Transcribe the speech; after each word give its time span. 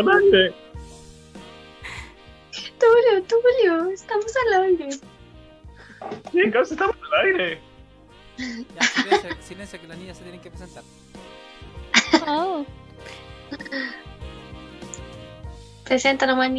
al 0.00 0.08
aire. 0.24 0.54
Tulio, 2.78 3.22
Tulio, 3.24 3.90
estamos 3.90 4.32
al 4.46 4.62
aire. 4.64 4.88
Chicos, 6.32 6.72
estamos 6.72 6.96
al 6.96 7.26
aire. 7.26 7.60
Ya, 8.38 8.82
silencio, 8.82 9.36
silencio, 9.42 9.80
que 9.80 9.86
las 9.86 9.98
niñas 9.98 10.16
se 10.16 10.22
tienen 10.22 10.40
que 10.40 10.50
presentar. 10.50 10.82
Oh. 12.26 12.64
Presenta 15.84 16.26
nomás. 16.26 16.50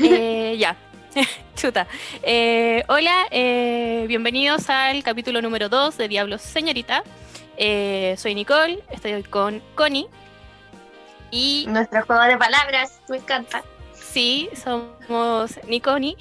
Eh, 0.00 0.56
ya. 0.58 0.76
Chuta. 1.56 1.86
Eh, 2.22 2.82
hola, 2.88 3.26
eh, 3.30 4.04
bienvenidos 4.08 4.68
al 4.68 5.02
capítulo 5.02 5.40
número 5.40 5.68
2 5.68 5.96
de 5.96 6.08
Diablos 6.08 6.42
Señorita. 6.42 7.04
Eh, 7.56 8.14
soy 8.18 8.34
Nicole, 8.34 8.80
estoy 8.90 9.12
hoy 9.12 9.22
con 9.22 9.62
Connie. 9.74 10.08
Y 11.36 11.66
Nuestro 11.68 12.06
juego 12.06 12.22
de 12.22 12.38
palabras, 12.38 13.00
me 13.08 13.16
encanta. 13.16 13.64
sí, 13.92 14.48
somos 14.54 15.58
Niconi. 15.66 16.16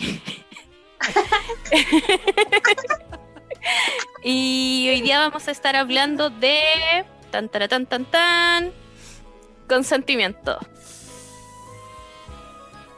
y 4.24 4.88
hoy 4.90 5.02
día 5.02 5.20
vamos 5.20 5.48
a 5.48 5.52
estar 5.52 5.76
hablando 5.76 6.32
de 6.32 7.06
tan 7.30 7.48
tan 7.48 7.86
tan 7.88 8.06
tan 8.06 8.72
consentimiento. 9.70 10.58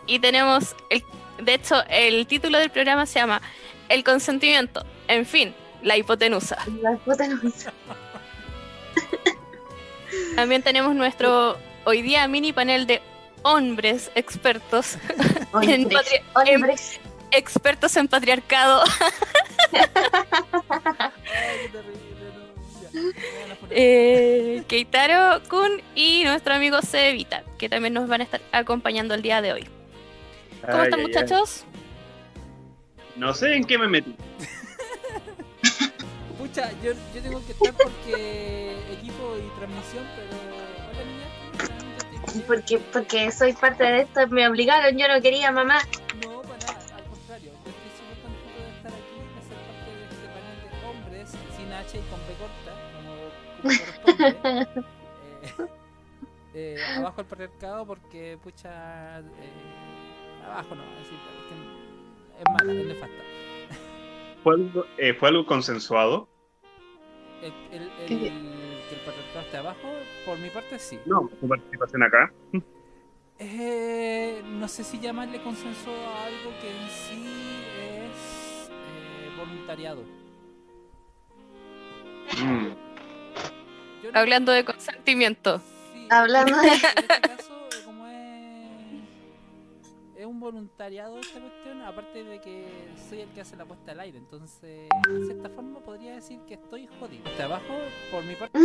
Y 0.07 0.19
tenemos 0.19 0.73
el, 0.89 1.03
de 1.43 1.55
hecho 1.55 1.83
el 1.89 2.25
título 2.27 2.59
del 2.59 2.69
programa 2.69 3.05
se 3.05 3.19
llama 3.19 3.41
El 3.89 4.05
consentimiento. 4.05 4.85
En 5.09 5.25
fin, 5.25 5.53
la 5.83 5.97
hipotenusa. 5.97 6.55
La 6.81 6.91
no- 6.91 7.01
También 10.37 10.63
tenemos 10.63 10.95
nuestro 10.95 11.57
hoy 11.85 12.01
día 12.01 12.27
mini 12.27 12.53
panel 12.53 12.87
de 12.87 13.01
hombres 13.43 14.11
expertos 14.15 14.97
en, 15.61 15.83
Hombres, 15.83 16.11
en- 16.45 16.55
hombres. 16.55 16.99
expertos 17.31 17.95
en 17.97 18.07
patriarcado. 18.07 18.83
Eh, 23.69 24.63
Keitaro 24.67 25.41
Kun 25.49 25.81
y 25.95 26.23
nuestro 26.23 26.53
amigo 26.53 26.81
Cevita, 26.81 27.43
que 27.57 27.67
también 27.67 27.93
nos 27.93 28.07
van 28.07 28.21
a 28.21 28.23
estar 28.23 28.39
acompañando 28.53 29.13
el 29.13 29.21
día 29.21 29.41
de 29.41 29.53
hoy. 29.53 29.67
¿Cómo 30.61 30.77
Ay, 30.77 30.83
están, 30.85 30.99
ay, 30.99 30.99
ay. 30.99 31.07
muchachos? 31.07 31.65
No 33.17 33.33
sé 33.33 33.55
en 33.55 33.65
qué 33.65 33.77
me 33.77 33.87
metí. 33.87 34.15
Pucha, 36.37 36.71
yo, 36.83 36.93
yo 37.13 37.21
tengo 37.21 37.45
que 37.45 37.51
estar 37.51 37.73
porque 37.73 38.75
equipo 38.93 39.35
y 39.37 39.59
transmisión, 39.59 40.05
pero. 40.15 40.54
Porque, 42.47 42.79
porque 42.91 43.31
soy 43.31 43.53
parte 43.53 43.83
de 43.83 44.01
esto, 44.01 44.27
me 44.27 44.47
obligaron, 44.47 44.97
yo 44.97 45.07
no 45.07 45.21
quería, 45.21 45.51
mamá. 45.51 45.79
No, 46.21 46.41
para 46.41 46.57
nada, 46.59 46.95
al 46.97 47.03
contrario. 47.05 47.51
Yo 47.63 47.69
estoy 47.71 47.91
súper 47.97 48.17
contento 48.21 48.59
de 48.61 48.69
estar 48.77 48.91
aquí, 48.91 49.17
de 49.35 49.41
ser 49.47 49.57
parte 49.65 49.89
de 49.95 50.03
este 50.05 50.27
panel 50.35 50.57
de 50.61 50.67
hombres 50.87 51.29
sin 51.55 51.71
H 51.73 51.97
y 51.97 52.01
con 52.09 52.19
B 52.27 52.29
corta, 52.39 52.71
como, 52.93 53.11
como 53.63 53.77
corresponde. 53.79 54.85
Eh, 56.57 56.77
eh, 56.77 56.85
abajo 56.97 57.19
el 57.21 57.27
patriarcado 57.27 57.85
porque, 57.85 58.37
pucha. 58.41 59.19
Eh, 59.19 59.23
abajo 60.45 60.73
no, 60.75 60.83
es 60.83 60.99
decir, 60.99 61.17
es, 61.17 61.43
que 61.49 62.41
es 62.41 62.45
mala, 62.53 62.71
es 62.71 62.85
nefasta. 62.87 63.23
¿Fue 64.41 64.53
algo, 64.55 64.85
eh, 64.97 65.13
¿Fue 65.13 65.27
algo 65.29 65.45
consensuado? 65.45 66.29
El, 67.41 67.51
el, 67.73 67.91
el- 68.09 68.74
que 68.89 68.95
el 68.95 69.01
patriarcado 69.01 69.39
esté 69.45 69.57
abajo, 69.57 69.93
por 70.25 70.37
mi 70.39 70.49
parte 70.49 70.77
sí. 70.79 70.99
No, 71.05 71.29
tu 71.39 71.47
participación 71.47 72.03
acá. 72.03 72.31
Eh, 73.39 74.41
no 74.45 74.67
sé 74.67 74.83
si 74.83 74.99
llamarle 74.99 75.41
consenso 75.41 75.91
a 75.91 76.25
algo 76.25 76.51
que 76.61 76.69
en 76.69 76.89
sí 76.89 77.25
es 77.81 78.69
eh, 78.69 79.29
voluntariado. 79.37 80.03
Mm. 82.43 82.67
No- 82.67 84.19
Hablando 84.19 84.51
de 84.51 84.63
consentimiento. 84.65 85.59
sí, 85.93 86.07
Hablando 86.09 86.55
en 86.57 86.61
de- 86.61 86.67
este 86.75 87.19
caso, 87.21 87.54
es 90.25 90.31
un 90.31 90.39
voluntariado 90.39 91.19
esta 91.19 91.39
cuestión, 91.39 91.81
aparte 91.83 92.23
de 92.23 92.41
que 92.41 92.67
soy 93.09 93.21
el 93.21 93.29
que 93.29 93.41
hace 93.41 93.55
la 93.55 93.65
puesta 93.65 93.91
al 93.91 93.99
aire, 93.99 94.17
entonces, 94.17 94.59
de 94.61 95.25
cierta 95.25 95.49
forma 95.49 95.79
podría 95.79 96.15
decir 96.15 96.39
que 96.47 96.55
estoy 96.55 96.87
jodido. 96.99 97.23
Hasta 97.27 97.45
abajo, 97.45 97.73
por 98.11 98.23
mi 98.23 98.35
parte, 98.35 98.59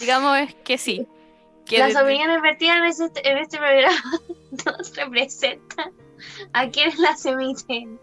Digamos 0.00 0.38
es 0.38 0.54
que 0.56 0.78
sí. 0.78 1.06
Que 1.66 1.78
Las 1.78 1.94
de- 1.94 2.02
opiniones 2.02 2.42
vertidas 2.42 2.78
en 2.78 2.84
este, 3.06 3.30
en 3.30 3.38
este 3.38 3.58
programa 3.58 4.20
nos 4.66 4.96
representan 4.96 5.92
a 6.52 6.68
quienes 6.68 6.98
las 6.98 7.24
emiten. 7.26 8.00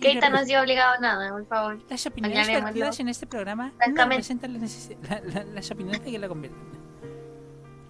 Keita 0.00 0.28
no 0.28 0.38
ha 0.38 0.44
sido 0.44 0.60
obligado 0.62 0.94
a 0.94 0.98
nada, 0.98 1.30
por 1.30 1.46
favor. 1.46 1.78
Las 1.88 2.06
opiniones 2.06 2.46
vertidas 2.48 3.00
en 3.00 3.08
este 3.08 3.26
programa 3.26 3.68
no 3.68 3.72
Francamente. 3.76 4.14
representan 4.16 4.52
las, 4.54 4.62
necesi- 4.62 4.96
la- 5.08 5.20
la- 5.20 5.44
las 5.44 5.70
opiniones 5.70 6.04
de 6.04 6.10
que 6.10 6.18
la 6.18 6.28
convierten. 6.28 6.60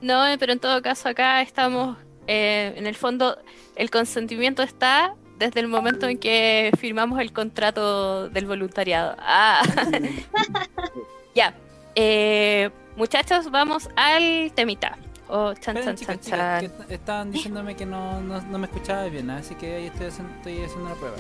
No, 0.00 0.26
eh, 0.26 0.37
pero 0.38 0.53
en 0.53 0.59
todo 0.60 0.82
caso 0.82 1.09
acá 1.09 1.41
estamos, 1.41 1.97
eh, 2.27 2.75
en 2.77 2.87
el 2.87 2.95
fondo, 2.95 3.39
el 3.77 3.91
consentimiento 3.91 4.62
está 4.62 5.15
desde 5.39 5.61
el 5.61 5.69
momento 5.69 6.07
en 6.09 6.19
que 6.19 6.71
firmamos 6.79 7.21
el 7.21 7.33
contrato 7.33 8.29
del 8.29 8.47
voluntariado. 8.47 9.17
Ah, 9.19 9.62
ya. 11.35 11.55
Eh, 11.97 12.71
muchachos, 12.97 13.51
vamos 13.51 13.89
al 13.97 14.53
temita. 14.55 14.97
Oh, 15.29 15.55
chan, 15.55 15.77
Esperen, 15.77 15.85
chan, 15.85 15.97
chicas, 15.97 16.15
chan, 16.17 16.21
chicas, 16.21 16.39
chan. 16.39 16.61
que 16.61 16.67
est- 16.67 16.91
estaban 16.93 17.31
diciéndome 17.33 17.75
que 17.77 17.87
no, 17.87 18.21
no, 18.21 18.41
no 18.43 18.59
me 18.59 18.67
escuchaba 18.67 19.05
bien, 19.06 19.31
así 19.31 19.55
que 19.55 19.75
ahí 19.77 19.87
estoy 19.87 20.06
haciendo, 20.09 20.33
estoy 20.35 20.62
haciendo 20.62 20.85
una 20.87 20.95
prueba. 20.95 21.17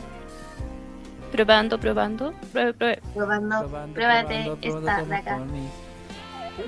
Probando, 1.32 1.80
probando. 1.80 2.32
Pruebe, 2.52 2.74
pruebe. 2.74 3.00
Probando, 3.14 3.58
Probando, 3.60 3.94
pruébate 3.94 4.42
probando, 4.44 4.58
esta 4.60 4.80
probando 4.80 5.06
de 5.06 5.16
acá. 5.16 5.38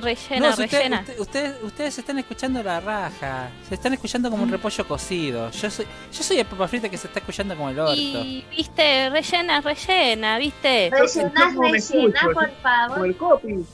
Rellena, 0.03 0.51
No, 0.51 0.57
si 0.57 0.65
usted- 0.65 0.79
rellena. 0.79 1.01
usted- 1.01 1.21
ustedes, 1.21 1.63
ustedes 1.63 1.95
se 1.95 2.01
están 2.01 2.19
escuchando 2.19 2.63
la 2.63 2.81
raja, 2.81 3.51
se 3.69 3.75
están 3.77 3.93
escuchando 3.93 4.31
como 4.31 4.43
un 4.43 4.51
repollo 4.51 4.87
cocido. 4.89 5.51
Yo 5.53 5.71
soy, 5.71 5.87
yo 6.13 6.23
soy 6.25 6.39
el 6.41 6.47
papa 6.47 6.67
frita 6.67 6.89
que 6.89 6.99
se 6.99 7.07
está 7.07 7.21
escuchando 7.21 7.57
como 7.57 7.71
el 7.71 7.79
orto. 7.79 7.95
Y, 7.95 8.45
viste, 8.51 9.11
rellena, 9.11 9.61
rellena, 9.61 10.39
viste. 10.39 10.91
Rellená, 10.91 11.33
¿Cómo 11.47 11.61
me 11.61 11.73
rellená, 11.73 11.77
escucho? 11.79 12.27
por 12.33 12.35
Como 12.35 12.57
favor. 12.63 13.07
el 13.07 13.17
copy. 13.17 13.65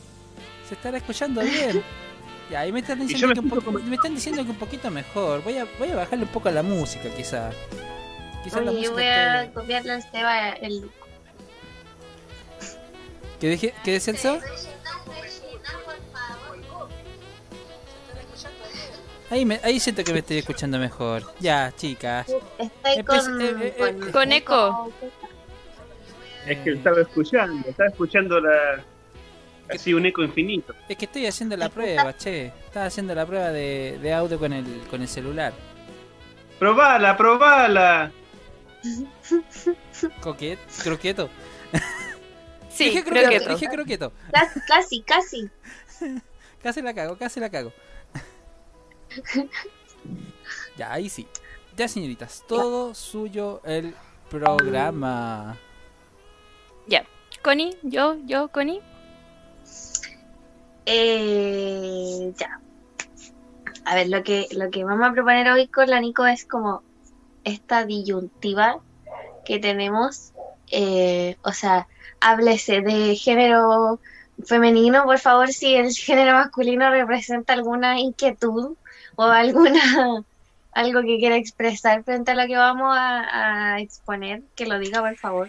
Se 0.69 0.75
están 0.75 0.95
escuchando 0.95 1.41
bien. 1.43 1.83
Ya, 2.50 2.61
ahí 2.61 2.73
me 2.73 2.81
están 2.81 2.99
diciendo 2.99 3.29
me 3.29 3.33
que 3.34 3.41
un 3.41 3.47
escucho 3.47 3.62
poqui- 3.62 3.65
como- 3.65 3.79
me 3.89 3.94
están 3.97 4.15
diciendo 4.15 4.44
que 4.44 4.50
un 4.50 4.56
poquito 4.56 4.91
mejor. 4.91 5.43
Voy 5.43 5.56
a, 5.56 5.67
voy 5.79 5.89
a 5.91 5.97
bajarle 5.97 6.25
un 6.27 6.31
poco 6.33 6.50
a 6.50 6.53
la 6.53 6.62
música, 6.62 7.09
quizá. 7.17 7.50
Quizá 8.44 8.61
la 8.61 8.73
Oye, 8.73 8.81
música 8.81 8.93
voy 8.94 9.05
a 9.06 9.50
copiarle 9.55 9.93
a 9.93 9.97
Esteban 9.97 10.55
el 10.61 10.91
¿Qué, 13.41 13.49
dije, 13.49 13.73
¿Qué 13.83 13.93
decía 13.93 14.12
el 14.12 14.19
Ahí, 19.32 19.47
me, 19.47 19.59
ahí 19.65 19.81
siento 19.81 20.04
que 20.04 20.12
me 20.12 20.19
estoy 20.19 20.37
escuchando 20.37 20.78
mejor. 20.78 21.22
Ya, 21.41 21.72
chicas. 21.75 22.28
Estoy 22.59 22.97
Empe- 22.98 23.04
con, 23.06 23.41
eh, 23.41 23.44
eh, 23.48 23.75
eh, 23.78 23.97
con, 23.98 24.12
con 24.12 24.32
eco. 24.32 24.93
Es 26.47 26.59
que 26.59 26.72
estaba 26.72 27.00
escuchando, 27.00 27.66
estaba 27.66 27.88
escuchando 27.88 28.38
la. 28.41 28.84
Así 29.70 29.94
un 29.94 30.04
eco 30.04 30.22
infinito. 30.22 30.75
Es 30.87 30.98
que 30.98 31.06
estoy 31.06 31.25
haciendo 31.25 31.56
la 31.56 31.70
prueba, 31.70 32.15
che. 32.19 32.53
Estaba 32.66 32.84
haciendo 32.84 33.15
la 33.15 33.25
prueba 33.25 33.48
de, 33.53 33.98
de 34.03 34.12
audio 34.12 34.38
con 34.38 34.53
el, 34.53 34.66
con 34.91 35.00
el 35.00 35.09
celular. 35.09 35.54
¡Probala, 36.59 37.16
probala! 37.16 38.12
Coquet, 40.20 40.59
croqueto. 40.82 41.31
Sí, 42.69 42.84
dije 42.84 43.04
croqueto, 43.04 43.50
dije 43.50 43.69
croqueto. 43.69 44.12
Casi, 44.32 44.60
casi, 44.66 45.00
casi. 45.03 45.50
Casi 46.62 46.81
la 46.81 46.94
cago, 46.94 47.19
casi 47.19 47.38
la 47.38 47.50
cago. 47.50 47.70
ya, 50.76 50.93
ahí 50.93 51.09
sí. 51.09 51.26
Ya, 51.76 51.88
señoritas, 51.88 52.44
todo 52.47 52.94
suyo 52.94 53.61
el 53.64 53.94
programa. 54.29 55.56
Ya. 56.87 57.05
Connie, 57.43 57.76
yo, 57.82 58.17
yo, 58.25 58.49
Connie. 58.49 58.81
Eh, 60.87 62.32
ya. 62.37 62.61
A 63.85 63.94
ver, 63.94 64.09
lo 64.09 64.23
que, 64.23 64.49
lo 64.53 64.70
que 64.70 64.85
vamos 64.85 65.09
a 65.09 65.12
proponer 65.12 65.49
hoy 65.50 65.67
con 65.69 65.88
la 65.88 66.00
Nico 66.00 66.26
es 66.26 66.44
como 66.44 66.82
esta 67.44 67.85
disyuntiva 67.85 68.81
que 69.44 69.58
tenemos. 69.58 70.32
eh, 70.70 71.37
o 71.43 71.53
sea, 71.53 71.88
háblese 72.20 72.81
de 72.81 73.17
género 73.17 74.00
femenino, 74.44 75.05
por 75.05 75.19
favor, 75.19 75.53
si 75.53 75.75
el 75.75 75.91
género 75.94 76.35
masculino 76.35 76.91
representa 76.91 77.53
alguna 77.53 78.00
inquietud 78.00 78.76
o 79.17 79.25
alguna 79.25 79.73
algo 80.73 81.03
que 81.03 81.19
quiera 81.19 81.37
expresar 81.37 82.03
frente 82.05 82.32
a 82.32 82.35
lo 82.35 82.47
que 82.47 82.56
vamos 82.56 82.97
a, 82.99 83.79
exponer, 83.81 84.43
que 84.56 84.67
lo 84.67 84.79
diga, 84.79 85.00
por 85.00 85.17
favor, 85.17 85.49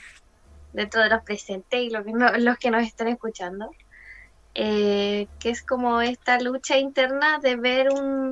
dentro 0.73 1.01
de 1.01 1.09
los 1.09 1.23
presentes 1.23 1.81
y 1.81 1.89
los 1.89 2.57
que 2.57 2.71
nos 2.71 2.83
estén 2.83 3.07
escuchando. 3.07 3.71
eh, 4.55 5.27
que 5.39 5.49
es 5.49 5.63
como 5.63 6.01
esta 6.01 6.39
lucha 6.39 6.77
interna 6.77 7.39
de 7.39 7.55
ver 7.55 7.89
un, 7.91 8.31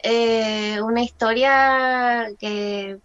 eh, 0.00 0.80
una 0.82 1.02
historia 1.02 2.28
que, 2.38 2.98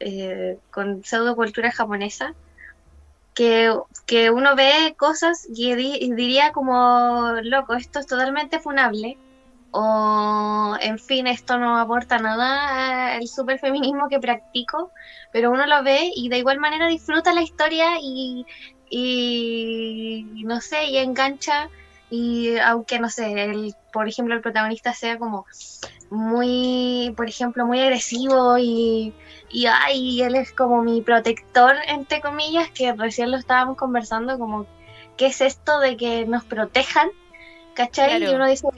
eh, 0.00 0.58
con 0.70 1.04
pseudocultura 1.04 1.70
japonesa, 1.72 2.34
que, 3.34 3.72
que 4.06 4.30
uno 4.30 4.56
ve 4.56 4.94
cosas 4.98 5.46
y, 5.54 5.72
y 5.72 6.12
diría 6.14 6.52
como, 6.52 7.34
loco, 7.42 7.74
esto 7.74 8.00
es 8.00 8.06
totalmente 8.06 8.60
funable, 8.60 9.18
o 9.78 10.74
en 10.80 10.98
fin, 10.98 11.26
esto 11.26 11.58
no 11.58 11.78
aporta 11.78 12.18
nada 12.18 13.14
al 13.14 13.28
superfeminismo 13.28 14.08
que 14.08 14.18
practico, 14.18 14.90
pero 15.32 15.50
uno 15.50 15.66
lo 15.66 15.82
ve 15.82 16.10
y 16.14 16.30
de 16.30 16.38
igual 16.38 16.58
manera 16.58 16.86
disfruta 16.86 17.34
la 17.34 17.42
historia 17.42 17.98
y, 18.00 18.46
y 18.88 20.44
no 20.44 20.62
sé, 20.62 20.86
y 20.86 20.96
engancha 20.96 21.68
y 22.08 22.56
aunque 22.58 22.98
no 22.98 23.10
sé, 23.10 23.50
el, 23.50 23.74
por 23.92 24.08
ejemplo 24.08 24.34
el 24.34 24.40
protagonista 24.40 24.94
sea 24.94 25.18
como 25.18 25.44
muy, 26.10 27.12
por 27.16 27.28
ejemplo, 27.28 27.66
muy 27.66 27.80
agresivo 27.80 28.56
y, 28.58 29.12
y 29.50 29.66
ay, 29.66 30.22
él 30.22 30.36
es 30.36 30.52
como 30.52 30.82
mi 30.82 31.02
protector, 31.02 31.74
entre 31.88 32.20
comillas, 32.20 32.70
que 32.70 32.92
recién 32.94 33.30
lo 33.30 33.36
estábamos 33.36 33.76
conversando, 33.76 34.38
como, 34.38 34.66
¿qué 35.16 35.26
es 35.26 35.40
esto 35.40 35.80
de 35.80 35.96
que 35.96 36.24
nos 36.26 36.44
protejan? 36.44 37.10
¿Cachai? 37.74 38.16
Claro. 38.18 38.32
Y 38.32 38.34
uno 38.34 38.46
dice, 38.46 38.68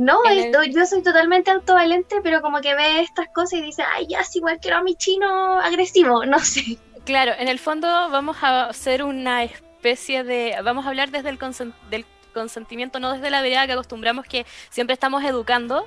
no, 0.00 0.18
el- 0.24 0.72
yo 0.74 0.86
soy 0.86 1.02
totalmente 1.02 1.50
autovalente, 1.50 2.20
pero 2.22 2.40
como 2.42 2.60
que 2.60 2.74
ve 2.74 3.00
estas 3.00 3.28
cosas 3.28 3.54
y 3.54 3.62
dice, 3.62 3.82
ay, 3.94 4.06
ya, 4.08 4.24
sí, 4.24 4.38
igual 4.38 4.58
quiero 4.60 4.78
a 4.78 4.82
mi 4.82 4.94
chino 4.94 5.60
agresivo, 5.60 6.24
no 6.26 6.38
sé. 6.40 6.78
Claro, 7.04 7.32
en 7.38 7.48
el 7.48 7.58
fondo 7.58 7.86
vamos 8.10 8.36
a 8.42 8.66
hacer 8.66 9.02
una 9.02 9.42
especie 9.44 10.22
de, 10.24 10.56
vamos 10.62 10.84
a 10.86 10.90
hablar 10.90 11.10
desde 11.10 11.30
el 11.30 11.38
consen- 11.38 11.72
del 11.90 12.04
consentimiento, 12.34 13.00
no 13.00 13.12
desde 13.12 13.30
la 13.30 13.42
vereda 13.42 13.66
que 13.66 13.72
acostumbramos 13.72 14.24
que 14.26 14.46
siempre 14.70 14.94
estamos 14.94 15.24
educando 15.24 15.86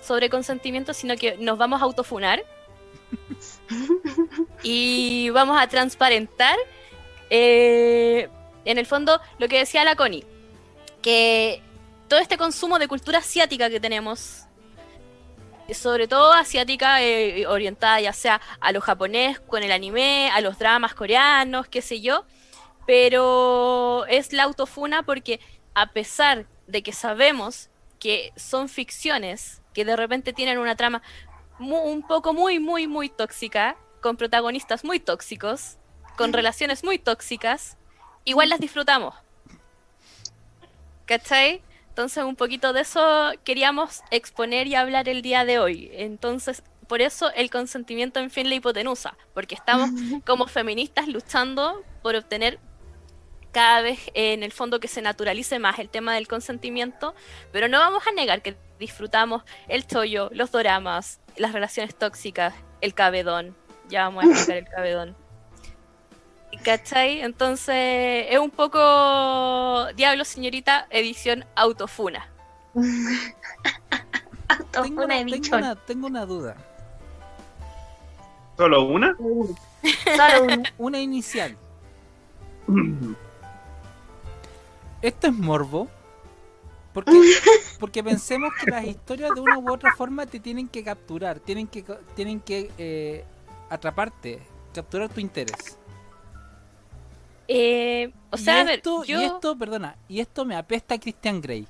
sobre 0.00 0.30
consentimiento, 0.30 0.94
sino 0.94 1.16
que 1.16 1.36
nos 1.38 1.58
vamos 1.58 1.80
a 1.82 1.84
autofunar 1.84 2.42
y 4.62 5.30
vamos 5.30 5.60
a 5.60 5.66
transparentar 5.66 6.56
eh, 7.30 8.28
en 8.64 8.78
el 8.78 8.86
fondo 8.86 9.20
lo 9.38 9.48
que 9.48 9.58
decía 9.58 9.84
la 9.84 9.96
Connie, 9.96 10.24
que 11.02 11.62
todo 12.12 12.20
este 12.20 12.36
consumo 12.36 12.78
de 12.78 12.88
cultura 12.88 13.20
asiática 13.20 13.70
que 13.70 13.80
tenemos, 13.80 14.44
sobre 15.72 16.06
todo 16.06 16.34
asiática 16.34 17.02
eh, 17.02 17.46
orientada 17.46 18.02
ya 18.02 18.12
sea 18.12 18.38
a 18.60 18.70
lo 18.70 18.82
japonés 18.82 19.40
con 19.40 19.62
el 19.62 19.72
anime, 19.72 20.30
a 20.30 20.42
los 20.42 20.58
dramas 20.58 20.92
coreanos, 20.92 21.68
qué 21.68 21.80
sé 21.80 22.02
yo, 22.02 22.26
pero 22.86 24.04
es 24.10 24.34
la 24.34 24.42
autofuna 24.42 25.04
porque 25.04 25.40
a 25.72 25.86
pesar 25.94 26.44
de 26.66 26.82
que 26.82 26.92
sabemos 26.92 27.70
que 27.98 28.34
son 28.36 28.68
ficciones 28.68 29.62
que 29.72 29.86
de 29.86 29.96
repente 29.96 30.34
tienen 30.34 30.58
una 30.58 30.76
trama 30.76 31.00
un 31.58 32.06
poco 32.06 32.34
muy, 32.34 32.60
muy, 32.60 32.88
muy 32.88 33.08
tóxica, 33.08 33.74
con 34.02 34.18
protagonistas 34.18 34.84
muy 34.84 35.00
tóxicos, 35.00 35.78
con 36.18 36.34
relaciones 36.34 36.84
muy 36.84 36.98
tóxicas, 36.98 37.78
igual 38.26 38.50
las 38.50 38.60
disfrutamos. 38.60 39.14
¿Cachai? 41.06 41.62
Entonces 41.92 42.24
un 42.24 42.36
poquito 42.36 42.72
de 42.72 42.80
eso 42.80 43.32
queríamos 43.44 44.00
exponer 44.10 44.66
y 44.66 44.76
hablar 44.76 45.10
el 45.10 45.20
día 45.20 45.44
de 45.44 45.58
hoy. 45.58 45.90
Entonces, 45.92 46.62
por 46.88 47.02
eso 47.02 47.30
el 47.34 47.50
consentimiento 47.50 48.18
en 48.18 48.30
fin 48.30 48.48
la 48.48 48.54
hipotenusa, 48.54 49.14
porque 49.34 49.54
estamos 49.54 49.90
como 50.26 50.46
feministas 50.46 51.06
luchando 51.06 51.84
por 52.02 52.16
obtener 52.16 52.58
cada 53.52 53.82
vez 53.82 53.98
eh, 54.14 54.32
en 54.32 54.42
el 54.42 54.52
fondo 54.52 54.80
que 54.80 54.88
se 54.88 55.02
naturalice 55.02 55.58
más 55.58 55.78
el 55.80 55.90
tema 55.90 56.14
del 56.14 56.28
consentimiento, 56.28 57.14
pero 57.52 57.68
no 57.68 57.78
vamos 57.78 58.06
a 58.06 58.12
negar 58.12 58.40
que 58.40 58.56
disfrutamos 58.78 59.42
el 59.68 59.86
chollo, 59.86 60.30
los 60.32 60.50
doramas, 60.50 61.20
las 61.36 61.52
relaciones 61.52 61.94
tóxicas, 61.94 62.54
el 62.80 62.94
cabedón. 62.94 63.54
Ya 63.90 64.04
vamos 64.04 64.24
a 64.24 64.28
explicar 64.30 64.56
el 64.56 64.64
cabedón. 64.66 65.21
¿Cachai? 66.64 67.20
Entonces 67.22 68.26
es 68.30 68.38
un 68.38 68.50
poco 68.50 69.86
Diablo 69.96 70.24
Señorita 70.24 70.86
edición 70.90 71.44
autofuna. 71.56 72.28
Autofuna 74.48 74.82
Tengo 74.82 75.04
una, 75.04 75.14
de 75.14 75.20
tengo, 75.24 75.36
bichón. 75.36 75.58
una, 75.60 75.74
tengo 75.76 76.06
una 76.06 76.26
duda. 76.26 76.56
¿Solo 78.56 78.84
una? 78.84 79.16
Solo. 80.16 80.62
Una 80.78 81.00
inicial. 81.00 81.56
¿Esto 85.02 85.26
es 85.28 85.32
morbo? 85.32 85.88
Porque, 86.92 87.12
porque 87.80 88.04
pensemos 88.04 88.52
que 88.62 88.70
las 88.70 88.84
historias 88.84 89.34
de 89.34 89.40
una 89.40 89.58
u 89.58 89.72
otra 89.72 89.94
forma 89.96 90.26
te 90.26 90.38
tienen 90.38 90.68
que 90.68 90.84
capturar, 90.84 91.40
tienen 91.40 91.66
que, 91.66 91.82
co- 91.82 91.98
tienen 92.14 92.38
que 92.40 92.70
eh, 92.78 93.24
atraparte, 93.70 94.42
capturar 94.74 95.08
tu 95.08 95.18
interés. 95.20 95.78
Eh, 97.54 98.12
o 98.30 98.36
sea, 98.38 98.58
y, 98.58 98.60
a 98.60 98.64
ver, 98.64 98.74
esto, 98.78 99.04
yo... 99.04 99.20
y 99.20 99.24
esto, 99.24 99.56
perdona, 99.58 99.96
y 100.08 100.20
esto 100.20 100.44
me 100.44 100.56
apesta 100.56 100.94
a 100.94 100.98
Christian 100.98 101.40
Grey. 101.40 101.66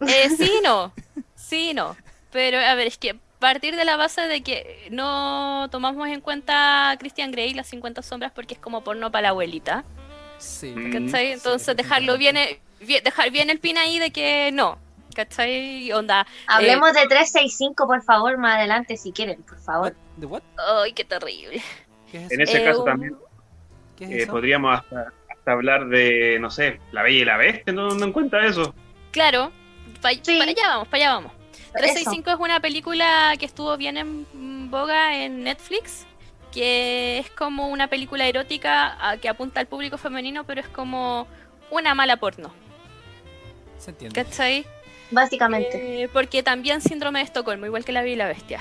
Eh, 0.00 0.28
sí 0.36 0.50
y 0.58 0.62
no, 0.62 0.92
sí 1.34 1.70
y 1.70 1.74
no. 1.74 1.96
Pero 2.30 2.58
a 2.58 2.74
ver, 2.74 2.86
es 2.86 2.98
que 2.98 3.18
partir 3.38 3.74
de 3.76 3.84
la 3.84 3.96
base 3.96 4.22
de 4.22 4.42
que 4.42 4.86
no 4.90 5.68
tomamos 5.70 6.08
en 6.08 6.20
cuenta 6.20 6.90
a 6.90 6.96
Christian 6.98 7.30
Grey, 7.32 7.54
las 7.54 7.66
50 7.68 8.02
sombras, 8.02 8.32
porque 8.32 8.54
es 8.54 8.60
como 8.60 8.84
porno 8.84 9.10
para 9.10 9.22
la 9.22 9.28
abuelita. 9.30 9.84
Sí. 10.38 10.74
¿Cachai? 10.92 11.26
Sí, 11.28 11.32
Entonces 11.32 11.76
dejarlo 11.76 12.18
bien, 12.18 12.36
eh, 12.36 12.60
bien- 12.80 13.02
dejar 13.04 13.30
bien 13.30 13.50
el 13.50 13.58
pin 13.60 13.78
ahí 13.78 13.98
de 13.98 14.10
que 14.10 14.50
no. 14.52 14.78
¿Cachai? 15.14 15.92
Onda. 15.92 16.26
Hablemos 16.46 16.92
de 16.94 17.00
365, 17.06 17.86
por 17.86 18.02
favor, 18.02 18.38
más 18.38 18.56
adelante, 18.56 18.96
si 18.96 19.12
quieren, 19.12 19.42
por 19.42 19.58
favor. 19.60 19.94
¿De 20.16 20.26
what? 20.26 20.42
Ay, 20.56 20.92
qué 20.94 21.04
terrible. 21.04 21.62
¿Qué 22.10 22.24
es 22.24 22.32
En 22.32 22.40
ese 22.40 22.62
Eh, 22.62 22.64
caso 22.64 22.80
un- 22.80 22.84
también 22.86 23.16
¿Qué 24.08 24.14
es 24.14 24.20
eh, 24.20 24.22
eso? 24.24 24.32
podríamos 24.32 24.78
hasta, 24.78 25.12
hasta 25.30 25.52
hablar 25.52 25.88
de, 25.88 26.38
no 26.40 26.50
sé, 26.50 26.80
La 26.92 27.02
Bella 27.02 27.18
y 27.20 27.24
la 27.24 27.36
Bestia, 27.36 27.72
no, 27.72 27.88
no 27.90 28.04
en 28.04 28.12
cuenta 28.12 28.44
eso. 28.44 28.74
Claro, 29.10 29.50
pa- 30.00 30.10
Sí. 30.12 30.38
para 30.38 30.50
allá 30.50 30.68
vamos, 30.68 30.88
para 30.88 31.04
allá 31.04 31.14
vamos. 31.14 31.32
Eso. 31.52 31.72
365 31.74 32.30
es 32.30 32.36
una 32.38 32.60
película 32.60 33.34
que 33.38 33.46
estuvo 33.46 33.76
bien 33.76 33.96
en 33.96 34.70
boga 34.70 35.16
en 35.16 35.42
Netflix, 35.44 36.06
que 36.52 37.18
es 37.18 37.30
como 37.30 37.68
una 37.68 37.88
película 37.88 38.26
erótica 38.26 38.96
ah, 39.00 39.16
que 39.16 39.28
apunta 39.28 39.60
al 39.60 39.66
público 39.66 39.96
femenino, 39.98 40.44
pero 40.44 40.60
es 40.60 40.68
como 40.68 41.26
una 41.70 41.94
mala 41.94 42.16
porno, 42.18 42.52
Se 43.78 43.90
entiende. 43.90 44.22
¿cachai? 44.22 44.66
Básicamente. 45.10 46.02
Eh, 46.04 46.08
porque 46.12 46.42
también 46.42 46.80
síndrome 46.82 47.20
de 47.20 47.24
Estocolmo, 47.26 47.64
igual 47.66 47.84
que 47.84 47.92
la 47.92 48.02
Bella 48.02 48.12
y 48.12 48.16
la 48.16 48.26
Bestia. 48.28 48.60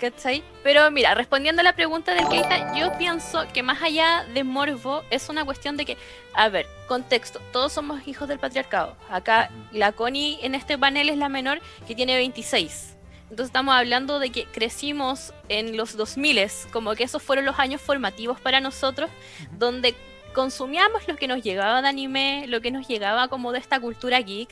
¿Cachai? 0.00 0.44
Pero 0.62 0.90
mira, 0.90 1.14
respondiendo 1.14 1.60
a 1.60 1.64
la 1.64 1.74
pregunta 1.74 2.12
del 2.12 2.28
Keita, 2.28 2.74
yo 2.74 2.96
pienso 2.98 3.46
que 3.54 3.62
más 3.62 3.82
allá 3.82 4.26
de 4.34 4.44
morbo 4.44 5.02
es 5.10 5.30
una 5.30 5.44
cuestión 5.44 5.78
de 5.78 5.86
que, 5.86 5.96
a 6.34 6.50
ver, 6.50 6.66
contexto, 6.86 7.40
todos 7.50 7.72
somos 7.72 8.06
hijos 8.06 8.28
del 8.28 8.38
patriarcado. 8.38 8.94
Acá 9.08 9.50
la 9.72 9.92
Connie 9.92 10.38
en 10.42 10.54
este 10.54 10.76
panel 10.76 11.08
es 11.08 11.16
la 11.16 11.30
menor 11.30 11.60
que 11.86 11.94
tiene 11.94 12.14
26. 12.16 12.96
Entonces 13.22 13.46
estamos 13.46 13.74
hablando 13.74 14.18
de 14.18 14.30
que 14.30 14.44
crecimos 14.44 15.32
en 15.48 15.78
los 15.78 15.96
2000, 15.96 16.46
como 16.72 16.94
que 16.94 17.04
esos 17.04 17.22
fueron 17.22 17.46
los 17.46 17.58
años 17.58 17.80
formativos 17.80 18.38
para 18.38 18.60
nosotros, 18.60 19.10
donde 19.52 19.94
consumíamos 20.34 21.08
lo 21.08 21.16
que 21.16 21.26
nos 21.26 21.42
llegaba 21.42 21.80
de 21.80 21.88
anime, 21.88 22.44
lo 22.48 22.60
que 22.60 22.70
nos 22.70 22.86
llegaba 22.86 23.28
como 23.28 23.50
de 23.52 23.58
esta 23.58 23.80
cultura 23.80 24.20
geek, 24.20 24.50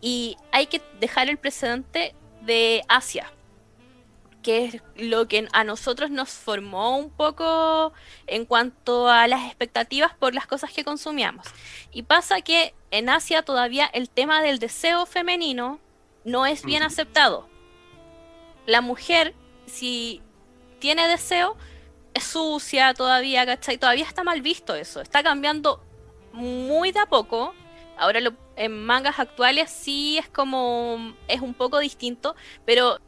y 0.00 0.36
hay 0.50 0.66
que 0.66 0.82
dejar 1.00 1.30
el 1.30 1.38
precedente 1.38 2.14
de 2.42 2.82
Asia, 2.88 3.32
que 4.46 4.64
es 4.66 4.82
lo 4.94 5.26
que 5.26 5.48
a 5.52 5.64
nosotros 5.64 6.08
nos 6.08 6.30
formó 6.30 6.96
un 6.96 7.10
poco 7.10 7.92
en 8.28 8.44
cuanto 8.44 9.08
a 9.08 9.26
las 9.26 9.44
expectativas 9.44 10.14
por 10.14 10.36
las 10.36 10.46
cosas 10.46 10.72
que 10.72 10.84
consumíamos. 10.84 11.48
Y 11.90 12.04
pasa 12.04 12.42
que 12.42 12.72
en 12.92 13.08
Asia 13.08 13.42
todavía 13.42 13.86
el 13.86 14.08
tema 14.08 14.42
del 14.42 14.60
deseo 14.60 15.04
femenino 15.04 15.80
no 16.24 16.46
es 16.46 16.64
bien 16.64 16.84
aceptado. 16.84 17.48
La 18.66 18.82
mujer, 18.82 19.34
si 19.66 20.22
tiene 20.78 21.08
deseo, 21.08 21.56
es 22.14 22.22
sucia 22.22 22.94
todavía, 22.94 23.44
¿cachai? 23.46 23.78
Todavía 23.78 24.04
está 24.04 24.22
mal 24.22 24.42
visto 24.42 24.76
eso. 24.76 25.00
Está 25.00 25.24
cambiando 25.24 25.82
muy 26.32 26.92
de 26.92 27.00
a 27.00 27.06
poco. 27.06 27.52
Ahora 27.98 28.20
lo- 28.20 28.34
en 28.54 28.84
mangas 28.86 29.18
actuales 29.18 29.70
sí 29.72 30.18
es 30.18 30.28
como, 30.28 31.16
es 31.26 31.40
un 31.40 31.52
poco 31.52 31.80
distinto, 31.80 32.36
pero 32.64 33.00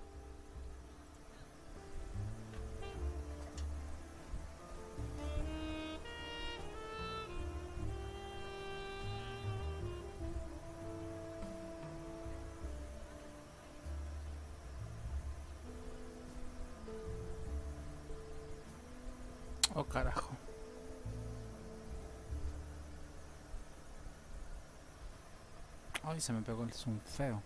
Oh, 19.78 19.84
carajo. 19.84 20.36
Ay, 26.02 26.20
se 26.20 26.32
me 26.32 26.42
pegó 26.42 26.64
el 26.64 26.72
zoom 26.72 26.98
feo. 26.98 27.40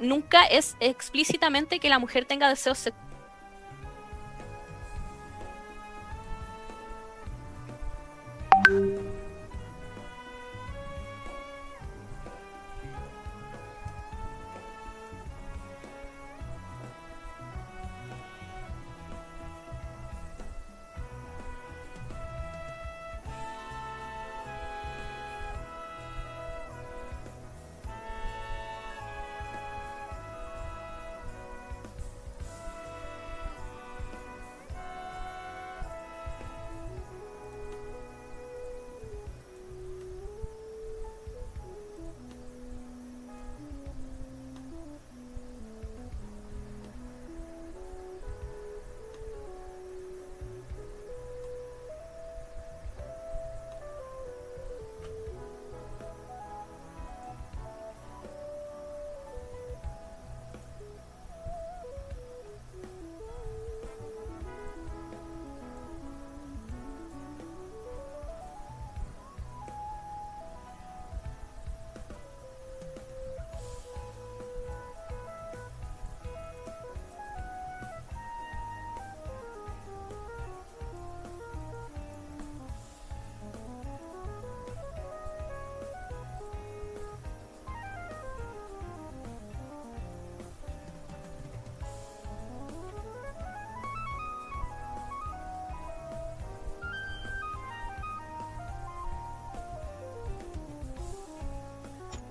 Nunca 0.00 0.44
es 0.46 0.76
explícitamente 0.80 1.78
que 1.78 1.88
la 1.88 1.98
mujer 1.98 2.24
tenga 2.24 2.48
deseos 2.48 2.78
sexuales. 2.78 3.09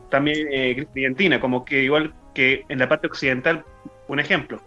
También 0.09 0.47
eh, 0.51 0.87
brillantina, 0.93 1.39
como 1.39 1.65
que 1.65 1.83
igual 1.83 2.13
que 2.33 2.65
en 2.69 2.79
la 2.79 2.89
parte 2.89 3.07
occidental, 3.07 3.63
un 4.07 4.19
ejemplo. 4.19 4.61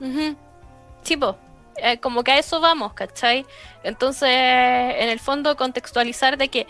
Ujú. 0.00 0.36
Sí, 1.02 1.16
po. 1.16 1.36
Eh, 1.76 1.98
como 1.98 2.24
que 2.24 2.32
a 2.32 2.38
eso 2.38 2.60
vamos, 2.60 2.92
¿cachai? 2.92 3.46
Entonces, 3.84 4.28
en 4.30 5.08
el 5.08 5.20
fondo, 5.20 5.56
contextualizar 5.56 6.36
de 6.36 6.48
que, 6.48 6.66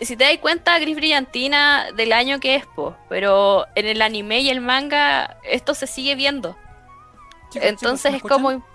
si 0.00 0.16
te 0.16 0.24
das 0.24 0.38
cuenta, 0.38 0.78
Gris 0.78 0.96
Brillantina 0.96 1.90
del 1.96 2.12
año 2.12 2.40
que 2.40 2.56
es, 2.56 2.66
po, 2.66 2.96
pero 3.08 3.66
en 3.74 3.86
el 3.86 4.02
anime 4.02 4.40
y 4.40 4.50
el 4.50 4.60
manga, 4.60 5.38
esto 5.44 5.74
se 5.74 5.86
sigue 5.86 6.14
viendo. 6.14 6.56
Chicos, 7.50 7.68
Entonces 7.68 8.12
chicos, 8.14 8.30
es 8.30 8.42
¿me 8.42 8.48
como... 8.50 8.73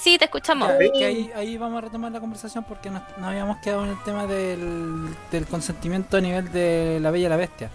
Sí, 0.00 0.16
te 0.18 0.24
escuchamos. 0.24 0.68
Ya, 0.68 0.78
es 0.78 0.90
que 0.92 1.04
ahí, 1.04 1.30
ahí 1.34 1.58
vamos 1.58 1.78
a 1.78 1.80
retomar 1.82 2.10
la 2.10 2.20
conversación 2.20 2.64
porque 2.64 2.88
nos, 2.90 3.02
nos 3.18 3.28
habíamos 3.28 3.58
quedado 3.58 3.84
en 3.84 3.90
el 3.90 4.02
tema 4.02 4.26
del, 4.26 5.08
del 5.30 5.46
consentimiento 5.46 6.16
a 6.16 6.20
nivel 6.22 6.50
de 6.52 6.98
la 7.00 7.10
bella 7.10 7.26
y 7.26 7.28
la 7.28 7.36
bestia. 7.36 7.70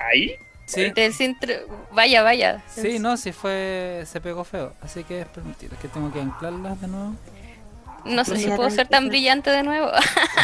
Ahí, 0.00 0.34
Sí, 0.66 0.90
Del 0.90 1.14
centro- 1.14 1.54
Vaya, 1.92 2.22
vaya. 2.22 2.62
sí, 2.68 2.98
no, 2.98 3.16
sí 3.16 3.32
fue. 3.32 4.02
Se 4.04 4.20
pegó 4.20 4.44
feo. 4.44 4.74
Así 4.82 5.02
que 5.02 5.22
es 5.22 5.26
permitido. 5.26 5.72
Es 5.74 5.80
que 5.80 5.88
tengo 5.88 6.12
que 6.12 6.20
anclarlas 6.20 6.78
de 6.80 6.88
nuevo. 6.88 7.14
No 8.04 8.22
sé 8.24 8.36
si 8.36 8.48
puedo 8.50 8.68
ser 8.68 8.86
tan 8.86 9.08
brillante 9.08 9.48
de 9.50 9.62
nuevo. 9.62 9.90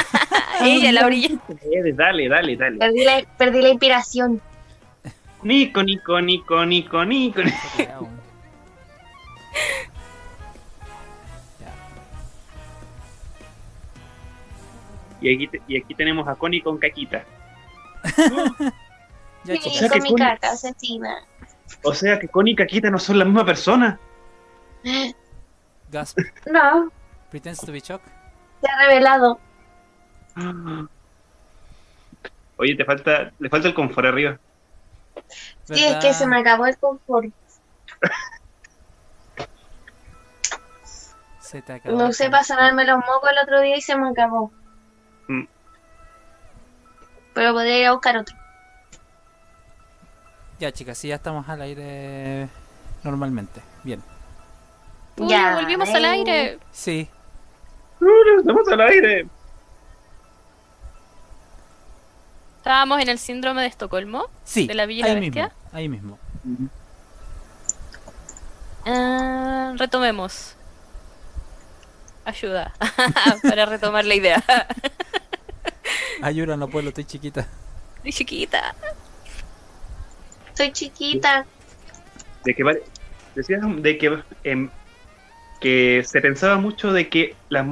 Ella, 0.63 0.93
la 0.93 1.05
brillante. 1.07 1.53
eh, 1.63 1.93
dale, 1.95 2.29
dale, 2.29 2.57
dale. 2.57 2.79
Perdí 2.79 3.05
la, 3.05 3.23
perdí 3.37 3.61
la 3.61 3.69
inspiración. 3.69 4.41
Nico, 5.43 5.83
Nico, 5.83 6.19
Nico, 6.23 6.65
Nico, 6.65 7.05
Nico. 7.05 7.43
Y 15.21 15.35
aquí, 15.35 15.47
te- 15.49 15.63
y 15.67 15.81
aquí 15.81 15.95
tenemos 15.95 16.27
a 16.29 16.35
Connie 16.35 16.63
con 16.63 16.79
caquita. 16.79 17.25
Sí, 19.47 19.59
chicos. 19.59 19.77
sea 19.77 19.89
con 19.91 19.99
que 19.99 20.03
mi 20.05 20.09
con- 20.09 20.19
caca 20.21 20.53
asesina. 20.53 21.17
O 21.83 21.93
sea 21.93 22.19
que 22.19 22.29
Connie 22.29 22.53
y 22.53 22.57
caquita 22.57 22.89
no 22.89 22.99
son 22.99 23.19
la 23.19 23.27
misma 23.27 23.45
persona. 23.45 23.99
Gasp. 25.91 26.19
No, 26.51 26.91
Pretends 27.31 27.61
to 27.61 27.71
be 27.71 27.81
shocked. 27.81 28.09
se 28.63 28.67
ha 28.71 28.87
revelado. 28.89 29.39
Oye, 32.57 32.75
te 32.75 32.87
falta, 32.87 33.33
le 33.39 33.51
falta 33.51 33.69
el 33.69 33.75
confort 33.75 34.07
arriba. 34.07 34.39
Sí, 35.65 35.85
es 35.85 35.97
que 35.97 36.15
se 36.15 36.27
me 36.27 36.39
acabó 36.39 36.65
el 36.65 36.79
confort. 36.79 37.27
Se 41.45 41.61
te 41.61 41.75
acabó. 41.75 41.99
Lo 41.99 42.07
usé 42.09 42.31
para 42.31 42.43
sanarme 42.43 42.85
los 42.87 42.97
mocos 42.97 43.31
el 43.31 43.39
otro 43.39 43.61
día 43.61 43.77
y 43.77 43.83
se 43.83 43.95
me 43.97 44.09
acabó. 44.09 44.51
Mm. 45.29 45.45
Pero 47.35 47.53
podría 47.53 47.79
ir 47.81 47.87
a 47.87 47.93
buscar 47.93 48.17
otro. 48.17 48.35
Ya, 50.59 50.73
chicas, 50.73 50.97
sí, 50.97 51.09
ya 51.09 51.17
estamos 51.17 51.47
al 51.49 51.61
aire 51.61 52.49
normalmente. 53.03 53.61
Bien. 53.83 54.03
Uy, 55.19 55.29
Ya, 55.29 55.57
volvimos 55.57 55.89
al 55.91 56.05
aire. 56.07 56.59
Sí, 56.73 57.09
¡Uh, 58.01 58.39
¡Estamos 58.41 58.69
al 58.69 58.81
aire! 58.81 59.27
Estábamos 62.59 63.01
en 63.03 63.09
el 63.11 63.19
síndrome 63.19 63.61
de 63.63 63.69
Estocolmo. 63.69 64.27
sí. 64.45 64.67
¿De 64.67 64.75
la 64.75 64.87
Bella 64.87 65.01
y 65.07 65.11
ahí 65.11 65.15
la 65.15 65.21
mismo. 65.21 65.43
Bestia? 65.43 65.57
Ahí 65.73 65.89
mismo. 65.89 66.19
Ah, 68.87 69.75
retomemos. 69.77 70.57
Ayuda 72.25 72.73
para 73.43 73.67
retomar 73.67 74.05
la 74.05 74.15
idea. 74.15 74.43
Ayura, 76.23 76.57
no 76.57 76.69
puedo, 76.69 76.89
estoy 76.89 77.05
chiquita. 77.05 77.47
Soy 78.03 78.13
chiquita. 78.13 78.75
Soy 80.55 80.73
chiquita. 80.73 81.47
De 82.45 82.55
que 82.55 82.83
decías 83.35 83.61
de 83.83 83.99
que 83.99 84.23
em, 84.45 84.71
que 85.61 86.03
se 86.07 86.21
pensaba 86.21 86.57
mucho 86.57 86.93
de 86.93 87.09
que 87.09 87.35
las 87.49 87.67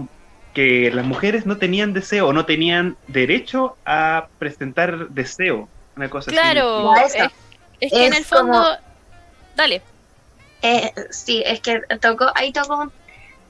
que 0.54 0.90
las 0.90 1.04
mujeres 1.06 1.47
no 1.47 1.56
tenían 1.56 1.94
deseo 1.94 2.28
o 2.28 2.32
no 2.35 2.44
tenían 2.44 2.97
derecho 3.09 3.76
a 3.87 4.28
presentar 4.38 5.09
deseo, 5.09 5.68
una 5.97 6.11
cosa 6.11 6.30
Claro. 6.30 6.94
Ya, 6.94 7.02
eso. 7.04 7.25
Es, 7.25 7.32
es 7.80 7.92
que 7.92 8.06
en 8.06 8.14
el 8.14 8.25
fondo. 8.25 8.52
como- 8.52 8.76
Dale. 9.56 9.82
Eh, 10.62 10.92
sí, 11.11 11.42
es 11.44 11.61
que 11.61 11.80
tocó, 12.00 12.30
ahí 12.35 12.52
tocó, 12.52 12.92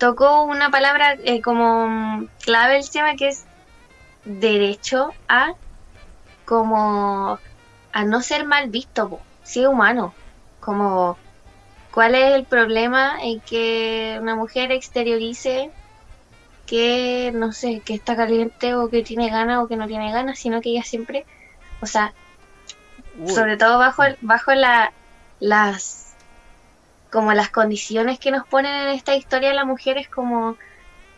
tocó 0.03 0.43
una 0.43 0.69
palabra 0.69 1.17
eh, 1.23 1.41
como 1.41 1.87
mm, 1.87 2.29
clave 2.45 2.77
el 2.77 2.91
tema 2.91 3.15
que 3.15 3.29
es 3.29 3.45
derecho 4.25 5.15
a 5.29 5.55
como 6.45 7.39
a 7.93 8.05
no 8.05 8.21
ser 8.21 8.45
mal 8.45 8.69
visto, 8.69 9.09
po, 9.09 9.21
es 9.45 9.57
humano. 9.59 10.13
Como 10.59 11.17
cuál 11.93 12.17
es 12.17 12.35
el 12.35 12.45
problema 12.47 13.17
en 13.23 13.39
que 13.43 14.19
una 14.21 14.35
mujer 14.35 14.73
exteriorice 14.73 15.71
que 16.67 17.31
no 17.33 17.53
sé, 17.53 17.81
que 17.85 17.95
está 17.95 18.17
caliente 18.17 18.75
o 18.75 18.89
que 18.89 19.05
tiene 19.05 19.31
ganas 19.31 19.63
o 19.63 19.69
que 19.69 19.77
no 19.77 19.87
tiene 19.87 20.11
ganas, 20.11 20.37
sino 20.37 20.61
que 20.61 20.71
ella 20.71 20.83
siempre, 20.83 21.27
o 21.81 21.87
sea, 21.87 22.13
Uy, 23.21 23.31
sobre 23.31 23.57
todo 23.57 23.79
bajo 23.79 24.03
bajo 24.21 24.53
la, 24.53 24.93
las 25.39 26.02
como 27.13 27.33
las 27.35 27.51
condiciones 27.51 28.19
que 28.19 28.31
nos 28.31 28.47
ponen 28.49 28.75
en 28.75 28.89
esta 28.89 29.15
historia 29.15 29.53
las 29.55 29.67
mujeres 29.67 30.09
como 30.09 30.57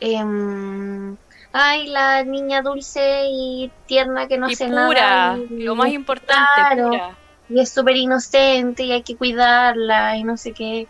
em, 0.00 1.16
ay 1.52 1.86
la 1.88 2.24
niña 2.24 2.62
dulce 2.62 3.26
y 3.28 3.70
tierna 3.86 4.26
que 4.28 4.38
no 4.38 4.48
y 4.50 4.54
hace 4.54 4.66
pura. 4.66 4.76
nada 4.76 5.38
y, 5.50 5.62
Lo 5.64 5.74
más 5.76 5.90
importante, 5.90 6.66
Claro. 6.66 6.90
pura. 6.90 7.18
y 7.48 7.60
es 7.60 7.72
súper 7.72 7.96
inocente 7.96 8.82
y 8.84 8.92
hay 8.92 9.02
que 9.02 9.16
cuidarla 9.16 10.16
y 10.16 10.24
no 10.24 10.36
sé 10.36 10.52
qué 10.52 10.88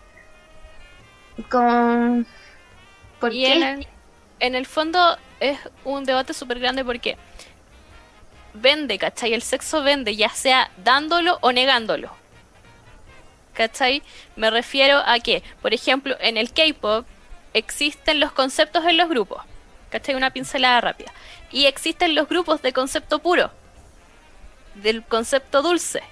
con 1.51 2.27
¿por 3.21 3.33
Y 3.33 3.45
qué? 3.45 3.53
en 3.55 3.63
el, 3.63 3.87
en 4.41 4.55
el 4.55 4.67
fondo 4.67 5.17
es 5.41 5.59
un 5.85 6.05
debate 6.05 6.33
súper 6.33 6.61
grande 6.61 6.85
porque 6.85 7.17
vende, 8.55 8.99
¿cachai? 8.99 9.35
El 9.35 9.43
sexo 9.43 9.83
vende, 9.83 10.15
ya 10.17 10.29
sea 10.31 10.71
dándolo 10.77 11.39
o 11.43 11.53
negándolo. 11.53 12.11
¿Cachai? 13.55 14.03
Me 14.37 14.51
refiero 14.51 14.99
a 15.07 15.19
que, 15.21 15.43
por 15.63 15.73
ejemplo, 15.73 16.17
en 16.21 16.37
el 16.37 16.53
K-pop 16.53 17.07
existen 17.55 18.21
los 18.21 18.33
conceptos 18.33 18.85
en 18.85 18.97
los 18.97 19.09
grupos. 19.09 19.43
¿Cachai? 19.91 20.15
Una 20.15 20.31
pincelada 20.31 20.81
rápida. 20.81 21.13
Y 21.51 21.67
existen 21.67 22.15
los 22.15 22.29
grupos 22.29 22.63
de 22.63 22.73
concepto 22.73 23.21
puro. 23.21 23.51
Del 24.75 25.05
concepto 25.05 25.63
dulce. 25.63 26.03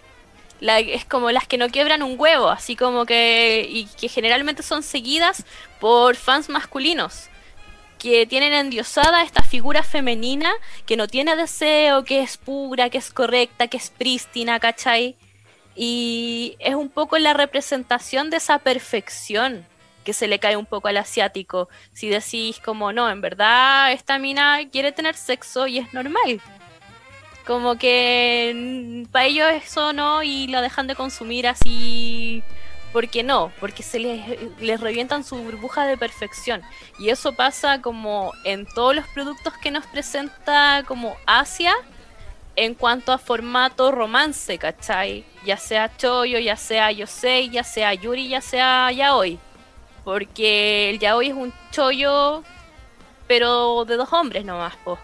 Es 0.60 1.04
como 1.04 1.32
las 1.32 1.48
que 1.48 1.58
no 1.58 1.68
quiebran 1.68 2.04
un 2.04 2.14
huevo, 2.18 2.48
así 2.48 2.76
como 2.76 3.04
que. 3.04 3.66
y 3.68 3.86
que 3.86 4.08
generalmente 4.08 4.62
son 4.62 4.84
seguidas 4.84 5.44
por 5.80 6.14
fans 6.14 6.48
masculinos 6.48 7.28
que 8.02 8.26
tienen 8.26 8.52
endiosada 8.52 9.22
esta 9.22 9.44
figura 9.44 9.84
femenina 9.84 10.52
que 10.86 10.96
no 10.96 11.06
tiene 11.06 11.36
deseo, 11.36 12.02
que 12.02 12.20
es 12.20 12.36
pura, 12.36 12.90
que 12.90 12.98
es 12.98 13.12
correcta, 13.12 13.68
que 13.68 13.76
es 13.76 13.90
prístina, 13.90 14.58
¿cachai? 14.58 15.14
Y 15.74 16.56
es 16.58 16.74
un 16.74 16.88
poco 16.88 17.18
la 17.18 17.34
representación 17.34 18.30
de 18.30 18.36
esa 18.36 18.58
perfección 18.58 19.66
que 20.04 20.12
se 20.12 20.28
le 20.28 20.38
cae 20.38 20.56
un 20.56 20.66
poco 20.66 20.88
al 20.88 20.96
asiático. 20.96 21.68
Si 21.92 22.08
decís 22.08 22.60
como 22.60 22.92
no, 22.92 23.08
en 23.10 23.20
verdad 23.20 23.92
esta 23.92 24.18
mina 24.18 24.58
quiere 24.70 24.92
tener 24.92 25.14
sexo 25.14 25.66
y 25.66 25.78
es 25.78 25.92
normal. 25.94 26.40
Como 27.46 27.76
que 27.76 29.06
para 29.10 29.26
ellos 29.26 29.48
eso 29.52 29.92
no 29.92 30.22
y 30.22 30.46
la 30.46 30.60
dejan 30.60 30.86
de 30.86 30.94
consumir 30.94 31.46
así 31.46 32.42
porque 32.92 33.22
no, 33.22 33.50
porque 33.58 33.82
se 33.82 33.98
les, 33.98 34.20
les 34.60 34.78
revientan 34.78 35.24
su 35.24 35.36
burbuja 35.36 35.86
de 35.86 35.96
perfección. 35.96 36.62
Y 36.98 37.08
eso 37.08 37.32
pasa 37.34 37.80
como 37.80 38.32
en 38.44 38.66
todos 38.66 38.94
los 38.94 39.06
productos 39.08 39.54
que 39.58 39.70
nos 39.70 39.86
presenta 39.86 40.84
como 40.86 41.16
Asia 41.26 41.74
en 42.56 42.74
cuanto 42.74 43.12
a 43.12 43.18
formato 43.18 43.90
romance, 43.90 44.58
¿cachai? 44.58 45.24
Ya 45.44 45.56
sea 45.56 45.96
Choyo, 45.96 46.38
ya 46.38 46.56
sea 46.56 46.90
Yosei, 46.92 47.48
ya 47.50 47.64
sea 47.64 47.94
Yuri, 47.94 48.28
ya 48.28 48.40
sea 48.40 48.90
Yaoi. 48.92 49.38
Porque 50.04 50.90
el 50.90 50.98
Yaoi 50.98 51.28
es 51.28 51.34
un 51.34 51.52
Choyo, 51.70 52.42
pero 53.26 53.84
de 53.84 53.96
dos 53.96 54.12
hombres 54.12 54.44
nomás, 54.44 54.74
po. 54.84 54.98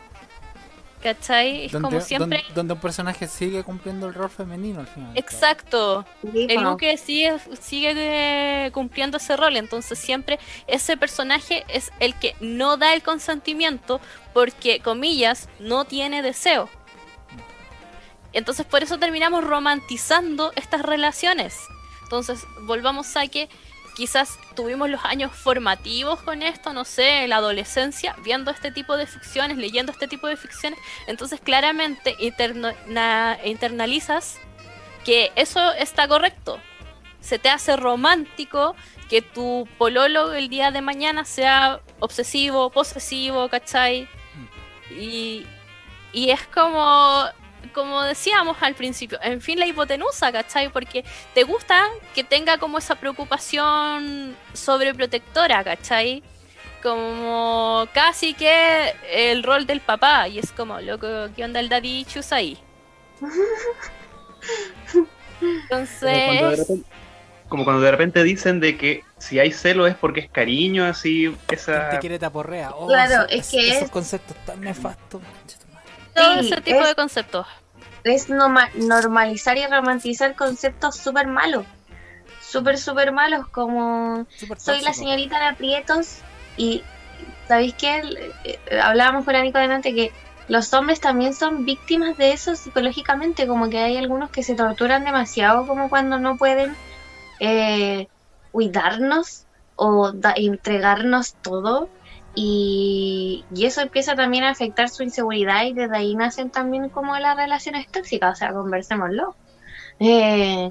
¿Cachai? 1.02 1.66
Es 1.66 1.72
como 1.72 2.00
siempre... 2.00 2.38
donde- 2.38 2.54
donde 2.54 2.74
un 2.74 2.80
personaje 2.80 3.28
sigue 3.28 3.62
cumpliendo 3.62 4.08
el 4.08 4.14
rol 4.14 4.28
femenino 4.30 4.80
al 4.80 4.88
final. 4.88 5.12
Exacto. 5.16 6.04
Sí, 6.32 6.48
El. 6.50 6.62
Luke 6.64 6.96
sigue, 6.98 7.38
sigue 7.60 8.70
cumpliendo 8.74 9.18
ese 9.18 9.36
rol, 9.36 9.56
entonces 9.56 9.96
siempre 9.96 10.40
ese 10.66 10.96
personaje 10.96 11.64
es 11.68 11.92
el 12.00 12.14
que 12.18 12.34
no 12.40 12.76
da 12.76 12.94
el 12.94 13.02
consentimiento 13.04 14.00
porque, 14.34 14.80
comillas, 14.80 15.48
no 15.60 15.84
tiene 15.84 16.20
deseo. 16.20 16.68
Entonces 18.32 18.66
por 18.66 18.82
eso 18.82 18.98
terminamos 18.98 19.44
romantizando 19.44 20.52
estas 20.56 20.82
relaciones. 20.82 21.58
Entonces 22.02 22.46
volvamos 22.62 23.16
a 23.16 23.26
que 23.26 23.48
quizás 23.98 24.38
tuvimos 24.54 24.88
los 24.88 25.04
años 25.04 25.32
formativos 25.32 26.22
con 26.22 26.42
esto, 26.42 26.72
no 26.72 26.84
sé, 26.84 27.26
la 27.26 27.38
adolescencia, 27.38 28.14
viendo 28.22 28.50
este 28.50 28.70
tipo 28.70 28.96
de 28.96 29.06
ficciones, 29.06 29.56
leyendo 29.56 29.90
este 29.90 30.06
tipo 30.06 30.28
de 30.28 30.36
ficciones. 30.36 30.78
Entonces 31.06 31.40
claramente 31.40 32.16
internalizas 33.44 34.38
que 35.04 35.32
eso 35.34 35.72
está 35.72 36.06
correcto. 36.06 36.60
Se 37.20 37.38
te 37.38 37.50
hace 37.50 37.76
romántico 37.76 38.76
que 39.08 39.20
tu 39.22 39.68
pololo 39.78 40.32
el 40.32 40.48
día 40.48 40.70
de 40.70 40.80
mañana 40.80 41.24
sea 41.24 41.80
obsesivo, 41.98 42.70
posesivo, 42.70 43.48
¿cachai? 43.48 44.08
Y, 44.90 45.44
y 46.12 46.30
es 46.30 46.46
como, 46.46 47.24
como 47.74 48.02
decíamos 48.02 48.56
al 48.60 48.74
principio, 48.74 49.18
en 49.22 49.40
fin, 49.40 49.58
la 49.58 49.66
hipotenusa, 49.66 50.32
¿cachai? 50.32 50.70
Porque 50.70 51.04
te 51.34 51.42
gusta 51.44 51.84
que 52.14 52.24
tenga 52.24 52.58
como 52.58 52.78
esa 52.78 52.94
preocupación 52.96 54.36
sobreprotectora, 54.52 55.62
¿cachai? 55.64 56.22
Como 56.82 57.86
casi 57.92 58.34
que 58.34 58.94
el 59.10 59.42
rol 59.42 59.66
del 59.66 59.80
papá, 59.80 60.28
y 60.28 60.38
es 60.38 60.52
como, 60.52 60.80
loco, 60.80 61.06
¿qué 61.34 61.44
onda 61.44 61.60
el 61.60 61.68
daddy 61.68 62.00
issues 62.00 62.32
ahí? 62.32 62.58
Como 66.00 66.22
cuando, 66.24 66.48
de 66.48 66.56
Entonces, 66.56 66.58
repente, 66.58 66.88
como 67.48 67.64
cuando 67.64 67.82
de 67.82 67.90
repente 67.90 68.22
dicen 68.22 68.60
de 68.60 68.76
que 68.76 69.02
si 69.18 69.38
hay 69.38 69.52
celo 69.52 69.86
es 69.86 69.94
porque 69.96 70.20
es 70.20 70.30
cariño, 70.30 70.84
así, 70.84 71.34
¿Quién 71.46 71.58
esa... 71.58 71.90
te 71.90 71.98
quiere 71.98 72.18
taporrea? 72.18 72.70
Oh, 72.74 72.86
Claro, 72.86 73.24
eso- 73.26 73.28
es 73.28 73.48
que 73.50 73.68
esos 73.70 73.82
es- 73.84 73.90
conceptos 73.90 74.36
tan 74.44 74.60
nefastos. 74.60 75.20
Todo 76.18 76.42
Sí, 76.42 76.48
ese 76.52 76.60
tipo 76.60 76.80
es- 76.80 76.88
de 76.88 76.94
conceptos. 76.94 77.46
es 78.04 78.28
norma- 78.30 78.70
normalizar 78.74 79.56
y 79.58 79.66
romantizar 79.66 80.34
conceptos 80.34 80.96
súper 80.96 81.26
malos. 81.26 81.64
Súper, 82.40 82.78
súper 82.78 83.12
malos, 83.12 83.46
como 83.48 84.26
soy 84.56 84.80
la 84.80 84.92
señorita 84.94 85.38
de 85.38 85.46
aprietos 85.46 86.20
y 86.56 86.82
¿sabéis 87.46 87.74
qué? 87.74 87.96
Eh, 87.98 88.32
eh, 88.44 88.80
Hablábamos 88.80 89.24
con 89.24 89.34
Nico 89.42 89.58
delante 89.58 89.94
que 89.94 90.12
los 90.48 90.72
hombres 90.72 91.00
también 91.00 91.34
son 91.34 91.64
víctimas 91.66 92.16
de 92.16 92.32
eso 92.32 92.54
psicológicamente, 92.56 93.46
como 93.46 93.68
que 93.68 93.78
hay 93.78 93.96
algunos 93.98 94.30
que 94.30 94.42
se 94.42 94.54
torturan 94.54 95.04
demasiado 95.04 95.66
como 95.66 95.90
cuando 95.90 96.18
no 96.18 96.36
pueden 96.36 96.74
eh, 97.40 98.06
cuidarnos 98.50 99.44
o 99.76 100.12
da- 100.12 100.34
entregarnos 100.36 101.34
todo 101.42 101.90
y, 102.40 103.44
eso 103.60 103.80
empieza 103.80 104.14
también 104.14 104.44
a 104.44 104.50
afectar 104.50 104.88
su 104.88 105.02
inseguridad 105.02 105.64
y 105.64 105.72
desde 105.72 105.96
ahí 105.96 106.14
nacen 106.14 106.50
también 106.50 106.88
como 106.88 107.18
las 107.18 107.36
relaciones 107.36 107.88
tóxicas, 107.88 108.32
o 108.32 108.36
sea, 108.36 108.52
conversémoslo. 108.52 109.34
Eh, 109.98 110.70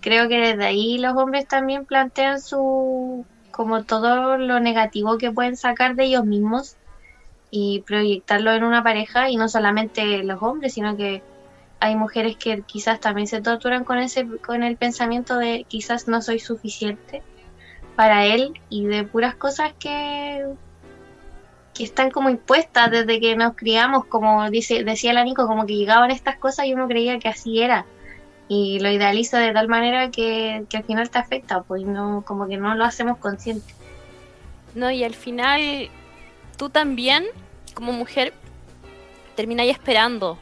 creo 0.00 0.28
que 0.28 0.38
desde 0.38 0.64
ahí 0.64 0.98
los 0.98 1.16
hombres 1.16 1.46
también 1.46 1.86
plantean 1.86 2.40
su 2.40 3.24
como 3.52 3.84
todo 3.84 4.36
lo 4.36 4.58
negativo 4.58 5.16
que 5.16 5.30
pueden 5.30 5.56
sacar 5.56 5.94
de 5.94 6.06
ellos 6.06 6.24
mismos 6.24 6.74
y 7.52 7.82
proyectarlo 7.86 8.52
en 8.52 8.64
una 8.64 8.82
pareja 8.82 9.30
y 9.30 9.36
no 9.36 9.48
solamente 9.48 10.24
los 10.24 10.42
hombres, 10.42 10.74
sino 10.74 10.96
que 10.96 11.22
hay 11.78 11.94
mujeres 11.94 12.36
que 12.36 12.62
quizás 12.62 12.98
también 12.98 13.28
se 13.28 13.40
torturan 13.40 13.84
con 13.84 13.98
ese 13.98 14.26
con 14.38 14.64
el 14.64 14.76
pensamiento 14.76 15.38
de 15.38 15.64
quizás 15.68 16.08
no 16.08 16.20
soy 16.22 16.40
suficiente 16.40 17.22
para 17.94 18.26
él 18.26 18.60
y 18.68 18.86
de 18.86 19.04
puras 19.04 19.36
cosas 19.36 19.72
que 19.78 20.44
que 21.74 21.84
están 21.84 22.10
como 22.10 22.30
impuestas 22.30 22.90
desde 22.90 23.20
que 23.20 23.36
nos 23.36 23.54
criamos, 23.56 24.06
como 24.06 24.48
dice 24.50 24.84
decía 24.84 25.12
la 25.12 25.24
Nico, 25.24 25.46
como 25.46 25.66
que 25.66 25.74
llegaban 25.74 26.10
estas 26.10 26.36
cosas 26.38 26.66
y 26.66 26.74
uno 26.74 26.88
creía 26.88 27.18
que 27.18 27.28
así 27.28 27.60
era 27.60 27.84
y 28.48 28.78
lo 28.80 28.90
idealiza 28.90 29.38
de 29.38 29.52
tal 29.52 29.68
manera 29.68 30.10
que, 30.10 30.64
que 30.68 30.76
al 30.76 30.84
final 30.84 31.10
te 31.10 31.18
afecta, 31.18 31.62
pues 31.62 31.84
no 31.84 32.22
como 32.26 32.46
que 32.46 32.56
no 32.56 32.74
lo 32.74 32.84
hacemos 32.84 33.18
consciente. 33.18 33.74
No, 34.74 34.90
y 34.90 35.04
al 35.04 35.14
final 35.14 35.88
tú 36.56 36.68
también, 36.68 37.24
como 37.74 37.92
mujer, 37.92 38.32
termináis 39.34 39.72
esperando 39.72 40.38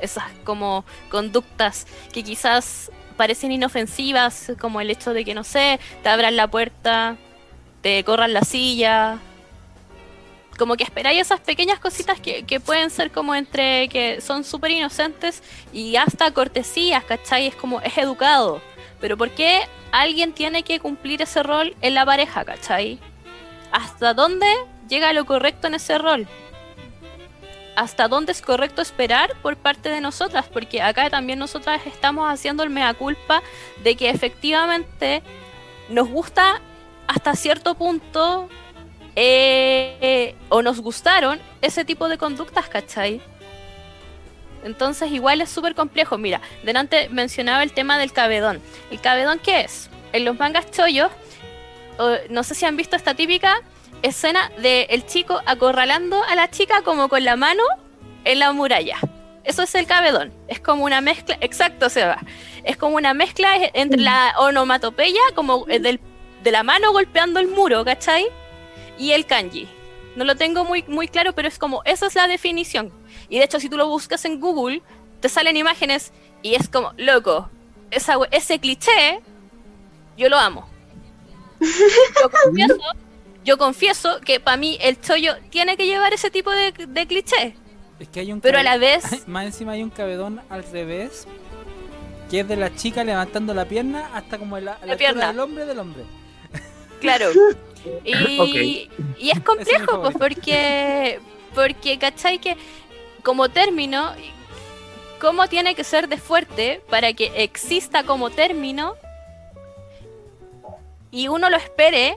esas 0.00 0.24
como 0.44 0.84
conductas 1.10 1.86
que 2.12 2.24
quizás 2.24 2.90
parecen 3.16 3.52
inofensivas, 3.52 4.52
como 4.60 4.80
el 4.80 4.90
hecho 4.90 5.12
de 5.12 5.24
que, 5.24 5.34
no 5.34 5.44
sé, 5.44 5.78
te 6.02 6.08
abran 6.08 6.36
la 6.36 6.48
puerta, 6.48 7.16
te 7.82 8.02
corran 8.04 8.32
la 8.32 8.42
silla. 8.42 9.18
Como 10.58 10.76
que 10.76 10.84
esperáis 10.84 11.20
esas 11.20 11.40
pequeñas 11.40 11.78
cositas 11.78 12.20
que, 12.20 12.44
que 12.44 12.60
pueden 12.60 12.90
ser 12.90 13.10
como 13.10 13.34
entre, 13.34 13.88
que 13.88 14.20
son 14.20 14.44
súper 14.44 14.70
inocentes 14.70 15.42
y 15.72 15.96
hasta 15.96 16.30
cortesías, 16.32 17.04
¿cachai? 17.04 17.46
Es 17.46 17.54
como, 17.54 17.80
es 17.80 17.96
educado. 17.98 18.60
Pero 19.00 19.16
¿por 19.16 19.30
qué 19.30 19.62
alguien 19.90 20.32
tiene 20.32 20.62
que 20.62 20.78
cumplir 20.80 21.22
ese 21.22 21.42
rol 21.42 21.74
en 21.80 21.94
la 21.94 22.06
pareja, 22.06 22.44
¿cachai? 22.44 22.98
¿Hasta 23.72 24.14
dónde 24.14 24.46
llega 24.88 25.12
lo 25.12 25.24
correcto 25.24 25.66
en 25.66 25.74
ese 25.74 25.98
rol? 25.98 26.28
¿Hasta 27.74 28.06
dónde 28.06 28.32
es 28.32 28.42
correcto 28.42 28.82
esperar 28.82 29.34
por 29.40 29.56
parte 29.56 29.88
de 29.88 30.00
nosotras? 30.00 30.46
Porque 30.52 30.82
acá 30.82 31.08
también 31.08 31.38
nosotras 31.38 31.80
estamos 31.86 32.30
haciendo 32.30 32.62
el 32.62 32.70
mea 32.70 32.92
culpa 32.94 33.42
de 33.82 33.96
que 33.96 34.10
efectivamente 34.10 35.22
nos 35.88 36.08
gusta 36.08 36.60
hasta 37.06 37.34
cierto 37.34 37.74
punto 37.74 38.48
eh, 39.16 40.34
o 40.48 40.62
nos 40.62 40.80
gustaron 40.80 41.40
ese 41.60 41.84
tipo 41.84 42.08
de 42.08 42.18
conductas, 42.18 42.68
¿cachai? 42.68 43.20
Entonces 44.64 45.10
igual 45.10 45.40
es 45.40 45.50
súper 45.50 45.74
complejo. 45.74 46.18
Mira, 46.18 46.40
delante 46.62 47.08
mencionaba 47.08 47.62
el 47.62 47.72
tema 47.72 47.98
del 47.98 48.12
cabedón. 48.12 48.60
¿El 48.90 49.00
cabedón 49.00 49.38
qué 49.40 49.62
es? 49.62 49.90
En 50.12 50.24
los 50.24 50.38
mangas 50.38 50.70
chollos, 50.70 51.10
no 52.30 52.42
sé 52.44 52.54
si 52.54 52.64
han 52.64 52.76
visto 52.76 52.96
esta 52.96 53.14
típica 53.14 53.60
escena 54.02 54.50
de 54.58 54.82
el 54.90 55.06
chico 55.06 55.40
acorralando 55.46 56.22
a 56.24 56.34
la 56.34 56.50
chica 56.50 56.82
como 56.82 57.08
con 57.08 57.24
la 57.24 57.36
mano 57.36 57.62
en 58.24 58.38
la 58.38 58.52
muralla. 58.52 58.98
Eso 59.44 59.62
es 59.64 59.74
el 59.74 59.86
cabedón. 59.86 60.32
Es 60.48 60.60
como 60.60 60.84
una 60.84 61.00
mezcla, 61.00 61.36
exacto, 61.40 61.88
Seba. 61.90 62.18
Es 62.62 62.76
como 62.76 62.96
una 62.96 63.14
mezcla 63.14 63.50
entre 63.74 64.00
la 64.00 64.34
onomatopeya, 64.38 65.20
como 65.34 65.66
eh, 65.68 65.80
del- 65.80 66.00
de 66.44 66.50
la 66.52 66.62
mano 66.62 66.92
golpeando 66.92 67.40
el 67.40 67.48
muro, 67.48 67.84
¿cachai? 67.84 68.26
Y 68.98 69.12
el 69.12 69.26
kanji. 69.26 69.68
No 70.16 70.24
lo 70.24 70.36
tengo 70.36 70.64
muy, 70.64 70.84
muy 70.88 71.08
claro, 71.08 71.32
pero 71.32 71.48
es 71.48 71.58
como, 71.58 71.82
esa 71.84 72.06
es 72.06 72.14
la 72.14 72.28
definición. 72.28 72.92
Y 73.28 73.38
de 73.38 73.44
hecho, 73.44 73.60
si 73.60 73.68
tú 73.68 73.76
lo 73.76 73.88
buscas 73.88 74.24
en 74.24 74.40
Google, 74.40 74.82
te 75.20 75.28
salen 75.28 75.56
imágenes 75.56 76.12
y 76.42 76.54
es 76.54 76.68
como, 76.68 76.92
loco, 76.96 77.48
esa, 77.90 78.16
ese 78.30 78.58
cliché, 78.58 79.20
yo 80.16 80.28
lo 80.28 80.36
amo. 80.36 80.68
Yo 81.60 82.30
confieso, 82.30 82.76
yo 83.44 83.58
confieso 83.58 84.20
que 84.24 84.40
para 84.40 84.56
mí 84.56 84.76
el 84.80 85.00
chollo 85.00 85.34
tiene 85.50 85.76
que 85.76 85.86
llevar 85.86 86.12
ese 86.12 86.30
tipo 86.30 86.50
de, 86.50 86.72
de 86.72 87.06
cliché. 87.06 87.56
Es 87.98 88.08
que 88.08 88.20
hay 88.20 88.32
un 88.32 88.40
Pero 88.40 88.58
a 88.58 88.62
la 88.62 88.78
vez, 88.78 89.04
Más 89.28 89.46
encima 89.46 89.72
hay 89.72 89.82
un 89.82 89.90
cabedón 89.90 90.40
al 90.50 90.64
revés. 90.64 91.26
Que 92.28 92.40
es 92.40 92.48
de 92.48 92.56
la 92.56 92.74
chica 92.74 93.04
levantando 93.04 93.54
la 93.54 93.66
pierna 93.66 94.10
hasta 94.14 94.38
como 94.38 94.58
la, 94.58 94.64
la, 94.64 94.72
altura 94.72 94.96
pierna. 94.96 95.26
del 95.28 95.40
hombre 95.40 95.66
del 95.66 95.78
hombre. 95.78 96.04
claro. 97.00 97.26
Y, 98.04 98.88
y 99.18 99.30
es 99.30 99.40
complejo, 99.40 100.00
pues, 100.02 100.16
porque, 100.16 101.20
porque, 101.54 101.98
¿cachai? 101.98 102.38
Que 102.38 102.56
como 103.22 103.48
término, 103.48 104.12
¿cómo 105.20 105.46
tiene 105.48 105.74
que 105.74 105.84
ser 105.84 106.08
de 106.08 106.16
fuerte 106.18 106.80
para 106.90 107.12
que 107.12 107.32
exista 107.42 108.04
como 108.04 108.30
término 108.30 108.94
y 111.10 111.28
uno 111.28 111.50
lo 111.50 111.56
espere, 111.56 112.16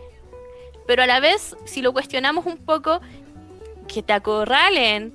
pero 0.87 1.03
a 1.03 1.07
la 1.07 1.19
vez, 1.19 1.55
si 1.65 1.81
lo 1.81 1.91
cuestionamos 1.93 2.45
un 2.45 2.57
poco, 2.57 3.01
que 3.87 4.01
te 4.01 4.13
acorralen 4.13 5.13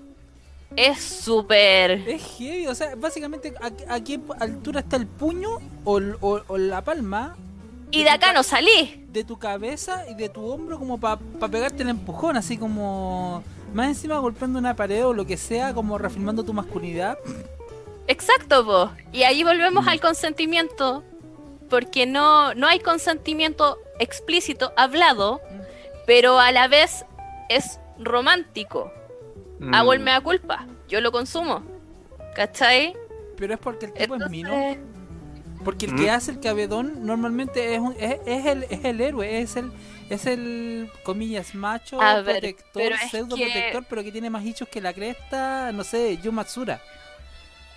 es 0.76 1.00
súper... 1.02 1.92
Es 2.08 2.22
heavy, 2.38 2.66
o 2.68 2.74
sea, 2.74 2.94
básicamente 2.94 3.52
a, 3.60 3.94
a 3.94 4.04
qué 4.04 4.20
altura 4.38 4.80
está 4.80 4.96
el 4.96 5.06
puño 5.06 5.58
o, 5.84 5.98
el- 5.98 6.16
o- 6.20 6.42
o 6.46 6.58
la 6.58 6.82
palma 6.84 7.36
Y 7.90 8.04
de 8.04 8.10
acá 8.10 8.32
no 8.32 8.42
salí. 8.42 9.04
de 9.08 9.24
tu 9.24 9.38
cabeza 9.38 10.04
y 10.08 10.14
de 10.14 10.28
tu 10.28 10.46
hombro 10.46 10.78
como 10.78 11.00
para 11.00 11.18
pegarte 11.50 11.82
el 11.82 11.88
empujón, 11.88 12.36
así 12.36 12.56
como 12.56 13.42
más 13.74 13.88
encima 13.88 14.18
golpeando 14.18 14.58
una 14.58 14.76
pared 14.76 15.04
o 15.04 15.12
lo 15.12 15.26
que 15.26 15.36
sea, 15.36 15.74
como 15.74 15.98
reafirmando 15.98 16.44
tu 16.44 16.52
masculinidad. 16.52 17.18
Exacto, 18.06 18.64
po. 18.64 18.90
Y 19.12 19.24
ahí 19.24 19.42
volvemos 19.42 19.86
al 19.86 20.00
consentimiento, 20.00 21.02
porque 21.68 22.06
no, 22.06 22.54
no 22.54 22.66
hay 22.66 22.80
consentimiento 22.80 23.78
explícito, 23.98 24.72
hablado, 24.76 25.40
pero 26.06 26.38
a 26.38 26.52
la 26.52 26.68
vez 26.68 27.04
es 27.48 27.80
romántico. 27.98 28.92
Mm. 29.58 29.74
Hago 29.74 29.92
el 29.92 30.00
mea 30.00 30.20
culpa, 30.20 30.66
yo 30.88 31.00
lo 31.00 31.12
consumo. 31.12 31.62
¿Cachai? 32.34 32.94
Pero 33.36 33.54
es 33.54 33.60
porque 33.60 33.86
el 33.86 33.92
tipo 33.92 34.14
es 34.14 34.30
mino. 34.30 34.50
Porque 35.64 35.86
el 35.86 35.92
Mm. 35.94 35.98
que 35.98 36.10
hace 36.10 36.30
el 36.32 36.40
cabedón 36.40 37.04
normalmente 37.06 37.74
es, 37.74 37.80
un- 37.80 37.94
es, 37.98 38.18
es 38.26 38.46
el, 38.46 38.62
es 38.70 38.84
el 38.84 39.00
héroe, 39.00 39.40
es 39.42 39.56
el, 39.56 39.70
es 40.08 40.26
el, 40.26 40.90
comillas, 41.02 41.54
macho, 41.54 42.00
A 42.00 42.22
protector, 42.22 42.92
pseudo 43.10 43.36
que- 43.36 43.44
protector, 43.44 43.84
pero 43.88 44.02
que 44.02 44.10
tiene 44.12 44.30
más 44.30 44.44
hechos 44.46 44.68
que 44.68 44.80
la 44.80 44.92
cresta, 44.94 45.70
no 45.72 45.84
sé, 45.84 46.18
Yu 46.22 46.32
Matsura. 46.32 46.80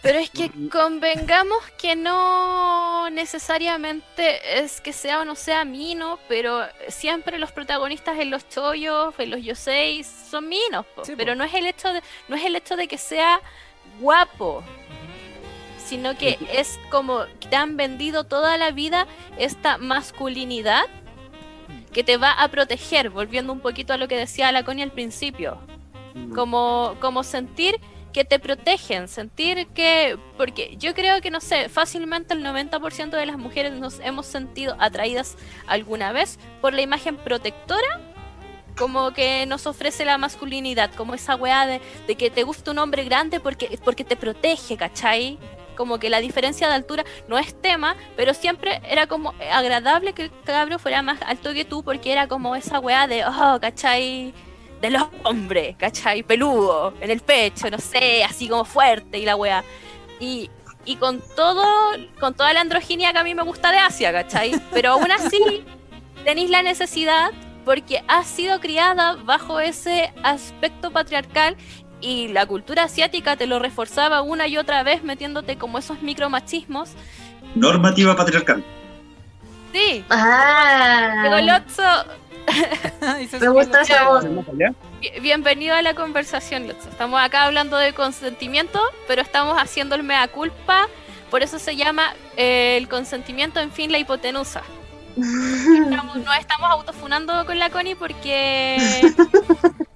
Pero 0.02 0.20
es 0.20 0.30
que 0.30 0.50
convengamos 0.70 1.60
que 1.78 1.96
no 1.96 3.10
necesariamente 3.10 4.60
es 4.60 4.82
que 4.82 4.92
sea 4.94 5.22
o 5.22 5.26
no 5.26 5.36
sea 5.36 5.64
mino, 5.66 6.20
pero 6.28 6.62
siempre 6.90 7.38
los 7.40 7.52
protagonistas 7.54 8.20
en 8.20 8.30
los 8.30 8.48
chollos, 8.50 9.14
en 9.18 9.30
los 9.30 9.42
yoseis, 9.42 10.08
son 10.30 10.50
minos, 10.50 10.86
po. 10.96 11.06
Sí, 11.06 11.12
po. 11.14 11.18
pero 11.18 11.36
no 11.36 11.44
es 11.46 11.54
el 11.54 11.66
hecho 11.68 11.92
de, 11.94 12.02
no 12.28 12.36
es 12.36 12.44
el 12.46 12.56
hecho 12.56 12.76
de 12.76 12.88
que 12.88 12.98
sea 12.98 13.40
guapo, 14.00 14.64
sino 15.86 16.18
que 16.18 16.38
es 16.52 16.80
como 16.90 17.26
que 17.40 17.50
te 17.50 17.56
han 17.56 17.78
vendido 17.78 18.24
toda 18.24 18.58
la 18.58 18.72
vida 18.72 19.08
esta 19.38 19.78
masculinidad 19.78 20.84
que 21.92 22.04
te 22.04 22.18
va 22.18 22.32
a 22.32 22.48
proteger, 22.48 23.10
volviendo 23.10 23.54
un 23.54 23.60
poquito 23.60 23.94
a 23.94 23.98
lo 23.98 24.08
que 24.08 24.18
decía 24.18 24.52
la 24.52 24.64
Connie 24.64 24.84
al 24.84 24.92
principio 24.92 25.60
como, 26.34 26.96
como 27.00 27.24
sentir 27.24 27.80
que 28.12 28.24
te 28.24 28.38
protegen, 28.38 29.08
sentir 29.08 29.68
que, 29.70 30.18
porque 30.38 30.76
yo 30.78 30.94
creo 30.94 31.20
que, 31.22 31.32
no 31.32 31.42
sé, 31.42 31.68
fácilmente 31.68 32.36
el 32.36 32.44
90% 32.44 33.10
de 33.10 33.26
las 33.26 33.38
mujeres 33.38 33.74
nos 33.74 34.00
hemos 34.02 34.28
sentido 34.28 34.76
atraídas 34.80 35.36
alguna 35.66 36.12
vez 36.12 36.38
por 36.62 36.74
la 36.74 36.84
imagen 36.84 37.18
protectora, 37.18 38.02
como 38.78 39.14
que 39.14 39.46
nos 39.48 39.66
ofrece 39.66 40.06
la 40.06 40.20
masculinidad, 40.20 40.94
como 40.94 41.16
esa 41.16 41.36
weá 41.36 41.66
de, 41.66 41.82
de 42.06 42.16
que 42.16 42.30
te 42.30 42.44
gusta 42.44 42.72
un 42.72 42.80
hombre 42.80 43.04
grande 43.04 43.40
porque, 43.40 43.80
porque 43.84 44.04
te 44.04 44.16
protege, 44.16 44.78
¿cachai? 44.78 45.40
Como 45.76 46.00
que 46.00 46.10
la 46.10 46.20
diferencia 46.20 46.68
de 46.68 46.76
altura 46.76 47.04
no 47.28 47.38
es 47.38 47.60
tema, 47.62 47.96
pero 48.16 48.34
siempre 48.34 48.82
era 48.88 49.08
como 49.08 49.34
agradable 49.52 50.14
que 50.14 50.24
el 50.24 50.32
cabro 50.44 50.80
fuera 50.80 51.02
más 51.02 51.22
alto 51.24 51.54
que 51.54 51.66
tú 51.66 51.84
porque 51.84 52.12
era 52.12 52.28
como 52.28 52.56
esa 52.56 52.80
weá 52.80 53.08
de, 53.08 53.26
oh, 53.26 53.60
¿cachai? 53.60 54.34
del 54.84 54.98
hombre, 55.24 55.78
¿cachai? 55.80 56.24
Peludo, 56.24 56.94
en 57.00 57.10
el 57.10 57.22
pecho, 57.22 57.70
no 57.70 57.80
sé, 57.80 58.22
así 58.22 58.50
como 58.50 58.66
fuerte 58.66 59.18
y 59.18 59.24
la 59.24 59.38
weá. 59.38 59.64
Y, 60.20 60.50
y 60.84 60.98
con 60.98 61.22
todo, 61.38 61.64
con 62.20 62.34
toda 62.34 62.52
la 62.52 62.60
androginia 62.60 63.14
que 63.14 63.20
a 63.20 63.24
mí 63.24 63.34
me 63.34 63.44
gusta 63.44 63.72
de 63.72 63.78
Asia, 63.78 64.12
¿cachai? 64.12 64.52
Pero 64.74 64.92
aún 64.92 65.10
así 65.10 65.64
tenéis 66.26 66.50
la 66.50 66.64
necesidad 66.64 67.32
porque 67.64 68.04
has 68.10 68.28
sido 68.28 68.60
criada 68.60 69.16
bajo 69.24 69.62
ese 69.62 70.14
aspecto 70.22 70.92
patriarcal 70.92 71.56
y 72.04 72.28
la 72.28 72.46
cultura 72.46 72.84
asiática 72.84 73.38
te 73.38 73.48
lo 73.48 73.60
reforzaba 73.60 74.22
una 74.22 74.46
y 74.48 74.58
otra 74.58 74.84
vez 74.84 75.04
metiéndote 75.04 75.58
como 75.58 75.78
esos 75.80 76.02
micromachismos. 76.02 76.90
Normativa 77.56 78.16
patriarcal. 78.16 78.64
Sí, 79.72 80.04
Ah, 80.10 81.24
Dice 83.20 83.40
Me 83.40 83.48
gustó 83.48 83.78
Sofía 83.80 83.96
esa 83.96 84.08
voz. 84.10 84.26
Bienvenido 85.22 85.76
a 85.76 85.82
la 85.82 85.94
conversación, 85.94 86.68
Lutz. 86.68 86.86
Estamos 86.86 87.22
acá 87.22 87.44
hablando 87.46 87.78
de 87.78 87.94
consentimiento, 87.94 88.80
pero 89.08 89.22
estamos 89.22 89.58
haciendo 89.62 89.96
el 89.96 90.04
mea 90.04 90.28
culpa. 90.28 90.88
Por 91.32 91.42
eso 91.42 91.58
se 91.58 91.76
llama 91.76 92.14
eh, 92.38 92.76
el 92.78 92.88
consentimiento, 92.90 93.60
en 93.62 93.72
fin, 93.72 93.92
la 93.92 93.98
hipotenusa. 93.98 94.62
Estamos- 95.16 96.18
nos 96.18 96.38
estamos 96.38 96.70
autofunando 96.70 97.46
con 97.46 97.58
la 97.60 97.70
Connie 97.70 97.96
porque. 97.96 98.78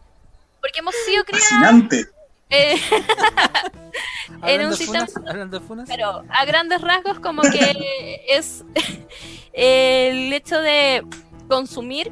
Porque 0.68 0.80
hemos 0.82 0.96
sido 1.06 1.24
Fascinante. 1.24 2.08
eh, 2.50 2.76
en 4.46 4.66
un 4.66 4.76
sistema. 4.76 5.08
funas, 5.08 5.30
hablando 5.30 5.60
de 5.62 5.66
funas, 5.66 5.88
Pero 5.88 6.26
a 6.30 6.44
grandes 6.44 6.82
rasgos, 6.82 7.22
como 7.22 7.42
que 7.44 8.22
es 8.28 8.66
el 9.54 10.34
hecho 10.34 10.60
de 10.60 11.06
consumir 11.48 12.12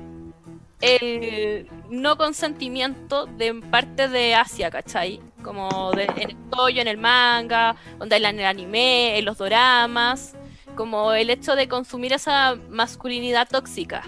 el 0.79 1.69
no 1.89 2.17
consentimiento 2.17 3.25
de 3.25 3.55
parte 3.55 4.07
de 4.07 4.35
Asia, 4.35 4.71
¿cachai? 4.71 5.19
Como 5.43 5.91
de, 5.91 6.05
en 6.05 6.29
el 6.29 6.37
toyo, 6.49 6.81
en 6.81 6.87
el 6.87 6.97
manga, 6.97 7.75
onda 7.99 8.15
en 8.15 8.39
el 8.39 8.45
anime, 8.45 9.17
en 9.19 9.25
los 9.25 9.37
doramas, 9.37 10.33
como 10.77 11.11
el 11.11 11.29
hecho 11.29 11.57
de 11.57 11.67
consumir 11.67 12.13
esa 12.13 12.55
masculinidad 12.69 13.49
tóxica, 13.49 14.03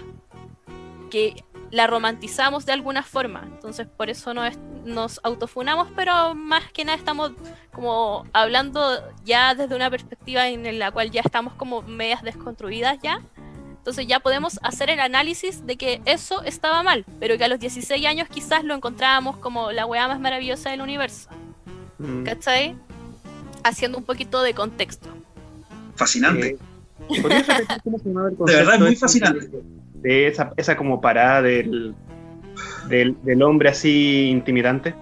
que 1.10 1.44
la 1.70 1.86
romantizamos 1.86 2.64
de 2.66 2.72
alguna 2.72 3.02
forma. 3.02 3.42
Entonces, 3.44 3.86
por 3.86 4.08
eso 4.10 4.32
no 4.34 4.44
es- 4.44 4.58
nos 4.84 5.20
autofunamos, 5.22 5.88
pero 5.94 6.34
más 6.34 6.64
que 6.72 6.84
nada 6.84 6.96
estamos 6.96 7.32
como 7.72 8.24
hablando 8.32 8.80
ya 9.24 9.54
desde 9.54 9.76
una 9.76 9.90
perspectiva 9.90 10.48
en 10.48 10.78
la 10.78 10.90
cual 10.90 11.10
ya 11.10 11.20
estamos 11.20 11.52
como 11.54 11.82
medias 11.82 12.22
desconstruidas 12.22 12.98
ya. 13.02 13.20
Entonces 13.76 14.06
ya 14.06 14.20
podemos 14.20 14.58
hacer 14.62 14.90
el 14.90 15.00
análisis 15.00 15.64
de 15.66 15.76
que 15.76 16.00
eso 16.04 16.42
estaba 16.42 16.82
mal, 16.82 17.04
pero 17.20 17.38
que 17.38 17.44
a 17.44 17.48
los 17.48 17.58
16 17.60 18.04
años 18.06 18.28
quizás 18.28 18.64
lo 18.64 18.74
encontrábamos 18.74 19.36
como 19.38 19.72
la 19.72 19.86
weá 19.86 20.08
más 20.08 20.20
maravillosa 20.20 20.70
del 20.70 20.80
universo. 20.82 21.28
Mm. 21.98 22.24
¿Cachai? 22.24 22.76
Haciendo 23.64 23.98
un 23.98 24.04
poquito 24.04 24.42
de 24.42 24.54
contexto. 24.54 25.08
Fascinante. 25.96 26.58
Eh, 27.10 27.22
¿podrías 27.22 27.46
repetir 27.46 27.82
cómo 27.84 27.98
se 27.98 28.04
llamaba 28.08 28.28
el 28.28 28.36
De 28.36 28.44
verdad, 28.44 28.56
concepto 28.78 28.84
muy 28.84 28.92
ese 28.92 29.00
fascinante. 29.00 29.50
De, 30.02 30.26
esa, 30.28 30.52
esa 30.56 30.76
como 30.76 31.00
parada 31.00 31.42
del, 31.42 31.94
del, 32.88 33.16
del 33.22 33.42
hombre 33.42 33.68
así 33.70 34.28
intimidante, 34.30 34.94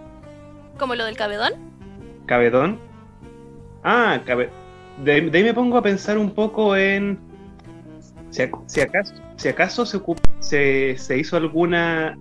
Como 0.78 0.94
lo 0.94 1.04
del 1.04 1.16
cabedón. 1.16 1.52
cabedón. 2.26 2.78
Ah, 3.84 4.20
cabe- 4.24 4.50
de, 5.04 5.20
de 5.22 5.38
ahí 5.38 5.44
me 5.44 5.54
pongo 5.54 5.76
a 5.76 5.82
pensar 5.82 6.16
un 6.18 6.30
poco 6.30 6.76
en 6.76 7.18
si, 8.30 8.42
ac- 8.42 8.62
si 8.66 8.80
acaso, 8.80 9.14
si 9.36 9.48
acaso 9.48 9.86
se, 9.86 10.00
se, 10.40 10.96
se 10.98 11.18
hizo 11.18 11.36
alguna 11.36 12.16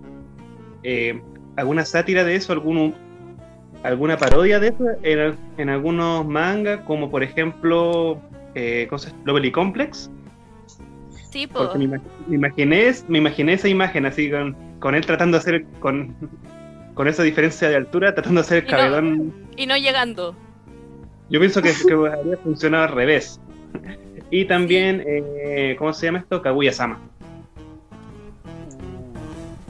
eh, 0.82 1.20
alguna 1.56 1.84
sátira 1.86 2.22
de 2.22 2.36
eso, 2.36 2.52
algún, 2.52 2.94
alguna 3.82 4.16
parodia 4.18 4.60
de 4.60 4.68
eso 4.68 4.84
en, 5.02 5.36
en 5.56 5.68
algunos 5.70 6.26
mangas, 6.26 6.80
como 6.82 7.10
por 7.10 7.22
ejemplo 7.22 8.20
eh, 8.54 8.86
¿cómo 8.90 8.98
se 8.98 9.10
llama? 9.10 9.22
Lovely 9.24 9.50
Complex. 9.50 10.10
Porque 11.52 11.78
me, 11.78 11.86
imag- 11.86 12.02
me 12.26 12.36
imaginé, 12.36 12.92
me 13.08 13.18
imaginé 13.18 13.52
esa 13.54 13.68
imagen 13.68 14.06
así 14.06 14.30
con, 14.30 14.56
con 14.78 14.94
él 14.94 15.04
tratando 15.04 15.36
de 15.36 15.40
hacer 15.40 15.64
con, 15.80 16.14
con 16.94 17.08
esa 17.08 17.22
diferencia 17.22 17.68
de 17.68 17.76
altura, 17.76 18.14
tratando 18.14 18.40
de 18.40 18.46
hacer 18.46 18.64
el 18.64 18.68
Y 18.68 18.72
no. 19.18 19.32
y 19.56 19.66
no 19.66 19.76
llegando. 19.76 20.34
Yo 21.28 21.40
pienso 21.40 21.60
que, 21.62 21.72
que 21.86 21.92
habría 22.12 22.36
funcionado 22.42 22.84
al 22.84 22.92
revés. 22.92 23.40
Y 24.30 24.44
también, 24.46 25.02
eh, 25.06 25.76
¿cómo 25.78 25.92
se 25.92 26.06
llama 26.06 26.18
esto? 26.18 26.42
Kaguya-sama. 26.42 26.98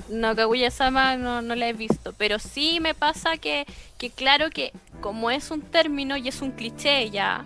No, 0.09 0.35
Kaguya-sama 0.35 1.17
no, 1.17 1.43
no 1.43 1.55
la 1.55 1.69
he 1.69 1.73
visto, 1.73 2.13
pero 2.17 2.39
sí 2.39 2.79
me 2.81 2.95
pasa 2.95 3.37
que, 3.39 3.67
que 3.99 4.11
claro 4.11 4.51
que 4.51 4.73
como 5.01 5.31
es 5.31 5.51
un 5.51 5.61
término 5.61 6.17
y 6.17 6.29
es 6.29 6.41
un 6.43 6.53
cliché 6.53 7.11
ya, 7.11 7.45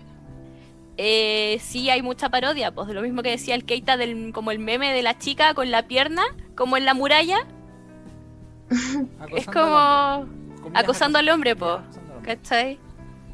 eh, 1.03 1.57
sí 1.59 1.89
hay 1.89 2.03
mucha 2.03 2.29
parodia, 2.29 2.71
pues 2.71 2.87
de 2.87 2.93
lo 2.93 3.01
mismo 3.01 3.23
que 3.23 3.31
decía 3.31 3.55
el 3.55 3.65
Keita 3.65 3.97
del 3.97 4.31
como 4.33 4.51
el 4.51 4.59
meme 4.59 4.93
de 4.93 5.01
la 5.01 5.17
chica 5.17 5.55
con 5.55 5.71
la 5.71 5.87
pierna, 5.87 6.21
como 6.53 6.77
en 6.77 6.85
la 6.85 6.93
muralla, 6.93 7.39
es 8.69 9.47
acosando 9.47 9.77
al 9.77 10.25
como. 10.25 10.61
Comillas, 10.61 10.83
acosando 10.83 11.17
al 11.17 11.29
hombre, 11.29 11.55
po, 11.55 11.71
al. 11.71 12.21
¿cachai? 12.21 12.79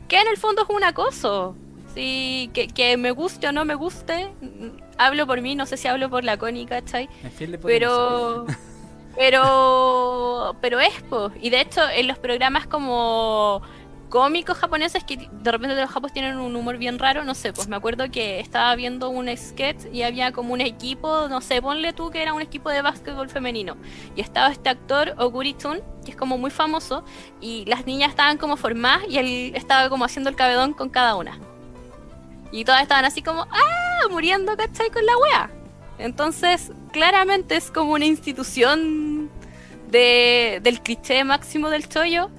Que 0.08 0.22
en 0.22 0.30
el 0.30 0.38
fondo 0.38 0.62
es 0.62 0.70
un 0.70 0.86
acoso. 0.86 1.58
Sí, 1.94 2.50
que, 2.54 2.70
que 2.70 2.96
me 2.96 3.12
guste 3.12 3.50
o 3.50 3.52
no 3.52 3.66
me 3.66 3.76
guste, 3.76 4.30
mm, 4.40 4.68
hablo 4.98 5.28
por 5.28 5.42
mí, 5.42 5.56
no 5.56 5.66
sé 5.66 5.76
si 5.76 5.90
hablo 5.90 6.10
por 6.10 6.24
la 6.24 6.38
Connie, 6.38 6.68
¿cachai? 6.68 7.10
Pero 7.64 8.46
pero 9.18 10.56
pero 10.62 10.80
es 10.80 11.02
po. 11.10 11.32
y 11.42 11.50
de 11.50 11.60
hecho 11.60 11.82
en 11.90 12.08
los 12.08 12.18
programas 12.18 12.66
como 12.66 13.62
cómicos 14.10 14.58
japoneses 14.58 15.04
que 15.04 15.30
de 15.32 15.52
repente 15.52 15.76
los 15.76 15.90
japoneses 15.90 16.14
tienen 16.14 16.38
un 16.38 16.56
humor 16.56 16.78
bien 16.78 17.00
raro 17.00 17.24
no 17.24 17.36
sé 17.36 17.54
pues 17.54 17.68
me 17.68 17.76
acuerdo 17.76 18.10
que 18.10 18.40
estaba 18.40 18.76
viendo 18.76 19.10
un 19.10 19.36
sketch 19.36 19.86
y 19.92 20.04
había 20.04 20.32
como 20.32 20.54
un 20.54 20.62
equipo 20.62 21.28
no 21.28 21.42
sé 21.42 21.62
ponle 21.62 21.94
tú 21.94 22.10
que 22.10 22.22
era 22.22 22.34
un 22.34 22.42
equipo 22.42 22.70
de 22.70 22.82
básquetbol 22.82 23.30
femenino 23.30 23.76
y 24.16 24.22
estaba 24.22 24.50
este 24.50 24.70
actor 24.70 25.14
Oguri 25.18 25.54
Tsun 25.54 25.80
que 26.06 26.12
es 26.12 26.18
como 26.18 26.38
muy 26.38 26.52
famoso 26.52 27.04
y 27.42 27.66
las 27.66 27.86
niñas 27.86 28.12
estaban 28.12 28.38
como 28.38 28.58
formadas 28.58 29.04
y 29.10 29.18
él 29.18 29.52
estaba 29.56 29.90
como 29.90 30.06
haciendo 30.06 30.30
el 30.30 30.36
cabedón 30.36 30.74
con 30.74 30.90
cada 30.90 31.16
una 31.16 31.40
y 32.52 32.64
todas 32.64 32.82
estaban 32.82 33.06
así 33.06 33.22
como 33.22 33.42
ah 33.52 34.08
muriendo 34.10 34.56
¿cachai? 34.56 34.90
con 34.90 35.06
la 35.06 35.18
wea 35.18 35.52
entonces, 36.00 36.72
claramente 36.92 37.56
es 37.56 37.72
como 37.72 37.94
una 37.94 38.06
institución 38.06 39.30
de, 39.90 40.60
del 40.62 40.82
cliché 40.82 41.24
máximo 41.24 41.70
del 41.70 41.88
chollo, 41.88 42.30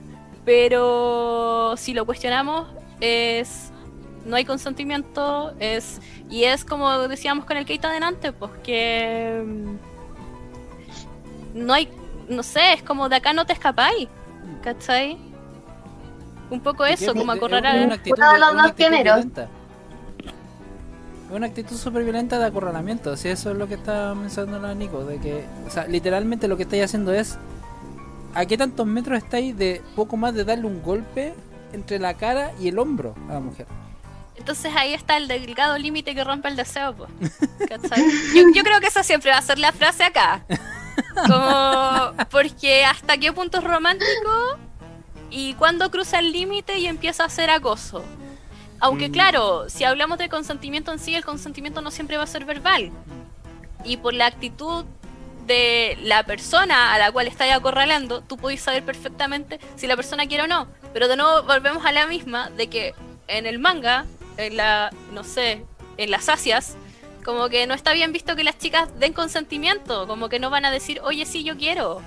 pero 0.48 1.74
si 1.76 1.92
lo 1.92 2.06
cuestionamos 2.06 2.68
es 3.02 3.70
no 4.24 4.34
hay 4.36 4.46
consentimiento, 4.46 5.52
es 5.60 6.00
y 6.30 6.44
es 6.44 6.64
como 6.64 6.90
decíamos 7.06 7.44
con 7.44 7.58
el 7.58 7.66
Keita 7.66 7.90
delante, 7.92 8.32
pues 8.32 8.52
que 8.64 9.42
mm, 9.46 9.76
no 11.66 11.74
hay, 11.74 11.90
no 12.30 12.42
sé, 12.42 12.72
es 12.72 12.82
como 12.82 13.10
de 13.10 13.16
acá 13.16 13.34
no 13.34 13.44
te 13.44 13.52
escapáis, 13.52 14.08
¿cachai? 14.62 15.18
Un 16.48 16.60
poco 16.60 16.86
eso, 16.86 17.10
es- 17.12 17.12
como 17.18 17.32
acorralar 17.32 17.76
es 17.76 17.82
a- 17.82 17.84
una 17.86 17.94
actitud- 17.96 18.16
Uno 18.16 18.32
de 18.32 18.38
los 18.38 18.48
dos. 18.48 18.56
Es 21.28 21.36
una 21.36 21.46
actitud 21.46 21.76
súper 21.76 22.04
violenta 22.04 22.38
de 22.38 22.46
acorralamiento. 22.46 23.14
Si 23.18 23.28
eso 23.28 23.50
es 23.50 23.56
lo 23.58 23.68
que 23.68 23.74
está 23.74 24.14
mencionando 24.14 24.66
la 24.66 24.74
Nico. 24.74 25.04
De 25.04 25.18
que, 25.18 25.44
o 25.66 25.70
sea, 25.70 25.86
literalmente 25.86 26.48
lo 26.48 26.56
que 26.56 26.62
estáis 26.62 26.84
haciendo 26.84 27.12
es. 27.12 27.36
¿A 28.34 28.44
qué 28.46 28.56
tantos 28.56 28.86
metros 28.86 29.18
estáis 29.18 29.56
de 29.56 29.82
poco 29.96 30.16
más 30.16 30.34
de 30.34 30.44
darle 30.44 30.66
un 30.66 30.82
golpe 30.82 31.34
entre 31.72 31.98
la 31.98 32.14
cara 32.14 32.52
y 32.60 32.68
el 32.68 32.78
hombro 32.78 33.14
a 33.28 33.34
la 33.34 33.40
mujer? 33.40 33.66
Entonces 34.36 34.72
ahí 34.76 34.94
está 34.94 35.16
el 35.16 35.26
delgado 35.26 35.76
límite 35.78 36.14
que 36.14 36.22
rompe 36.22 36.48
el 36.48 36.56
deseo, 36.56 36.94
pues. 36.94 37.10
Yo, 38.34 38.42
yo 38.54 38.62
creo 38.62 38.80
que 38.80 38.86
esa 38.86 39.02
siempre 39.02 39.30
va 39.30 39.38
a 39.38 39.42
ser 39.42 39.58
la 39.58 39.72
frase 39.72 40.04
acá. 40.04 40.44
Como, 41.26 42.12
porque 42.30 42.84
hasta 42.84 43.18
qué 43.18 43.32
punto 43.32 43.58
es 43.58 43.64
romántico 43.64 44.58
y 45.30 45.54
cuándo 45.54 45.90
cruza 45.90 46.18
el 46.20 46.32
límite 46.32 46.78
y 46.78 46.86
empieza 46.86 47.24
a 47.24 47.28
ser 47.28 47.50
acoso. 47.50 48.04
Aunque 48.80 49.08
Mm. 49.08 49.12
claro, 49.12 49.68
si 49.68 49.84
hablamos 49.84 50.18
de 50.18 50.28
consentimiento 50.28 50.92
en 50.92 50.98
sí, 51.00 51.14
el 51.14 51.24
consentimiento 51.24 51.80
no 51.82 51.90
siempre 51.90 52.16
va 52.16 52.22
a 52.22 52.26
ser 52.28 52.44
verbal. 52.44 52.90
Y 53.84 53.96
por 53.96 54.14
la 54.14 54.26
actitud 54.26 54.84
de 55.48 55.98
la 56.02 56.22
persona 56.22 56.94
a 56.94 56.98
la 56.98 57.10
cual 57.10 57.26
estáis 57.26 57.52
acorralando, 57.52 58.20
tú 58.20 58.36
podéis 58.36 58.60
saber 58.60 58.84
perfectamente 58.84 59.58
si 59.74 59.88
la 59.88 59.96
persona 59.96 60.26
quiere 60.26 60.44
o 60.44 60.46
no. 60.46 60.68
Pero 60.92 61.08
de 61.08 61.16
nuevo 61.16 61.42
volvemos 61.42 61.84
a 61.84 61.90
la 61.90 62.06
misma 62.06 62.50
de 62.50 62.68
que 62.68 62.94
en 63.26 63.46
el 63.46 63.58
manga, 63.58 64.06
en 64.36 64.56
la, 64.56 64.90
no 65.12 65.24
sé, 65.24 65.64
en 65.96 66.10
las 66.10 66.28
asias, 66.28 66.76
como 67.24 67.48
que 67.48 67.66
no 67.66 67.74
está 67.74 67.92
bien 67.92 68.12
visto 68.12 68.36
que 68.36 68.44
las 68.44 68.58
chicas 68.58 68.88
den 69.00 69.12
consentimiento, 69.12 70.06
como 70.06 70.28
que 70.28 70.38
no 70.38 70.50
van 70.50 70.64
a 70.64 70.70
decir, 70.70 71.00
oye, 71.02 71.26
sí, 71.26 71.42
yo 71.42 71.56
quiero. 71.56 72.00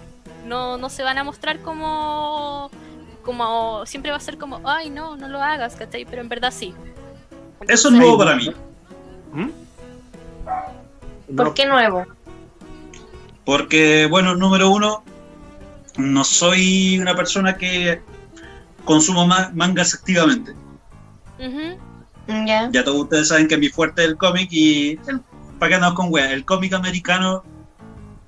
No, 0.45 0.77
no 0.77 0.89
se 0.89 1.04
van 1.04 1.17
a 1.17 1.23
mostrar 1.23 1.60
como, 1.60 2.71
como, 3.23 3.86
siempre 3.86 4.12
va 4.12 4.17
a 4.17 4.21
ser 4.21 4.38
como, 4.38 4.62
ay, 4.63 4.89
no, 4.89 5.17
no 5.17 5.27
lo 5.27 5.41
hagas, 5.41 5.75
¿cachai? 5.75 6.06
Pero 6.06 6.21
en 6.21 6.30
verdad 6.30 6.51
sí. 6.51 6.73
Eso 7.67 7.89
es 7.89 7.93
nuevo 7.93 8.17
para 8.17 8.36
mí. 8.36 8.51
¿Mm? 9.34 9.49
¿Por 11.36 11.47
No, 11.47 11.54
qué 11.54 11.65
nuevo? 11.65 12.06
Porque, 13.45 14.08
bueno, 14.10 14.36
número 14.36 14.69
uno, 14.69 15.04
no 15.97 16.23
soy 16.23 16.99
una 16.99 17.15
persona 17.15 17.58
que 17.58 18.01
consumo 18.86 19.25
ma- 19.27 19.51
mangas 19.54 19.93
activamente. 19.93 20.54
Ya. 22.45 22.69
Ya 22.71 22.84
todos 22.84 23.01
ustedes 23.01 23.27
saben 23.27 23.47
que 23.47 23.58
mi 23.58 23.69
fuerte 23.69 24.04
es 24.04 24.10
el 24.10 24.17
cómic 24.17 24.47
y 24.51 24.91
el, 25.08 25.21
para 25.60 25.69
qué 25.69 25.75
andamos 25.75 25.95
con 25.95 26.08
wea, 26.13 26.32
el 26.32 26.45
cómic 26.45 26.73
americano 26.73 27.43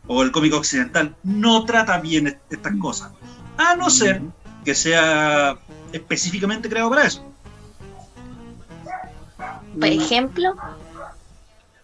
o 0.07 0.23
el 0.23 0.31
cómic 0.31 0.53
occidental 0.53 1.15
no 1.23 1.63
trata 1.65 1.99
bien 1.99 2.27
est- 2.27 2.39
estas 2.51 2.73
cosas. 2.81 3.11
A 3.57 3.75
no 3.75 3.89
ser 3.89 4.21
que 4.65 4.73
sea 4.75 5.57
específicamente 5.93 6.67
creado 6.69 6.89
para 6.89 7.05
eso. 7.05 7.23
Por 9.79 9.87
ejemplo, 9.87 10.55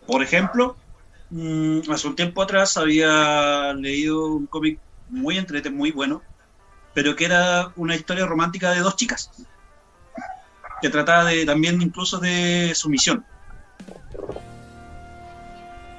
Por 0.08 0.24
ejemplo, 0.24 0.76
mm, 1.30 1.82
hace 1.92 2.08
un 2.08 2.16
tiempo 2.16 2.42
atrás 2.42 2.78
había 2.78 3.74
leído 3.74 4.28
un 4.28 4.48
cómic 4.48 4.80
muy 5.10 5.38
entretenido, 5.38 5.78
muy 5.78 5.92
bueno, 5.92 6.22
pero 6.94 7.16
que 7.16 7.26
era 7.26 7.72
una 7.76 7.96
historia 7.96 8.26
romántica 8.26 8.72
de 8.72 8.80
dos 8.80 8.96
chicas, 8.96 9.30
que 10.82 10.90
trataba 10.90 11.26
de, 11.26 11.46
también 11.46 11.82
incluso 11.82 12.20
de 12.20 12.72
sumisión. 12.76 13.26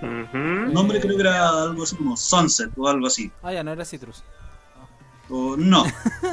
Ujú. 0.03 0.37
El 0.39 0.73
nombre 0.73 1.01
creo 1.01 1.15
que 1.17 1.23
era 1.23 1.63
algo 1.63 1.83
así 1.83 1.95
como 1.97 2.17
Sunset 2.17 2.71
o 2.77 2.89
algo 2.89 3.07
así. 3.07 3.31
Ah, 3.43 3.53
ya, 3.53 3.63
no 3.63 3.73
era 3.73 3.85
Citrus. 3.85 4.23
O, 5.29 5.57
no, 5.57 5.85
No, 5.85 5.89
eh, 5.89 5.93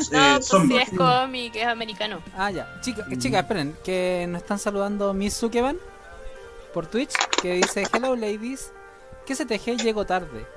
pues 0.09 0.45
si 0.45 0.49
Sunbird. 0.51 0.81
es 0.81 0.89
cómic, 0.97 1.55
es 1.55 1.67
americano. 1.67 2.21
Ah, 2.35 2.49
ya. 2.49 2.79
Chica, 2.81 3.05
chicas, 3.17 3.41
esperen, 3.41 3.75
que 3.83 4.25
nos 4.29 4.41
están 4.41 4.57
saludando 4.57 5.13
Miss 5.13 5.33
Sukeban 5.35 5.77
por 6.73 6.87
Twitch, 6.87 7.13
que 7.41 7.53
dice, 7.53 7.83
hello 7.93 8.15
ladies, 8.15 8.71
¿qué 9.27 9.35
se 9.35 9.45
teje? 9.45 9.77
Llego 9.77 10.05
tarde. 10.05 10.47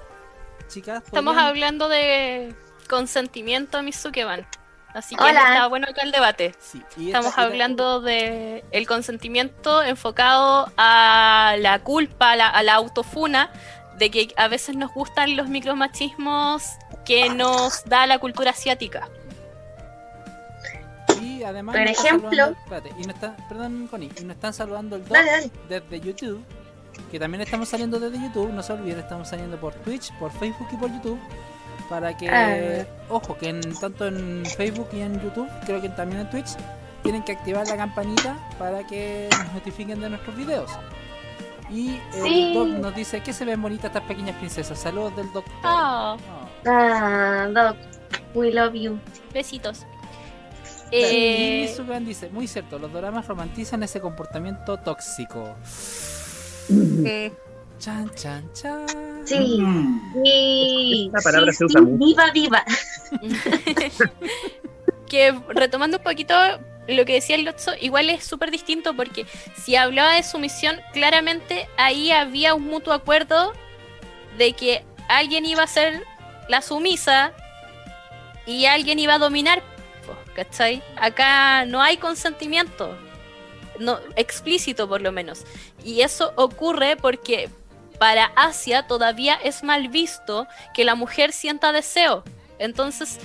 Chicas, 0.69 1.03
Estamos 1.05 1.35
¿podrían- 1.35 1.49
hablando 1.49 1.89
de 1.89 2.55
consentimiento, 2.89 3.83
Mizukeban. 3.83 4.47
Así 4.95 5.15
que 5.15 5.23
Hola. 5.23 5.41
está 5.41 5.67
bueno 5.69 5.87
acá 5.89 6.03
el 6.03 6.11
debate. 6.11 6.55
Sí, 6.59 6.83
y 6.97 7.07
Estamos 7.09 7.37
hablando 7.39 8.01
de 8.01 8.65
el 8.73 8.87
consentimiento 8.89 9.83
enfocado 9.83 10.73
a 10.77 11.55
la 11.59 11.79
culpa, 11.81 12.33
a 12.33 12.37
la, 12.37 12.49
a 12.49 12.63
la 12.65 12.75
autofuna, 12.75 13.51
de 13.99 14.11
que 14.11 14.33
a 14.37 14.49
veces 14.49 14.77
nos 14.77 14.93
gustan 14.93 15.37
los 15.37 15.49
micromachismos 15.49 16.65
que 17.05 17.29
nos 17.29 17.85
da 17.85 18.07
la 18.07 18.19
cultura 18.19 18.51
asiática. 18.51 19.09
Y 21.21 21.43
además 21.45 21.77
Por 21.77 21.85
nos 21.89 21.99
ejemplo- 21.99 22.31
saludando- 22.31 22.59
espérate, 22.65 22.89
y 22.99 23.03
nos 23.07 23.15
está, 23.15 23.37
perdón, 23.49 23.87
Connie, 23.91 24.11
y 24.21 24.25
nos 24.25 24.37
están 24.37 24.55
saludando 24.55 24.97
el 24.97 25.03
2 25.03 25.11
Dale, 25.13 25.31
dale. 25.31 25.51
desde 25.69 26.01
YouTube, 26.01 26.45
que 27.11 27.19
también 27.19 27.41
estamos 27.43 27.69
saliendo 27.69 27.99
desde 28.01 28.21
YouTube, 28.23 28.53
no 28.53 28.63
se 28.63 28.73
olviden, 28.73 29.01
estamos 29.01 29.29
saliendo 29.29 29.59
por 29.61 29.75
Twitch, 29.75 30.13
por 30.19 30.31
Facebook 30.33 30.69
y 30.73 30.77
por 30.77 30.91
YouTube, 30.93 31.19
para 31.89 32.17
que, 32.17 32.29
Ah. 32.29 32.87
ojo, 33.09 33.37
que 33.37 33.49
en, 33.49 33.61
tanto 33.79 34.07
en 34.07 34.45
Facebook 34.47 34.89
y 34.93 35.01
en 35.01 35.21
YouTube, 35.21 35.49
creo 35.67 35.81
que 35.81 35.89
también 35.91 36.23
en 36.23 36.31
Twitch, 36.31 36.51
tienen 37.03 37.23
que 37.25 37.33
activar 37.33 37.67
la 37.67 37.77
campanita 37.77 38.37
para 38.59 38.87
que 38.87 39.29
nos 39.31 39.55
notifiquen 39.55 40.01
de 40.01 40.11
nuestros 40.11 40.37
videos. 40.37 40.71
Y 41.71 41.99
el 42.15 42.23
Sí. 42.25 42.53
Doc 42.55 42.69
nos 42.69 42.95
dice 42.95 43.21
que 43.23 43.33
se 43.33 43.45
ven 43.45 43.63
bonitas 43.63 43.87
estas 43.87 44.03
pequeñas 44.03 44.37
princesas. 44.37 44.79
Saludos 44.79 45.15
del 45.17 45.33
doctor. 45.33 45.55
Ah, 45.63 46.17
Ah, 46.67 47.49
Doc, 47.55 47.77
we 48.35 48.53
love 48.53 48.75
you. 48.75 48.99
besitos. 49.33 49.87
y 50.93 50.97
Eh, 50.97 51.67
Mizugan 51.69 52.05
dice, 52.05 52.29
muy 52.31 52.49
cierto, 52.49 52.77
los 52.79 52.93
dramas 52.93 53.27
romantizan 53.29 53.83
ese 53.85 54.01
comportamiento 54.01 54.77
tóxico. 54.79 55.55
Mm, 56.71 57.31
Chan, 57.79 58.11
chan, 58.15 58.51
chan. 58.53 58.87
Sí. 59.25 59.59
Mm. 59.61 60.13
Sí, 60.23 61.11
Esta 61.15 61.31
palabra 61.31 61.51
sí, 61.53 61.59
se 61.59 61.65
usa 61.65 61.81
sí, 61.81 61.87
mucho. 61.87 62.05
Viva, 62.05 62.31
viva. 62.31 62.65
que 65.09 65.35
retomando 65.49 65.97
un 65.97 66.03
poquito 66.03 66.35
lo 66.89 67.05
que 67.05 67.15
decía 67.15 67.37
el 67.37 67.45
Lotso, 67.45 67.73
igual 67.81 68.11
es 68.11 68.25
súper 68.25 68.51
distinto 68.51 68.95
porque 68.95 69.27
si 69.57 69.77
hablaba 69.77 70.15
de 70.15 70.23
sumisión, 70.23 70.77
claramente 70.93 71.69
ahí 71.77 72.11
había 72.11 72.55
un 72.55 72.65
mutuo 72.67 72.93
acuerdo 72.93 73.53
de 74.37 74.53
que 74.53 74.85
alguien 75.09 75.47
iba 75.47 75.63
a 75.63 75.67
ser 75.67 76.03
la 76.49 76.63
sumisa 76.63 77.33
y 78.47 78.67
alguien 78.67 78.99
iba 78.99 79.15
a 79.15 79.19
dominar, 79.19 79.63
¿cachai? 80.35 80.83
Acá 80.97 81.65
no 81.65 81.81
hay 81.81 81.97
consentimiento, 81.97 82.97
no, 83.79 83.99
explícito 84.17 84.89
por 84.89 85.01
lo 85.01 85.13
menos. 85.13 85.45
Y 85.85 86.03
eso 86.03 86.33
ocurre 86.37 86.97
porque 86.97 87.49
para 87.99 88.33
Asia 88.37 88.87
todavía 88.87 89.35
es 89.35 89.63
mal 89.63 89.89
visto 89.89 90.47
que 90.75 90.85
la 90.85 90.95
mujer 90.95 91.33
sienta 91.33 91.73
deseo. 91.73 92.25
Entonces, 92.59 93.19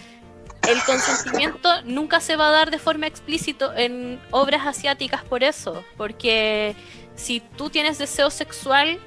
el 0.67 0.81
consentimiento 0.83 1.69
nunca 1.85 2.19
se 2.19 2.35
va 2.35 2.47
a 2.47 2.51
dar 2.51 2.71
de 2.71 2.79
forma 2.79 3.07
explícita 3.07 3.73
en 3.75 4.19
obras 4.31 4.65
asiáticas 4.65 5.23
por 5.23 5.43
eso, 5.43 5.83
porque 5.97 6.75
si 7.15 7.39
tú 7.39 7.69
tienes 7.69 7.97
deseo 7.97 8.29
sexual, 8.29 8.99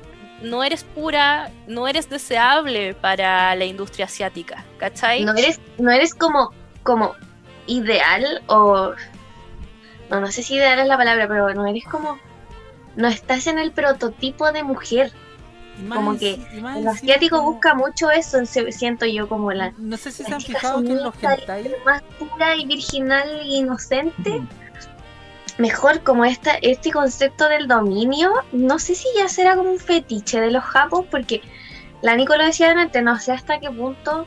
no 0.42 0.62
eres 0.62 0.84
pura, 0.84 1.50
no 1.66 1.88
eres 1.88 2.08
deseable 2.08 2.94
para 2.94 3.54
la 3.54 3.64
industria 3.64 4.06
asiática, 4.06 4.64
¿cachai? 4.78 5.24
No 5.24 5.34
eres, 5.34 5.60
no 5.78 5.90
eres 5.90 6.14
como, 6.14 6.52
como 6.82 7.14
ideal 7.66 8.42
o 8.46 8.94
no, 10.10 10.20
no 10.20 10.26
sé 10.28 10.42
si 10.42 10.54
ideal 10.54 10.78
es 10.78 10.86
la 10.86 10.96
palabra, 10.96 11.28
pero 11.28 11.52
no 11.54 11.66
eres 11.66 11.84
como, 11.84 12.18
no 12.98 13.08
estás 13.08 13.46
en 13.46 13.58
el 13.58 13.70
prototipo 13.72 14.50
de 14.52 14.62
mujer. 14.64 15.12
Más 15.86 15.96
como 15.96 16.18
que 16.18 16.36
más 16.60 16.76
El 16.78 16.88
asiático 16.88 17.36
como- 17.38 17.52
busca 17.52 17.74
mucho 17.74 18.10
eso, 18.10 18.38
siento 18.44 19.06
yo 19.06 19.28
como 19.28 19.52
la, 19.52 19.72
No 19.78 19.96
sé 19.96 20.10
si 20.10 20.24
se 20.24 20.34
han 20.34 20.40
fijado 20.40 20.82
que 20.82 20.90
en 20.90 21.02
los 21.04 21.14
hentai... 21.22 21.72
más 21.86 22.02
pura 22.18 22.56
y 22.56 22.66
virginal 22.66 23.28
e 23.40 23.46
inocente. 23.46 24.42
Mejor 25.58 26.02
como 26.02 26.24
esta, 26.24 26.54
este 26.62 26.90
concepto 26.90 27.48
del 27.48 27.68
dominio, 27.68 28.32
no 28.52 28.78
sé 28.80 28.94
si 28.96 29.06
ya 29.16 29.28
será 29.28 29.54
como 29.56 29.70
un 29.70 29.78
fetiche 29.78 30.40
de 30.40 30.50
los 30.50 30.64
japos, 30.64 31.06
porque 31.10 31.42
la 32.02 32.14
Nico 32.16 32.36
lo 32.36 32.44
decía 32.44 32.70
antes, 32.72 33.02
no 33.02 33.18
sé 33.20 33.32
hasta 33.32 33.58
qué 33.60 33.70
punto 33.70 34.26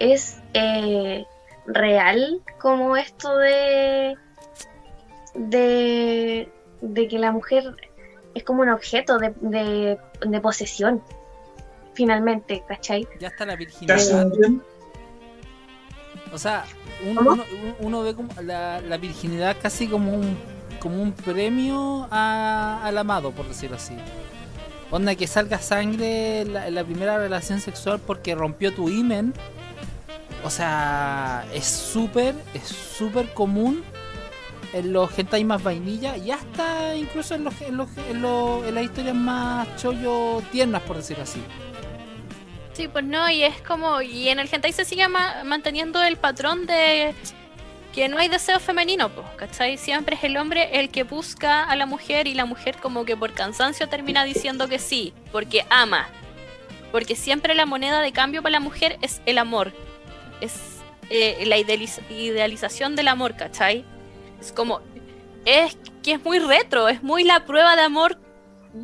es 0.00 0.38
eh, 0.54 1.24
real 1.66 2.40
como 2.60 2.96
esto 2.96 3.36
de, 3.36 4.16
de, 5.34 6.48
de 6.80 7.08
que 7.08 7.18
la 7.18 7.32
mujer 7.32 7.74
es 8.38 8.44
como 8.44 8.62
un 8.62 8.70
objeto 8.70 9.18
de, 9.18 9.32
de, 9.40 9.98
de 10.26 10.40
posesión, 10.40 11.02
finalmente, 11.94 12.62
¿cachai? 12.66 13.06
Ya 13.20 13.28
está 13.28 13.44
la 13.46 13.52
¿Te 13.52 13.58
virginidad. 13.58 14.26
O 16.32 16.38
sea, 16.38 16.64
uno, 17.06 17.44
uno 17.80 18.02
ve 18.02 18.14
como 18.14 18.28
la, 18.42 18.80
la 18.80 18.96
virginidad 18.98 19.56
casi 19.62 19.86
como 19.88 20.12
un, 20.14 20.36
como 20.78 21.02
un 21.02 21.12
premio 21.12 22.06
a- 22.10 22.80
al 22.84 22.98
amado, 22.98 23.30
por 23.32 23.48
decirlo 23.48 23.76
así. 23.76 23.94
Onda 24.90 25.14
que 25.14 25.26
salga 25.26 25.58
sangre 25.58 26.40
en 26.42 26.52
la, 26.54 26.68
en 26.68 26.74
la 26.74 26.84
primera 26.84 27.18
relación 27.18 27.60
sexual 27.60 28.00
porque 28.06 28.34
rompió 28.34 28.74
tu 28.74 28.88
imen. 28.88 29.32
O 30.44 30.50
sea, 30.50 31.44
es 31.52 31.64
súper, 31.66 32.34
es 32.54 32.62
súper 32.68 33.32
común 33.34 33.82
en 34.72 34.92
los 34.92 35.16
hentai 35.18 35.44
más 35.44 35.62
vainilla 35.62 36.16
y 36.16 36.30
hasta 36.30 36.94
incluso 36.94 37.34
en, 37.34 37.44
los, 37.44 37.60
en, 37.62 37.76
los- 37.76 37.96
en 38.10 38.20
los- 38.22 38.66
en 38.66 38.74
las 38.74 38.84
historias 38.84 39.14
más 39.14 39.66
chollo 39.76 40.42
tiernas, 40.52 40.82
por 40.82 40.96
decirlo 40.96 41.22
así. 41.24 41.42
Sí, 42.74 42.86
pues 42.88 43.04
no, 43.04 43.28
y 43.30 43.42
es 43.42 43.60
como, 43.62 44.00
y 44.02 44.28
en 44.28 44.38
el 44.38 44.48
hentai 44.52 44.72
se 44.72 44.84
sigue 44.84 45.08
ma- 45.08 45.42
manteniendo 45.44 46.02
el 46.02 46.16
patrón 46.16 46.66
de 46.66 47.14
que 47.94 48.08
no 48.08 48.18
hay 48.18 48.28
deseo 48.28 48.60
femenino, 48.60 49.08
pues, 49.08 49.26
¿cachai? 49.36 49.76
Siempre 49.78 50.14
es 50.14 50.22
el 50.22 50.36
hombre 50.36 50.78
el 50.78 50.90
que 50.90 51.02
busca 51.02 51.64
a 51.64 51.74
la 51.74 51.86
mujer 51.86 52.28
y 52.28 52.34
la 52.34 52.44
mujer 52.44 52.76
como 52.76 53.04
que 53.04 53.16
por 53.16 53.32
cansancio 53.32 53.88
termina 53.88 54.22
diciendo 54.24 54.68
que 54.68 54.78
sí, 54.78 55.12
porque 55.32 55.64
ama. 55.70 56.06
Porque 56.92 57.16
siempre 57.16 57.54
la 57.54 57.66
moneda 57.66 58.00
de 58.00 58.12
cambio 58.12 58.42
para 58.42 58.52
la 58.52 58.60
mujer 58.60 58.98
es 59.02 59.20
el 59.26 59.38
amor. 59.38 59.72
Es 60.40 60.54
eh, 61.10 61.42
la 61.46 61.56
idealiz- 61.58 62.00
idealización 62.10 62.94
del 62.94 63.08
amor, 63.08 63.34
¿cachai? 63.34 63.84
Es 64.40 64.52
como, 64.52 64.80
es 65.44 65.76
que 66.02 66.12
es 66.12 66.24
muy 66.24 66.38
retro, 66.38 66.88
es 66.88 67.02
muy 67.02 67.24
la 67.24 67.44
prueba 67.44 67.76
de 67.76 67.82
amor, 67.82 68.18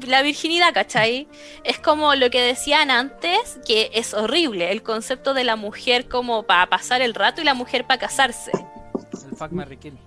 la 0.07 0.23
virginidad, 0.23 0.73
¿cachai? 0.73 1.29
Es 1.63 1.79
como 1.79 2.15
lo 2.15 2.31
que 2.31 2.41
decían 2.41 2.91
antes, 2.91 3.61
que 3.67 3.91
es 3.95 4.15
horrible, 4.15 4.73
el 4.73 4.83
concepto 4.83 5.35
de 5.35 5.45
la 5.45 5.57
mujer 5.57 6.09
como 6.09 6.45
para 6.45 6.67
pasar 6.69 7.03
el 7.03 7.15
rato 7.15 7.41
y 7.41 7.45
la 7.45 7.55
mujer 7.55 7.87
para 7.87 8.01
casarse. 8.01 8.51
El 9.31 9.37
fuck 9.37 9.53
Mary 9.53 9.77
Kill. 9.77 9.99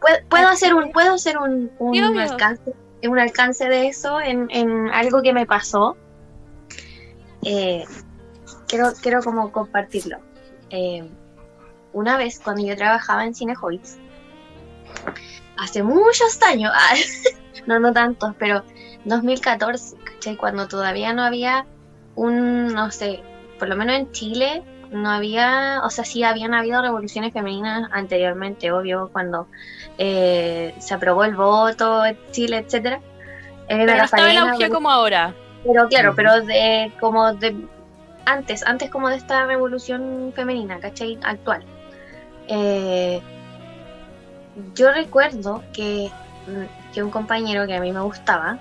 Puedo, 0.00 0.16
puedo 0.28 0.48
hacer 0.48 0.74
un, 0.74 0.90
puedo 0.90 1.14
hacer 1.14 1.38
un, 1.38 1.70
un 1.78 1.94
Sí, 1.94 2.00
alcance, 2.00 2.74
un 3.04 3.18
alcance 3.18 3.68
de 3.68 3.86
eso 3.86 4.20
en, 4.20 4.48
en 4.50 4.88
algo 4.90 5.22
que 5.22 5.32
me 5.32 5.46
pasó. 5.46 5.96
Eh, 7.44 7.84
quiero, 8.66 8.92
quiero 9.00 9.22
como 9.22 9.52
compartirlo. 9.52 10.18
Eh, 10.70 11.08
una 11.92 12.16
vez 12.16 12.40
cuando 12.40 12.64
yo 12.64 12.76
trabajaba 12.76 13.24
en 13.24 13.34
Cine 13.34 13.54
Hobbits, 13.60 13.98
hace 15.58 15.82
muchos 15.82 16.40
años, 16.42 16.72
ah, 16.74 16.94
no, 17.66 17.78
no 17.78 17.92
tantos, 17.92 18.34
pero 18.38 18.62
2014, 19.04 19.96
¿cachai? 20.04 20.36
Cuando 20.36 20.68
todavía 20.68 21.12
no 21.12 21.22
había 21.22 21.66
un, 22.14 22.68
no 22.68 22.90
sé, 22.90 23.22
por 23.58 23.68
lo 23.68 23.76
menos 23.76 23.96
en 23.96 24.12
Chile, 24.12 24.62
no 24.90 25.10
había, 25.10 25.80
o 25.84 25.90
sea, 25.90 26.04
sí 26.04 26.22
habían 26.22 26.54
habido 26.54 26.82
revoluciones 26.82 27.32
femeninas 27.32 27.88
anteriormente, 27.92 28.70
obvio, 28.72 29.08
cuando 29.12 29.48
eh, 29.98 30.74
se 30.78 30.94
aprobó 30.94 31.24
el 31.24 31.34
voto 31.34 32.04
en 32.04 32.18
Chile, 32.30 32.58
etcétera. 32.58 33.00
Elena 33.68 33.86
Pero 33.86 33.98
no 33.98 34.04
estaba 34.04 34.22
Rafaela, 34.22 34.52
auge 34.52 34.68
como 34.68 34.90
ahora. 34.90 35.34
pero 35.64 35.88
claro, 35.88 36.14
pero 36.14 36.40
de 36.42 36.92
como 37.00 37.32
de 37.32 37.56
antes, 38.26 38.64
antes 38.64 38.90
como 38.90 39.08
de 39.08 39.16
esta 39.16 39.46
revolución 39.46 40.32
femenina, 40.34 40.78
¿cachai? 40.78 41.18
Actual. 41.22 41.64
Eh, 42.48 43.20
yo 44.74 44.92
recuerdo 44.92 45.62
que, 45.72 46.10
mm, 46.46 46.92
que 46.94 47.02
un 47.02 47.10
compañero 47.10 47.66
que 47.66 47.74
a 47.74 47.80
mí 47.80 47.92
me 47.92 48.00
gustaba 48.00 48.58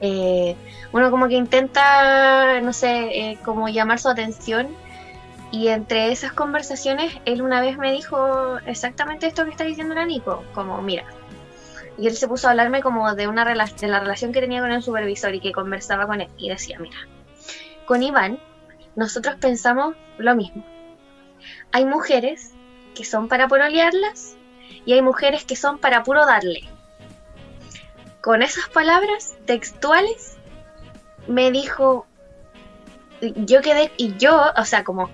eh, 0.00 0.56
uno 0.92 1.10
como 1.10 1.28
que 1.28 1.34
intenta, 1.34 2.60
no 2.62 2.72
sé, 2.72 3.30
eh, 3.30 3.38
como 3.44 3.68
llamar 3.68 3.98
su 3.98 4.08
atención. 4.08 4.68
Y 5.52 5.68
entre 5.68 6.12
esas 6.12 6.32
conversaciones, 6.32 7.12
él 7.24 7.42
una 7.42 7.60
vez 7.60 7.76
me 7.76 7.92
dijo 7.92 8.58
exactamente 8.66 9.26
esto 9.26 9.44
que 9.44 9.50
está 9.50 9.64
diciendo 9.64 9.94
la 9.94 10.06
Nico, 10.06 10.44
como, 10.54 10.80
mira, 10.80 11.04
y 11.98 12.06
él 12.06 12.16
se 12.16 12.28
puso 12.28 12.46
a 12.46 12.52
hablarme 12.52 12.82
como 12.82 13.14
de 13.16 13.26
una 13.26 13.44
de 13.44 13.56
la 13.88 14.00
relación 14.00 14.32
que 14.32 14.40
tenía 14.40 14.60
con 14.60 14.70
el 14.70 14.82
supervisor 14.82 15.34
y 15.34 15.40
que 15.40 15.50
conversaba 15.50 16.06
con 16.06 16.20
él 16.20 16.28
y 16.38 16.48
decía, 16.48 16.78
mira, 16.78 16.96
con 17.84 18.02
Iván 18.02 18.38
nosotros 18.94 19.36
pensamos 19.40 19.96
lo 20.18 20.36
mismo. 20.36 20.64
Hay 21.72 21.84
mujeres 21.84 22.52
que 22.94 23.04
son 23.04 23.26
para 23.26 23.48
pololearlas 23.48 24.36
y 24.84 24.92
hay 24.92 25.02
mujeres 25.02 25.44
que 25.44 25.56
son 25.56 25.78
para 25.78 26.02
puro 26.02 26.24
darle. 26.26 26.62
Con 28.20 28.42
esas 28.42 28.68
palabras 28.68 29.34
textuales 29.46 30.36
me 31.26 31.50
dijo, 31.50 32.06
yo 33.20 33.60
quedé, 33.60 33.92
y 33.96 34.16
yo, 34.16 34.52
o 34.56 34.64
sea, 34.64 34.84
como, 34.84 35.10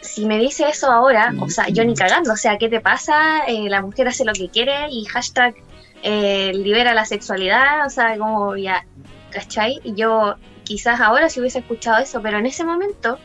si 0.00 0.26
me 0.26 0.38
dice 0.38 0.68
eso 0.68 0.90
ahora, 0.90 1.32
o 1.40 1.48
sea, 1.48 1.68
yo 1.68 1.84
ni 1.84 1.94
cagando, 1.94 2.32
o 2.32 2.36
sea, 2.36 2.58
¿qué 2.58 2.68
te 2.68 2.80
pasa? 2.80 3.44
Eh, 3.46 3.68
la 3.68 3.82
mujer 3.82 4.08
hace 4.08 4.24
lo 4.24 4.32
que 4.32 4.48
quiere 4.48 4.88
y 4.90 5.04
hashtag 5.06 5.54
eh, 6.02 6.52
libera 6.54 6.94
la 6.94 7.04
sexualidad, 7.04 7.86
o 7.86 7.90
sea, 7.90 8.16
como 8.18 8.56
ya, 8.56 8.86
¿cachai? 9.30 9.80
Yo 9.84 10.36
quizás 10.64 11.00
ahora 11.00 11.28
si 11.28 11.40
hubiese 11.40 11.60
escuchado 11.60 11.98
eso, 11.98 12.20
pero 12.22 12.38
en 12.38 12.46
ese 12.46 12.64
momento 12.64 13.18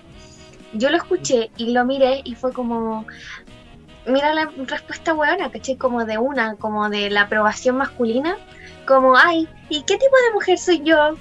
yo 0.74 0.90
lo 0.90 0.98
escuché 0.98 1.52
y 1.58 1.72
lo 1.72 1.86
miré 1.86 2.22
y 2.24 2.36
fue 2.36 2.52
como, 2.54 3.06
mira 4.08 4.34
la 4.34 4.50
respuesta 4.66 5.14
buena, 5.14 5.52
¿cachai? 5.52 5.76
Como 5.76 6.06
de 6.06 6.18
una, 6.18 6.56
como 6.56 6.90
de 6.90 7.10
la 7.10 7.22
aprobación 7.22 7.78
masculina, 7.78 8.38
como, 8.86 9.16
ay, 9.18 9.48
¿y 9.70 9.82
qué 9.84 9.98
tipo 9.98 10.16
de 10.28 10.34
mujer 10.34 10.58
soy 10.58 10.82
yo? 10.84 11.16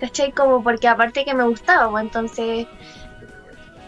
¿Cachai? 0.00 0.32
Como 0.32 0.62
porque 0.62 0.88
aparte 0.88 1.24
que 1.24 1.34
me 1.34 1.44
gustaba, 1.44 1.90
pues 1.90 2.04
entonces, 2.04 2.66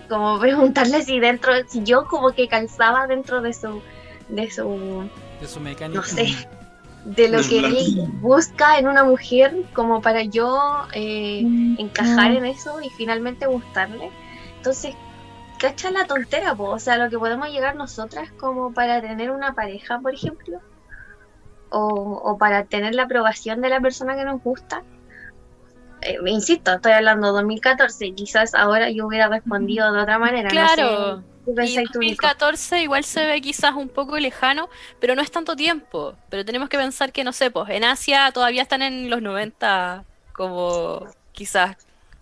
como 0.09 0.39
preguntarle 0.39 1.03
si 1.03 1.19
dentro, 1.21 1.53
si 1.69 1.83
yo 1.83 2.07
como 2.07 2.33
que 2.33 2.49
calzaba 2.49 3.07
dentro 3.07 3.43
de 3.43 3.53
su, 3.53 3.83
de 4.29 4.51
su, 4.51 5.09
De 5.41 5.49
su 5.49 5.61
mecánica. 5.61 6.01
no 6.01 6.07
sé, 6.07 6.49
de 7.05 7.29
lo 7.29 7.43
que 7.43 7.59
él 7.59 8.09
busca 8.21 8.79
en 8.79 8.89
una 8.89 9.05
mujer, 9.05 9.55
como 9.73 10.01
para 10.01 10.23
yo 10.23 10.87
eh, 10.93 11.43
encajar 11.79 12.33
en 12.33 12.47
eso 12.47 12.81
y 12.81 12.91
finalmente 12.91 13.47
gustarle. 13.47 14.11
Entonces, 14.57 14.95
cacha 15.59 15.91
la 15.91 16.07
tontera, 16.07 16.55
po? 16.55 16.71
o 16.71 16.79
sea, 16.79 16.97
lo 16.97 17.11
que 17.11 17.19
podemos 17.19 17.49
llegar 17.49 17.77
nosotras 17.77 18.31
como 18.33 18.73
para 18.73 19.01
tener 19.01 19.31
una 19.31 19.55
pareja, 19.55 19.99
por 20.01 20.15
ejemplo, 20.15 20.61
o, 21.71 21.89
o 22.25 22.39
para 22.39 22.65
tener 22.65 22.95
la 22.95 23.05
aprobación 23.05 23.61
de 23.61 23.69
la 23.69 23.81
persona 23.81 24.17
que 24.17 24.25
nos 24.25 24.43
gusta. 24.43 24.83
Eh, 26.03 26.19
insisto, 26.27 26.75
estoy 26.75 26.93
hablando 26.93 27.33
2014, 27.33 28.13
quizás 28.13 28.55
ahora 28.55 28.91
yo 28.91 29.07
hubiera 29.07 29.29
respondido 29.29 29.93
de 29.93 30.01
otra 30.01 30.19
manera. 30.19 30.51
Claro. 30.51 31.17
No 31.17 31.17
sé, 31.17 31.23
¿qué 31.45 31.51
Y 31.51 31.55
pensáis 31.55 31.91
tú, 31.91 31.99
Nico? 32.01 32.23
2014 32.23 32.83
igual 32.83 33.05
se 33.05 33.25
ve 33.25 33.41
quizás 33.41 33.75
un 33.75 33.89
poco 33.89 34.19
lejano, 34.19 34.69
pero 35.01 35.15
no 35.15 35.23
es 35.23 35.31
tanto 35.31 35.57
tiempo. 35.57 36.15
Pero 36.29 36.45
tenemos 36.45 36.69
que 36.69 36.77
pensar 36.77 37.13
que, 37.13 37.25
no 37.25 37.33
sé, 37.33 37.51
pues 37.51 37.71
en 37.71 37.85
Asia 37.85 38.31
todavía 38.33 38.63
están 38.63 38.83
en 38.83 39.11
los 39.11 39.23
90, 39.23 40.05
como 40.33 41.07
quizás 41.33 41.77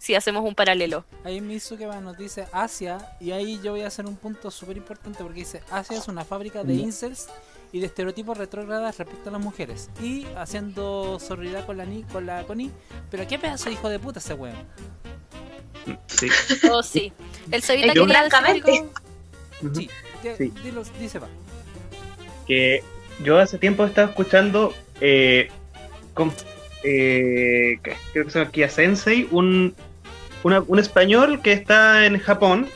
si 0.04 0.14
hacemos 0.14 0.44
un 0.44 0.54
paralelo. 0.54 1.06
Ahí 1.24 1.40
Mizuke 1.40 1.86
nos 2.02 2.18
dice 2.18 2.44
Asia, 2.52 3.16
y 3.20 3.30
ahí 3.30 3.58
yo 3.64 3.70
voy 3.72 3.80
a 3.80 3.86
hacer 3.86 4.04
un 4.04 4.16
punto 4.16 4.50
súper 4.50 4.76
importante 4.76 5.22
porque 5.22 5.40
dice 5.40 5.62
Asia 5.70 5.96
es 5.96 6.08
una 6.08 6.26
fábrica 6.26 6.62
de 6.62 6.74
incels 6.74 7.28
y 7.72 7.80
de 7.80 7.86
estereotipos 7.86 8.36
retrógradas 8.36 8.98
respecto 8.98 9.30
a 9.30 9.32
las 9.32 9.40
mujeres. 9.40 9.88
Y 10.02 10.26
haciendo 10.36 11.18
sororidad 11.18 11.64
con 11.64 11.78
la 11.78 11.86
Ni, 11.86 12.02
con 12.02 12.26
la 12.26 12.44
Connie, 12.44 12.70
pero 13.10 13.26
qué 13.26 13.38
pedazo 13.38 13.64
de 13.70 13.72
hijo 13.72 13.88
de 13.88 13.98
puta 13.98 14.18
ese 14.18 14.34
weón. 14.34 14.56
Sí. 16.06 16.28
Oh, 16.70 16.82
sí. 16.82 17.10
El 17.50 17.62
quería 17.62 17.86
decir 17.94 18.06
francamente. 18.08 18.84
Sí, 19.74 19.88
Sí. 20.36 20.52
dilo, 20.62 20.82
dice 21.00 21.18
va. 21.18 21.28
que 22.46 22.82
yo 23.22 23.38
hace 23.38 23.56
tiempo 23.56 23.86
estaba 23.86 24.08
escuchando 24.10 24.74
eh, 25.00 25.48
con, 26.12 26.30
eh, 26.82 27.78
que- 27.82 27.96
creo 28.12 28.24
que 28.26 28.30
se 28.30 28.38
llama 28.38 28.50
Kia 28.50 28.68
Sensei, 28.68 29.26
un, 29.30 29.74
una- 30.44 30.60
un 30.60 30.78
español 30.78 31.42
que 31.42 31.52
está 31.52 32.06
en 32.06 32.18
Japón, 32.20 32.68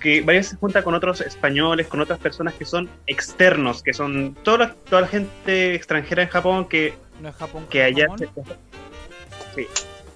que 0.00 0.22
varias 0.22 0.48
se 0.48 0.56
junta 0.56 0.82
con 0.82 0.94
otros 0.94 1.20
españoles, 1.20 1.86
con 1.86 2.00
otras 2.00 2.18
personas 2.18 2.54
que 2.54 2.64
son 2.64 2.88
externos, 3.06 3.82
que 3.82 3.92
son 3.92 4.34
toda 4.42 4.58
la, 4.58 4.74
toda 4.88 5.02
la 5.02 5.08
gente 5.08 5.74
extranjera 5.74 6.22
en 6.22 6.28
Japón 6.28 6.68
que, 6.68 6.94
No 7.20 7.28
es 7.28 7.36
Japón 7.36 7.66
que 7.70 7.82
allá... 7.82 8.06
Sí. 9.54 9.66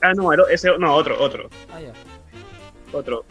Ah, 0.00 0.12
no, 0.14 0.32
ese, 0.48 0.76
no, 0.78 0.94
otro, 0.94 1.20
otro. 1.22 1.48
Ah, 1.72 1.80
ya. 1.80 1.92
otro 2.92 3.24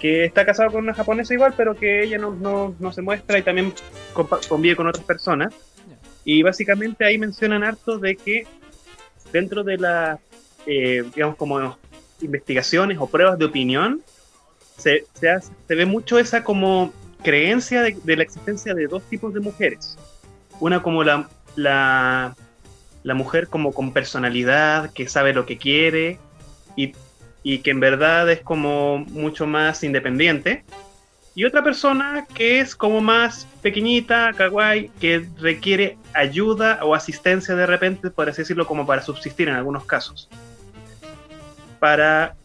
que 0.00 0.24
está 0.26 0.44
casado 0.44 0.70
con 0.70 0.84
una 0.84 0.92
japonesa 0.94 1.32
igual, 1.32 1.54
pero 1.56 1.74
que 1.74 2.02
ella 2.02 2.18
no, 2.18 2.30
no, 2.32 2.74
no 2.78 2.92
se 2.92 3.00
muestra 3.02 3.38
y 3.38 3.42
también 3.42 3.72
convive 4.48 4.76
con 4.76 4.86
otras 4.86 5.04
personas. 5.04 5.54
Ya. 5.88 5.96
Y 6.24 6.42
básicamente 6.42 7.04
ahí 7.04 7.16
mencionan 7.18 7.64
harto 7.64 7.98
de 7.98 8.16
que 8.16 8.46
dentro 9.32 9.64
de 9.64 9.78
las, 9.78 10.20
eh, 10.66 11.02
digamos, 11.14 11.36
como 11.36 11.78
investigaciones 12.20 12.98
o 13.00 13.06
pruebas 13.06 13.38
de 13.38 13.44
opinión, 13.44 14.02
se, 14.76 15.04
se, 15.14 15.30
hace- 15.30 15.52
se 15.66 15.74
ve 15.74 15.86
mucho 15.86 16.18
esa 16.18 16.44
como 16.44 16.92
creencia 17.22 17.82
de, 17.82 18.16
la 18.16 18.22
existencia 18.22 18.74
de 18.74 18.86
dos 18.86 19.02
tipos 19.04 19.32
de 19.34 19.40
mujeres. 19.40 19.96
Una 20.60 20.82
como 20.82 21.04
la, 21.04 21.28
la, 21.56 22.34
mujer 23.14 23.48
como 23.48 23.72
con 23.72 23.92
personalidad, 23.92 24.92
que 24.92 25.08
sabe 25.08 25.32
lo 25.32 25.46
que 25.46 25.58
quiere 25.58 26.18
y 26.76 26.92
y 27.48 27.58
que 27.58 27.70
en 27.70 27.78
verdad 27.78 28.28
es 28.28 28.40
como 28.40 28.98
mucho 28.98 29.46
más 29.46 29.84
independiente. 29.84 30.64
Y 31.36 31.44
otra 31.44 31.62
persona 31.62 32.26
que 32.34 32.58
es 32.58 32.74
como 32.74 33.00
más 33.00 33.46
pequeñita, 33.62 34.32
que 34.98 35.28
requiere 35.38 35.96
ayuda 36.12 36.80
o 36.82 36.92
asistencia 36.92 37.54
de 37.54 37.66
repente, 37.66 38.10
por 38.10 38.28
así 38.28 38.42
decirlo, 38.42 38.66
como 38.66 38.84
para 38.84 39.00
subsistir 39.00 39.48
en 39.48 39.54
algunos 39.54 39.84
casos. 39.84 40.28
Para, 41.78 42.36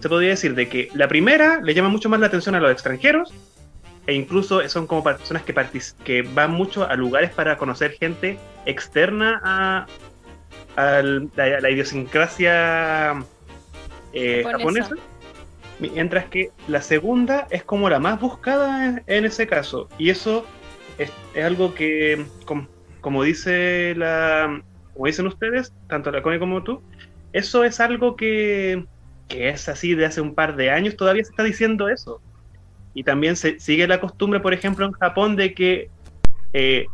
se 0.00 0.08
podría 0.08 0.30
decir 0.30 0.54
de 0.54 0.68
que 0.68 0.88
la 0.94 1.08
primera 1.08 1.60
le 1.62 1.74
llama 1.74 1.88
mucho 1.88 2.08
más 2.08 2.20
la 2.20 2.26
atención 2.26 2.54
a 2.54 2.60
los 2.60 2.70
extranjeros 2.70 3.32
e 4.06 4.12
incluso 4.12 4.66
son 4.68 4.86
como 4.86 5.02
personas 5.02 5.42
que, 5.44 5.54
que 6.04 6.22
van 6.22 6.52
mucho 6.52 6.88
a 6.88 6.94
lugares 6.94 7.30
para 7.30 7.56
conocer 7.56 7.92
gente 7.92 8.38
externa 8.66 9.40
a, 9.42 9.86
a 10.76 11.02
la, 11.02 11.60
la 11.60 11.70
idiosincrasia 11.70 13.24
eh, 14.12 14.44
Japonesa. 14.50 14.94
Mientras 15.80 16.26
que 16.26 16.50
la 16.68 16.80
segunda 16.82 17.48
es 17.50 17.64
como 17.64 17.90
la 17.90 17.98
más 17.98 18.20
buscada 18.20 18.86
en, 18.86 19.02
en 19.06 19.24
ese 19.24 19.46
caso. 19.46 19.88
Y 19.98 20.10
eso 20.10 20.46
es, 20.98 21.10
es 21.34 21.44
algo 21.44 21.74
que, 21.74 22.24
com- 22.44 22.68
como 23.00 23.24
dice 23.24 23.94
la, 23.96 24.62
como 24.92 25.06
dicen 25.06 25.26
ustedes, 25.26 25.72
tanto 25.88 26.12
la 26.12 26.22
Connie 26.22 26.38
como 26.38 26.62
tú, 26.62 26.80
eso 27.34 27.64
es 27.64 27.80
algo 27.80 28.14
que, 28.14 28.86
que 29.26 29.48
es 29.48 29.68
así 29.68 29.94
de 29.94 30.06
hace 30.06 30.20
un 30.20 30.36
par 30.36 30.54
de 30.54 30.70
años, 30.70 30.96
todavía 30.96 31.24
se 31.24 31.30
está 31.30 31.42
diciendo 31.42 31.88
eso. 31.88 32.22
Y 32.94 33.02
también 33.02 33.34
se 33.34 33.58
sigue 33.58 33.88
la 33.88 34.00
costumbre, 34.00 34.38
por 34.38 34.54
ejemplo, 34.54 34.86
en 34.86 34.92
Japón, 34.92 35.34
de 35.34 35.52
que 35.52 35.90
eh, 36.52 36.86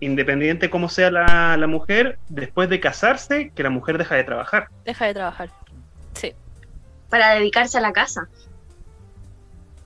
independiente 0.00 0.68
como 0.68 0.88
sea 0.88 1.12
la, 1.12 1.56
la 1.56 1.66
mujer, 1.68 2.18
después 2.28 2.68
de 2.68 2.80
casarse, 2.80 3.52
que 3.54 3.62
la 3.62 3.70
mujer 3.70 3.98
deja 3.98 4.16
de 4.16 4.24
trabajar. 4.24 4.66
Deja 4.84 5.06
de 5.06 5.14
trabajar. 5.14 5.50
Sí. 6.14 6.32
Para 7.08 7.34
dedicarse 7.34 7.78
a 7.78 7.82
la 7.82 7.92
casa. 7.92 8.28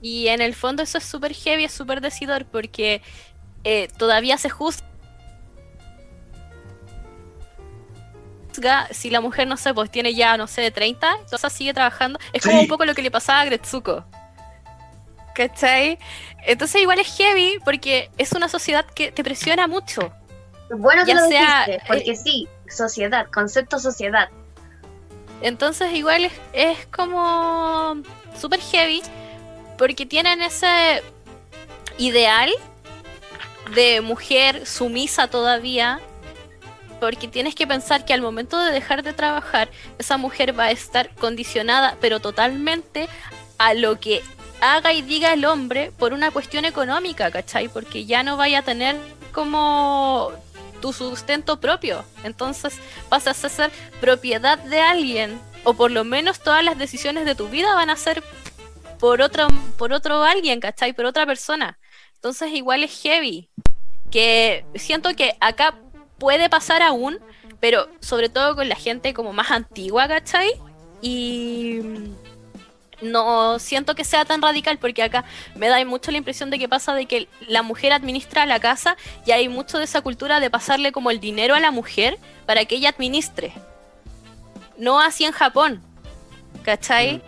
Y 0.01 0.29
en 0.29 0.41
el 0.41 0.55
fondo 0.55 0.81
eso 0.81 0.97
es 0.97 1.03
súper 1.03 1.33
heavy, 1.33 1.65
es 1.65 1.71
súper 1.71 2.01
decidor 2.01 2.45
porque 2.45 3.03
eh, 3.63 3.89
todavía 3.95 4.39
se 4.39 4.49
juzga 4.49 4.87
si 8.91 9.09
la 9.09 9.21
mujer, 9.21 9.47
no 9.47 9.57
sé, 9.57 9.73
pues 9.73 9.89
tiene 9.91 10.13
ya, 10.13 10.37
no 10.37 10.47
sé, 10.47 10.69
30, 10.71 11.07
entonces 11.21 11.53
sigue 11.53 11.73
trabajando. 11.73 12.19
Es 12.33 12.41
como 12.43 12.55
Sí. 12.57 12.61
un 12.63 12.67
poco 12.67 12.85
lo 12.85 12.93
que 12.95 13.01
le 13.01 13.11
pasaba 13.11 13.41
a 13.41 13.45
Gretsuko. 13.45 14.03
¿Cachai? 15.35 15.99
Entonces 16.45 16.81
igual 16.81 16.99
es 16.99 17.15
heavy 17.15 17.59
porque 17.63 18.09
es 18.17 18.31
una 18.31 18.49
sociedad 18.49 18.85
que 18.85 19.11
te 19.11 19.23
presiona 19.23 19.67
mucho. 19.67 20.11
Bueno 20.69 21.05
que 21.05 21.11
Ya 21.13 21.21
lo 21.21 21.27
sea, 21.27 21.65
dijiste, 21.65 21.83
porque 21.87 22.15
sí, 22.15 22.47
sociedad, 22.69 23.27
concepto 23.31 23.77
sociedad. 23.79 24.29
Entonces 25.41 25.93
igual 25.93 26.25
es, 26.25 26.33
es 26.53 26.85
como 26.87 27.97
súper 28.39 28.59
heavy 28.59 29.03
porque 29.77 30.05
tienen 30.07 30.41
ese 30.41 31.03
ideal 31.99 32.49
de 33.75 34.01
mujer 34.01 34.65
sumisa 34.65 35.27
todavía 35.27 35.99
porque 36.99 37.27
tienes 37.27 37.55
que 37.55 37.67
pensar 37.67 38.05
que 38.05 38.13
al 38.13 38.21
momento 38.21 38.57
de 38.59 38.71
dejar 38.71 39.03
de 39.03 39.13
trabajar 39.13 39.69
esa 39.99 40.17
mujer 40.17 40.57
va 40.57 40.65
a 40.65 40.71
estar 40.71 41.13
condicionada 41.15 41.97
pero 42.01 42.19
totalmente 42.19 43.07
a 43.57 43.73
lo 43.73 43.99
que 43.99 44.21
haga 44.61 44.93
y 44.93 45.01
diga 45.01 45.33
el 45.33 45.45
hombre 45.45 45.91
por 45.97 46.13
una 46.13 46.31
cuestión 46.31 46.65
económica, 46.65 47.31
¿cachai? 47.31 47.69
Porque 47.69 48.05
ya 48.05 48.23
no 48.23 48.37
vaya 48.37 48.59
a 48.59 48.63
tener 48.63 48.95
como 49.31 50.31
tu 50.81 50.93
sustento 50.93 51.59
propio. 51.59 52.03
Entonces 52.23 52.79
pasas 53.09 53.43
a 53.43 53.49
ser 53.49 53.71
propiedad 53.99 54.57
de 54.57 54.79
alguien. 54.79 55.39
O 55.63 55.73
por 55.73 55.91
lo 55.91 56.03
menos 56.03 56.39
todas 56.39 56.63
las 56.63 56.77
decisiones 56.77 57.25
de 57.25 57.35
tu 57.35 57.49
vida 57.49 57.73
van 57.73 57.89
a 57.89 57.97
ser 57.97 58.23
por 58.99 59.21
otro, 59.21 59.47
por 59.77 59.93
otro 59.93 60.23
alguien, 60.23 60.59
¿cachai? 60.59 60.93
Por 60.93 61.05
otra 61.05 61.25
persona. 61.25 61.77
Entonces 62.15 62.53
igual 62.53 62.83
es 62.83 63.01
heavy. 63.01 63.49
Que 64.09 64.65
siento 64.75 65.13
que 65.15 65.35
acá 65.41 65.75
puede 66.17 66.49
pasar 66.49 66.81
aún, 66.81 67.19
pero 67.59 67.87
sobre 67.99 68.29
todo 68.29 68.55
con 68.55 68.69
la 68.69 68.75
gente 68.75 69.13
como 69.13 69.33
más 69.33 69.51
antigua, 69.51 70.07
¿cachai? 70.07 70.51
Y 71.01 71.81
no 73.01 73.59
siento 73.59 73.95
que 73.95 74.03
sea 74.03 74.25
tan 74.25 74.41
radical 74.41 74.79
porque 74.79 75.03
acá 75.03 75.23
me 75.55 75.67
da 75.67 75.83
mucho 75.85 76.11
la 76.11 76.17
impresión 76.17 76.49
de 76.49 76.59
que 76.59 76.67
pasa 76.67 76.93
de 76.93 77.05
que 77.05 77.27
la 77.47 77.61
mujer 77.61 77.93
administra 77.93 78.45
la 78.45 78.59
casa 78.59 78.97
y 79.25 79.31
hay 79.31 79.49
mucho 79.49 79.77
de 79.77 79.83
esa 79.83 80.01
cultura 80.01 80.39
de 80.39 80.49
pasarle 80.49 80.91
como 80.91 81.11
el 81.11 81.19
dinero 81.19 81.55
a 81.55 81.59
la 81.59 81.71
mujer 81.71 82.17
para 82.45 82.65
que 82.65 82.75
ella 82.75 82.89
administre. 82.89 83.53
No 84.77 84.99
así 84.99 85.25
en 85.25 85.31
Japón, 85.31 85.81
¿cachai? 86.63 87.21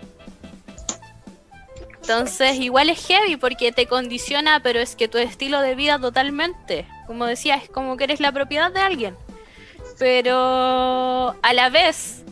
Entonces 2.01 2.57
igual 2.57 2.89
es 2.89 3.05
heavy 3.05 3.37
porque 3.37 3.71
te 3.71 3.85
condiciona, 3.85 4.61
pero 4.61 4.79
es 4.79 4.95
que 4.95 5.07
tu 5.07 5.19
estilo 5.19 5.61
de 5.61 5.75
vida 5.75 5.99
totalmente, 5.99 6.87
como 7.09 7.25
decía, 7.25 7.55
es 7.55 7.67
como 7.71 7.97
que 7.97 8.03
eres 8.03 8.19
la 8.19 8.31
propiedad 8.31 8.71
de 8.71 8.81
alguien. 8.81 9.17
Pero 9.97 11.35
a 11.41 11.53
la 11.53 11.69
vez 11.71 12.23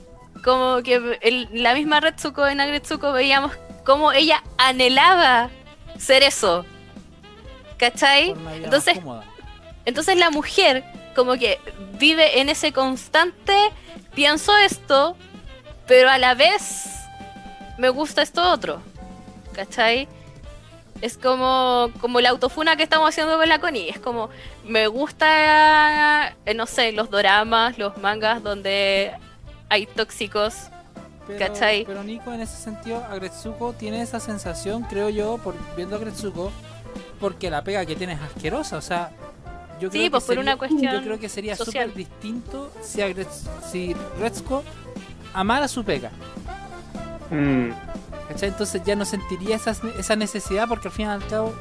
como 0.43 0.84
que 0.84 1.17
el- 1.21 1.49
la 1.51 1.73
misma 1.73 1.99
Retsuko 1.99 2.45
en 2.45 2.61
Agretsuko 2.61 3.11
veíamos 3.11 3.53
cómo 3.84 4.11
ella 4.11 4.43
anhelaba 4.59 5.49
ser 5.97 6.21
eso. 6.21 6.63
¿Cachai? 7.80 8.36
Entonces, 8.65 8.93
entonces 9.86 10.15
la 10.17 10.30
mujer 10.30 10.84
como 11.15 11.34
que 11.39 11.59
vive 11.97 12.39
en 12.39 12.49
ese 12.49 12.71
constante, 12.71 13.55
pienso 14.13 14.55
esto, 14.57 15.17
pero 15.88 16.11
a 16.11 16.19
la 16.19 16.36
vez 16.36 16.86
me 17.80 17.89
gusta 17.89 18.21
esto 18.21 18.47
otro. 18.51 18.80
¿Cachai? 19.53 20.07
Es 21.01 21.17
como, 21.17 21.89
como 22.01 22.19
la 22.21 22.29
autofuna 22.29 22.75
que 22.75 22.83
estamos 22.83 23.09
haciendo 23.09 23.37
con 23.37 23.47
la 23.47 23.59
Connie. 23.59 23.89
Es 23.89 23.99
como, 23.99 24.29
me 24.65 24.87
gusta, 24.87 26.29
eh, 26.45 26.53
no 26.55 26.65
sé, 26.65 26.91
los 26.91 27.09
doramas, 27.09 27.77
los 27.77 27.97
mangas 27.99 28.41
donde 28.43 29.11
hay 29.69 29.85
tóxicos. 29.85 30.55
Pero, 31.27 31.39
¿Cachai? 31.39 31.83
pero 31.85 32.03
Nico, 32.03 32.31
en 32.33 32.39
ese 32.41 32.55
sentido, 32.55 33.03
Agretsuko 33.11 33.73
tiene 33.73 34.01
esa 34.01 34.19
sensación, 34.19 34.83
creo 34.83 35.09
yo, 35.09 35.37
por 35.43 35.55
viendo 35.75 35.95
a 35.95 35.99
Agretsuko, 35.99 36.51
porque 37.19 37.49
la 37.51 37.63
pega 37.63 37.85
que 37.85 37.95
tiene 37.97 38.13
es 38.13 38.21
asquerosa. 38.21 38.77
O 38.77 38.81
sea, 38.81 39.11
yo 39.79 39.91
Sí, 39.91 39.97
creo 39.99 40.11
pues 40.11 40.23
que 40.23 40.27
por 40.27 40.35
sería- 40.35 40.41
una 40.41 40.57
cuestión 40.57 40.93
Yo 40.93 41.01
creo 41.03 41.19
que 41.19 41.27
sería 41.29 41.55
súper 41.57 41.93
distinto 41.93 42.71
si, 42.81 43.01
Agrets- 43.01 43.45
si 43.69 43.93
Retsuko 44.19 44.63
amara 45.33 45.67
su 45.67 45.83
pega. 45.83 46.11
Mm, 47.29 47.71
¿cachai? 48.28 48.49
Entonces 48.49 48.82
ya 48.86 48.95
no 48.95 49.05
sentiría 49.05 49.55
esa, 49.55 49.75
esa 49.97 50.15
necesidad 50.15 50.67
porque 50.67 50.88
al 50.89 50.93
fin 50.93 51.05
y 51.07 51.09
al 51.09 51.25
cabo 51.28 51.53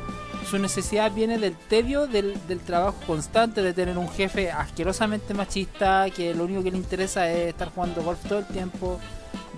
su 0.49 0.59
necesidad 0.59 1.11
viene 1.11 1.39
del 1.39 1.57
tedio 1.57 2.07
del, 2.07 2.35
del 2.47 2.61
trabajo 2.61 2.97
constante, 3.07 3.62
de 3.62 3.73
tener 3.73 3.99
un 3.99 4.09
jefe 4.09 4.51
asquerosamente 4.53 5.35
machista 5.35 6.07
que 6.11 6.35
lo 6.35 6.45
único 6.45 6.62
que 6.62 6.71
le 6.71 6.77
interesa 6.79 7.29
es 7.31 7.49
estar 7.49 7.71
jugando 7.71 8.03
golf 8.03 8.21
todo 8.29 8.39
el 8.41 8.47
tiempo, 8.47 9.01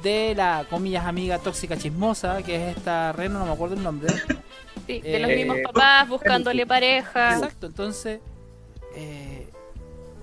de 0.02 0.32
la 0.34 0.64
comillas 0.70 1.04
amiga 1.04 1.38
tóxica 1.38 1.76
chismosa, 1.76 2.42
que 2.42 2.70
es 2.70 2.76
esta 2.76 3.12
Reno, 3.12 3.40
no 3.40 3.46
me 3.46 3.52
acuerdo 3.52 3.74
el 3.74 3.82
nombre. 3.82 4.12
Sí, 4.86 5.00
de 5.00 5.18
los 5.18 5.30
Eh, 5.30 5.36
mismos 5.36 5.58
papás 5.64 6.08
buscándole 6.08 6.66
pareja. 6.66 7.34
Exacto, 7.34 7.66
entonces, 7.66 8.20
eh, 8.94 9.46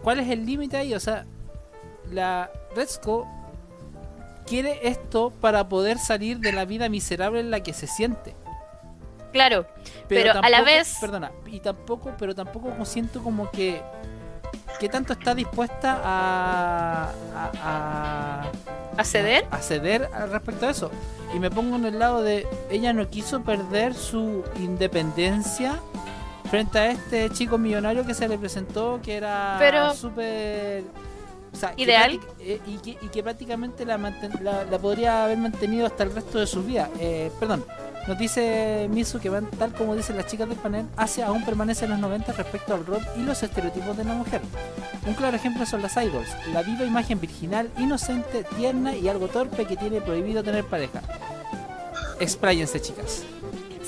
¿cuál 0.01 0.19
es 0.21 0.29
el 0.29 0.45
límite 0.45 0.77
ahí? 0.77 0.93
O 0.95 0.99
sea, 0.99 1.25
la 2.11 2.49
Retsuko 2.75 3.27
quiere 4.47 4.87
esto 4.87 5.31
para 5.41 5.67
poder 5.67 5.97
salir 5.97 6.39
de 6.39 6.51
la 6.51 6.65
vida 6.65 6.89
miserable 6.89 7.39
en 7.39 7.51
la 7.51 7.61
que 7.61 7.73
se 7.73 7.87
siente. 7.87 8.35
Claro, 9.31 9.65
Pero 10.07 10.31
a 10.41 10.49
la 10.49 10.61
vez- 10.61 10.97
Perdona, 11.01 11.31
y 11.45 11.59
tampoco, 11.59 12.13
pero 12.17 12.33
tampoco 12.33 12.73
siento 12.85 13.21
como 13.21 13.51
que. 13.51 13.81
que 14.79 14.87
tanto 14.87 15.11
está 15.13 15.35
dispuesta 15.35 15.99
a. 16.03 17.11
a, 17.35 17.51
a- 17.63 18.51
a 18.97 19.03
ceder. 19.03 19.45
a 19.51 19.57
ceder 19.57 20.09
al 20.13 20.31
respecto 20.31 20.67
a 20.67 20.69
eso. 20.69 20.89
Y 21.33 21.39
me 21.39 21.51
pongo 21.51 21.75
en 21.75 21.83
el 21.85 21.99
lado 21.99 22.21
de. 22.23 22.47
ella 22.69 22.93
no 22.93 23.09
quiso 23.09 23.41
perder 23.43 23.93
su 23.93 24.43
independencia 24.57 25.81
frente 26.49 26.79
a 26.79 26.91
este 26.91 27.29
chico 27.31 27.57
millonario 27.57 28.05
que 28.05 28.13
se 28.13 28.29
le 28.29 28.37
presentó, 28.37 29.01
que 29.03 29.17
era 29.17 29.57
súper. 29.95 30.83
O 31.55 31.59
sea, 31.59 31.73
que 31.75 31.83
Ideal. 31.83 32.11
práctic- 32.19 32.27
eh, 32.41 32.61
y, 32.67 32.77
que, 32.77 32.89
y 33.05 33.09
que 33.09 33.23
prácticamente 33.23 33.85
la, 33.85 33.97
la, 33.97 34.63
la 34.65 34.79
podría 34.79 35.23
haber 35.25 35.37
mantenido 35.37 35.85
hasta 35.85 36.03
el 36.03 36.13
resto 36.13 36.39
de 36.39 36.47
su 36.47 36.63
vida. 36.63 36.89
Eh, 36.99 37.31
perdón, 37.39 37.65
nos 38.07 38.17
dice 38.19 38.87
Misu 38.91 39.19
que 39.19 39.29
van 39.29 39.49
tal 39.51 39.73
como 39.73 39.95
dicen 39.95 40.15
las 40.17 40.27
chicas 40.27 40.47
del 40.47 40.57
panel, 40.57 40.85
Asia 40.95 41.27
aún 41.27 41.43
permanece 41.43 41.85
en 41.85 41.91
los 41.91 41.99
90 41.99 42.33
respecto 42.33 42.73
al 42.75 42.85
rol 42.85 42.99
y 43.17 43.23
los 43.23 43.41
estereotipos 43.41 43.97
de 43.97 44.03
la 44.03 44.13
mujer. 44.13 44.41
Un 45.07 45.13
claro 45.15 45.35
ejemplo 45.35 45.65
son 45.65 45.81
las 45.81 45.95
idols, 45.97 46.29
la 46.53 46.61
viva 46.61 46.83
imagen 46.85 47.19
virginal, 47.19 47.69
inocente, 47.77 48.43
tierna 48.57 48.95
y 48.95 49.07
algo 49.09 49.27
torpe 49.27 49.65
que 49.65 49.75
tiene 49.77 50.01
prohibido 50.01 50.43
tener 50.43 50.63
pareja. 50.65 51.01
Expláyense, 52.19 52.81
chicas. 52.81 53.23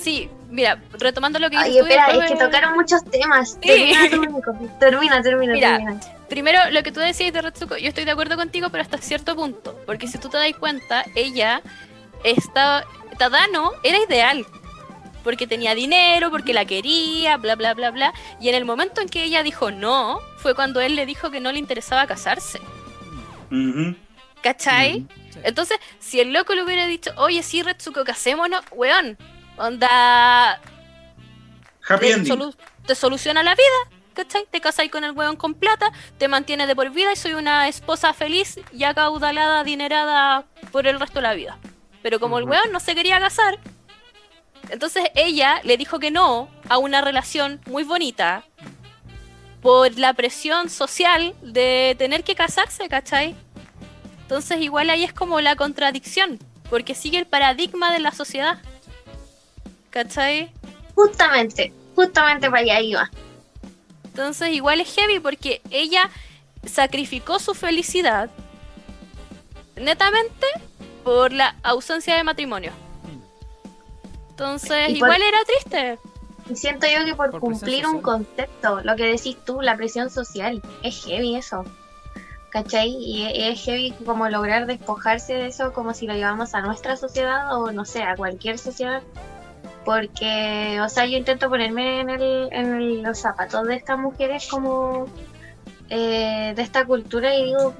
Sí, 0.07 0.29
mira, 0.49 0.81
retomando 0.93 1.37
lo 1.37 1.49
que 1.49 1.57
Ay, 1.57 1.73
tú 1.73 1.79
espera, 1.79 2.07
es 2.11 2.25
que 2.29 2.35
me- 2.35 2.39
tocaron 2.45 2.75
muchos 2.75 3.03
temas. 3.03 3.57
Sí. 3.61 3.91
Termina. 4.09 4.39
Termina, 4.79 5.21
termina, 5.21 5.53
Mira. 5.53 5.77
termina. 5.79 5.99
Primero, 6.29 6.59
lo 6.71 6.81
que 6.81 6.93
tú 6.93 7.01
decías 7.01 7.33
de 7.33 7.41
Retsuko, 7.41 7.75
yo 7.75 7.89
estoy 7.89 8.05
de 8.05 8.11
acuerdo 8.11 8.37
contigo, 8.37 8.69
pero 8.69 8.81
hasta 8.83 8.97
cierto 8.99 9.35
punto. 9.35 9.77
Porque 9.85 10.07
si 10.07 10.17
tú 10.17 10.29
te 10.29 10.37
das 10.37 10.53
cuenta, 10.57 11.03
ella 11.15 11.61
estaba. 12.23 12.85
Tadano 13.17 13.71
era 13.83 13.97
ideal. 13.97 14.45
Porque 15.25 15.45
tenía 15.45 15.75
dinero, 15.75 16.31
porque 16.31 16.53
la 16.53 16.63
quería, 16.63 17.35
bla, 17.35 17.55
bla, 17.57 17.73
bla, 17.73 17.91
bla. 17.91 18.13
Y 18.39 18.47
en 18.47 18.55
el 18.55 18.63
momento 18.63 19.01
en 19.01 19.09
que 19.09 19.25
ella 19.25 19.43
dijo 19.43 19.71
no, 19.71 20.19
fue 20.37 20.55
cuando 20.55 20.79
él 20.79 20.95
le 20.95 21.05
dijo 21.05 21.31
que 21.31 21.41
no 21.41 21.51
le 21.51 21.59
interesaba 21.59 22.07
casarse. 22.07 22.61
¿Cachai? 24.41 25.05
Sí. 25.31 25.39
Entonces, 25.43 25.79
si 25.99 26.19
el 26.21 26.31
loco 26.31 26.55
le 26.55 26.63
hubiera 26.63 26.85
dicho, 26.87 27.11
oye, 27.17 27.43
sí, 27.43 27.61
Retsuko, 27.61 28.03
casémonos, 28.05 28.63
weón, 28.71 29.17
onda, 29.57 30.61
Happy 31.87 32.07
te, 32.07 32.11
ending. 32.13 32.33
solu- 32.33 32.55
te 32.85 32.95
soluciona 32.95 33.43
la 33.43 33.55
vida, 33.55 33.97
¿cachai? 34.13 34.45
Te 34.49 34.61
casas 34.61 34.87
con 34.89 35.03
el 35.03 35.11
weón 35.11 35.35
con 35.35 35.53
plata, 35.53 35.91
te 36.17 36.27
mantiene 36.27 36.67
de 36.67 36.75
por 36.75 36.89
vida 36.91 37.11
y 37.13 37.15
soy 37.15 37.33
una 37.33 37.67
esposa 37.67 38.13
feliz 38.13 38.59
y 38.71 38.83
acaudalada, 38.83 39.59
adinerada 39.61 40.45
por 40.71 40.87
el 40.87 40.99
resto 40.99 41.15
de 41.15 41.23
la 41.23 41.33
vida. 41.33 41.57
Pero 42.01 42.19
como 42.19 42.37
el 42.37 42.45
weón 42.45 42.71
no 42.71 42.79
se 42.79 42.95
quería 42.95 43.19
casar, 43.19 43.57
entonces 44.69 45.05
ella 45.15 45.61
le 45.63 45.77
dijo 45.77 45.99
que 45.99 46.11
no 46.11 46.49
a 46.69 46.77
una 46.77 47.01
relación 47.01 47.59
muy 47.67 47.83
bonita 47.83 48.43
por 49.61 49.97
la 49.97 50.13
presión 50.13 50.69
social 50.69 51.33
de 51.41 51.95
tener 51.97 52.23
que 52.23 52.35
casarse, 52.35 52.87
¿cachai? 52.87 53.35
Entonces 54.21 54.59
igual 54.61 54.89
ahí 54.89 55.03
es 55.03 55.13
como 55.13 55.41
la 55.41 55.55
contradicción, 55.55 56.37
porque 56.69 56.95
sigue 56.95 57.17
el 57.17 57.25
paradigma 57.25 57.91
de 57.91 57.99
la 57.99 58.11
sociedad. 58.11 58.59
¿Cachai? 59.89 60.51
Justamente, 60.95 61.71
justamente 61.95 62.49
para 62.49 62.61
allá 62.61 62.81
iba. 62.81 63.09
Entonces 64.05 64.49
igual 64.49 64.81
es 64.81 64.93
heavy 64.95 65.19
porque 65.19 65.61
ella 65.69 66.09
sacrificó 66.65 67.39
su 67.39 67.53
felicidad 67.53 68.29
netamente 69.75 70.47
por 71.03 71.31
la 71.31 71.55
ausencia 71.63 72.15
de 72.15 72.23
matrimonio. 72.23 72.71
Entonces 74.31 74.89
Y 74.89 74.99
por- 74.99 75.09
igual 75.09 75.21
era 75.21 75.37
triste. 75.45 75.99
Y 76.49 76.55
siento 76.55 76.87
yo 76.87 77.05
que 77.05 77.13
por, 77.15 77.31
Por 77.31 77.41
cumplir 77.41 77.85
un 77.85 78.01
concepto, 78.01 78.81
lo 78.81 78.95
que 78.95 79.03
decís 79.05 79.37
tú, 79.45 79.61
la 79.61 79.75
presión 79.75 80.09
social, 80.09 80.61
es 80.83 81.03
heavy 81.05 81.35
eso. 81.35 81.65
¿Cachai? 82.51 82.89
Y 82.89 83.23
e- 83.25 83.51
es 83.51 83.61
heavy 83.65 83.91
como 84.05 84.29
lograr 84.29 84.65
despojarse 84.65 85.33
de 85.33 85.47
eso 85.47 85.73
como 85.73 85.93
si 85.93 86.07
lo 86.07 86.13
llevamos 86.13 86.53
a 86.55 86.61
nuestra 86.61 86.95
sociedad 86.95 87.55
o 87.59 87.71
no 87.71 87.83
sé, 87.83 88.03
a 88.03 88.15
cualquier 88.15 88.57
sociedad. 88.57 89.01
Porque, 89.87 90.81
o 90.81 90.89
sea, 90.89 91.05
yo 91.05 91.17
intento 91.17 91.47
ponerme 91.47 92.01
en, 92.01 92.09
el, 92.09 92.49
en 92.51 93.03
los 93.03 93.19
zapatos 93.19 93.65
de 93.65 93.75
estas 93.75 93.97
mujeres 93.97 94.45
como 94.51 95.05
eh, 95.89 96.51
de 96.53 96.61
esta 96.61 96.83
cultura 96.83 97.33
y 97.33 97.45
digo, 97.45 97.73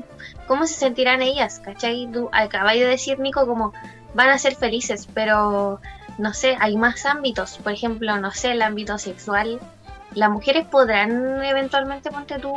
¿cómo 0.48 0.66
se 0.68 0.76
sentirán 0.76 1.22
ellas? 1.22 1.60
¿Cachai? 1.60 2.10
Tú 2.14 2.30
acabáis 2.32 2.80
de 2.80 2.88
decir, 2.88 3.20
Nico, 3.20 3.46
como 3.46 3.74
van 4.14 4.30
a 4.30 4.38
ser 4.38 4.56
felices, 4.56 5.06
pero 5.14 5.82
no 6.18 6.34
sé, 6.34 6.56
hay 6.62 6.78
más 6.78 7.06
ámbitos. 7.06 7.58
Por 7.58 7.74
ejemplo, 7.74 8.18
no 8.18 8.32
sé, 8.32 8.52
el 8.52 8.62
ámbito 8.62 8.98
sexual. 8.98 9.60
¿Las 10.14 10.30
mujeres 10.30 10.66
podrán 10.66 11.44
eventualmente, 11.44 12.10
ponte 12.10 12.40
tú, 12.40 12.54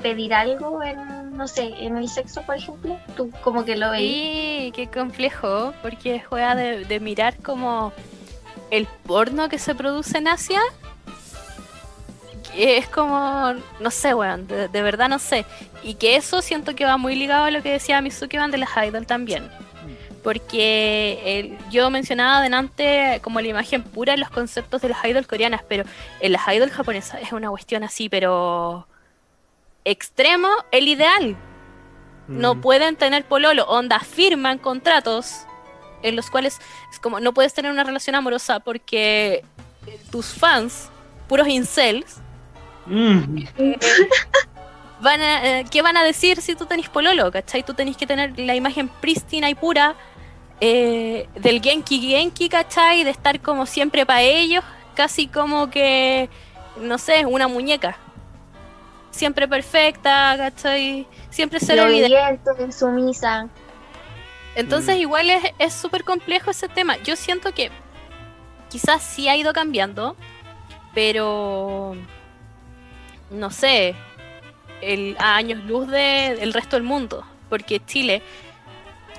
pedir 0.00 0.32
algo 0.32 0.82
en, 0.82 1.36
no 1.36 1.46
sé, 1.46 1.74
en 1.78 1.98
el 1.98 2.08
sexo, 2.08 2.40
por 2.40 2.56
ejemplo? 2.56 2.98
Tú 3.18 3.30
como 3.42 3.66
que 3.66 3.76
lo 3.76 3.90
veis. 3.90 4.10
Sí, 4.10 4.72
qué 4.74 4.86
complejo, 4.86 5.74
porque 5.82 6.20
juega 6.20 6.54
de, 6.54 6.86
de 6.86 7.00
mirar 7.00 7.36
como 7.42 7.92
el 8.76 8.86
porno 9.06 9.48
que 9.48 9.58
se 9.58 9.74
produce 9.74 10.18
en 10.18 10.28
Asia. 10.28 10.60
es 12.56 12.88
como, 12.88 13.54
no 13.80 13.90
sé, 13.90 14.14
weón, 14.14 14.46
de, 14.46 14.68
de 14.68 14.82
verdad 14.82 15.08
no 15.08 15.18
sé. 15.18 15.44
Y 15.82 15.94
que 15.94 16.14
eso 16.16 16.40
siento 16.40 16.74
que 16.76 16.84
va 16.84 16.96
muy 16.96 17.16
ligado 17.16 17.44
a 17.46 17.50
lo 17.50 17.62
que 17.62 17.72
decía 17.72 18.00
Mizuki 18.00 18.36
Van 18.36 18.50
de 18.52 18.58
las 18.58 18.70
Idol 18.86 19.06
también. 19.06 19.50
Porque 20.22 21.20
el- 21.24 21.58
yo 21.70 21.90
mencionaba 21.90 22.38
adelante 22.38 23.20
como 23.22 23.40
la 23.40 23.48
imagen 23.48 23.82
pura 23.82 24.14
en 24.14 24.20
los 24.20 24.30
conceptos 24.30 24.80
de 24.82 24.88
las 24.90 25.04
idol 25.04 25.26
coreanas, 25.26 25.62
pero 25.68 25.84
en 26.20 26.32
las 26.32 26.42
idol 26.54 26.70
japonesas 26.70 27.20
es 27.22 27.32
una 27.32 27.50
cuestión 27.50 27.82
así, 27.84 28.08
pero 28.08 28.86
extremo, 29.84 30.48
el 30.70 30.88
ideal. 30.88 31.36
No 32.28 32.54
Mm. 32.54 32.60
pueden 32.62 32.96
tener 32.96 33.24
pololo, 33.24 33.64
onda, 33.66 33.98
firman 34.00 34.56
contratos 34.58 35.44
en 36.04 36.14
los 36.14 36.30
cuales 36.30 36.60
es 36.92 37.00
como 37.00 37.18
no 37.18 37.34
puedes 37.34 37.52
tener 37.52 37.72
una 37.72 37.82
relación 37.82 38.14
amorosa 38.14 38.60
porque 38.60 39.44
eh, 39.86 40.00
tus 40.10 40.26
fans, 40.26 40.88
puros 41.26 41.48
incels, 41.48 42.20
Mm. 42.86 43.44
van 45.00 45.20
a, 45.20 45.60
eh, 45.60 45.64
¿qué 45.70 45.82
van 45.82 45.96
a 45.96 46.04
decir 46.04 46.40
si 46.40 46.54
tú 46.54 46.66
tenés 46.66 46.88
pololo? 46.88 47.30
¿Cachai? 47.30 47.62
Tú 47.62 47.74
tenés 47.74 47.96
que 47.96 48.06
tener 48.06 48.38
la 48.38 48.54
imagen 48.54 48.88
prístina 48.88 49.48
y 49.50 49.54
pura 49.54 49.94
eh, 50.60 51.28
del 51.34 51.60
Genki 51.60 52.00
Genki, 52.00 52.48
¿cachai? 52.48 53.04
De 53.04 53.10
estar 53.10 53.40
como 53.40 53.66
siempre 53.66 54.06
para 54.06 54.22
ellos, 54.22 54.64
casi 54.94 55.26
como 55.26 55.68
que, 55.70 56.28
no 56.76 56.98
sé, 56.98 57.26
una 57.26 57.48
muñeca. 57.48 57.96
Siempre 59.10 59.46
perfecta, 59.46 60.34
¿cachai? 60.36 61.06
Siempre 61.30 61.60
ser 61.60 61.80
obediente, 61.80 62.72
sumisa. 62.72 63.48
Entonces 64.56 64.96
Mm. 64.96 65.00
igual 65.00 65.30
es 65.30 65.42
es 65.58 65.72
súper 65.74 66.04
complejo 66.04 66.50
ese 66.50 66.68
tema. 66.68 66.96
Yo 66.98 67.16
siento 67.16 67.52
que 67.52 67.70
quizás 68.70 69.02
sí 69.02 69.28
ha 69.28 69.36
ido 69.36 69.52
cambiando, 69.52 70.16
pero 70.94 71.96
no 73.30 73.50
sé, 73.50 73.94
el, 74.80 75.16
a 75.18 75.36
años 75.36 75.64
luz 75.64 75.88
de- 75.88 76.36
del 76.38 76.52
resto 76.52 76.76
del 76.76 76.82
mundo, 76.84 77.24
porque 77.48 77.80
Chile, 77.84 78.22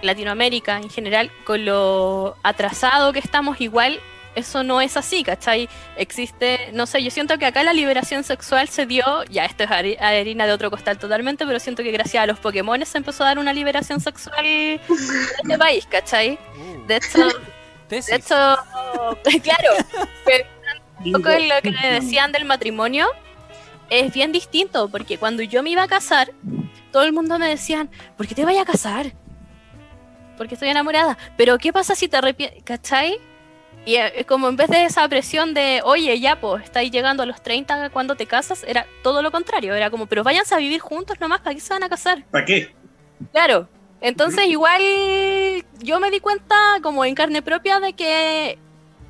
Latinoamérica 0.02 0.78
en 0.78 0.90
general, 0.90 1.32
con 1.46 1.66
lo 1.66 2.36
atrasado 2.44 3.12
que 3.14 3.20
estamos 3.20 3.60
igual, 3.62 4.00
eso 4.36 4.64
no 4.64 4.82
es 4.82 4.98
así, 4.98 5.24
¿cachai? 5.24 5.68
Existe, 5.98 6.70
no 6.74 6.86
sé, 6.86 7.02
yo 7.04 7.10
siento 7.12 7.38
que 7.38 7.46
acá 7.46 7.64
la 7.64 7.74
liberación 7.74 8.24
sexual 8.24 8.68
se 8.70 8.86
dio, 8.86 9.24
ya 9.26 9.46
esto 9.46 9.64
es 9.64 9.70
hari- 9.70 9.98
harina 10.00 10.46
de 10.46 10.54
otro 10.54 10.70
costal 10.70 10.98
totalmente, 10.98 11.46
pero 11.46 11.60
siento 11.60 11.84
que 11.84 11.92
gracias 11.92 12.24
a 12.24 12.28
los 12.28 12.40
Pokémon 12.40 12.86
se 12.86 12.98
empezó 12.98 13.24
a 13.24 13.28
dar 13.28 13.40
una 13.40 13.54
liberación 13.54 14.00
sexual 14.02 14.46
en 14.46 14.80
este 15.44 15.58
país, 15.58 15.86
¿cachai? 15.88 16.38
Uh, 16.58 16.86
De 16.88 16.98
hecho, 16.98 17.28
tesis. 17.88 18.10
de 18.12 18.16
hecho, 18.18 18.36
claro, 19.44 19.74
pero 20.26 20.46
un 21.04 21.12
poco 21.14 21.30
en 21.30 21.50
lo 21.50 21.56
que 21.62 21.72
me 21.72 21.92
decían 21.94 22.32
del 22.32 22.46
matrimonio 22.46 23.08
es 23.90 24.12
bien 24.14 24.32
distinto, 24.32 24.90
porque 24.90 25.18
cuando 25.18 25.44
yo 25.44 25.62
me 25.64 25.70
iba 25.70 25.84
a 25.84 25.88
casar, 25.88 26.32
todo 26.92 27.04
el 27.04 27.14
mundo 27.14 27.38
me 27.38 27.48
decían, 27.48 27.90
¿por 28.18 28.28
qué 28.28 28.34
te 28.36 28.44
vayas 28.46 28.64
a 28.64 28.72
casar? 28.72 29.12
Porque 30.38 30.56
estoy 30.56 30.70
enamorada. 30.70 31.18
Pero 31.38 31.58
¿qué 31.58 31.72
pasa 31.72 31.96
si 31.96 32.08
te 32.08 32.18
arrepientes? 32.18 32.64
¿Cachai? 32.64 33.18
Y 33.86 33.96
eh, 33.98 34.26
como 34.28 34.50
en 34.50 34.56
vez 34.56 34.68
de 34.70 34.86
esa 34.86 35.08
presión 35.08 35.54
de, 35.54 35.82
oye, 35.84 36.20
ya, 36.20 36.40
pues, 36.40 36.64
estáis 36.64 36.92
llegando 36.92 37.24
a 37.24 37.26
los 37.26 37.42
30 37.42 37.92
cuando 37.92 38.16
te 38.16 38.26
casas, 38.26 38.64
era 38.68 38.88
todo 39.04 39.22
lo 39.22 39.32
contrario. 39.32 39.76
Era 39.76 39.92
como, 39.92 40.08
pero 40.08 40.24
váyanse 40.24 40.56
a 40.56 40.58
vivir 40.58 40.82
juntos 40.82 41.20
nomás, 41.20 41.42
¿para 41.42 41.54
qué 41.54 41.62
se 41.62 41.74
van 41.74 41.84
a 41.84 41.90
casar? 41.90 42.24
¿Para 42.32 42.46
qué? 42.46 42.74
Claro. 43.32 43.70
Entonces 44.02 44.46
igual 44.48 44.82
yo 45.80 46.00
me 46.00 46.12
di 46.12 46.20
cuenta 46.20 46.56
como 46.84 47.06
en 47.06 47.16
carne 47.16 47.42
propia 47.42 47.80
de 47.80 47.94
que 47.94 48.60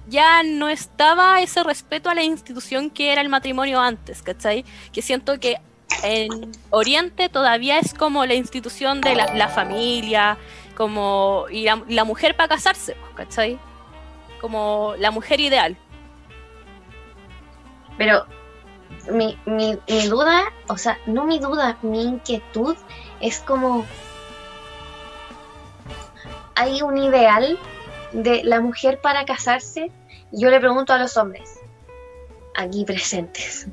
ya 0.07 0.43
no 0.43 0.69
estaba 0.69 1.41
ese 1.41 1.63
respeto 1.63 2.09
a 2.09 2.15
la 2.15 2.23
institución 2.23 2.89
que 2.89 3.11
era 3.11 3.21
el 3.21 3.29
matrimonio 3.29 3.79
antes, 3.79 4.21
¿cachai? 4.21 4.63
Que 4.93 5.01
siento 5.01 5.39
que 5.39 5.57
en 6.03 6.51
Oriente 6.69 7.29
todavía 7.29 7.79
es 7.79 7.93
como 7.93 8.25
la 8.25 8.35
institución 8.35 9.01
de 9.01 9.15
la, 9.15 9.33
la 9.33 9.49
familia, 9.49 10.37
como 10.75 11.45
y 11.49 11.63
la, 11.63 11.83
la 11.89 12.03
mujer 12.03 12.35
para 12.35 12.49
casarse, 12.49 12.95
¿cachai? 13.15 13.57
Como 14.41 14.93
la 14.97 15.11
mujer 15.11 15.39
ideal. 15.39 15.77
Pero 17.97 18.25
mi, 19.11 19.37
mi, 19.45 19.77
mi 19.87 20.07
duda, 20.07 20.43
o 20.67 20.77
sea, 20.77 20.97
no 21.05 21.25
mi 21.25 21.39
duda, 21.39 21.77
mi 21.81 22.03
inquietud 22.03 22.75
es 23.21 23.39
como 23.39 23.85
hay 26.55 26.81
un 26.81 26.97
ideal 26.97 27.59
de 28.13 28.43
la 28.43 28.61
mujer 28.61 28.99
para 29.01 29.25
casarse. 29.25 29.91
Yo 30.31 30.49
le 30.49 30.59
pregunto 30.59 30.93
a 30.93 30.97
los 30.97 31.15
hombres 31.17 31.59
aquí 32.55 32.85
presentes, 32.85 33.67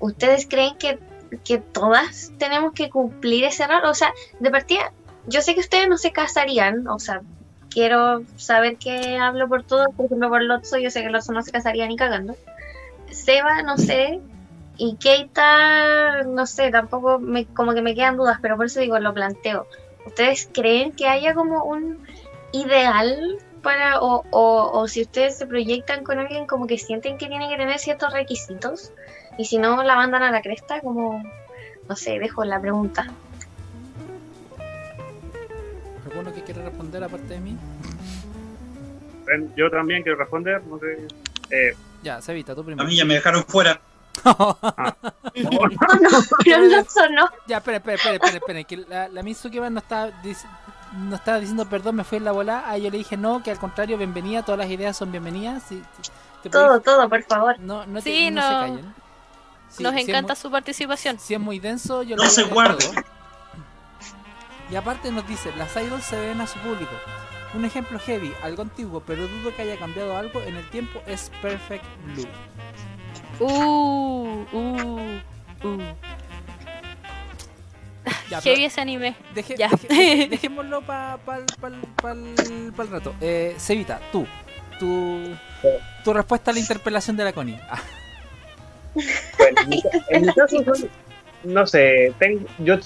¿ustedes 0.00 0.46
creen 0.48 0.76
que, 0.78 0.98
que 1.44 1.58
todas 1.58 2.32
tenemos 2.38 2.72
que 2.72 2.90
cumplir 2.90 3.44
ese 3.44 3.66
rol? 3.66 3.84
O 3.84 3.94
sea, 3.94 4.12
de 4.40 4.50
partida, 4.50 4.92
yo 5.26 5.42
sé 5.42 5.54
que 5.54 5.60
ustedes 5.60 5.88
no 5.88 5.98
se 5.98 6.12
casarían, 6.12 6.88
o 6.88 6.98
sea, 6.98 7.20
quiero 7.74 8.22
saber 8.36 8.76
que 8.76 9.18
hablo 9.18 9.48
por 9.48 9.64
todos, 9.64 9.88
por 9.96 10.06
ejemplo, 10.06 10.28
por 10.30 10.42
Lotso, 10.42 10.78
yo 10.78 10.90
sé 10.90 11.02
que 11.02 11.10
Lotso 11.10 11.32
no 11.32 11.42
se 11.42 11.50
casaría 11.50 11.86
ni 11.88 11.96
cagando. 11.96 12.36
Seba, 13.10 13.62
no 13.62 13.76
sé. 13.76 14.20
Y 14.76 14.96
Keita, 14.96 16.22
no 16.22 16.46
sé, 16.46 16.70
tampoco 16.70 17.18
me, 17.18 17.46
como 17.46 17.74
que 17.74 17.82
me 17.82 17.94
quedan 17.94 18.16
dudas, 18.16 18.38
pero 18.40 18.56
por 18.56 18.66
eso 18.66 18.80
digo, 18.80 18.98
lo 18.98 19.12
planteo. 19.12 19.66
¿Ustedes 20.06 20.48
creen 20.52 20.92
que 20.92 21.08
haya 21.08 21.34
como 21.34 21.64
un 21.64 21.98
ideal 22.52 23.38
para, 23.62 24.00
o, 24.00 24.24
o, 24.30 24.70
o 24.72 24.88
si 24.88 25.02
ustedes 25.02 25.36
se 25.36 25.46
proyectan 25.46 26.04
con 26.04 26.18
alguien 26.18 26.46
como 26.46 26.66
que 26.66 26.78
sienten 26.78 27.18
que 27.18 27.26
tiene 27.26 27.48
que 27.48 27.56
tener 27.56 27.78
ciertos 27.78 28.12
requisitos 28.12 28.92
y 29.36 29.46
si 29.46 29.58
no 29.58 29.82
la 29.82 29.96
mandan 29.96 30.22
a 30.22 30.30
la 30.30 30.42
cresta, 30.42 30.80
como, 30.80 31.22
no 31.88 31.96
sé, 31.96 32.18
dejo 32.18 32.44
la 32.44 32.60
pregunta. 32.60 33.06
¿Alguno 36.14 36.32
que 36.32 36.42
quiere 36.44 36.62
responder 36.62 37.02
aparte 37.02 37.26
de 37.26 37.40
mí? 37.40 37.56
Yo 39.56 39.68
también 39.68 40.02
quiero 40.04 40.16
responder, 40.18 40.62
no 40.64 40.78
sé. 40.78 41.08
Eh, 41.50 41.74
Ya, 42.04 42.22
Sevita, 42.22 42.54
tú 42.54 42.60
A 42.60 42.64
primero. 42.64 42.88
mí 42.88 42.94
ya 42.96 43.04
me 43.04 43.14
dejaron 43.14 43.42
fuera. 43.44 43.80
No, 44.24 44.32
no, 45.42 45.58
pero 46.44 47.10
no. 47.10 47.28
Ya, 47.48 47.56
espera, 47.56 47.78
espera, 47.78 47.94
espera, 47.96 48.14
espera, 48.14 48.36
espera, 48.36 48.62
que 48.64 48.76
la, 48.76 49.08
la 49.08 49.22
Mitsuki 49.24 49.58
no 49.58 49.78
estaba, 49.78 50.10
no 50.96 51.16
estaba 51.16 51.40
diciendo 51.40 51.68
perdón, 51.68 51.96
me 51.96 52.04
fui 52.04 52.18
en 52.18 52.24
la 52.24 52.30
bola. 52.30 52.62
Ah, 52.66 52.78
yo 52.78 52.90
le 52.90 52.98
dije 52.98 53.16
no, 53.16 53.42
que 53.42 53.50
al 53.50 53.58
contrario, 53.58 53.98
bienvenida, 53.98 54.42
todas 54.44 54.58
las 54.60 54.70
ideas 54.70 54.96
son 54.96 55.10
bienvenidas. 55.10 55.64
Sí, 55.68 55.82
te 56.44 56.50
Todo, 56.50 56.78
podéis- 56.78 56.84
todo, 56.84 57.08
por 57.08 57.22
favor. 57.24 57.58
no, 57.58 57.86
no, 57.86 58.00
te- 58.00 58.02
Sí, 58.02 58.30
no 58.30 58.40
no. 58.40 58.46
se 58.48 58.54
callen. 58.70 58.94
Sí, 59.70 59.82
Nos 59.82 59.94
si 59.94 60.00
encanta 60.02 60.34
muy- 60.34 60.36
su 60.40 60.50
participación. 60.52 61.18
Si 61.18 61.34
es 61.34 61.40
muy 61.40 61.58
denso, 61.58 62.04
yo 62.04 62.14
No 62.16 62.22
lo 62.22 62.30
se 62.30 62.42
a 62.42 62.46
guarde. 62.46 62.84
todo. 62.84 63.02
Y 64.74 64.76
aparte 64.76 65.12
nos 65.12 65.24
dice, 65.28 65.52
las 65.56 65.76
idols 65.76 66.02
se 66.04 66.18
ven 66.18 66.40
a 66.40 66.48
su 66.48 66.58
público. 66.58 66.90
Un 67.54 67.64
ejemplo 67.64 67.96
heavy, 68.00 68.32
algo 68.42 68.62
antiguo, 68.62 69.00
pero 69.06 69.28
dudo 69.28 69.54
que 69.54 69.62
haya 69.62 69.76
cambiado 69.78 70.16
algo 70.16 70.42
en 70.42 70.56
el 70.56 70.68
tiempo, 70.70 71.00
es 71.06 71.30
Perfect 71.40 71.84
Blue. 72.06 72.26
Uh, 73.38 74.44
uh, 74.52 75.20
uh. 75.68 75.78
Ya, 78.28 78.40
Heavy 78.40 78.64
ese 78.64 78.80
anime. 78.80 79.14
deje- 79.32 79.54
Ya. 79.56 79.68
deje- 79.70 80.28
dejémoslo 80.30 80.82
para 80.82 81.20
el 81.36 82.90
rato. 82.90 83.14
Eh, 83.20 83.54
Sevita, 83.58 84.00
tú, 84.10 84.26
tu, 84.80 85.36
tu 86.02 86.12
respuesta 86.12 86.50
a 86.50 86.54
la 86.54 86.58
interpelación 86.58 87.16
de 87.16 87.22
la 87.22 87.32
Connie. 87.32 87.60
Ah, 87.70 87.80
bueno, 89.38 89.60
en 89.62 89.68
mi 89.68 89.80
ca- 89.82 89.88
en 90.08 90.22
mi 90.26 90.34
caso, 90.34 90.64
son- 90.64 90.90
no 91.44 91.66
sé, 91.66 92.12
ten- 92.18 92.46
yo 92.58 92.76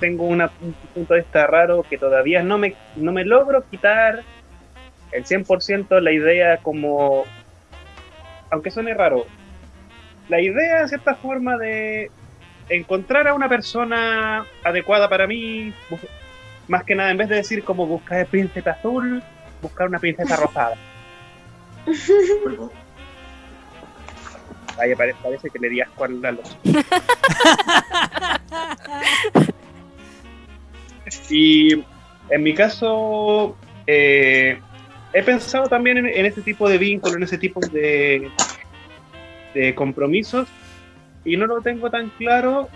tengo 0.00 0.24
una- 0.24 0.50
un 0.60 0.72
punto 0.94 1.14
de 1.14 1.20
vista 1.20 1.46
raro 1.46 1.82
que 1.88 1.98
todavía 1.98 2.42
no 2.42 2.58
me, 2.58 2.74
no 2.96 3.12
me 3.12 3.24
logro 3.24 3.62
quitar 3.70 4.22
el 5.12 5.24
100% 5.24 6.00
la 6.00 6.12
idea 6.12 6.58
como, 6.58 7.24
aunque 8.50 8.70
suene 8.70 8.94
raro, 8.94 9.26
la 10.28 10.40
idea 10.40 10.82
de 10.82 10.88
cierta 10.88 11.14
forma 11.14 11.56
de 11.56 12.10
encontrar 12.68 13.26
a 13.28 13.34
una 13.34 13.48
persona 13.48 14.44
adecuada 14.62 15.08
para 15.08 15.26
mí, 15.26 15.72
más 16.68 16.84
que 16.84 16.94
nada, 16.94 17.10
en 17.10 17.16
vez 17.16 17.28
de 17.28 17.36
decir 17.36 17.64
como 17.64 17.86
buscar 17.86 18.20
el 18.20 18.26
príncipe 18.26 18.68
azul, 18.68 19.22
buscar 19.62 19.88
una 19.88 19.98
princesa 19.98 20.36
rosada. 20.36 20.76
Vaya, 24.78 24.96
pare- 24.96 25.14
parece 25.20 25.50
que 25.50 25.58
le 25.58 25.68
di 25.68 25.80
asco 25.80 26.06
y 31.30 31.72
en 32.30 32.42
mi 32.42 32.54
caso, 32.54 33.56
eh, 33.86 34.58
he 35.12 35.22
pensado 35.22 35.66
también 35.66 35.98
en, 35.98 36.06
en 36.06 36.24
ese 36.26 36.42
tipo 36.42 36.68
de 36.68 36.78
vínculo, 36.78 37.16
en 37.16 37.22
ese 37.24 37.38
tipo 37.38 37.60
de, 37.72 38.30
de 39.54 39.74
compromisos, 39.74 40.48
y 41.24 41.36
no 41.36 41.46
lo 41.46 41.60
tengo 41.60 41.90
tan 41.90 42.10
claro. 42.10 42.68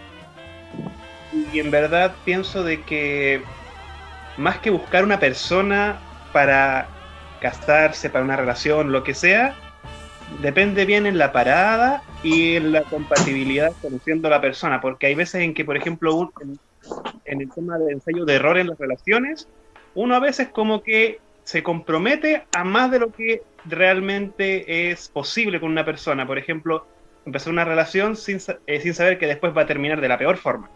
Y 1.53 1.61
en 1.61 1.71
verdad 1.71 2.15
pienso 2.25 2.65
de 2.65 2.83
que 2.83 3.43
más 4.39 4.59
que 4.59 4.71
buscar 4.71 5.05
una 5.05 5.21
persona 5.21 5.99
para 6.33 6.89
casarse, 7.41 8.11
para 8.11 8.25
una 8.25 8.37
relación, 8.37 8.91
lo 8.93 9.05
que 9.05 9.15
sea, 9.15 9.55
depende 10.27 10.85
bien 10.87 11.07
en 11.07 11.19
la 11.19 11.33
parada 11.33 12.05
y 12.21 12.57
en 12.57 12.73
la 12.73 12.85
compatibilidad 12.85 13.77
conociendo 13.81 14.29
a 14.29 14.31
la 14.33 14.41
persona, 14.41 14.81
porque 14.81 15.07
hay 15.07 15.15
veces 15.15 15.43
en 15.43 15.55
que, 15.55 15.65
por 15.65 15.77
ejemplo, 15.77 16.15
un- 16.17 16.31
en, 17.25 17.41
el 17.41 17.53
tema 17.55 17.79
del 17.79 17.95
ensayo 17.95 18.25
de 18.25 18.35
error 18.37 18.59
en 18.59 18.69
las 18.69 18.79
relaciones, 18.79 19.49
uno 19.95 20.15
a 20.15 20.21
veces 20.21 20.51
como 20.53 20.83
que 20.83 21.21
se 21.45 21.63
compromete 21.63 22.47
a 22.53 22.65
más 22.65 22.91
de 22.91 23.01
lo 23.01 23.13
que 23.13 23.43
realmente 23.65 24.91
es 24.91 25.09
posible 25.11 25.61
con 25.61 25.71
una 25.73 25.85
persona. 25.85 26.27
Por 26.27 26.39
ejemplo, 26.39 26.89
empezar 27.25 27.53
una 27.53 27.65
relación 27.65 28.17
sin, 28.17 28.39
eh, 28.67 28.81
sin 28.81 28.95
saber 28.95 29.19
que 29.19 29.27
después 29.27 29.57
va 29.57 29.63
a 29.63 29.67
terminar 29.67 30.01
de 30.01 30.09
la 30.09 30.19
peor 30.19 30.37
forma. 30.39 30.69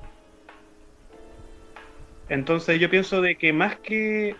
Entonces 2.28 2.80
yo 2.80 2.90
pienso 2.90 3.20
de 3.20 3.36
que 3.36 3.52
más 3.52 3.78
que 3.80 4.36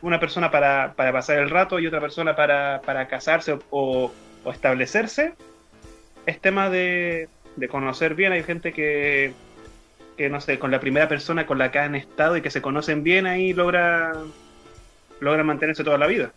una 0.00 0.20
persona 0.20 0.50
para, 0.50 0.94
para 0.94 1.12
pasar 1.12 1.38
el 1.38 1.50
rato 1.50 1.78
y 1.78 1.86
otra 1.86 2.00
persona 2.00 2.36
para, 2.36 2.82
para 2.84 3.08
casarse 3.08 3.58
o- 3.70 4.16
o 4.44 4.50
establecerse, 4.52 5.34
es 6.26 6.40
tema 6.40 6.70
de, 6.70 7.28
de 7.56 7.68
conocer 7.68 8.14
bien. 8.14 8.32
Hay 8.32 8.42
gente 8.42 8.72
que, 8.72 9.32
que, 10.16 10.28
no 10.28 10.40
sé, 10.40 10.58
con 10.58 10.70
la 10.70 10.80
primera 10.80 11.08
persona 11.08 11.46
con 11.46 11.58
la 11.58 11.70
que 11.70 11.78
han 11.78 11.94
estado 11.94 12.36
y 12.36 12.42
que 12.42 12.50
se 12.50 12.62
conocen 12.62 13.02
bien, 13.02 13.26
ahí 13.26 13.52
logra, 13.52 14.12
logra 15.20 15.44
mantenerse 15.44 15.84
toda 15.84 15.98
la 15.98 16.06
vida. 16.06 16.32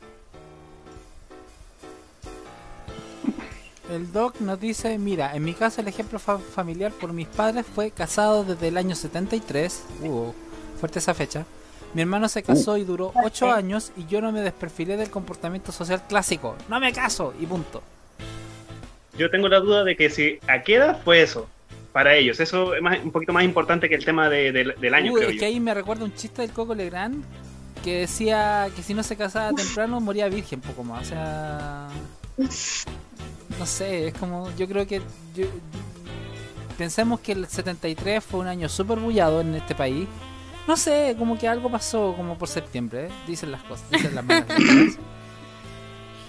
El 3.91 4.12
doc 4.12 4.39
nos 4.39 4.60
dice, 4.60 4.97
mira, 4.97 5.36
en 5.36 5.43
mi 5.43 5.54
caso 5.54 5.82
el 5.82 5.88
ejemplo 5.88 6.18
fa- 6.18 6.39
familiar 6.39 6.91
por 6.93 7.14
mis 7.14 7.28
padres 7.28 7.66
fue 7.66 7.91
casado 7.91 8.43
desde 8.43 8.70
el 8.70 8.78
año 8.78 8.95
73. 8.95 9.84
Uh, 10.01 10.32
fuerte 10.80 10.99
esa 10.99 11.14
fecha. 11.14 11.45
Mi 11.94 12.02
hermano 12.02 12.28
se 12.28 12.41
casó 12.41 12.78
y 12.78 12.84
duró 12.84 13.12
8 13.24 13.52
años 13.52 13.91
y 13.96 14.06
yo 14.08 14.20
no 14.22 14.32
me 14.32 14.41
desperfilé 14.41 14.98
del 14.98 15.10
comportamiento 15.12 15.72
social 15.72 16.02
clásico. 16.08 16.56
No 16.70 16.80
me 16.80 16.91
caso 16.91 17.34
y 17.39 17.46
punto. 17.46 17.84
Yo 19.18 19.30
tengo 19.30 19.48
la 19.48 19.60
duda 19.60 19.84
de 19.84 19.96
que 19.96 20.10
si 20.10 20.39
a 20.48 20.64
qué 20.64 20.76
edad 20.76 21.00
fue 21.04 21.22
eso 21.22 21.48
para 21.91 22.16
ellos. 22.16 22.39
Eso 22.39 22.74
es 22.74 22.82
más- 22.82 22.98
un 23.04 23.12
poquito 23.12 23.32
más 23.32 23.44
importante 23.44 23.88
que 23.88 23.94
el 23.96 24.04
tema 24.04 24.28
de- 24.28 24.52
del- 24.52 24.74
del 24.82 24.94
año, 24.96 25.12
Uy, 25.14 25.20
creo 25.20 25.30
es 25.30 25.36
yo. 25.36 25.39
que 25.39 25.46
ahí 25.46 25.60
me 25.60 25.74
recuerda 25.74 26.04
un 26.04 26.16
chiste 26.16 26.41
del 26.41 26.52
Coco 26.52 26.74
Legrand 26.74 27.24
que 27.84 28.00
decía 28.00 28.70
que 28.76 28.82
si 28.82 28.96
no 28.96 29.04
se 29.04 29.16
casaba 29.16 29.52
temprano 29.54 30.00
moría 30.00 30.28
virgen 30.30 30.62
poco 30.62 30.84
más. 30.84 31.04
O 31.04 31.10
sea, 31.10 31.89
no 33.60 33.66
sé, 33.68 34.08
es 34.08 34.14
como 34.16 34.50
yo 34.58 34.68
creo 34.68 34.88
que 34.88 35.00
yo- 35.36 35.46
pensemos 36.78 37.20
que 37.20 37.34
el 37.34 37.46
73 37.48 38.24
fue 38.24 38.39
un 38.39 38.48
año 38.48 38.68
súper 38.68 38.98
bullado 38.98 39.41
en 39.41 39.54
este 39.54 39.76
país. 39.76 40.08
No 40.68 40.78
sé, 40.78 41.16
como 41.18 41.38
que 41.38 41.47
algo 41.47 41.70
pasó 41.70 42.14
como 42.16 42.38
por 42.38 42.47
septiembre, 42.47 43.07
¿eh? 43.07 43.09
dicen 43.28 43.51
las 43.51 43.64
cosas, 43.64 43.89
dicen 43.91 44.16
las 44.16 44.24
malas 44.24 44.47
lenguas. 44.59 44.97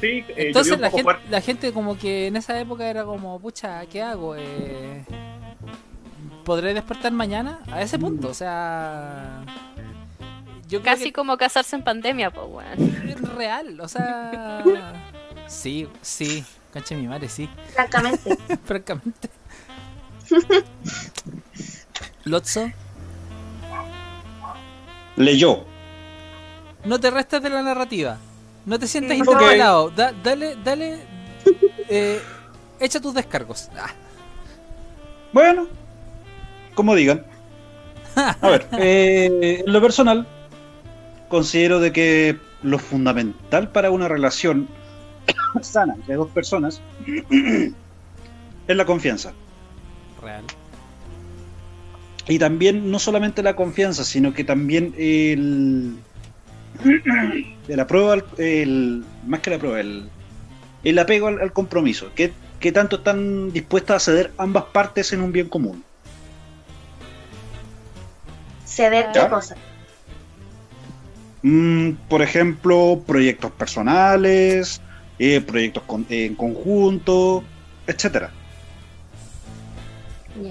Sí, 0.00 0.24
eh, 0.28 0.34
Entonces 0.48 0.78
la 0.80 0.90
gente, 0.90 1.12
la 1.30 1.40
gente 1.40 1.72
como 1.72 1.96
que 1.96 2.26
en 2.26 2.36
esa 2.36 2.60
época 2.60 2.86
era 2.90 3.04
como, 3.04 3.38
pucha, 3.40 3.86
¿qué 3.86 4.02
hago? 4.02 4.34
Eh, 4.36 5.04
¿Podré 6.44 6.74
despertar 6.74 7.12
mañana? 7.12 7.60
A 7.70 7.80
ese 7.80 7.98
punto, 7.98 8.28
o 8.28 8.34
sea... 8.34 9.44
Yo 10.68 10.82
Casi 10.82 11.12
como 11.12 11.36
casarse 11.38 11.76
en 11.76 11.84
pandemia, 11.84 12.30
pues, 12.30 12.46
weón. 12.50 13.36
real, 13.36 13.80
o 13.80 13.88
sea... 13.88 14.62
Sí, 15.46 15.88
sí, 16.02 16.44
concha 16.72 16.94
de 16.94 17.00
mi 17.00 17.08
madre, 17.08 17.28
sí, 17.28 17.48
Francamente. 17.72 18.36
francamente. 18.64 19.30
Lotso, 22.24 22.70
Leyó. 25.16 25.64
no 26.84 26.98
te 27.00 27.10
restes 27.10 27.42
de 27.42 27.50
la 27.50 27.62
narrativa. 27.62 28.18
No 28.66 28.78
te 28.78 28.86
sientas 28.86 29.18
Ok. 29.20 29.26
interpelado. 29.28 29.90
Da- 29.90 30.12
dale, 30.12 30.56
dale... 30.64 31.00
eh, 31.88 32.20
echa 32.80 33.00
tus 33.00 33.14
descargos. 33.14 33.68
Ah. 33.78 33.90
Bueno, 35.32 35.66
como 36.74 36.94
digan. 36.94 37.24
A 38.16 38.48
ver, 38.48 38.66
eh, 38.78 39.62
en 39.66 39.72
lo 39.72 39.80
personal, 39.82 40.26
considero 41.28 41.80
de 41.80 41.92
que 41.92 42.38
lo 42.62 42.78
fundamental 42.78 43.68
para 43.70 43.90
una 43.90 44.08
relación 44.08 44.68
sana 45.62 45.94
entre 45.94 46.14
dos 46.14 46.30
personas 46.30 46.80
es 47.30 48.76
la 48.76 48.84
confianza. 48.86 49.32
Real. 50.22 50.44
Y 52.28 52.38
también 52.38 52.90
no 52.90 52.98
solamente 52.98 53.42
la 53.42 53.54
confianza, 53.54 54.04
sino 54.04 54.32
que 54.32 54.44
también 54.44 54.94
el, 54.96 55.94
de 57.68 57.76
la 57.76 57.86
prueba, 57.86 58.16
el, 58.38 59.04
más 59.26 59.40
que 59.40 59.50
la 59.50 59.58
prueba, 59.58 59.80
el, 59.80 60.08
el 60.84 60.98
apego 60.98 61.28
al, 61.28 61.40
al 61.40 61.52
compromiso. 61.52 62.10
¿Qué, 62.14 62.32
qué 62.60 62.72
tanto 62.72 62.96
están 62.96 63.52
dispuestas 63.52 63.96
a 63.96 64.00
ceder 64.12 64.32
ambas 64.38 64.64
partes 64.64 65.12
en 65.12 65.20
un 65.20 65.32
bien 65.32 65.48
común? 65.48 65.84
Ceder 68.66 69.06
qué 69.12 69.28
cosa. 69.28 69.56
Mm, 71.42 71.90
por 72.08 72.22
ejemplo, 72.22 73.02
proyectos 73.06 73.50
personales, 73.52 74.80
eh, 75.18 75.42
proyectos 75.42 75.82
con- 75.82 76.06
en 76.08 76.34
conjunto, 76.36 77.44
etcétera. 77.86 78.30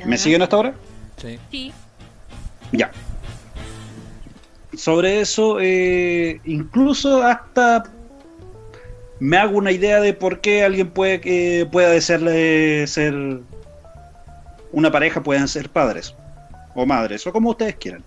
¿Me 0.06 0.18
siguen 0.20 0.44
hasta 0.44 0.56
ahora? 0.56 0.74
Sí. 1.18 1.40
Sí. 1.52 1.74
Ya. 2.72 2.92
Sobre 4.76 5.22
eso, 5.22 5.60
eh, 5.60 6.42
incluso 6.46 7.22
hasta 7.22 7.84
me 9.20 9.38
hago 9.38 9.58
una 9.58 9.72
idea 9.72 10.02
de 10.02 10.14
por 10.14 10.42
qué 10.42 10.64
alguien 10.64 10.90
puede 10.90 11.22
que 11.22 11.68
pueda 11.72 11.90
desearle 11.90 12.86
ser 12.88 13.14
una 14.72 14.92
pareja, 14.92 15.22
puedan 15.22 15.48
ser 15.48 15.70
padres 15.70 16.16
o 16.76 16.86
madres, 16.86 17.26
o 17.28 17.32
como 17.32 17.52
ustedes 17.52 17.76
quieran. 17.76 18.04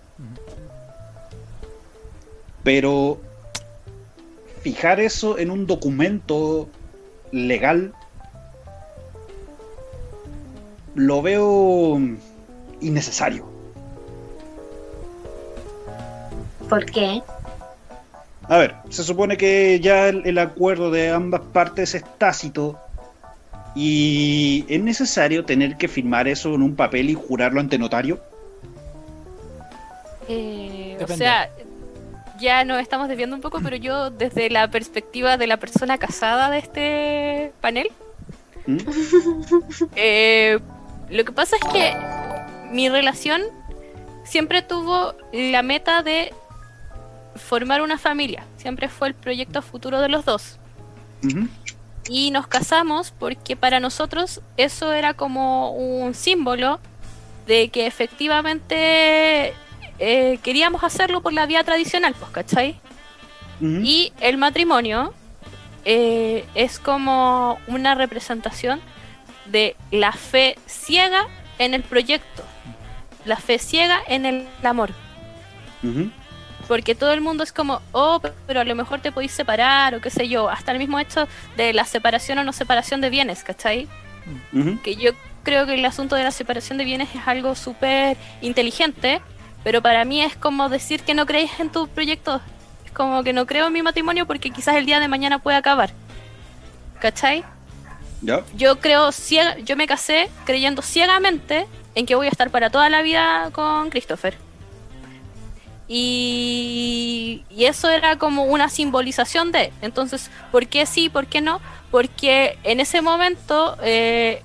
Pero 2.63 3.19
fijar 4.61 4.99
eso 4.99 5.39
en 5.39 5.49
un 5.49 5.65
documento 5.65 6.67
legal 7.31 7.93
lo 10.95 11.21
veo 11.21 11.99
innecesario. 12.81 13.45
¿Por 16.69 16.85
qué? 16.85 17.21
A 18.49 18.57
ver, 18.57 18.75
se 18.89 19.03
supone 19.03 19.37
que 19.37 19.79
ya 19.79 20.07
el, 20.07 20.25
el 20.25 20.37
acuerdo 20.37 20.91
de 20.91 21.11
ambas 21.11 21.41
partes 21.53 21.95
es 21.95 22.03
tácito 22.17 22.79
y 23.75 24.65
es 24.69 24.81
necesario 24.81 25.45
tener 25.45 25.77
que 25.77 25.87
firmar 25.87 26.27
eso 26.27 26.55
en 26.55 26.63
un 26.63 26.75
papel 26.75 27.09
y 27.09 27.13
jurarlo 27.13 27.59
ante 27.59 27.77
notario. 27.77 28.19
Eh, 30.27 30.97
o 30.99 31.07
sea, 31.07 31.49
ya 32.39 32.65
nos 32.65 32.81
estamos 32.81 33.07
desviando 33.07 33.35
un 33.35 33.41
poco, 33.41 33.59
pero 33.61 33.75
yo 33.75 34.09
desde 34.09 34.49
la 34.49 34.67
perspectiva 34.69 35.37
de 35.37 35.47
la 35.47 35.57
persona 35.57 35.97
casada 35.97 36.49
de 36.49 36.57
este 36.57 37.51
panel, 37.61 37.91
¿Mm? 38.65 38.77
eh, 39.95 40.59
lo 41.09 41.23
que 41.23 41.31
pasa 41.31 41.55
es 41.55 41.71
que 41.71 41.93
mi 42.71 42.89
relación 42.89 43.41
siempre 44.23 44.61
tuvo 44.61 45.15
la 45.31 45.61
meta 45.61 46.03
de 46.03 46.33
formar 47.35 47.81
una 47.81 47.97
familia, 47.97 48.43
siempre 48.57 48.89
fue 48.89 49.09
el 49.09 49.13
proyecto 49.13 49.61
futuro 49.61 50.01
de 50.01 50.09
los 50.09 50.25
dos. 50.25 50.57
Y 52.09 52.31
nos 52.31 52.47
casamos 52.47 53.11
porque 53.11 53.55
para 53.55 53.79
nosotros 53.79 54.41
eso 54.55 54.93
era 54.93 55.13
como 55.13 55.71
un 55.71 56.13
símbolo 56.13 56.79
de 57.47 57.69
que 57.69 57.87
efectivamente 57.87 59.53
eh, 59.99 60.39
queríamos 60.43 60.83
hacerlo 60.83 61.21
por 61.21 61.33
la 61.33 61.45
vía 61.45 61.63
tradicional, 61.63 62.15
pues, 62.17 62.31
¿cachai? 62.31 62.79
Y 63.59 64.13
el 64.19 64.37
matrimonio 64.37 65.15
eh, 65.83 66.45
es 66.53 66.77
como 66.77 67.57
una 67.67 67.95
representación 67.95 68.79
de 69.47 69.75
la 69.89 70.11
fe 70.11 70.57
ciega 70.67 71.25
en 71.57 71.73
el 71.73 71.81
proyecto, 71.81 72.43
la 73.27 73.37
fe 73.37 73.59
ciega 73.59 73.99
en 74.07 74.25
el 74.25 74.47
amor. 74.63 74.91
Ujú. 75.83 76.09
Porque 76.67 76.95
todo 76.95 77.13
el 77.13 77.21
mundo 77.21 77.43
es 77.43 77.53
como, 77.53 77.81
oh, 77.93 78.21
pero 78.45 78.59
a 78.59 78.63
lo 78.65 78.75
mejor 78.75 78.99
te 78.99 79.11
podéis 79.11 79.31
separar 79.31 79.95
o 79.95 80.01
qué 80.01 80.09
sé 80.09 80.27
yo, 80.27 80.49
hasta 80.49 80.71
el 80.71 80.79
mismo 80.79 80.99
hecho 80.99 81.27
de 81.55 81.71
la 81.73 81.85
separación 81.85 82.39
o 82.39 82.43
no 82.43 82.51
separación 82.51 82.99
de 82.99 83.09
bienes, 83.09 83.43
¿cachai? 83.43 83.87
Ujú. 84.51 84.81
Que 84.81 84.95
yo 84.97 85.11
creo 85.43 85.65
que 85.65 85.75
el 85.75 85.85
asunto 85.85 86.15
de 86.15 86.23
la 86.23 86.31
separación 86.31 86.77
de 86.77 86.83
bienes 86.83 87.07
es 87.15 87.25
algo 87.25 87.55
súper 87.55 88.17
inteligente, 88.41 89.21
pero 89.63 89.81
para 89.81 90.03
mí 90.03 90.21
es 90.21 90.35
como 90.35 90.67
decir 90.67 91.01
que 91.03 91.13
no 91.13 91.25
creéis 91.25 91.57
en 91.59 91.71
tu 91.71 91.87
proyecto. 91.87 92.41
Es 92.85 92.91
como 92.91 93.23
que 93.23 93.31
no 93.31 93.45
creo 93.45 93.67
en 93.67 93.73
mi 93.73 93.81
matrimonio 93.81 94.25
porque 94.25 94.49
quizás 94.51 94.75
el 94.75 94.85
día 94.85 94.99
de 94.99 95.07
mañana 95.07 95.39
puede 95.39 95.55
acabar. 95.57 95.91
¿Cachai? 96.99 97.45
Ya. 98.21 98.41
Yo 98.55 98.79
creo, 98.79 99.11
ciega- 99.11 99.57
yo 99.59 99.75
me 99.77 99.87
casé 99.87 100.29
creyendo 100.45 100.81
ciegamente 100.81 101.67
en 101.97 102.05
que 102.05 102.13
voy 102.13 102.27
a 102.27 102.29
estar 102.29 102.51
para 102.51 102.69
toda 102.69 102.91
la 102.91 103.01
vida 103.01 103.49
con 103.53 103.89
Christopher. 103.89 104.37
Y, 105.87 107.43
y 107.49 107.65
eso 107.65 107.89
era 107.89 108.19
como 108.19 108.43
una 108.43 108.69
simbolización 108.69 109.51
de, 109.51 109.73
entonces, 109.81 110.29
¿por 110.51 110.67
qué 110.67 110.85
sí, 110.85 111.09
por 111.09 111.25
qué 111.25 111.41
no? 111.41 111.59
Porque 111.89 112.59
en 112.63 112.81
ese 112.81 113.01
momento 113.01 113.77
eh, 113.81 114.43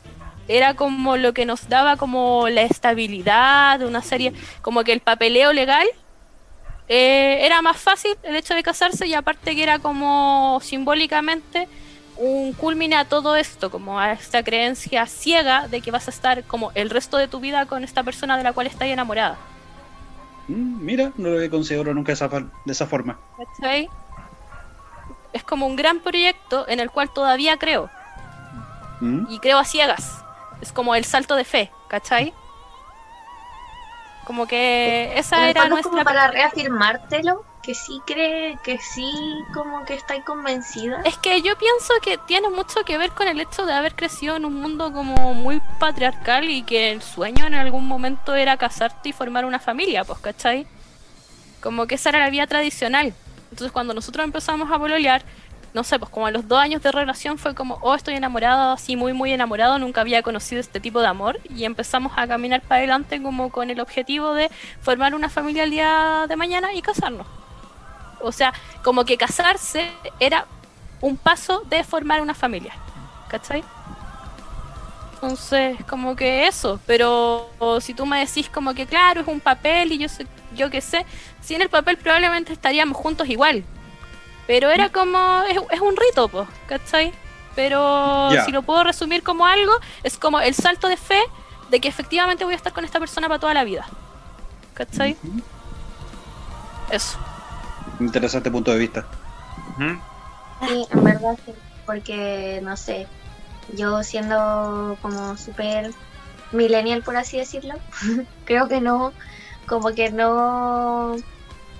era 0.48 0.72
como 0.74 1.18
lo 1.18 1.34
que 1.34 1.44
nos 1.44 1.68
daba 1.68 1.96
como 1.98 2.48
la 2.48 2.62
estabilidad 2.62 3.80
de 3.80 3.86
una 3.86 4.00
serie, 4.00 4.32
como 4.62 4.82
que 4.82 4.94
el 4.94 5.00
papeleo 5.00 5.52
legal 5.52 5.86
eh, 6.88 7.40
era 7.42 7.60
más 7.60 7.76
fácil 7.76 8.12
el 8.22 8.36
hecho 8.36 8.54
de 8.54 8.62
casarse 8.62 9.06
y 9.06 9.12
aparte 9.12 9.54
que 9.54 9.62
era 9.62 9.78
como 9.78 10.58
simbólicamente 10.62 11.68
un 12.22 12.52
culmine 12.52 12.96
a 12.96 13.04
todo 13.04 13.36
esto, 13.36 13.70
como 13.70 13.98
a 13.98 14.12
esta 14.12 14.42
creencia 14.42 15.06
ciega 15.06 15.66
de 15.68 15.80
que 15.80 15.90
vas 15.90 16.06
a 16.06 16.10
estar 16.10 16.44
como 16.44 16.70
el 16.74 16.88
resto 16.88 17.16
de 17.16 17.26
tu 17.26 17.40
vida 17.40 17.66
con 17.66 17.82
esta 17.82 18.02
persona 18.02 18.36
de 18.36 18.44
la 18.44 18.52
cual 18.52 18.68
estás 18.68 18.88
enamorada. 18.88 19.36
Mm, 20.48 20.84
mira, 20.84 21.12
no 21.16 21.30
lo 21.30 21.36
había 21.36 21.50
considerado 21.50 21.94
nunca 21.94 22.12
de 22.12 22.14
esa, 22.14 22.28
de 22.28 22.72
esa 22.72 22.86
forma. 22.86 23.18
¿Cachai? 23.36 23.88
Es 25.32 25.42
como 25.42 25.66
un 25.66 25.76
gran 25.76 26.00
proyecto 26.00 26.68
en 26.68 26.78
el 26.78 26.90
cual 26.90 27.12
todavía 27.12 27.58
creo. 27.58 27.90
Mm. 29.00 29.26
y 29.28 29.40
creo 29.40 29.58
a 29.58 29.64
ciegas. 29.64 30.22
Es 30.60 30.72
como 30.72 30.94
el 30.94 31.04
salto 31.04 31.34
de 31.34 31.44
fe, 31.44 31.72
¿cachai? 31.88 32.32
Como 34.24 34.46
que 34.46 35.12
esa 35.16 35.50
era 35.50 35.64
es 35.64 35.70
como 35.70 35.80
nuestra... 35.80 36.04
para 36.04 36.28
reafirmártelo, 36.28 37.44
que 37.62 37.74
sí 37.74 38.00
cree, 38.04 38.58
que 38.64 38.78
sí 38.78 39.12
como 39.54 39.84
que 39.84 39.94
estáis 39.94 40.24
convencida. 40.24 41.00
Es 41.04 41.16
que 41.16 41.40
yo 41.42 41.56
pienso 41.56 41.94
que 42.02 42.18
tiene 42.18 42.50
mucho 42.50 42.84
que 42.84 42.98
ver 42.98 43.12
con 43.12 43.28
el 43.28 43.40
hecho 43.40 43.64
de 43.64 43.72
haber 43.72 43.94
crecido 43.94 44.36
en 44.36 44.44
un 44.44 44.54
mundo 44.54 44.92
como 44.92 45.34
muy 45.34 45.60
patriarcal 45.78 46.50
y 46.50 46.62
que 46.62 46.90
el 46.90 47.02
sueño 47.02 47.46
en 47.46 47.54
algún 47.54 47.86
momento 47.86 48.34
era 48.34 48.56
casarte 48.56 49.10
y 49.10 49.12
formar 49.12 49.44
una 49.44 49.60
familia, 49.60 50.04
pues, 50.04 50.18
¿cachai? 50.18 50.66
Como 51.62 51.86
que 51.86 51.94
esa 51.94 52.10
era 52.10 52.18
la 52.18 52.30
vida 52.30 52.46
tradicional. 52.46 53.14
Entonces 53.50 53.70
cuando 53.70 53.94
nosotros 53.94 54.24
empezamos 54.24 54.70
a 54.70 54.78
pololear, 54.78 55.22
no 55.74 55.84
sé, 55.84 55.98
pues 55.98 56.10
como 56.10 56.26
a 56.26 56.30
los 56.30 56.48
dos 56.48 56.58
años 56.58 56.82
de 56.82 56.92
relación 56.92 57.38
fue 57.38 57.54
como, 57.54 57.78
oh, 57.80 57.94
estoy 57.94 58.14
enamorado, 58.14 58.72
así 58.72 58.96
muy, 58.96 59.12
muy 59.12 59.32
enamorado, 59.32 59.78
nunca 59.78 60.02
había 60.02 60.22
conocido 60.22 60.60
este 60.60 60.80
tipo 60.80 61.00
de 61.00 61.06
amor 61.06 61.40
y 61.48 61.64
empezamos 61.64 62.12
a 62.16 62.26
caminar 62.26 62.60
para 62.62 62.80
adelante 62.80 63.22
como 63.22 63.50
con 63.50 63.70
el 63.70 63.80
objetivo 63.80 64.34
de 64.34 64.50
formar 64.80 65.14
una 65.14 65.28
familia 65.28 65.64
el 65.64 65.70
día 65.70 66.26
de 66.28 66.36
mañana 66.36 66.74
y 66.74 66.82
casarnos. 66.82 67.26
O 68.22 68.32
sea, 68.32 68.52
como 68.82 69.04
que 69.04 69.16
casarse 69.16 69.92
era 70.20 70.46
un 71.00 71.16
paso 71.16 71.62
de 71.66 71.82
formar 71.84 72.20
una 72.20 72.34
familia, 72.34 72.74
¿cachai? 73.28 73.64
Entonces, 75.14 75.76
como 75.88 76.16
que 76.16 76.46
eso, 76.46 76.80
pero 76.86 77.48
si 77.80 77.94
tú 77.94 78.06
me 78.06 78.20
decís 78.24 78.48
como 78.48 78.74
que 78.74 78.86
claro, 78.86 79.20
es 79.20 79.28
un 79.28 79.40
papel 79.40 79.92
y 79.92 79.98
yo 79.98 80.08
sé, 80.08 80.26
yo 80.54 80.70
qué 80.70 80.80
sé, 80.80 81.06
sin 81.40 81.62
el 81.62 81.68
papel 81.68 81.96
probablemente 81.96 82.52
estaríamos 82.52 82.96
juntos 82.96 83.28
igual. 83.28 83.64
Pero 84.46 84.70
era 84.70 84.90
como, 84.90 85.42
es, 85.48 85.56
es 85.70 85.80
un 85.80 85.96
rito, 85.96 86.28
pues, 86.28 86.48
¿cachai? 86.66 87.12
Pero 87.54 88.30
si 88.44 88.50
lo 88.50 88.62
puedo 88.62 88.82
resumir 88.82 89.22
como 89.22 89.46
algo, 89.46 89.72
es 90.02 90.18
como 90.18 90.40
el 90.40 90.54
salto 90.54 90.88
de 90.88 90.96
fe 90.96 91.22
de 91.70 91.80
que 91.80 91.88
efectivamente 91.88 92.44
voy 92.44 92.54
a 92.54 92.56
estar 92.56 92.72
con 92.72 92.84
esta 92.84 92.98
persona 92.98 93.28
para 93.28 93.38
toda 93.38 93.54
la 93.54 93.64
vida. 93.64 93.86
¿Cachai? 94.74 95.16
Eso. 96.90 97.18
Interesante 98.02 98.50
punto 98.50 98.72
de 98.72 98.78
vista. 98.78 99.06
Sí, 100.66 100.86
en 100.90 101.04
verdad 101.04 101.36
sí, 101.44 101.54
porque 101.86 102.60
no 102.62 102.76
sé, 102.76 103.06
yo 103.74 104.02
siendo 104.02 104.96
como 105.00 105.36
súper 105.36 105.90
millennial 106.52 107.02
por 107.02 107.16
así 107.16 107.38
decirlo, 107.38 107.74
creo 108.44 108.68
que 108.68 108.80
no, 108.80 109.12
como 109.66 109.92
que 109.94 110.10
no 110.10 111.16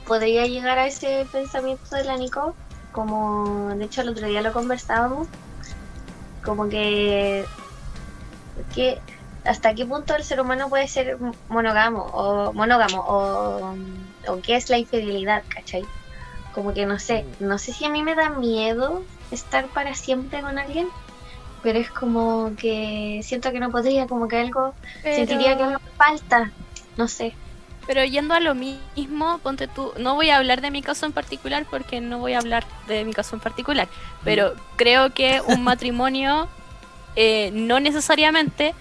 podría 0.06 0.46
llegar 0.46 0.78
a 0.78 0.86
ese 0.86 1.26
pensamiento 1.30 1.96
de 1.96 2.04
la 2.04 2.16
Nico, 2.16 2.56
como 2.92 3.74
de 3.74 3.84
hecho 3.84 4.02
el 4.02 4.10
otro 4.10 4.26
día 4.26 4.42
lo 4.42 4.52
conversábamos, 4.52 5.28
como 6.42 6.68
que, 6.68 7.46
que 8.72 9.00
hasta 9.44 9.74
qué 9.74 9.86
punto 9.86 10.14
el 10.14 10.24
ser 10.24 10.40
humano 10.40 10.68
puede 10.68 10.88
ser 10.88 11.18
monógamo 11.48 12.02
o 12.02 12.52
monógamo 12.52 13.00
o, 13.00 13.76
o 14.28 14.40
qué 14.42 14.56
es 14.56 14.70
la 14.70 14.78
infidelidad, 14.78 15.42
¿cachai? 15.48 15.82
Como 16.54 16.74
que 16.74 16.86
no 16.86 16.98
sé, 16.98 17.24
no 17.40 17.58
sé 17.58 17.72
si 17.72 17.84
a 17.84 17.88
mí 17.88 18.02
me 18.02 18.14
da 18.14 18.30
miedo 18.30 19.02
estar 19.30 19.66
para 19.68 19.94
siempre 19.94 20.40
con 20.42 20.58
alguien, 20.58 20.88
pero 21.62 21.78
es 21.78 21.90
como 21.90 22.52
que 22.56 23.20
siento 23.22 23.52
que 23.52 23.60
no 23.60 23.70
podría, 23.70 24.06
como 24.06 24.28
que 24.28 24.38
algo, 24.38 24.74
sentiría 25.02 25.56
que 25.56 25.62
algo 25.62 25.80
me 25.80 25.96
falta, 25.96 26.50
no 26.96 27.08
sé. 27.08 27.34
Pero 27.86 28.04
yendo 28.04 28.34
a 28.34 28.40
lo 28.40 28.54
mismo, 28.54 29.38
ponte 29.38 29.66
tú, 29.66 29.92
no 29.98 30.14
voy 30.14 30.30
a 30.30 30.36
hablar 30.36 30.60
de 30.60 30.70
mi 30.70 30.82
caso 30.82 31.06
en 31.06 31.12
particular 31.12 31.66
porque 31.68 32.00
no 32.00 32.18
voy 32.18 32.34
a 32.34 32.38
hablar 32.38 32.64
de 32.86 33.04
mi 33.04 33.12
caso 33.12 33.34
en 33.34 33.40
particular, 33.40 33.88
pero 34.24 34.54
creo 34.76 35.12
que 35.12 35.40
un 35.40 35.64
matrimonio 35.64 36.48
eh, 37.16 37.50
no 37.52 37.80
necesariamente 37.80 38.74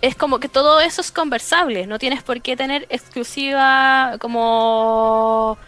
es 0.00 0.16
como 0.16 0.38
que 0.40 0.48
todo 0.48 0.80
eso 0.80 1.02
es 1.02 1.12
conversable, 1.12 1.86
no 1.86 1.98
tienes 1.98 2.22
por 2.22 2.40
qué 2.40 2.56
tener 2.56 2.86
exclusiva 2.88 4.16
como... 4.18 5.58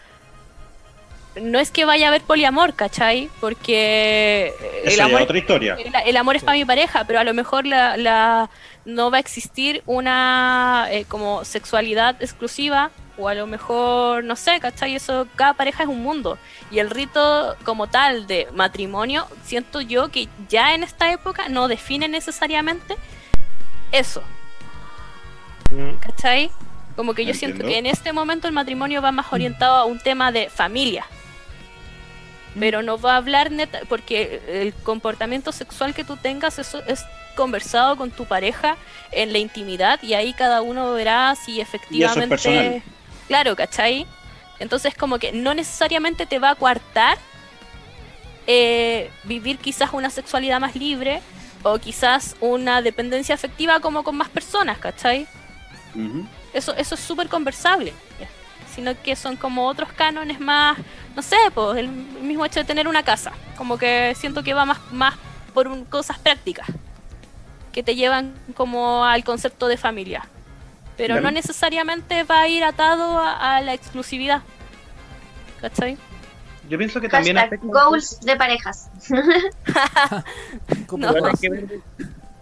No 1.40 1.58
es 1.58 1.70
que 1.70 1.84
vaya 1.86 2.06
a 2.06 2.08
haber 2.08 2.22
poliamor, 2.22 2.74
¿cachai? 2.74 3.30
Porque 3.40 4.54
el 4.82 4.88
Esa 4.88 4.96
ya 4.98 5.04
amor 5.06 5.20
es 5.20 5.24
otra 5.24 5.38
historia. 5.38 5.76
el, 5.78 5.92
el 6.06 6.16
amor 6.18 6.36
es 6.36 6.44
para 6.44 6.58
mi 6.58 6.64
pareja, 6.66 7.04
pero 7.04 7.20
a 7.20 7.24
lo 7.24 7.32
mejor 7.32 7.66
la, 7.66 7.96
la- 7.96 8.50
no 8.84 9.10
va 9.10 9.16
a 9.16 9.20
existir 9.20 9.82
una 9.86 10.88
eh, 10.90 11.04
como 11.08 11.44
sexualidad 11.44 12.20
exclusiva 12.22 12.90
o 13.16 13.28
a 13.28 13.34
lo 13.34 13.46
mejor, 13.46 14.24
no 14.24 14.36
sé, 14.36 14.58
¿cachai? 14.60 14.94
Eso, 14.94 15.26
cada 15.36 15.54
pareja 15.54 15.84
es 15.84 15.88
un 15.88 16.02
mundo. 16.02 16.36
Y 16.70 16.80
el 16.80 16.90
rito 16.90 17.56
como 17.64 17.86
tal 17.86 18.26
de 18.26 18.48
matrimonio, 18.52 19.26
siento 19.44 19.80
yo 19.80 20.08
que 20.10 20.28
ya 20.48 20.74
en 20.74 20.82
esta 20.82 21.12
época 21.12 21.48
no 21.48 21.68
define 21.68 22.08
necesariamente 22.08 22.96
eso, 23.90 24.22
Mm, 25.70 25.94
¿cachai? 26.00 26.50
Como 26.96 27.14
que 27.14 27.24
yo 27.24 27.32
siento 27.32 27.66
que 27.66 27.78
en 27.78 27.86
este 27.86 28.12
momento 28.12 28.46
el 28.46 28.52
matrimonio 28.52 29.00
va 29.00 29.12
más 29.12 29.32
orientado 29.32 29.76
a 29.76 29.84
un 29.86 29.98
tema 29.98 30.30
de 30.32 30.50
familia. 30.50 31.06
Pero 32.58 32.82
no 32.82 32.98
va 32.98 33.14
a 33.14 33.16
hablar 33.16 33.50
neta, 33.50 33.80
porque 33.88 34.40
el 34.48 34.74
comportamiento 34.74 35.52
sexual 35.52 35.94
que 35.94 36.04
tú 36.04 36.16
tengas, 36.16 36.58
eso 36.58 36.82
es 36.86 37.04
conversado 37.34 37.96
con 37.96 38.10
tu 38.10 38.26
pareja 38.26 38.76
en 39.10 39.32
la 39.32 39.38
intimidad 39.38 40.02
y 40.02 40.14
ahí 40.14 40.32
cada 40.34 40.62
uno 40.62 40.92
verá 40.92 41.34
si 41.34 41.60
efectivamente... 41.60 42.82
Claro, 43.26 43.56
¿cachai? 43.56 44.06
Entonces 44.58 44.94
como 44.94 45.18
que 45.18 45.32
no 45.32 45.54
necesariamente 45.54 46.26
te 46.26 46.38
va 46.38 46.50
a 46.50 46.54
coartar 46.54 47.16
eh, 48.46 49.10
vivir 49.24 49.58
quizás 49.58 49.90
una 49.92 50.10
sexualidad 50.10 50.60
más 50.60 50.76
libre 50.76 51.22
o 51.62 51.78
quizás 51.78 52.36
una 52.40 52.82
dependencia 52.82 53.34
afectiva 53.34 53.80
como 53.80 54.02
con 54.02 54.16
más 54.16 54.28
personas, 54.28 54.78
¿cachai? 54.78 55.26
Eso, 56.52 56.74
eso 56.74 56.94
es 56.94 57.00
súper 57.00 57.28
conversable. 57.28 57.92
Sino 58.74 59.00
que 59.02 59.16
son 59.16 59.36
como 59.36 59.66
otros 59.68 59.92
cánones 59.92 60.40
más, 60.40 60.78
no 61.14 61.22
sé, 61.22 61.36
pues 61.54 61.78
el 61.78 61.88
mismo 61.88 62.44
hecho 62.46 62.60
de 62.60 62.64
tener 62.64 62.88
una 62.88 63.02
casa. 63.02 63.32
Como 63.56 63.76
que 63.78 64.14
siento 64.16 64.42
que 64.42 64.54
va 64.54 64.64
más, 64.64 64.78
más 64.92 65.14
por 65.52 65.68
un- 65.68 65.84
cosas 65.84 66.18
prácticas. 66.18 66.66
Que 67.72 67.82
te 67.82 67.94
llevan 67.94 68.34
como 68.54 69.04
al 69.04 69.24
concepto 69.24 69.68
de 69.68 69.76
familia. 69.76 70.26
Pero 70.96 71.14
Claro. 71.14 71.22
no 71.22 71.30
necesariamente 71.30 72.22
va 72.24 72.40
a 72.42 72.48
ir 72.48 72.64
atado 72.64 73.18
a, 73.18 73.56
a 73.56 73.60
la 73.60 73.72
exclusividad. 73.74 74.42
¿Cachai? 75.60 75.96
Yo 76.68 76.78
pienso 76.78 77.00
que 77.00 77.08
también 77.08 77.36
Hashtag 77.36 77.60
goals 77.62 78.20
de 78.20 78.36
parejas. 78.36 78.88
Como 80.86 81.06
No. 81.06 81.14
que 81.40 81.50
ver 81.50 81.66
de, 81.68 81.80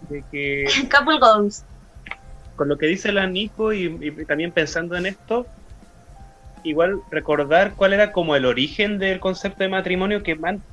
de 0.09 0.23
que 0.31 0.65
Couple 0.89 1.19
goals. 1.19 1.63
con 2.55 2.67
lo 2.69 2.77
que 2.77 2.85
dice 2.87 3.11
la 3.11 3.25
Nico 3.27 3.73
y, 3.73 3.85
y 4.01 4.25
también 4.25 4.51
pensando 4.51 4.95
en 4.95 5.05
esto, 5.07 5.47
igual 6.63 7.01
recordar 7.09 7.73
cuál 7.75 7.93
era 7.93 8.11
como 8.11 8.35
el 8.35 8.45
origen 8.45 8.99
del 8.99 9.19
concepto 9.19 9.63
de 9.63 9.69
matrimonio 9.69 10.23
que 10.23 10.35
man- 10.35 10.63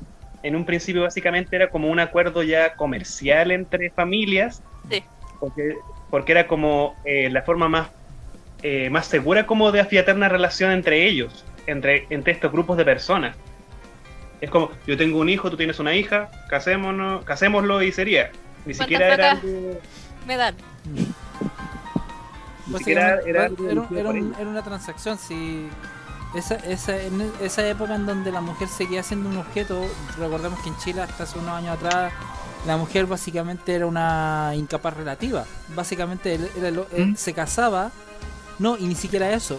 en 0.42 0.54
un 0.54 0.64
principio 0.64 1.02
básicamente 1.02 1.56
era 1.56 1.68
como 1.68 1.88
un 1.88 1.98
acuerdo 1.98 2.42
ya 2.42 2.74
comercial 2.76 3.50
entre 3.50 3.90
familias, 3.90 4.62
Sí. 4.90 5.02
porque, 5.40 5.74
porque 6.10 6.32
era 6.32 6.46
como 6.46 6.94
eh, 7.04 7.28
la 7.30 7.42
forma 7.42 7.68
más, 7.68 7.90
eh, 8.62 8.88
más 8.90 9.06
segura 9.06 9.46
como 9.46 9.72
de 9.72 9.80
afiatar 9.80 10.14
una 10.16 10.28
relación 10.28 10.70
entre 10.72 11.06
ellos, 11.06 11.44
entre, 11.66 12.06
entre 12.10 12.32
estos 12.32 12.52
grupos 12.52 12.76
de 12.76 12.84
personas. 12.84 13.36
Es 14.40 14.50
como, 14.50 14.70
yo 14.86 14.96
tengo 14.96 15.18
un 15.18 15.28
hijo, 15.28 15.50
tú 15.50 15.56
tienes 15.56 15.80
una 15.80 15.96
hija, 15.96 16.30
casémonos, 16.48 17.24
casémoslo 17.24 17.82
y 17.82 17.90
sería. 17.90 18.30
Ni 18.64 18.74
siquiera 18.74 19.14
era 19.14 19.30
algo- 19.32 19.80
Me 20.26 20.36
dan. 20.36 20.54
Ni 22.68 22.78
siquiera 22.78 23.16
Básicamente, 23.16 23.30
era 23.30 23.44
era, 23.44 24.00
era 24.00 24.10
un- 24.10 24.34
era 24.38 24.48
una 24.48 24.62
transacción. 24.62 25.18
Si 25.18 25.68
esa, 26.34 26.56
esa, 26.56 26.96
en 27.00 27.32
esa 27.40 27.66
época 27.66 27.94
en 27.94 28.06
donde 28.06 28.30
la 28.30 28.40
mujer 28.40 28.68
seguía 28.68 29.02
siendo 29.02 29.28
un 29.30 29.38
objeto, 29.38 29.80
recordemos 30.18 30.60
que 30.60 30.68
en 30.68 30.76
Chile 30.78 31.02
hasta 31.02 31.24
hace 31.24 31.38
unos 31.38 31.52
años 31.52 31.76
atrás 31.82 32.12
la 32.66 32.76
mujer 32.76 33.06
básicamente 33.06 33.74
era 33.74 33.86
una 33.86 34.52
incapaz 34.54 34.96
relativa. 34.96 35.44
Básicamente 35.74 36.34
él- 36.34 36.50
él 36.92 37.06
¿Mm? 37.12 37.16
se 37.16 37.32
casaba, 37.32 37.90
no, 38.58 38.76
y 38.76 38.86
ni 38.86 38.94
siquiera 38.94 39.30
eso. 39.32 39.58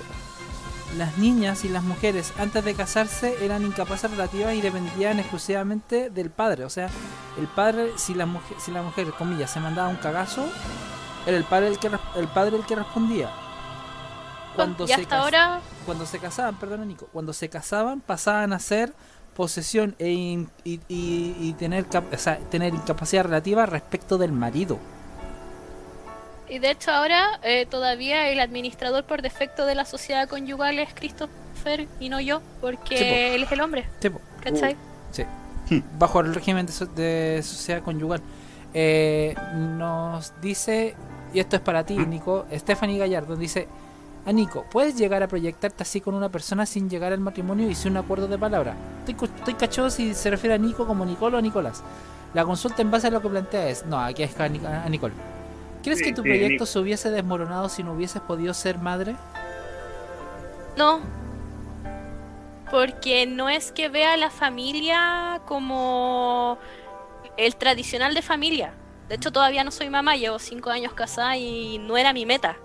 Las 0.97 1.17
niñas 1.19 1.65
y 1.65 1.69
las 1.69 1.83
mujeres 1.83 2.33
antes 2.39 2.65
de 2.65 2.73
casarse 2.73 3.35
eran 3.45 3.63
incapaces 3.63 4.09
relativas 4.09 4.55
y 4.55 4.61
dependían 4.61 5.19
exclusivamente 5.19 6.09
del 6.09 6.29
padre. 6.31 6.65
O 6.65 6.69
sea, 6.69 6.89
el 7.39 7.47
padre, 7.47 7.91
si 7.97 8.15
la 8.15 8.25
mujer, 8.25 8.57
si 8.59 8.71
la 8.71 8.81
mujer, 8.81 9.07
comillas, 9.17 9.51
se 9.51 9.59
mandaba 9.59 9.87
un 9.87 9.97
cagazo, 9.97 10.49
era 11.25 11.37
el 11.37 11.43
padre 11.43 11.67
el 11.67 11.79
que 11.79 11.87
el 12.15 12.27
padre 12.27 12.57
el 12.57 12.65
que 12.65 12.75
respondía. 12.75 13.29
Cuando 14.55 14.83
y 14.85 14.87
se 14.87 14.93
hasta 14.95 15.19
ahora, 15.19 15.61
cuando 15.85 16.05
se 16.05 16.19
casaban, 16.19 16.55
perdón 16.55 16.87
Nico, 16.87 17.07
cuando 17.13 17.33
se 17.33 17.49
casaban 17.49 18.01
pasaban 18.01 18.51
a 18.53 18.59
ser 18.59 18.93
posesión 19.35 19.95
e 19.99 20.09
in- 20.09 20.49
y, 20.65 20.81
y- 20.89 21.35
y 21.39 21.53
tener 21.53 21.85
o 21.93 22.17
sea, 22.17 22.37
tener 22.49 22.73
incapacidad 22.73 23.23
relativa 23.23 23.65
respecto 23.65 24.17
del 24.17 24.31
marido. 24.33 24.77
y 26.49 26.57
de 26.59 26.71
hecho 26.71 26.91
ahora 26.91 27.39
eh, 27.43 27.65
todavía 27.69 28.27
el 28.29 28.39
administrador 28.39 29.03
por 29.05 29.21
defecto 29.21 29.65
de 29.65 29.75
la 29.75 29.85
sociedad 29.85 30.27
conyugal 30.27 30.79
es 30.79 30.89
Christopher 30.93 31.87
y 31.99 32.09
no 32.09 32.19
yo, 32.19 32.41
porque 32.59 32.97
Sí, 32.97 33.03
po. 33.03 33.35
él 33.35 33.43
es 33.43 33.51
el 33.51 33.61
hombre, 33.61 33.85
Sí, 34.01 34.09
po. 34.09 34.19
¿cachai? 34.43 34.75
Sí. 35.11 35.25
Bajo 35.99 36.19
el 36.21 36.33
régimen 36.33 36.65
de, 36.65 36.71
so- 36.73 36.87
de 36.87 37.41
sociedad 37.43 37.83
conyugal. 37.83 38.21
Eh, 38.73 39.35
nos 39.77 40.33
dice, 40.41 40.95
y 41.33 41.39
esto 41.39 41.55
es 41.55 41.61
para 41.61 41.83
ti, 41.85 41.97
Nico, 41.97 42.45
Stephanie 42.53 42.97
Gallardo 42.99 43.35
dice, 43.35 43.67
a 44.25 44.31
Nico, 44.31 44.65
¿puedes 44.71 44.95
llegar 44.95 45.23
a 45.23 45.27
proyectarte 45.27 45.83
así 45.83 46.01
con 46.01 46.13
una 46.13 46.29
persona 46.29 46.65
sin 46.65 46.89
llegar 46.89 47.11
al 47.13 47.19
matrimonio 47.19 47.69
y 47.69 47.73
sin 47.75 47.91
un 47.91 47.97
acuerdo 47.97 48.27
de 48.27 48.37
palabra? 48.37 48.75
Estoy, 49.07 49.29
estoy 49.37 49.53
cachoso 49.55 49.89
si 49.89 50.13
se 50.13 50.29
refiere 50.29 50.55
a 50.55 50.57
Nico 50.57 50.85
como 50.85 51.05
Nicolo 51.05 51.37
o 51.37 51.41
Nicolás. 51.41 51.81
La 52.33 52.45
consulta 52.45 52.81
en 52.83 52.91
base 52.91 53.07
a 53.07 53.11
lo 53.11 53.21
que 53.21 53.29
plantea 53.29 53.69
es, 53.69 53.85
no, 53.87 53.99
aquí 53.99 54.21
es 54.23 54.39
a, 54.39 54.47
Nic- 54.47 54.65
a 54.65 54.87
Nicole. 54.87 55.13
¿Crees 55.81 55.99
Sí, 55.99 56.05
que 56.05 56.11
tu 56.13 56.21
sí, 56.21 56.27
proyecto 56.29 56.51
Nico. 56.53 56.65
se 56.67 56.77
hubiese 56.79 57.09
desmoronado 57.09 57.69
si 57.69 57.81
no 57.83 57.93
hubieses 57.93 58.21
podido 58.21 58.53
ser 58.53 58.77
madre? 58.77 59.15
No. 60.77 60.99
Porque 62.69 63.25
no 63.25 63.49
es 63.49 63.71
que 63.71 63.89
vea 63.89 64.13
a 64.13 64.17
la 64.17 64.29
familia 64.29 65.41
como 65.47 66.59
el 67.39 67.55
tradicional 67.55 68.13
de 68.13 68.21
familia. 68.21 68.73
De 69.07 69.15
hecho, 69.15 69.31
todavía 69.31 69.63
no 69.63 69.71
soy 69.71 69.89
mamá, 69.89 70.15
llevo 70.15 70.39
cinco 70.39 70.69
años 70.69 70.93
casada 70.93 71.37
y 71.37 71.79
no 71.79 71.97
era 71.97 72.13
mi 72.13 72.25
meta. 72.25 72.57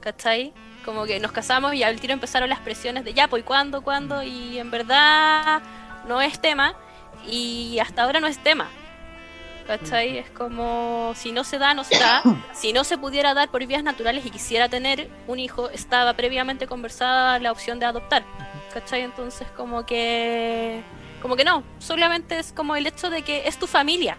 ¿Cachai? 0.00 0.52
Como 0.84 1.04
que 1.04 1.20
nos 1.20 1.30
casamos 1.30 1.74
y 1.74 1.82
al 1.82 2.00
tiro 2.00 2.12
empezaron 2.12 2.48
las 2.48 2.58
presiones 2.60 3.04
de 3.04 3.12
ya, 3.12 3.28
pues 3.28 3.44
¿cuándo? 3.44 3.82
¿Cuándo? 3.82 4.22
Y 4.22 4.58
en 4.58 4.70
verdad 4.70 5.62
no 6.08 6.20
es 6.20 6.40
tema 6.40 6.74
y 7.28 7.78
hasta 7.80 8.02
ahora 8.02 8.18
no 8.18 8.26
es 8.26 8.38
tema. 8.38 8.68
¿Cachai? 9.66 10.18
Es 10.18 10.30
como 10.30 11.12
si 11.14 11.30
no 11.30 11.44
se 11.44 11.58
da, 11.58 11.74
no 11.74 11.84
se 11.84 11.98
da. 11.98 12.22
Si 12.52 12.72
no 12.72 12.84
se 12.84 12.96
pudiera 12.98 13.34
dar 13.34 13.50
por 13.50 13.64
vías 13.66 13.84
naturales 13.84 14.24
y 14.26 14.30
quisiera 14.30 14.68
tener 14.68 15.08
un 15.28 15.38
hijo, 15.38 15.68
estaba 15.68 16.14
previamente 16.14 16.66
conversada 16.66 17.38
la 17.38 17.52
opción 17.52 17.78
de 17.78 17.86
adoptar. 17.86 18.24
¿Cachai? 18.72 19.02
Entonces 19.02 19.46
como 19.56 19.84
que... 19.84 20.82
Como 21.22 21.36
que 21.36 21.44
no, 21.44 21.62
solamente 21.78 22.38
es 22.40 22.52
como 22.52 22.74
el 22.74 22.86
hecho 22.86 23.08
de 23.08 23.22
que 23.22 23.46
es 23.46 23.56
tu 23.56 23.68
familia. 23.68 24.18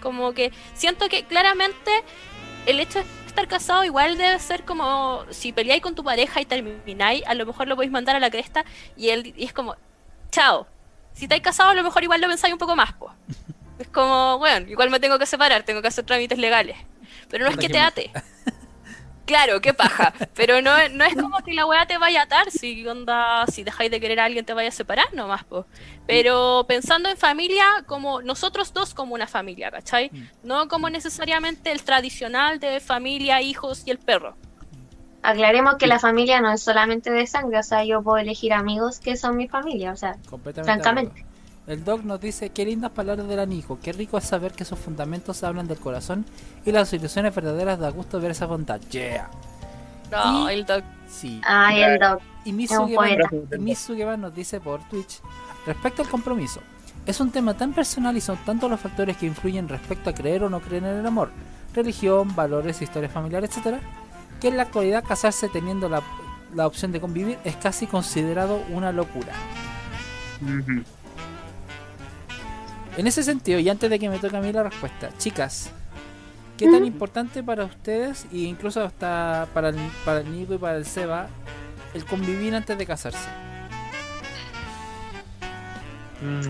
Como 0.00 0.32
que 0.32 0.50
siento 0.74 1.08
que 1.10 1.24
claramente 1.24 1.90
el 2.64 2.80
hecho 2.80 3.00
de 3.00 3.04
estar 3.26 3.46
casado 3.46 3.84
igual 3.84 4.16
debe 4.16 4.38
ser 4.38 4.64
como 4.64 5.24
si 5.30 5.52
peleáis 5.52 5.82
con 5.82 5.94
tu 5.94 6.02
pareja 6.02 6.40
y 6.40 6.46
termináis, 6.46 7.22
a 7.26 7.34
lo 7.34 7.44
mejor 7.44 7.68
lo 7.68 7.76
podéis 7.76 7.92
mandar 7.92 8.16
a 8.16 8.20
la 8.20 8.30
cresta 8.30 8.64
y 8.96 9.10
él 9.10 9.34
y 9.36 9.44
es 9.44 9.52
como, 9.52 9.76
chao. 10.30 10.66
Si 11.12 11.24
estáis 11.24 11.42
casados 11.42 11.72
a 11.72 11.74
lo 11.74 11.82
mejor 11.82 12.02
igual 12.02 12.22
lo 12.22 12.28
pensáis 12.28 12.54
un 12.54 12.58
poco 12.58 12.74
más, 12.74 12.94
pues. 12.94 13.12
Es 13.78 13.88
como, 13.88 14.38
bueno, 14.38 14.66
igual 14.68 14.88
me 14.88 14.98
tengo 14.98 15.18
que 15.18 15.26
separar, 15.26 15.62
tengo 15.64 15.82
que 15.82 15.88
hacer 15.88 16.06
trámites 16.06 16.38
legales. 16.38 16.78
Pero 17.28 17.44
no 17.44 17.50
es 17.50 17.56
que 17.58 17.68
te 17.68 17.78
ate. 17.78 18.10
Claro, 19.32 19.62
qué 19.62 19.72
paja. 19.72 20.12
Pero 20.34 20.60
no, 20.60 20.72
no 20.90 21.04
es 21.04 21.14
como 21.14 21.38
que 21.38 21.54
la 21.54 21.64
weá 21.64 21.86
te 21.86 21.96
vaya 21.96 22.20
a 22.20 22.24
atar, 22.24 22.50
si 22.50 22.86
onda, 22.86 23.46
si 23.46 23.64
dejáis 23.64 23.90
de 23.90 23.98
querer 23.98 24.20
a 24.20 24.26
alguien 24.26 24.44
te 24.44 24.52
vaya 24.52 24.68
a 24.68 24.72
separar 24.72 25.06
nomás, 25.14 25.42
po. 25.44 25.64
Pero 26.06 26.66
pensando 26.68 27.08
en 27.08 27.16
familia, 27.16 27.64
como 27.86 28.20
nosotros 28.20 28.74
dos 28.74 28.92
como 28.92 29.14
una 29.14 29.26
familia, 29.26 29.70
¿cachai? 29.70 30.10
Mm. 30.12 30.26
No 30.42 30.68
como 30.68 30.90
necesariamente 30.90 31.72
el 31.72 31.82
tradicional 31.82 32.60
de 32.60 32.78
familia, 32.80 33.40
hijos 33.40 33.84
y 33.86 33.90
el 33.90 33.98
perro. 33.98 34.36
Aclaremos 35.22 35.76
que 35.76 35.86
la 35.86 35.98
familia 35.98 36.42
no 36.42 36.52
es 36.52 36.62
solamente 36.62 37.10
de 37.10 37.26
sangre, 37.26 37.58
o 37.58 37.62
sea, 37.62 37.84
yo 37.84 38.02
puedo 38.02 38.18
elegir 38.18 38.52
amigos 38.52 39.00
que 39.00 39.16
son 39.16 39.38
mi 39.38 39.48
familia, 39.48 39.92
o 39.92 39.96
sea. 39.96 40.18
Francamente. 40.62 41.24
El 41.66 41.84
doc 41.84 42.02
nos 42.02 42.20
dice, 42.20 42.50
qué 42.50 42.64
lindas 42.64 42.90
palabras 42.90 43.28
del 43.28 43.38
anijo, 43.38 43.78
qué 43.80 43.92
rico 43.92 44.18
es 44.18 44.24
saber 44.24 44.52
que 44.52 44.64
sus 44.64 44.78
fundamentos 44.78 45.44
hablan 45.44 45.68
del 45.68 45.78
corazón 45.78 46.24
y 46.64 46.72
las 46.72 46.92
ilusiones 46.92 47.34
verdaderas 47.34 47.78
da 47.78 47.90
gusto 47.90 48.20
ver 48.20 48.32
esa 48.32 48.46
bondad. 48.46 48.80
Yeah. 48.90 49.30
No, 50.10 50.50
Y- 50.50 50.54
el 50.54 50.66
doc. 50.66 50.82
Sí. 51.08 51.40
ay, 51.44 51.82
el 51.82 51.98
doc. 51.98 52.20
Y 52.44 52.52
Guevara 53.94 54.16
nos 54.16 54.34
dice 54.34 54.60
por 54.60 54.80
Twitch, 54.88 55.20
respecto 55.66 56.02
al 56.02 56.08
compromiso, 56.08 56.60
es 57.06 57.20
un 57.20 57.30
tema 57.30 57.54
tan 57.54 57.72
personal 57.72 58.16
y 58.16 58.20
son 58.20 58.38
tantos 58.38 58.68
los 58.70 58.80
factores 58.80 59.16
que 59.16 59.26
influyen 59.26 59.68
respecto 59.68 60.10
a 60.10 60.14
creer 60.14 60.42
o 60.42 60.50
no 60.50 60.60
creer 60.60 60.84
en 60.84 60.98
el 61.00 61.06
amor, 61.06 61.30
religión, 61.74 62.34
valores, 62.34 62.82
historia 62.82 63.08
familiar, 63.08 63.44
etcétera, 63.44 63.78
que 64.40 64.48
en 64.48 64.56
la 64.56 64.64
actualidad 64.64 65.04
casarse 65.06 65.48
teniendo 65.48 65.88
la, 65.88 66.02
la 66.54 66.66
opción 66.66 66.90
de 66.90 67.00
convivir 67.00 67.38
es 67.44 67.54
casi 67.56 67.86
considerado 67.86 68.60
una 68.70 68.90
locura. 68.90 69.32
Ujú. 70.42 70.82
En 72.96 73.06
ese 73.06 73.22
sentido, 73.22 73.58
y 73.58 73.68
antes 73.68 73.88
de 73.88 73.98
que 73.98 74.08
me 74.10 74.18
toque 74.18 74.36
a 74.36 74.40
mí 74.40 74.52
la 74.52 74.64
respuesta, 74.64 75.10
chicas, 75.18 75.70
¿qué 76.58 76.66
tan 76.66 76.82
Mm. 76.82 76.86
importante 76.86 77.42
para 77.42 77.64
ustedes, 77.64 78.26
e 78.32 78.38
incluso 78.40 78.82
hasta 78.84 79.46
para 79.54 79.70
el, 79.70 79.76
para 80.04 80.20
el 80.20 80.30
Nico 80.30 80.54
y 80.54 80.58
para 80.58 80.76
el 80.76 80.84
Seba, 80.84 81.28
el 81.94 82.04
convivir 82.04 82.54
antes 82.54 82.76
de 82.76 82.86
casarse? 82.86 83.28
Mm. 86.20 86.42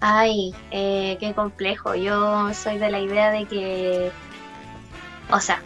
Ay, 0.00 0.54
eh, 0.72 1.16
qué 1.20 1.32
complejo. 1.34 1.94
Yo 1.94 2.52
soy 2.52 2.78
de 2.78 2.90
la 2.90 3.00
idea 3.00 3.30
de 3.30 3.46
que, 3.46 4.10
o 5.30 5.40
sea, 5.40 5.62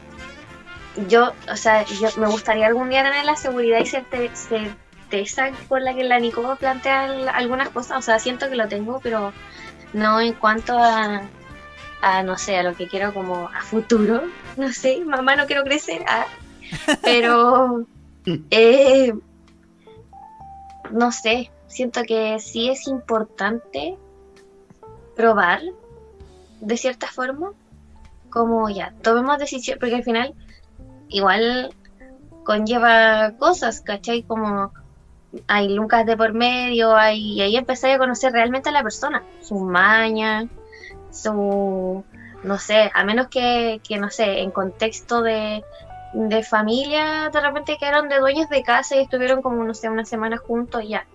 yo, 1.09 1.33
o 1.51 1.57
sea, 1.57 1.85
yo 1.85 2.09
me 2.19 2.27
gustaría 2.29 2.67
algún 2.67 2.91
día 2.91 3.03
tener 3.03 3.25
la 3.25 3.37
seguridad 3.37 3.79
y 3.81 3.85
certe- 3.85 4.31
certeza 4.35 5.51
por 5.69 5.83
la 5.83 5.95
que 5.95 6.05
la 6.05 6.21
Nico 6.21 6.57
plantea 6.57 7.05
al- 7.05 7.29
algunas 7.29 7.71
cosas. 7.71 7.99
O 7.99 8.03
sea, 8.03 8.19
siento 8.21 8.49
que 8.49 8.57
lo 8.57 8.69
tengo, 8.69 9.01
pero 9.03 9.33
no 9.93 10.21
en 10.21 10.35
cuanto 10.35 10.79
a, 10.79 11.23
a 12.03 12.23
no 12.23 12.39
sé, 12.39 12.57
a 12.59 12.63
lo 12.63 12.75
que 12.75 12.89
quiero 12.89 13.13
como 13.15 13.49
a 13.49 13.63
futuro. 13.63 14.23
No 14.57 14.73
sé, 14.73 15.03
mamá, 15.05 15.37
no 15.37 15.47
quiero 15.47 15.63
crecer. 15.63 16.05
ah. 16.09 16.27
Pero, 17.03 17.87
eh, 18.51 19.15
no 20.91 21.13
sé, 21.13 21.51
siento 21.67 22.03
que 22.03 22.39
sí 22.41 22.69
es 22.69 22.87
importante 22.89 23.97
probar 25.17 25.63
de 26.61 26.77
cierta 26.77 27.07
forma, 27.07 27.53
como 28.29 28.69
ya, 28.69 28.93
tomemos 29.03 29.39
decisiones, 29.39 29.81
porque 29.81 29.95
al 29.95 30.05
final 30.05 30.35
igual 31.09 31.75
conlleva 32.45 33.33
cosas, 33.39 33.81
¿cachai? 33.81 34.23
Como 34.23 34.73
hay 35.47 35.69
lucas 35.69 36.07
de 36.07 36.17
por 36.17 36.33
medio, 36.33 36.97
hay, 36.97 37.35
y 37.35 37.41
ahí 37.41 37.57
empezáis 37.57 37.97
a 37.97 37.99
conocer 37.99 38.33
realmente 38.33 38.69
a 38.69 38.73
la 38.73 38.83
persona, 38.83 39.23
sus 39.41 39.63
mañas, 39.63 40.47
su, 41.11 42.05
no 42.43 42.59
sé, 42.59 42.91
a 42.95 43.05
menos 43.05 43.29
que, 43.29 43.81
que 43.87 43.99
no 43.99 44.11
sé, 44.11 44.41
en 44.41 44.51
contexto 44.51 45.23
de, 45.23 45.63
de 46.13 46.43
familia, 46.43 47.31
de 47.33 47.41
repente 47.41 47.77
quedaron 47.79 48.09
de 48.09 48.19
dueños 48.19 48.49
de 48.49 48.63
casa 48.63 48.97
y 48.97 49.01
estuvieron 49.01 49.43
como, 49.43 49.65
no 49.65 49.75
sé, 49.75 49.89
una 49.89 50.05
semana 50.05 50.37
juntos 50.39 50.85
ya. 50.87 51.07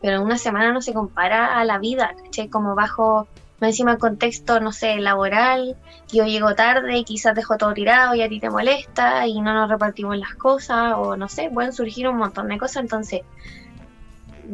Pero 0.00 0.22
una 0.22 0.38
semana 0.38 0.72
no 0.72 0.80
se 0.80 0.94
compara 0.94 1.58
a 1.58 1.64
la 1.64 1.78
vida, 1.78 2.14
¿cachai? 2.24 2.48
Como 2.48 2.74
bajo, 2.74 3.28
más 3.60 3.70
encima 3.70 3.92
el 3.92 3.98
contexto, 3.98 4.58
no 4.58 4.72
sé, 4.72 4.96
laboral, 4.96 5.76
yo 6.10 6.24
llego 6.24 6.54
tarde 6.54 6.96
y 6.96 7.04
quizás 7.04 7.34
dejo 7.34 7.58
todo 7.58 7.74
tirado 7.74 8.14
y 8.14 8.22
a 8.22 8.28
ti 8.28 8.40
te 8.40 8.48
molesta 8.48 9.26
y 9.26 9.40
no 9.42 9.52
nos 9.52 9.68
repartimos 9.68 10.16
las 10.16 10.34
cosas 10.34 10.94
o 10.96 11.16
no 11.16 11.28
sé, 11.28 11.50
pueden 11.52 11.72
surgir 11.72 12.08
un 12.08 12.16
montón 12.16 12.48
de 12.48 12.58
cosas. 12.58 12.82
Entonces, 12.82 13.20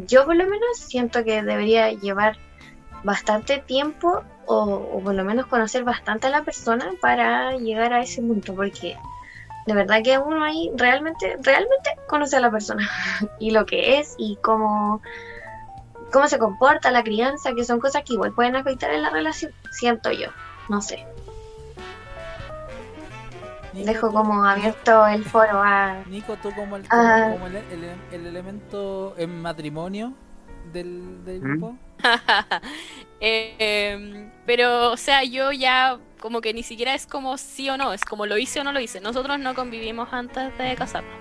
yo 0.06 0.24
por 0.26 0.36
lo 0.36 0.44
menos 0.44 0.78
siento 0.78 1.24
que 1.24 1.42
debería 1.42 1.90
llevar 1.92 2.36
bastante 3.02 3.58
tiempo 3.58 4.22
o, 4.46 5.00
por 5.02 5.14
lo 5.14 5.24
menos 5.24 5.46
conocer 5.46 5.84
bastante 5.84 6.26
a 6.26 6.30
la 6.30 6.44
persona 6.44 6.90
para 7.00 7.56
llegar 7.56 7.92
a 7.92 8.00
ese 8.00 8.22
punto, 8.22 8.54
porque 8.54 8.96
de 9.66 9.74
verdad 9.74 10.02
que 10.04 10.18
uno 10.18 10.44
ahí 10.44 10.70
realmente, 10.76 11.36
realmente 11.42 11.90
conoce 12.08 12.36
a 12.36 12.40
la 12.40 12.50
persona 12.50 12.88
y 13.40 13.50
lo 13.50 13.66
que 13.66 13.98
es 13.98 14.14
y 14.18 14.36
cómo, 14.42 15.02
cómo 16.12 16.28
se 16.28 16.38
comporta 16.38 16.90
la 16.90 17.02
crianza, 17.02 17.54
que 17.54 17.64
son 17.64 17.80
cosas 17.80 18.02
que 18.04 18.14
igual 18.14 18.32
pueden 18.32 18.56
afectar 18.56 18.92
en 18.92 19.02
la 19.02 19.10
relación, 19.10 19.52
siento 19.70 20.12
yo, 20.12 20.28
no 20.68 20.82
sé. 20.82 21.06
Nico, 23.76 23.86
Dejo 23.92 24.08
tú- 24.08 24.14
como 24.14 24.44
abierto 24.44 25.06
el 25.06 25.24
foro 25.24 25.62
a... 25.62 26.02
Nico, 26.06 26.36
tú 26.42 26.52
como 26.54 26.76
el, 26.76 26.86
como 26.88 27.46
el, 27.46 27.56
el- 27.56 27.96
el 28.12 28.26
elemento 28.26 29.14
en 29.18 29.40
matrimonio 29.42 30.12
del, 30.72 31.24
del 31.24 31.40
¿Mm? 31.40 31.44
grupo. 31.44 31.76
Eh, 33.18 33.56
em, 33.58 34.30
pero, 34.44 34.92
o 34.92 34.96
sea, 34.98 35.24
yo 35.24 35.50
ya 35.50 35.98
como 36.20 36.42
que 36.42 36.52
ni 36.52 36.62
siquiera 36.62 36.94
es 36.94 37.06
como 37.06 37.38
sí 37.38 37.70
o 37.70 37.78
no, 37.78 37.94
es 37.94 38.04
como 38.04 38.26
lo 38.26 38.36
hice 38.36 38.60
o 38.60 38.64
no 38.64 38.72
lo 38.72 38.80
hice. 38.80 39.00
Nosotros 39.00 39.38
no 39.38 39.54
convivimos 39.54 40.12
antes 40.12 40.56
de 40.58 40.76
casarnos. 40.76 41.18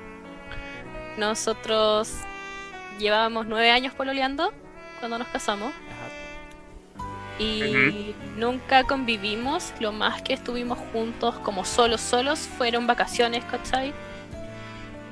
Nosotros 1.18 2.12
llevábamos 3.00 3.48
nueve 3.48 3.72
años 3.72 3.94
pololeando 3.94 4.54
cuando 5.00 5.18
nos 5.18 5.28
casamos. 5.30 5.72
Y 7.38 8.16
nunca 8.38 8.84
convivimos. 8.84 9.74
Lo 9.80 9.92
más 9.92 10.22
que 10.22 10.34
estuvimos 10.34 10.80
juntos 10.94 11.36
como 11.40 11.66
solos, 11.66 12.02
solos, 12.02 12.40
fueron 12.40 12.88
vacaciones, 12.88 13.44
¿cachai? 13.46 13.94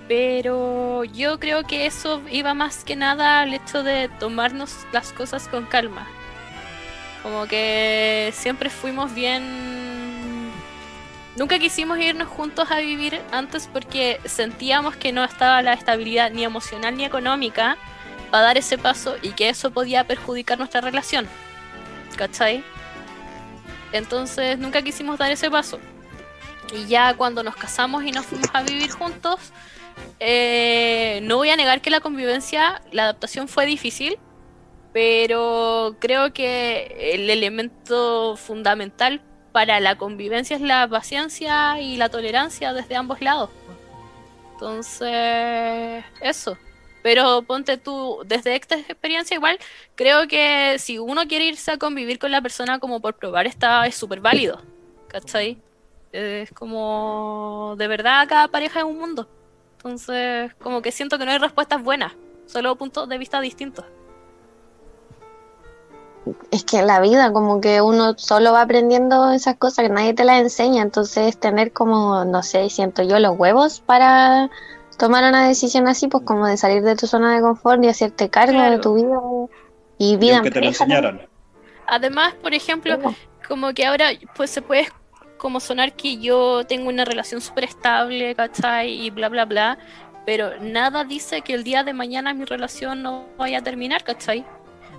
Pero 0.07 1.03
yo 1.05 1.39
creo 1.39 1.63
que 1.63 1.85
eso 1.85 2.21
iba 2.29 2.53
más 2.53 2.83
que 2.83 2.95
nada 2.95 3.41
al 3.41 3.53
hecho 3.53 3.83
de 3.83 4.09
tomarnos 4.19 4.75
las 4.91 5.11
cosas 5.11 5.47
con 5.47 5.65
calma. 5.65 6.07
Como 7.21 7.45
que 7.47 8.31
siempre 8.33 8.69
fuimos 8.69 9.13
bien... 9.13 10.51
Nunca 11.35 11.57
quisimos 11.57 11.97
irnos 11.97 12.27
juntos 12.27 12.69
a 12.69 12.77
vivir 12.77 13.19
antes 13.31 13.67
porque 13.71 14.19
sentíamos 14.25 14.95
que 14.95 15.11
no 15.11 15.23
estaba 15.23 15.63
la 15.63 15.73
estabilidad 15.73 16.29
ni 16.31 16.43
emocional 16.43 16.95
ni 16.95 17.05
económica 17.05 17.75
para 18.29 18.43
dar 18.43 18.57
ese 18.57 18.77
paso 18.77 19.15
y 19.21 19.31
que 19.31 19.49
eso 19.49 19.71
podía 19.71 20.05
perjudicar 20.05 20.59
nuestra 20.59 20.81
relación. 20.81 21.27
¿Cachai? 22.15 22.63
Entonces 23.91 24.57
nunca 24.57 24.81
quisimos 24.81 25.17
dar 25.17 25.31
ese 25.31 25.49
paso. 25.49 25.79
Y 26.73 26.87
ya 26.87 27.13
cuando 27.15 27.43
nos 27.43 27.55
casamos 27.55 28.03
y 28.03 28.11
nos 28.11 28.25
fuimos 28.25 28.49
a 28.53 28.63
vivir 28.63 28.91
juntos, 28.91 29.51
eh, 30.19 31.19
no 31.23 31.37
voy 31.37 31.49
a 31.49 31.55
negar 31.55 31.81
que 31.81 31.89
la 31.89 31.99
convivencia, 31.99 32.81
la 32.91 33.03
adaptación 33.03 33.47
fue 33.47 33.65
difícil, 33.65 34.17
pero 34.91 35.97
creo 35.99 36.33
que 36.33 37.13
el 37.13 37.29
elemento 37.29 38.35
fundamental 38.35 39.21
para 39.51 39.79
la 39.79 39.97
convivencia 39.97 40.55
es 40.55 40.61
la 40.61 40.87
paciencia 40.87 41.79
y 41.79 41.97
la 41.97 42.09
tolerancia 42.09 42.73
desde 42.73 42.95
ambos 42.95 43.21
lados. 43.21 43.49
Entonces, 44.53 46.03
eso. 46.21 46.57
Pero 47.03 47.43
ponte 47.43 47.77
tú, 47.77 48.19
desde 48.25 48.55
esta 48.55 48.75
experiencia 48.75 49.35
igual, 49.35 49.59
creo 49.95 50.27
que 50.27 50.77
si 50.79 50.97
uno 50.97 51.27
quiere 51.27 51.45
irse 51.45 51.71
a 51.71 51.77
convivir 51.77 52.17
con 52.17 52.31
la 52.31 52.41
persona 52.41 52.79
como 52.79 53.01
por 53.01 53.15
probar, 53.15 53.45
está 53.45 53.85
es 53.85 53.95
súper 53.95 54.21
válido. 54.21 54.61
¿Cachai? 55.09 55.61
Es 56.13 56.51
como, 56.51 57.75
de 57.77 57.87
verdad, 57.87 58.25
cada 58.27 58.47
pareja 58.47 58.79
es 58.79 58.85
un 58.85 58.97
mundo. 58.97 59.27
Entonces, 59.77 60.53
como 60.55 60.81
que 60.81 60.93
siento 60.93 61.19
que 61.19 61.25
no 61.25 61.31
hay 61.31 61.39
respuestas 61.39 61.83
buenas, 61.83 62.13
solo 62.45 62.75
puntos 62.77 63.09
de 63.09 63.17
vista 63.17 63.41
distintos. 63.41 63.85
Es 66.51 66.63
que 66.63 66.83
la 66.83 67.01
vida, 67.01 67.33
como 67.33 67.59
que 67.59 67.81
uno 67.81 68.17
solo 68.17 68.53
va 68.53 68.61
aprendiendo 68.61 69.31
esas 69.33 69.57
cosas 69.57 69.85
que 69.85 69.93
nadie 69.93 70.13
te 70.13 70.23
las 70.23 70.39
enseña, 70.39 70.81
entonces 70.81 71.37
tener 71.37 71.73
como, 71.73 72.23
no 72.23 72.43
sé, 72.43 72.69
siento 72.69 73.03
yo 73.03 73.19
los 73.19 73.37
huevos 73.37 73.81
para 73.81 74.49
tomar 74.97 75.23
una 75.23 75.47
decisión 75.47 75.87
así, 75.87 76.07
pues 76.07 76.23
como 76.25 76.47
de 76.47 76.57
salir 76.57 76.83
de 76.83 76.95
tu 76.95 77.07
zona 77.07 77.35
de 77.35 77.41
confort 77.41 77.83
y 77.83 77.87
hacerte 77.89 78.29
cargo 78.29 78.53
Claro. 78.53 78.71
de 78.71 78.79
tu 78.79 78.93
vida 78.95 79.17
y 79.97 80.13
Y 80.13 80.17
vida 80.17 80.31
en 80.31 80.35
aunque 80.37 80.51
te 80.51 80.61
lo 80.61 80.67
enseñaran. 80.67 81.27
Además, 81.87 82.33
por 82.35 82.53
ejemplo, 82.53 82.97
como 83.47 83.73
que 83.73 83.85
ahora 83.85 84.09
pues 84.35 84.49
se 84.49 84.61
puede 84.61 84.87
como 85.37 85.59
sonar 85.59 85.93
que 85.93 86.17
yo 86.17 86.65
tengo 86.65 86.87
una 86.89 87.03
relación 87.05 87.41
súper 87.41 87.65
estable, 87.65 88.33
¿cachai? 88.35 89.05
Y 89.05 89.09
bla, 89.09 89.29
bla, 89.29 89.45
bla. 89.45 89.77
Pero 90.25 90.57
nada 90.61 91.03
dice 91.03 91.41
que 91.41 91.53
el 91.53 91.63
día 91.65 91.83
de 91.83 91.93
mañana 91.93 92.33
mi 92.33 92.45
relación 92.45 93.03
no 93.03 93.25
vaya 93.37 93.59
a 93.59 93.61
terminar, 93.61 94.03
¿cachai? 94.05 94.45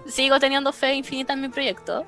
Sigo 0.06 0.38
teniendo 0.38 0.70
fe 0.72 0.94
infinita 0.94 1.32
en 1.32 1.40
mi 1.40 1.48
proyecto, 1.48 2.04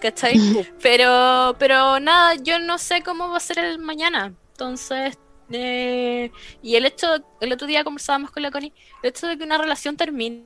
¿cachai? 0.00 0.38
Pero, 0.82 1.56
pero 1.58 1.98
nada, 1.98 2.34
yo 2.36 2.60
no 2.60 2.78
sé 2.78 3.02
cómo 3.02 3.28
va 3.28 3.38
a 3.38 3.40
ser 3.40 3.58
el 3.58 3.78
mañana. 3.80 4.32
Entonces, 4.52 5.18
eh, 5.50 6.30
y 6.62 6.76
el 6.76 6.86
hecho, 6.86 7.06
el 7.40 7.52
otro 7.52 7.66
día 7.66 7.84
conversábamos 7.84 8.30
con 8.30 8.42
la 8.42 8.50
Connie, 8.50 8.72
el 9.02 9.10
hecho 9.10 9.26
de 9.26 9.38
que 9.38 9.44
una 9.44 9.58
relación 9.58 9.96
termine 9.96 10.44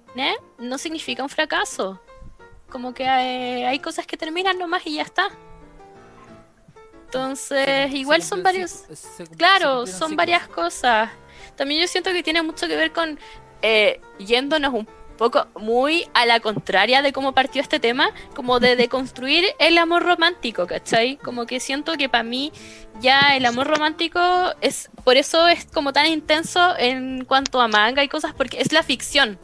no 0.58 0.78
significa 0.78 1.22
un 1.22 1.28
fracaso. 1.28 2.00
Como 2.68 2.94
que 2.94 3.06
hay, 3.06 3.64
hay 3.64 3.78
cosas 3.78 4.06
que 4.06 4.16
terminan 4.16 4.58
nomás 4.58 4.86
y 4.86 4.94
ya 4.94 5.02
está. 5.02 5.28
Entonces, 7.06 7.92
igual 7.92 8.22
Se 8.22 8.28
son 8.28 8.42
varios, 8.42 8.70
se 8.70 9.26
claro, 9.36 9.86
son 9.86 10.16
varias 10.16 10.48
cosas. 10.48 11.10
También 11.56 11.82
yo 11.82 11.86
siento 11.86 12.10
que 12.10 12.22
tiene 12.22 12.40
mucho 12.40 12.66
que 12.66 12.74
ver 12.74 12.92
con 12.92 13.18
eh, 13.60 14.00
yéndonos 14.18 14.72
un 14.72 14.88
poco 15.16 15.46
muy 15.58 16.06
a 16.14 16.26
la 16.26 16.40
contraria 16.40 17.02
de 17.02 17.12
cómo 17.12 17.32
partió 17.32 17.62
este 17.62 17.80
tema, 17.80 18.10
como 18.34 18.60
de 18.60 18.76
deconstruir 18.76 19.44
el 19.58 19.78
amor 19.78 20.02
romántico, 20.02 20.66
¿cachai? 20.66 21.16
Como 21.16 21.46
que 21.46 21.60
siento 21.60 21.94
que 21.94 22.08
para 22.08 22.24
mí 22.24 22.52
ya 23.00 23.36
el 23.36 23.46
amor 23.46 23.66
romántico 23.66 24.20
es, 24.60 24.90
por 25.04 25.16
eso 25.16 25.46
es 25.48 25.66
como 25.66 25.92
tan 25.92 26.06
intenso 26.06 26.74
en 26.78 27.24
cuanto 27.24 27.60
a 27.60 27.68
manga 27.68 28.02
y 28.02 28.08
cosas, 28.08 28.34
porque 28.34 28.60
es 28.60 28.72
la 28.72 28.82
ficción. 28.82 29.38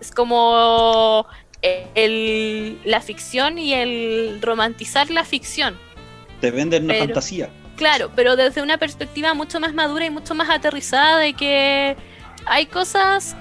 Es 0.00 0.10
como 0.10 1.26
eh, 1.62 1.86
el, 1.94 2.80
la 2.84 3.00
ficción 3.00 3.58
y 3.58 3.72
el 3.74 4.40
romantizar 4.42 5.10
la 5.10 5.24
ficción. 5.24 5.78
Te 6.40 6.50
venden 6.50 6.84
una 6.84 6.94
Pero- 6.94 7.06
fantasía. 7.06 7.50
Claro, 7.76 8.10
pero 8.14 8.36
desde 8.36 8.62
una 8.62 8.76
perspectiva 8.78 9.32
mucho 9.32 9.58
más 9.58 9.72
madura 9.74 10.04
y 10.04 10.10
mucho 10.10 10.34
más 10.34 10.50
aterrizada 10.50 11.18
de 11.18 11.32
que 11.32 11.96
hay 12.44 12.66
cosas 12.66 13.34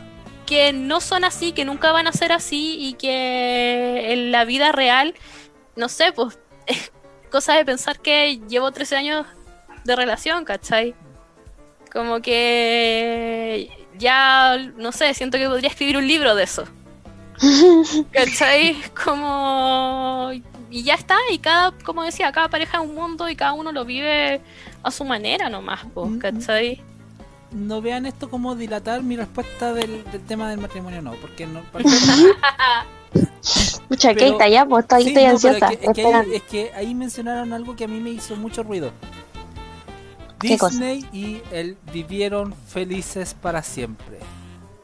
que 0.51 0.73
no 0.73 0.99
son 0.99 1.23
así, 1.23 1.53
que 1.53 1.63
nunca 1.63 1.93
van 1.93 2.07
a 2.07 2.11
ser 2.11 2.33
así 2.33 2.75
y 2.77 2.95
que 2.95 4.11
en 4.11 4.33
la 4.33 4.43
vida 4.43 4.73
real, 4.73 5.15
no 5.77 5.87
sé, 5.87 6.11
pues, 6.11 6.37
cosa 7.31 7.55
de 7.55 7.63
pensar 7.63 8.01
que 8.01 8.41
llevo 8.49 8.69
13 8.73 8.97
años 8.97 9.25
de 9.85 9.95
relación, 9.95 10.43
¿cachai? 10.43 10.93
Como 11.93 12.21
que 12.21 13.69
ya, 13.97 14.57
no 14.75 14.91
sé, 14.91 15.13
siento 15.13 15.37
que 15.37 15.47
podría 15.47 15.69
escribir 15.69 15.95
un 15.95 16.05
libro 16.05 16.35
de 16.35 16.43
eso. 16.43 16.65
¿Cachai? 18.11 18.75
Como... 19.05 20.31
Y 20.69 20.83
ya 20.83 20.95
está, 20.95 21.15
y 21.31 21.37
cada, 21.37 21.71
como 21.85 22.03
decía, 22.03 22.29
cada 22.33 22.49
pareja 22.49 22.79
es 22.79 22.83
un 22.83 22.93
mundo 22.93 23.29
y 23.29 23.37
cada 23.37 23.53
uno 23.53 23.71
lo 23.71 23.85
vive 23.85 24.41
a 24.83 24.91
su 24.91 25.05
manera 25.05 25.47
nomás, 25.47 25.85
mm. 25.95 26.17
¿cachai? 26.17 26.83
No 27.51 27.81
vean 27.81 28.05
esto 28.05 28.29
como 28.29 28.55
dilatar 28.55 29.03
mi 29.03 29.17
respuesta 29.17 29.73
del, 29.73 30.03
del 30.11 30.21
tema 30.25 30.49
del 30.49 30.59
matrimonio, 30.59 31.01
no, 31.01 31.13
porque 31.15 31.45
no. 31.47 31.61
Pucha, 33.89 34.13
Pero- 34.13 34.19
Keita, 34.19 34.47
ya, 34.47 34.65
pues 34.65 34.83
estoy, 34.83 35.03
Sí, 35.03 35.09
estoy 35.09 35.23
no, 35.25 35.29
ansiosa. 35.31 35.67
es, 35.71 35.77
que, 35.77 35.85
es 35.85 35.91
que 35.93 36.01
esperando. 36.01 36.31
ahí, 36.31 36.35
es 36.37 36.43
que 36.43 36.71
ahí 36.73 36.95
mencionaron 36.95 37.51
algo 37.53 37.75
que 37.75 37.83
a 37.83 37.87
mí 37.87 37.99
me 37.99 38.09
hizo 38.11 38.35
mucho 38.35 38.63
ruido. 38.63 38.91
Disney 40.39 41.05
y 41.13 41.41
él 41.51 41.77
vivieron 41.93 42.53
felices 42.67 43.35
para 43.39 43.61
siempre. 43.61 44.17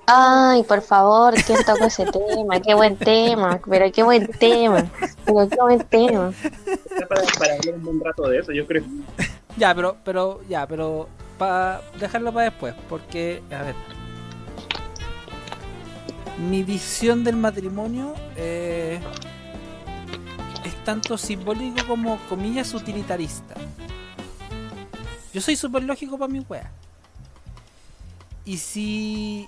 Ay, 0.05 0.63
por 0.63 0.81
favor, 0.81 1.33
¿quién 1.45 1.63
tocó 1.65 1.85
ese 1.85 2.05
tema? 2.05 2.59
Qué 2.61 2.73
buen 2.75 2.95
tema, 2.95 3.59
pero 3.67 3.91
qué 3.91 4.03
buen 4.03 4.27
tema. 4.27 4.85
Pero 5.25 5.49
qué 5.49 5.57
buen 5.59 5.79
tema. 5.85 6.31
Para, 7.09 7.21
para 7.39 7.53
hablar 7.55 7.75
un 7.75 7.83
buen 7.83 7.99
rato 8.01 8.27
de 8.29 8.39
eso, 8.39 8.51
yo 8.51 8.65
creo. 8.67 8.83
Ya, 9.57 9.73
pero, 9.73 9.97
pero, 10.05 10.41
ya, 10.47 10.67
pero 10.67 11.09
para 11.37 11.81
dejarlo 11.99 12.33
para 12.33 12.49
después, 12.49 12.73
porque, 12.89 13.43
a 13.51 13.63
ver, 13.63 13.75
mi 16.49 16.63
visión 16.63 17.23
del 17.23 17.35
matrimonio 17.35 18.13
eh, 18.35 18.99
es 20.63 20.83
tanto 20.83 21.17
simbólico 21.17 21.85
como, 21.87 22.17
comillas, 22.29 22.73
utilitarista. 22.73 23.55
Yo 25.33 25.41
soy 25.41 25.55
súper 25.55 25.83
lógico 25.83 26.17
para 26.17 26.31
mi 26.31 26.39
wea. 26.39 26.71
Y 28.45 28.57
si 28.57 29.47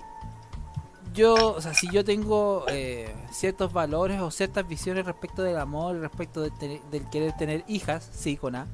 yo, 1.14 1.54
o 1.54 1.60
sea, 1.60 1.74
si 1.74 1.90
yo 1.90 2.04
tengo 2.04 2.64
eh, 2.68 3.14
ciertos 3.32 3.72
valores 3.72 4.20
o 4.20 4.30
ciertas 4.30 4.68
visiones 4.68 5.06
respecto 5.06 5.42
del 5.42 5.58
amor, 5.58 5.96
respecto 5.96 6.42
de 6.42 6.80
del 6.90 7.08
querer 7.10 7.32
tener 7.36 7.64
hijas, 7.66 8.08
sí, 8.12 8.36
con 8.36 8.56
A, 8.56 8.66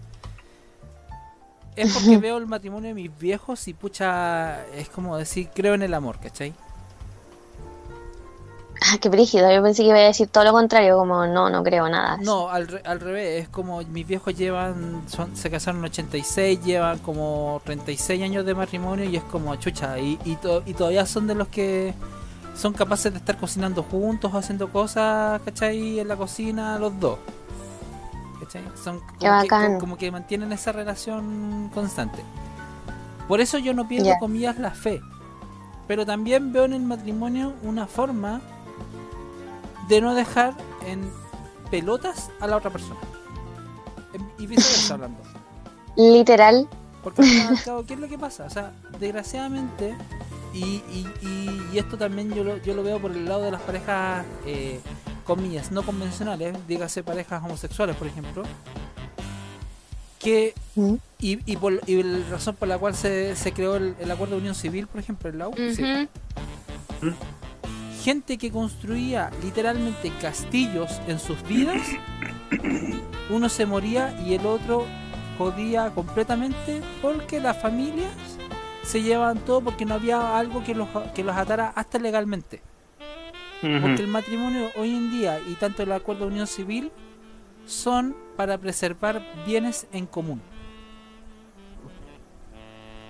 es 1.77 1.93
porque 1.93 2.17
veo 2.21 2.39
el 2.39 2.47
matrimonio 2.47 2.89
de 2.89 2.95
mis 2.95 3.17
viejos 3.19 3.69
y 3.69 3.75
pucha, 3.75 4.65
es 4.75 4.89
como 4.89 5.17
decir, 5.17 5.49
creo 5.55 5.75
en 5.75 5.83
el 5.83 5.95
amor, 5.95 6.19
¿cachai? 6.19 6.55
Ah, 8.83 8.99
qué 9.01 9.09
brígido. 9.09 9.51
Yo 9.51 9.63
pensé 9.63 9.83
que 9.83 9.89
iba 9.89 9.97
a 9.99 10.03
decir 10.03 10.29
todo 10.29 10.45
lo 10.45 10.53
contrario, 10.53 10.99
como 10.99 11.27
no, 11.27 11.49
no 11.49 11.63
creo 11.65 11.89
nada. 11.89 12.19
No, 12.19 12.51
al, 12.51 12.69
re- 12.69 12.83
al 12.85 13.01
revés, 13.01 13.43
es 13.45 13.49
como 13.49 13.81
mis 13.83 14.07
viejos 14.07 14.37
llevan, 14.37 15.03
son, 15.09 15.35
se 15.35 15.51
casaron 15.51 15.81
en 15.81 15.87
86, 15.87 16.63
llevan 16.63 16.99
como 16.99 17.61
36 17.65 18.23
años 18.23 18.45
de 18.45 18.55
matrimonio 18.55 19.07
y 19.07 19.17
es 19.17 19.23
como 19.25 19.55
chucha, 19.57 19.99
y, 19.99 20.19
y, 20.25 20.37
to- 20.37 20.63
y 20.67 20.75
todavía 20.75 21.07
son 21.07 21.27
de 21.27 21.35
los 21.35 21.49
que 21.49 21.95
son 22.55 22.75
capaces 22.75 23.13
de 23.13 23.19
estar 23.19 23.39
cocinando 23.39 23.83
juntos 23.83 24.33
haciendo 24.35 24.69
cosas, 24.71 25.41
¿cachai? 25.45 25.99
En 26.01 26.09
la 26.09 26.17
cocina 26.17 26.79
los 26.79 26.99
dos. 27.01 27.19
¿Cachai? 28.41 28.63
Son 28.83 29.01
como, 29.19 29.43
que, 29.43 29.49
como- 29.49 29.79
como 29.79 29.97
que 29.97 30.11
mantienen 30.11 30.53
esa 30.53 30.73
relación 30.73 31.71
constante. 31.73 32.23
Por 33.29 33.41
eso 33.41 33.59
yo 33.59 33.73
no 33.75 33.89
pierdo 33.89 34.07
Ya. 34.07 34.19
comillas 34.19 34.59
la 34.59 34.71
fe. 34.71 35.01
Pero 35.89 36.05
también 36.05 36.53
veo 36.53 36.65
en 36.65 36.73
el 36.75 36.83
matrimonio 36.83 37.55
una 37.63 37.87
forma 37.87 38.41
de 39.89 40.01
no 40.01 40.15
dejar 40.15 40.55
en 40.87 41.09
pelotas 41.71 42.31
a 42.41 42.47
la 42.47 42.57
otra 42.57 42.71
persona. 42.71 43.01
En- 44.13 44.31
Y 44.39 44.47
viceversa 44.47 44.95
hablando. 44.95 45.19
Literal. 45.97 46.69
Porque 47.03 47.23
al 47.49 47.61
cabo, 47.65 47.85
¿qué 47.87 47.95
es 47.95 48.01
lo 48.01 48.09
que 48.09 48.19
pasa? 48.19 48.45
O 48.47 48.51
sea, 48.51 48.73
desgraciadamente, 48.99 49.97
y, 50.53 50.59
y, 50.91 51.07
y, 51.23 51.69
y 51.73 51.79
esto 51.79 51.97
también 51.97 52.33
yo 52.35 52.43
lo, 52.45 52.57
yo 52.59 52.75
lo 52.75 52.83
veo 52.83 52.99
por 53.01 53.13
el 53.13 53.25
lado 53.27 53.43
de 53.43 53.51
las 53.53 53.61
parejas 53.63 54.25
eh, 54.45 54.81
comillas, 55.27 55.71
no 55.73 55.83
convencionales, 55.83 56.57
dígase 56.67 57.03
parejas 57.03 57.43
homosexuales, 57.45 57.97
por 57.97 58.07
ejemplo, 58.07 58.43
que 60.19 60.55
Mm. 60.75 60.95
y, 61.21 61.53
y, 61.53 61.57
por, 61.57 61.81
y 61.87 62.03
la 62.03 62.29
razón 62.31 62.55
por 62.57 62.69
la 62.69 62.77
cual 62.79 62.95
se, 62.95 63.35
se 63.37 63.53
creó 63.53 63.77
el, 63.77 63.95
el 63.99 64.11
acuerdo 64.11 64.35
de 64.35 64.41
unión 64.41 64.55
civil, 64.55 64.87
por 64.87 65.01
ejemplo, 65.01 65.31
en 65.31 65.39
la 65.39 65.49
U, 65.49 65.55
sí. 65.75 65.83
Ujú. 67.03 67.15
gente 68.03 68.37
que 68.39 68.51
construía 68.51 69.31
literalmente 69.43 70.13
castillos 70.21 71.01
en 71.09 71.19
sus 71.19 71.43
vidas, 71.49 71.81
uno 73.31 73.49
se 73.49 73.67
moría 73.67 74.19
y 74.27 74.35
el 74.35 74.45
otro 74.47 74.85
jodía 75.39 75.91
completamente 75.95 76.81
porque 77.03 77.41
las 77.41 77.61
familias 77.61 78.11
se 78.85 79.03
llevaban 79.03 79.39
todo 79.41 79.61
porque 79.63 79.85
no 79.85 79.95
había 79.95 80.39
algo 80.39 80.63
que 80.63 80.75
los, 80.75 80.89
que 81.15 81.25
los 81.25 81.37
atara 81.37 81.73
hasta 81.75 81.99
legalmente. 81.99 82.61
Porque 83.61 84.03
el 84.03 84.09
matrimonio 84.09 84.71
hoy 84.77 84.91
en 84.95 85.11
día 85.11 85.41
y 85.49 85.55
tanto 85.55 85.83
el 85.83 85.93
acuerdo 85.93 86.27
de 86.27 86.33
unión 86.33 86.47
civil 86.47 86.91
son 87.67 88.15
para 88.37 88.59
preservar 88.59 89.23
bienes 89.47 89.87
en 89.93 90.07
común. 90.07 90.41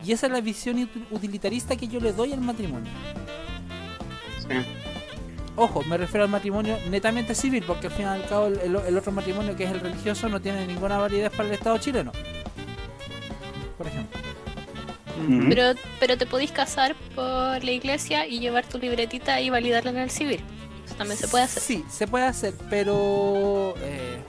Y 0.04 0.12
esa 0.12 0.26
es 0.26 0.32
la 0.32 0.40
visión 0.40 0.76
util- 0.76 1.06
utilitarista 1.10 1.74
que 1.76 1.88
yo 1.88 1.98
le 2.00 2.12
doy 2.12 2.32
al 2.32 2.40
matrimonio. 2.40 2.90
Sí. 4.38 4.48
Ojo, 5.56 5.82
me 5.84 5.96
refiero 5.96 6.24
al 6.24 6.30
matrimonio 6.30 6.78
netamente 6.90 7.34
civil, 7.34 7.64
porque 7.66 7.86
al 7.88 7.92
fin 7.94 8.04
y 8.04 8.08
al 8.08 8.26
cabo 8.26 8.46
el- 8.46 8.76
el 8.76 8.96
otro 8.96 9.10
matrimonio 9.10 9.56
que 9.56 9.64
es 9.64 9.70
el 9.72 9.80
religioso 9.80 10.28
no 10.28 10.40
tiene 10.40 10.66
ninguna 10.66 10.98
validez 10.98 11.30
para 11.30 11.48
el 11.48 11.54
Estado 11.54 11.78
chileno. 11.78 12.12
Por 13.78 13.86
ejemplo. 13.86 14.20
Pero, 15.48 15.78
pero 16.00 16.16
te 16.18 16.26
podéis 16.26 16.52
casar 16.52 16.94
por 17.14 17.62
la 17.64 17.70
iglesia 17.70 18.26
y 18.26 18.38
llevar 18.40 18.66
tu 18.66 18.78
libretita 18.78 19.40
y 19.40 19.50
validarla 19.50 19.90
en 19.90 19.98
el 19.98 20.10
civil. 20.10 20.42
Eso 20.84 20.94
también 20.94 21.18
se 21.18 21.26
puede 21.28 21.44
hacer. 21.44 21.62
Sí, 21.62 21.84
se 21.90 22.06
puede 22.06 22.24
hacer, 22.26 22.54
pero... 22.70 23.74
eh, 23.78 24.22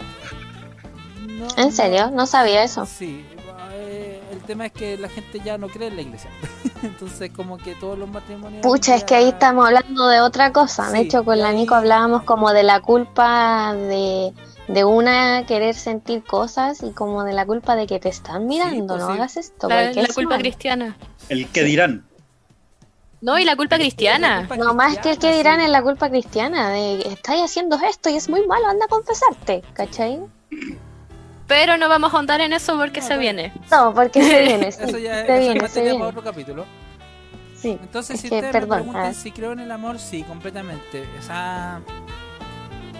no- 1.27 1.47
¿En 1.57 1.71
serio? 1.71 2.09
No 2.11 2.25
sabía 2.25 2.63
eso. 2.63 2.85
Sí, 2.85 3.25
eh, 3.73 4.21
el 4.31 4.39
tema 4.39 4.67
es 4.67 4.71
que 4.71 4.97
la 4.97 5.09
gente 5.09 5.39
ya 5.43 5.57
no 5.57 5.67
cree 5.67 5.89
en 5.89 5.95
la 5.97 6.01
iglesia. 6.01 6.29
Entonces 6.83 7.31
como 7.35 7.57
que 7.57 7.75
todos 7.75 7.97
los 7.97 8.09
matrimonios... 8.09 8.61
Pucha, 8.63 8.95
es 8.95 9.03
que 9.03 9.15
ahí 9.15 9.29
estamos 9.29 9.65
hablando 9.67 10.07
de 10.07 10.21
otra 10.21 10.51
cosa. 10.51 10.89
De 10.89 11.01
hecho, 11.01 11.23
con 11.23 11.37
la 11.39 11.51
Nico 11.51 11.75
hablábamos 11.75 12.23
como 12.23 12.51
de 12.53 12.63
la 12.63 12.79
culpa 12.81 13.73
de, 13.75 14.33
de 14.67 14.83
una 14.83 15.45
querer 15.45 15.75
sentir 15.75 16.23
cosas 16.23 16.83
y 16.83 16.91
como 16.91 17.23
de 17.23 17.33
la 17.33 17.45
culpa 17.45 17.75
de 17.75 17.87
que 17.87 17.99
te 17.99 18.09
están 18.09 18.47
mirando. 18.47 18.95
pues 18.95 18.99
no 18.99 19.07
sí. 19.07 19.13
hagas 19.13 19.37
esto. 19.37 19.69
La, 19.69 19.91
la 19.91 20.01
es 20.01 20.13
culpa 20.13 20.37
cristiana. 20.37 20.97
El 21.29 21.47
que 21.47 21.63
dirán. 21.63 22.05
No, 23.21 23.39
y 23.39 23.45
la 23.45 23.55
culpa 23.55 23.77
cristiana. 23.77 24.39
culpa 24.47 24.57
No 24.57 24.73
más 24.75 24.97
que 24.99 25.11
el 25.11 25.17
que 25.17 25.31
dirán 25.35 25.59
sí. 25.59 25.65
es 25.65 25.71
la 25.71 25.81
culpa 25.81 26.09
cristiana 26.09 26.69
de 26.69 26.99
estáis 27.07 27.43
haciendo 27.43 27.77
esto 27.77 28.09
y 28.09 28.15
es 28.15 28.29
muy 28.29 28.45
malo, 28.45 28.67
anda 28.67 28.85
a 28.85 28.87
confesarte, 28.89 29.63
¿cachai? 29.73 30.19
Pero 31.47 31.77
no 31.77 31.87
vamos 31.89 32.13
a 32.13 32.17
ahondar 32.17 32.41
en 32.41 32.53
eso 32.53 32.77
porque 32.77 32.99
No, 32.99 33.07
se 33.07 33.17
viene. 33.17 33.53
No, 33.71 33.93
porque 33.93 34.21
se 34.21 34.41
viene, 34.41 34.71
sí, 34.71 34.83
Eso 34.83 34.97
ya 34.97 35.25
se 35.25 35.37
eso 35.37 35.39
viene, 35.39 35.67
se 35.69 35.79
para 35.79 35.89
viene. 35.91 36.03
otro 36.03 36.21
capítulo. 36.23 36.65
Sí. 37.55 37.79
Entonces, 37.81 38.15
Es 38.15 38.21
si 38.21 38.29
que, 38.29 38.35
ustedes 38.35 38.51
perdón, 38.51 38.79
me 38.79 38.83
preguntan 38.83 39.15
si 39.15 39.31
creo 39.31 39.53
en 39.53 39.59
el 39.61 39.71
amor, 39.71 39.97
sí, 39.97 40.23
completamente. 40.23 41.07
O 41.19 41.21
sea, 41.23 41.81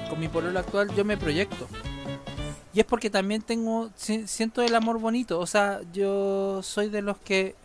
con 0.10 0.20
mi 0.20 0.28
pololo 0.28 0.58
actual 0.60 0.94
yo 0.96 1.04
me 1.06 1.18
proyecto. 1.18 1.68
Y 2.74 2.80
es 2.80 2.86
porque 2.86 3.10
también 3.10 3.42
tengo, 3.42 3.90
si- 3.96 4.28
siento 4.28 4.62
el 4.62 4.76
amor 4.76 5.00
bonito. 5.00 5.40
O 5.40 5.48
sea, 5.48 5.82
yo 5.94 6.62
soy 6.64 6.90
de 6.90 7.02
los 7.02 7.18
que... 7.18 7.56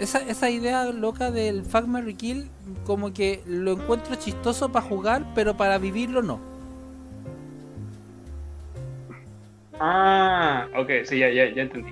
Esa, 0.00 0.18
esa 0.18 0.50
idea 0.50 0.84
loca 0.86 1.30
del 1.30 1.64
fuck, 1.64 1.86
marry, 1.86 2.14
kill, 2.14 2.50
como 2.84 3.12
que 3.12 3.40
lo 3.46 3.72
encuentro 3.72 4.16
chistoso 4.16 4.70
para 4.72 4.84
jugar, 4.84 5.24
pero 5.34 5.56
para 5.56 5.78
vivirlo 5.78 6.22
no. 6.22 6.40
Ah, 9.78 10.66
ok, 10.76 10.88
sí, 11.04 11.18
ya, 11.18 11.28
ya, 11.30 11.52
ya 11.54 11.62
entendí. 11.62 11.90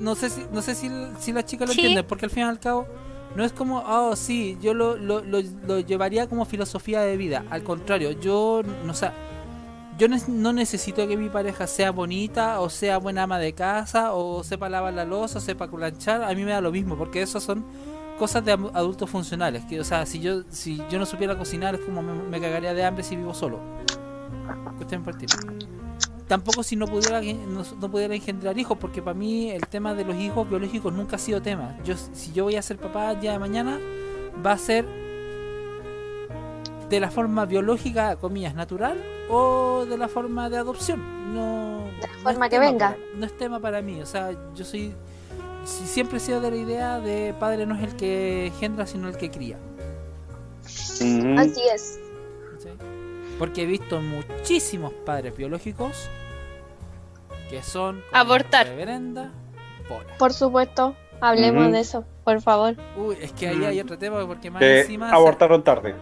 No 0.00 0.14
sé 0.14 0.30
si, 0.30 0.46
no 0.52 0.62
sé 0.62 0.74
si, 0.74 0.90
si 1.20 1.32
las 1.32 1.44
chicas 1.44 1.68
lo 1.68 1.74
Sí. 1.74 1.80
entienden, 1.80 2.06
porque 2.06 2.24
al 2.26 2.30
fin 2.30 2.44
y 2.44 2.46
al 2.46 2.58
cabo 2.58 2.86
no 3.36 3.44
es 3.44 3.52
como, 3.52 3.80
oh, 3.86 4.16
sí, 4.16 4.56
yo 4.62 4.72
lo, 4.72 4.96
lo, 4.96 5.20
lo, 5.20 5.80
llevaría 5.80 6.26
como 6.26 6.46
filosofía 6.46 7.02
de 7.02 7.18
vida. 7.18 7.44
Al 7.50 7.62
contrario, 7.62 8.12
yo, 8.12 8.62
no, 8.84 8.92
o 8.92 8.96
yo 9.98 10.08
no 10.28 10.52
necesito 10.54 11.06
que 11.06 11.18
mi 11.18 11.28
pareja 11.28 11.66
sea 11.66 11.90
bonita, 11.90 12.60
o 12.60 12.70
sea 12.70 12.96
buena 12.96 13.24
ama 13.24 13.38
de 13.38 13.52
casa, 13.52 14.14
o 14.14 14.42
sepa 14.42 14.70
lavar 14.70 14.94
la 14.94 15.04
losa, 15.04 15.38
o 15.38 15.40
sepa 15.42 15.70
planchar. 15.70 16.22
A 16.22 16.34
mí 16.34 16.44
me 16.44 16.52
da 16.52 16.62
lo 16.62 16.72
mismo, 16.72 16.96
porque 16.96 17.20
eso 17.20 17.38
son 17.38 17.64
cosas 18.18 18.42
de 18.42 18.52
adultos 18.52 19.10
funcionales. 19.10 19.64
Que, 19.66 19.80
o 19.80 19.84
sea, 19.84 20.06
si 20.06 20.20
yo, 20.20 20.42
si 20.48 20.82
yo 20.88 20.98
no 20.98 21.04
supiera 21.04 21.36
cocinar, 21.36 21.74
es 21.74 21.82
como 21.82 22.02
me, 22.02 22.14
me 22.14 22.40
cagaría 22.40 22.72
de 22.72 22.84
hambre 22.84 23.04
si 23.04 23.16
vivo 23.16 23.34
solo. 23.34 23.60
Cuestión 24.78 25.04
tampoco 26.28 26.62
si 26.62 26.74
no 26.76 26.86
pudiera 26.86 27.20
no, 27.20 27.62
no 27.80 27.90
pudiera 27.90 28.14
engendrar 28.14 28.58
hijos 28.58 28.76
porque 28.78 29.00
para 29.02 29.14
mí 29.14 29.50
el 29.50 29.66
tema 29.68 29.94
de 29.94 30.04
los 30.04 30.16
hijos 30.16 30.48
biológicos 30.48 30.92
nunca 30.92 31.16
ha 31.16 31.18
sido 31.18 31.40
tema 31.40 31.76
yo 31.84 31.94
si 32.12 32.32
yo 32.32 32.44
voy 32.44 32.56
a 32.56 32.62
ser 32.62 32.78
papá 32.78 33.12
ya 33.20 33.32
de 33.32 33.38
mañana 33.38 33.78
va 34.44 34.52
a 34.52 34.58
ser 34.58 34.84
de 36.88 37.00
la 37.00 37.10
forma 37.10 37.44
biológica 37.46 38.16
comillas 38.16 38.54
natural 38.54 39.02
o 39.28 39.84
de 39.88 39.98
la 39.98 40.08
forma 40.08 40.48
de 40.50 40.56
adopción 40.58 41.34
no 41.34 41.84
De 42.00 42.06
la 42.08 42.14
no 42.14 42.22
forma 42.22 42.46
es 42.46 42.50
que 42.50 42.56
tema 42.56 42.66
venga. 42.70 42.90
para- 42.90 43.02
no 43.18 43.26
es 43.26 43.36
tema 43.36 43.60
para 43.60 43.82
mí 43.82 44.00
o 44.00 44.06
sea 44.06 44.30
yo 44.54 44.64
soy 44.64 44.94
si- 45.64 45.86
siempre 45.86 46.18
he 46.18 46.20
sido 46.20 46.40
de 46.40 46.50
la 46.50 46.56
idea 46.56 47.00
de 47.00 47.34
padre 47.38 47.66
no 47.66 47.76
es 47.76 47.82
el 47.82 47.96
que 47.96 48.46
engendra 48.48 48.86
sino 48.86 49.08
el 49.08 49.16
que 49.16 49.30
cría. 49.30 49.58
Así 50.64 51.60
es. 51.74 51.98
Porque 53.38 53.62
he 53.62 53.66
visto 53.66 54.00
muchísimos 54.00 54.92
padres 55.04 55.36
biológicos 55.36 56.08
que 57.50 57.62
son 57.62 58.02
Abortar. 58.12 58.66
reverenda 58.66 59.30
bola. 59.88 60.16
Por 60.18 60.32
supuesto, 60.32 60.96
hablemos 61.20 61.70
de 61.70 61.80
eso, 61.80 62.04
por 62.24 62.40
favor. 62.40 62.74
Uy, 62.96 63.16
es 63.20 63.32
que 63.32 63.48
ahí 63.48 63.64
hay 63.64 63.80
otro 63.80 63.98
tema 63.98 64.26
porque 64.26 64.50
más 64.50 64.60
Que 64.60 64.80
encima 64.80 65.10
se- 65.10 65.14
abortaron 65.14 65.62
tarde. 65.62 65.94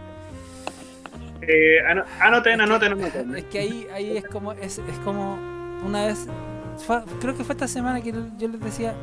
Eh, 1.41 1.79
ano- 1.87 2.05
anoten, 2.19 2.59
anoten, 2.61 2.93
anoten. 2.93 3.35
es 3.35 3.43
que 3.45 3.59
ahí 3.59 3.87
ahí 3.93 4.17
es 4.17 4.25
como 4.27 4.53
es, 4.53 4.79
es 4.79 4.97
como 5.03 5.37
una 5.85 6.07
vez 6.07 6.25
fue- 6.77 7.03
creo 7.21 7.37
que 7.37 7.43
fue 7.43 7.53
esta 7.53 7.67
semana 7.67 8.01
que 8.01 8.11
yo 8.39 8.47
les 8.47 8.59
decía 8.59 8.95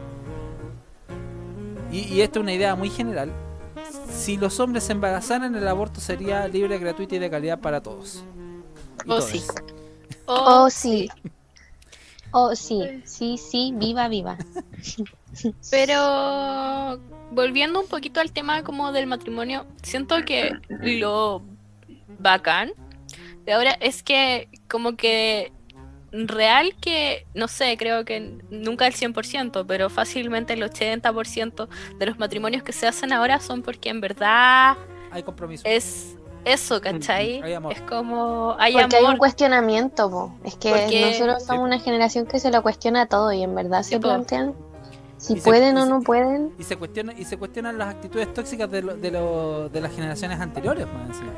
y, 1.93 1.99
y 2.13 2.21
esto 2.23 2.41
es 2.41 2.43
una 2.43 2.53
idea 2.53 2.75
muy 2.75 2.91
general 2.91 3.31
si 4.15 4.37
los 4.37 4.61
hombres 4.61 4.85
se 4.85 4.93
embarazaran 4.93 5.55
el 5.55 5.67
aborto 5.67 6.01
sería 6.01 6.47
libre, 6.49 6.79
gratuito 6.79 7.15
y 7.15 7.19
de 7.19 7.31
calidad 7.31 7.61
para 7.61 7.83
todos 7.83 8.23
Y 9.05 9.11
Oh, 9.11 9.21
todes. 9.21 9.49
sí. 9.49 9.63
Oh, 10.27 10.71
sí. 10.71 11.09
Oh, 12.33 12.55
sí. 12.55 13.03
Sí, 13.05 13.37
sí, 13.39 13.73
viva, 13.77 14.09
viva. 14.09 14.39
Pero 15.71 17.01
volviendo 17.31 17.81
un 17.81 17.89
poquito 17.89 18.21
al 18.21 18.33
tema 18.33 18.63
como 18.63 18.93
del 18.93 19.07
matrimonio, 19.07 19.67
siento 19.83 20.17
que 20.25 20.53
lo 20.69 21.43
bacán 22.19 22.73
de 23.45 23.53
ahora 23.53 23.73
es 23.81 24.03
que 24.03 24.49
como 24.69 24.97
que 24.97 25.53
real 26.13 26.75
que, 26.81 27.27
no 27.35 27.49
sé, 27.49 27.77
creo 27.79 28.05
que 28.05 28.39
nunca 28.51 28.87
el 28.87 28.95
100%, 28.95 29.65
pero 29.67 29.89
fácilmente 29.91 30.53
el 30.53 30.63
80% 30.63 31.69
de 31.99 32.07
los 32.07 32.19
matrimonios 32.19 32.63
que 32.63 32.73
se 32.73 32.87
hacen 32.87 33.13
ahora 33.13 33.41
son 33.41 33.63
porque 33.63 33.89
en 33.89 34.01
verdad 34.01 34.77
hay 35.11 35.23
compromiso 35.23 35.63
es 35.67 36.17
eso, 36.45 36.81
¿cachai? 36.81 37.41
Hay 37.43 37.53
amor. 37.55 37.73
Es 37.73 37.81
como 37.83 38.57
hay 38.59 38.73
Porque 38.75 38.97
hay 38.97 39.03
amor. 39.05 39.13
un 39.15 39.19
cuestionamiento, 39.19 40.11
po. 40.11 40.35
es 40.45 40.57
que 40.57 40.71
Porque- 40.71 41.11
nosotros 41.13 41.45
somos 41.45 41.65
una 41.65 41.79
generación 41.79 42.27
que 42.27 42.41
se 42.41 42.51
lo 42.51 42.63
cuestiona 42.63 43.07
todo 43.07 43.33
y 43.33 43.43
en 43.43 43.55
verdad 43.55 43.83
se 43.83 44.01
plantean 44.01 44.55
si 45.19 45.37
se- 45.37 45.43
pueden 45.43 45.77
o 45.79 45.85
se- 45.85 45.89
no 45.89 46.01
pueden. 46.01 46.53
y 46.59 46.65
se 46.65 46.77
cuestiona 46.77 47.13
y 47.17 47.25
se 47.25 47.37
cuestionan 47.39 47.79
las 47.79 47.95
actitudes 47.95 48.35
tóxicas 48.35 48.69
de, 48.71 48.83
lo- 48.83 48.97
de, 48.97 49.11
lo- 49.13 49.69
de 49.69 49.81
las 49.81 49.95
generaciones 49.95 50.41
anteriores 50.41 50.87
más 50.93 51.07
encima. 51.11 51.33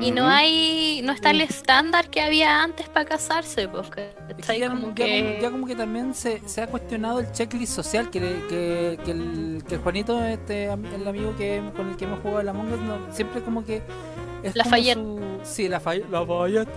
Y 0.00 0.10
no 0.10 0.26
hay, 0.26 1.00
no 1.04 1.12
está 1.12 1.30
el 1.30 1.40
estándar 1.40 2.08
que 2.10 2.20
había 2.20 2.62
antes 2.62 2.88
para 2.88 3.04
casarse, 3.04 3.68
pues, 3.68 3.86
Es 3.86 3.92
que 3.94 4.34
¿cachai? 4.40 4.58
ya, 4.60 4.68
Como 4.70 4.88
ya 4.88 4.94
que- 4.94 5.22
como, 5.30 5.40
ya 5.42 5.50
como 5.50 5.66
que 5.66 5.76
también 5.76 6.14
se, 6.14 6.40
se 6.48 6.62
ha 6.62 6.66
cuestionado 6.66 7.20
el 7.20 7.30
checklist 7.32 7.72
social 7.74 8.10
que, 8.10 8.20
le- 8.20 8.46
que, 8.48 8.98
que 9.04 9.10
el, 9.12 9.62
que 9.68 9.74
el 9.76 9.80
Juanito 9.80 10.24
este 10.24 10.64
el 10.64 11.06
amigo 11.08 11.34
que 11.36 11.62
con 11.76 11.90
el 11.90 11.96
que 11.96 12.04
hemos 12.06 12.20
jugado 12.20 12.50
Us 12.50 12.80
no, 12.80 13.12
siempre 13.14 13.40
como 13.42 13.64
que 13.64 13.82
es 14.42 14.56
Lafayette. 14.56 14.98
como 14.98 15.18
su, 15.44 15.54
sí 15.54 15.68
la 15.68 15.80
Lafayette 16.10 16.68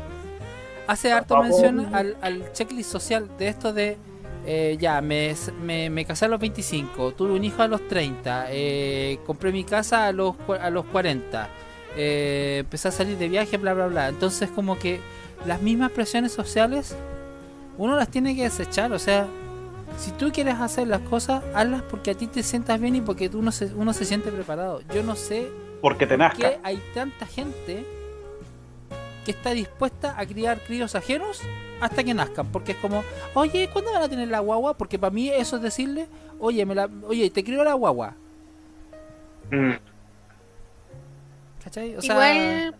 hace 0.87 1.11
harto 1.11 1.41
mención 1.41 1.93
al, 1.93 2.17
al 2.21 2.51
checklist 2.53 2.91
social 2.91 3.29
de 3.37 3.47
esto 3.49 3.73
de 3.73 3.97
eh, 4.45 4.77
ya, 4.79 5.01
me, 5.01 5.35
me, 5.61 5.89
me 5.89 6.05
casé 6.05 6.23
a 6.25 6.27
los 6.29 6.39
25, 6.39 7.11
tuve 7.13 7.33
un 7.33 7.43
hijo 7.43 7.61
a 7.63 7.67
los 7.67 7.85
30, 7.89 8.45
eh, 8.51 9.19
compré 9.25 9.51
mi 9.51 9.65
casa 9.65 10.07
a 10.07 10.13
los, 10.13 10.35
a 10.61 10.69
los 10.69 10.85
40, 10.85 11.49
eh, 11.97 12.57
empecé 12.59 12.87
a 12.87 12.91
salir 12.91 13.17
de 13.17 13.27
viaje, 13.27 13.57
bla, 13.57 13.73
bla, 13.73 13.87
bla. 13.87 14.07
Entonces 14.09 14.49
como 14.49 14.77
que 14.77 14.99
las 15.45 15.61
mismas 15.61 15.91
presiones 15.91 16.31
sociales 16.31 16.95
uno 17.77 17.95
las 17.95 18.09
tiene 18.09 18.35
que 18.35 18.43
desechar, 18.43 18.91
o 18.93 18.99
sea, 18.99 19.27
si 19.97 20.11
tú 20.11 20.31
quieres 20.31 20.55
hacer 20.55 20.87
las 20.87 21.01
cosas, 21.01 21.43
hazlas 21.53 21.81
porque 21.83 22.11
a 22.11 22.13
ti 22.15 22.27
te 22.27 22.43
sientas 22.43 22.79
bien 22.79 22.95
y 22.95 23.01
porque 23.01 23.29
uno 23.33 23.51
se, 23.51 23.65
uno 23.73 23.93
se 23.93 24.05
siente 24.05 24.31
preparado. 24.31 24.81
Yo 24.93 25.03
no 25.03 25.15
sé 25.15 25.47
Porque 25.81 26.05
te 26.05 26.15
por 26.15 26.19
nazca. 26.19 26.37
qué 26.37 26.59
hay 26.63 26.81
tanta 26.93 27.25
gente 27.25 27.85
que 29.25 29.31
está 29.31 29.51
dispuesta 29.51 30.15
a 30.17 30.25
criar 30.25 30.59
críos 30.59 30.95
ajenos 30.95 31.41
hasta 31.81 32.03
que 32.03 32.13
nazcan. 32.13 32.47
Porque 32.47 32.73
es 32.73 32.77
como, 32.77 33.03
oye, 33.33 33.69
¿cuándo 33.71 33.91
van 33.91 34.03
a 34.03 34.09
tener 34.09 34.27
la 34.27 34.39
guagua? 34.39 34.75
Porque 34.75 34.97
para 34.99 35.11
mí 35.13 35.29
eso 35.29 35.57
es 35.57 35.61
decirle, 35.61 36.07
oye, 36.39 36.65
me 36.65 36.75
la, 36.75 36.89
oye, 37.07 37.29
te 37.29 37.43
crío 37.43 37.63
la 37.63 37.73
guagua. 37.73 38.15
Mm. 39.51 39.73
¿Cachai? 41.67 41.95
O 41.97 42.01
sea, 42.01 42.13
Igual. 42.13 42.75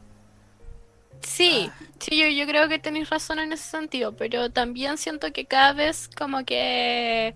Sí, 1.22 1.70
sí, 2.00 2.18
yo, 2.18 2.28
yo 2.28 2.48
creo 2.48 2.70
que 2.70 2.80
tenéis 2.80 3.10
razón 3.10 3.40
en 3.40 3.52
ese 3.52 3.70
sentido, 3.70 4.16
pero 4.16 4.50
también 4.50 4.98
siento 4.98 5.32
que 5.34 5.46
cada 5.46 5.74
vez 5.74 6.10
como 6.18 6.46
que. 6.46 7.36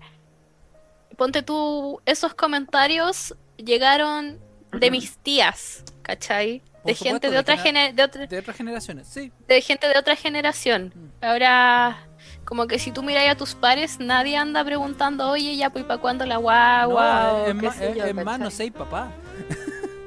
Ponte 1.18 1.42
tú, 1.42 2.00
esos 2.06 2.32
comentarios 2.32 3.34
llegaron 3.58 4.38
de 4.72 4.90
mis 4.90 5.18
tías, 5.18 5.84
¿cachai? 6.00 6.62
De 6.84 6.94
supuesto, 6.94 7.04
gente 7.04 7.26
de 7.28 7.32
de 7.34 7.38
otra, 7.38 7.56
genera- 7.58 7.86
gene- 7.88 7.92
de 7.92 8.02
otra, 8.02 8.26
de 8.26 8.38
otras 8.38 8.56
generaciones, 8.56 9.06
sí. 9.08 9.30
de 9.46 9.60
gente 9.60 9.86
de 9.88 9.98
otra 9.98 10.16
generación. 10.16 10.92
Mm. 10.94 11.24
Ahora, 11.24 11.98
como 12.46 12.66
que 12.66 12.78
si 12.78 12.90
tú 12.92 13.02
miras 13.02 13.28
a 13.28 13.36
tus 13.36 13.54
pares, 13.54 14.00
nadie 14.00 14.36
anda 14.38 14.64
preguntando, 14.64 15.28
oye, 15.30 15.54
ya, 15.56 15.68
pues, 15.70 15.84
¿para 15.84 16.00
cuándo 16.00 16.24
la 16.24 16.38
guagua? 16.38 17.22
no, 17.24 17.32
o 17.34 17.46
es, 17.46 17.46
qué 17.46 17.54
más, 17.66 17.76
sé 17.76 17.90
es, 17.90 17.96
yo, 17.98 18.04
es 18.06 18.14
más, 18.14 18.38
no 18.40 18.50
sé, 18.50 18.72
papá. 18.72 19.12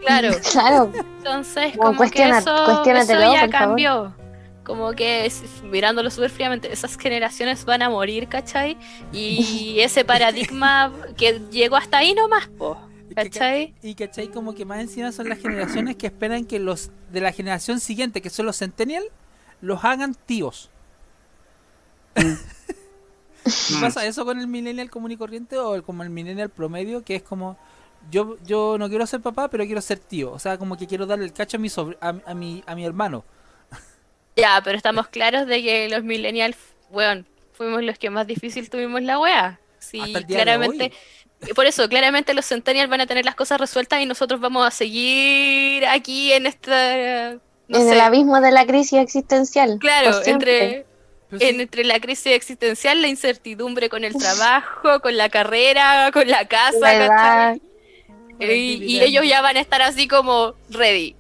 Claro, 0.06 0.30
Claro, 0.52 0.92
entonces 1.18 1.78
como 1.78 2.00
que 2.10 2.30
eso, 2.30 2.84
eso 2.84 3.08
ya 3.34 3.40
favor. 3.40 3.50
cambió. 3.50 4.16
Como 4.64 4.94
que 4.94 5.26
es- 5.28 5.44
mirándolo 5.64 6.10
súper 6.10 6.32
fríamente, 6.32 6.72
esas 6.74 6.98
generaciones 6.98 7.66
van 7.66 7.82
a 7.84 7.90
morir, 7.90 8.28
¿cachai? 8.28 8.78
Y 9.12 9.80
ese 9.80 10.04
paradigma 10.06 10.92
que 11.18 11.40
llegó 11.52 11.76
hasta 11.76 11.98
ahí 12.00 12.14
nomás, 12.16 12.48
po, 12.48 12.78
¿cachai? 13.16 13.76
Y 13.84 13.94
cachai, 13.96 14.30
como 14.30 14.56
que 14.56 14.66
más 14.66 14.80
encima 14.80 15.12
son 15.12 15.30
las 15.30 15.38
generaciones 15.40 15.96
que 15.98 16.08
esperan 16.08 16.46
que 16.46 16.58
los 16.60 16.90
de 17.12 17.22
la 17.22 17.32
generación 17.32 17.80
siguiente, 17.80 18.22
que 18.22 18.30
son 18.32 18.46
los 18.48 18.58
centennial, 18.58 19.04
los 19.62 19.84
hagan 19.86 20.16
tíos. 20.26 20.72
¿Y 22.16 23.76
pasa 23.82 24.06
eso 24.06 24.26
con 24.26 24.40
el 24.40 24.48
millennial 24.48 24.90
común 24.90 25.12
y 25.12 25.18
corriente 25.18 25.58
o 25.60 25.76
el- 25.76 25.84
como 25.84 26.02
el 26.04 26.10
millennial 26.10 26.50
promedio, 26.50 27.04
que 27.04 27.16
es 27.16 27.22
como 27.24 27.58
yo 28.12 28.38
yo 28.46 28.78
no 28.78 28.90
quiero 28.90 29.06
ser 29.08 29.22
papá, 29.22 29.50
pero 29.50 29.66
quiero 29.66 29.82
ser 29.82 30.00
tío? 30.00 30.32
O 30.32 30.40
sea, 30.40 30.58
como 30.58 30.78
que 30.78 30.88
quiero 30.88 31.06
darle 31.06 31.26
el 31.26 31.34
cacho 31.34 31.58
a 31.58 31.60
mi 31.60 31.70
sobr- 31.70 31.98
a, 32.02 32.16
a 32.32 32.34
mi 32.34 32.64
a 32.66 32.76
mi 32.76 32.86
hermano. 32.86 33.24
Ya, 34.36 34.60
pero 34.64 34.76
estamos 34.78 35.08
claros 35.08 35.48
de 35.48 35.64
que 35.64 35.90
los 35.90 36.04
millennials, 36.04 36.58
weón, 36.90 37.26
fuimos 37.54 37.82
los 37.84 37.98
que 37.98 38.10
más 38.10 38.28
difícil 38.28 38.70
tuvimos 38.70 39.02
la 39.02 39.18
wea. 39.20 39.60
Sí, 39.80 40.02
claramente. 40.28 40.92
Por 41.56 41.66
eso, 41.66 41.88
claramente 41.88 42.34
los 42.34 42.46
centennials 42.46 42.90
van 42.90 43.02
a 43.02 43.08
tener 43.08 43.24
las 43.24 43.36
cosas 43.36 43.60
resueltas 43.60 44.02
y 44.02 44.06
nosotros 44.06 44.40
vamos 44.42 44.66
a 44.66 44.72
seguir 44.72 45.86
aquí 45.86 46.34
en 46.34 46.48
esta. 46.48 47.34
No 47.68 47.78
en 47.80 47.88
sé, 47.88 47.94
el 47.94 48.02
abismo 48.02 48.42
de 48.42 48.52
la 48.52 48.66
crisis 48.66 49.00
existencial. 49.00 49.78
claro, 49.80 50.22
entre, 50.26 50.86
en- 51.32 51.62
entre 51.62 51.84
la 51.84 52.00
crisis 52.00 52.34
existencial, 52.34 53.02
la 53.02 53.08
incertidumbre 53.08 53.90
con 53.90 54.04
el 54.04 54.16
trabajo, 54.16 55.00
con 55.02 55.16
la 55.18 55.30
carrera, 55.30 56.10
con 56.12 56.28
la 56.28 56.46
casa, 56.48 56.78
La 56.80 56.96
edad. 56.96 57.58
Y, 58.40 59.00
ellos 59.02 59.28
ya 59.28 59.42
van 59.42 59.58
a 59.58 59.60
estar 59.60 59.82
así 59.82 60.08
como 60.08 60.54
ready. 60.70 61.16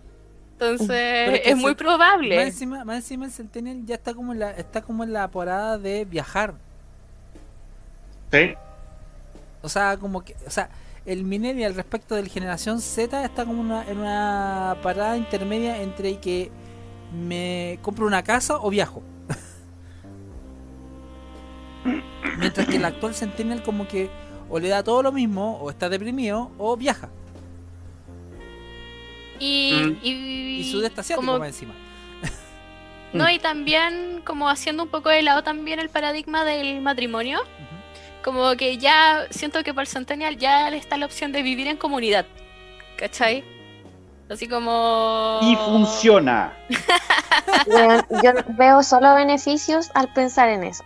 Entonces, 0.53 1.41
es 1.43 1.55
muy 1.57 1.71
se- 1.71 1.75
probable. 1.75 2.35
Más 2.35 2.45
encima, 2.47 2.85
más 2.85 2.97
encima 2.97 3.25
el 3.25 3.31
centennial 3.31 3.85
ya 3.85 3.95
está 3.95 4.13
como 4.13 4.31
en 4.33 4.39
la 4.39 4.51
está 4.51 4.81
como 4.81 5.03
en 5.03 5.11
la 5.11 5.27
parada 5.29 5.77
de 5.77 6.05
viajar. 6.05 6.53
Sí. 8.31 8.53
O 9.61 9.69
sea, 9.69 9.97
como 9.97 10.23
que, 10.23 10.35
o 10.45 10.49
sea, 10.49 10.69
el 11.05 11.23
millennial 11.23 11.75
respecto 11.75 12.15
del 12.15 12.29
generación 12.29 12.81
Z 12.81 13.23
está 13.23 13.45
como 13.45 13.61
una, 13.61 13.87
en 13.89 13.99
una 13.99 14.77
parada 14.81 15.17
intermedia 15.17 15.81
entre 15.81 16.19
que 16.19 16.51
me 17.13 17.79
compro 17.81 18.05
una 18.07 18.23
casa 18.23 18.57
o 18.57 18.69
viajo. 18.69 19.03
Mientras 22.39 22.67
que 22.67 22.77
el 22.77 22.85
actual 22.85 23.13
centennial 23.13 23.61
como 23.63 23.87
que 23.87 24.09
o 24.49 24.59
le 24.59 24.69
da 24.69 24.83
todo 24.83 25.01
lo 25.03 25.11
mismo, 25.11 25.57
o 25.61 25.69
está 25.69 25.89
deprimido, 25.89 26.51
o 26.57 26.75
viaja. 26.77 27.09
Y, 29.39 29.73
Mm. 29.73 29.97
y, 30.03 30.11
Y 30.61 30.71
sudeste 30.71 31.01
asiático 31.01 31.25
como- 31.25 31.39
más 31.39 31.49
encima. 31.49 31.73
No, 33.13 33.29
y 33.29 33.39
también 33.39 34.21
como 34.25 34.49
haciendo 34.49 34.83
un 34.83 34.89
poco 34.89 35.09
de 35.09 35.21
lado 35.21 35.43
también 35.43 35.79
el 35.79 35.89
paradigma 35.89 36.43
del 36.43 36.81
matrimonio, 36.81 37.39
como 38.23 38.55
que 38.55 38.77
ya 38.77 39.27
siento 39.29 39.63
que 39.63 39.73
para 39.73 39.83
el 39.83 39.87
Centennial 39.87 40.37
ya 40.37 40.69
le 40.69 40.77
está 40.77 40.97
la 40.97 41.05
opción 41.05 41.31
de 41.31 41.41
vivir 41.41 41.67
en 41.67 41.77
comunidad, 41.77 42.25
¿cachai? 42.97 43.43
Así 44.29 44.47
como... 44.47 45.39
Y 45.43 45.55
funciona. 45.57 46.53
Bueno, 47.67 48.03
yo 48.23 48.31
veo 48.57 48.81
solo 48.83 49.13
beneficios 49.15 49.91
al 49.93 50.11
pensar 50.13 50.49
en 50.49 50.63
eso. 50.63 50.83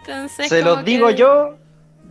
Entonces, 0.00 0.48
Se 0.48 0.62
los 0.62 0.84
digo 0.84 1.10
yo 1.10 1.56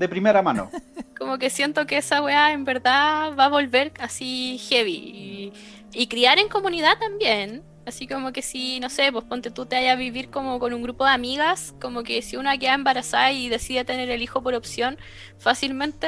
de 0.01 0.09
primera 0.09 0.41
mano. 0.41 0.69
Como 1.17 1.37
que 1.37 1.49
siento 1.49 1.85
que 1.85 1.97
esa 1.97 2.21
weá 2.21 2.51
en 2.51 2.65
verdad 2.65 3.35
va 3.39 3.45
a 3.45 3.49
volver 3.49 3.93
así 3.99 4.57
heavy. 4.69 4.91
Y, 5.13 5.53
y 5.93 6.07
criar 6.07 6.39
en 6.39 6.49
comunidad 6.49 6.97
también. 6.99 7.63
Así 7.83 8.05
como 8.05 8.31
que 8.31 8.43
si, 8.43 8.79
no 8.79 8.89
sé, 8.91 9.11
pues 9.11 9.25
ponte 9.25 9.49
tú 9.49 9.65
te 9.65 9.75
vayas 9.75 9.93
a 9.93 9.95
vivir 9.95 10.29
como 10.29 10.59
con 10.59 10.71
un 10.71 10.83
grupo 10.83 11.03
de 11.03 11.11
amigas, 11.13 11.73
como 11.81 12.03
que 12.03 12.21
si 12.21 12.37
una 12.37 12.55
queda 12.59 12.75
embarazada 12.75 13.31
y 13.31 13.49
decide 13.49 13.83
tener 13.85 14.11
el 14.11 14.21
hijo 14.21 14.43
por 14.43 14.53
opción, 14.53 14.99
fácilmente 15.39 16.07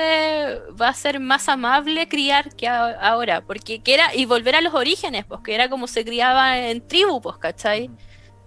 va 0.79 0.89
a 0.89 0.93
ser 0.93 1.19
más 1.19 1.49
amable 1.49 2.07
criar 2.07 2.55
que 2.55 2.67
a- 2.67 2.91
ahora. 2.91 3.41
Porque 3.41 3.81
que 3.81 3.95
era, 3.95 4.13
y 4.15 4.25
volver 4.25 4.55
a 4.55 4.61
los 4.61 4.73
orígenes, 4.75 5.25
pues 5.25 5.41
que 5.41 5.55
era 5.55 5.67
como 5.67 5.87
se 5.87 6.05
criaba 6.05 6.59
en 6.59 6.87
tribu, 6.87 7.21
pues, 7.21 7.37
¿cachai? 7.37 7.89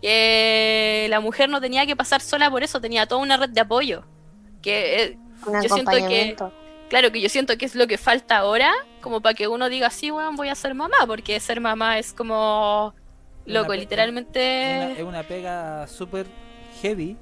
Que 0.02 1.06
la 1.10 1.20
mujer 1.20 1.48
no 1.48 1.60
tenía 1.60 1.86
que 1.86 1.96
pasar 1.96 2.20
sola 2.20 2.50
por 2.50 2.62
eso, 2.62 2.80
tenía 2.80 3.06
toda 3.06 3.20
una 3.22 3.36
red 3.36 3.50
de 3.50 3.60
apoyo. 3.60 4.04
Que 4.62 5.02
eh, 5.02 5.18
Un 5.46 5.62
Yo 5.62 5.68
siento 5.68 5.90
que-. 5.92 6.36
Claro 6.88 7.10
que 7.10 7.20
yo 7.20 7.28
siento 7.28 7.58
que 7.58 7.66
es 7.66 7.74
lo 7.74 7.88
que 7.88 7.98
falta 7.98 8.36
ahora, 8.38 8.72
como 9.00 9.20
para 9.20 9.34
que 9.34 9.48
uno 9.48 9.68
diga, 9.68 9.90
sí, 9.90 10.10
weón, 10.12 10.36
voy 10.36 10.48
a 10.48 10.54
ser 10.54 10.72
mamá, 10.74 10.96
porque 11.06 11.40
ser 11.40 11.60
mamá 11.60 11.98
es 11.98 12.12
como, 12.12 12.94
Una 13.44 13.60
loco, 13.60 13.74
literalmente... 13.74 14.76
Es 14.76 14.84
una, 14.84 14.92
es 14.92 15.02
una 15.02 15.22
pega 15.24 15.86
súper 15.88 16.26
heavy. 16.80 17.16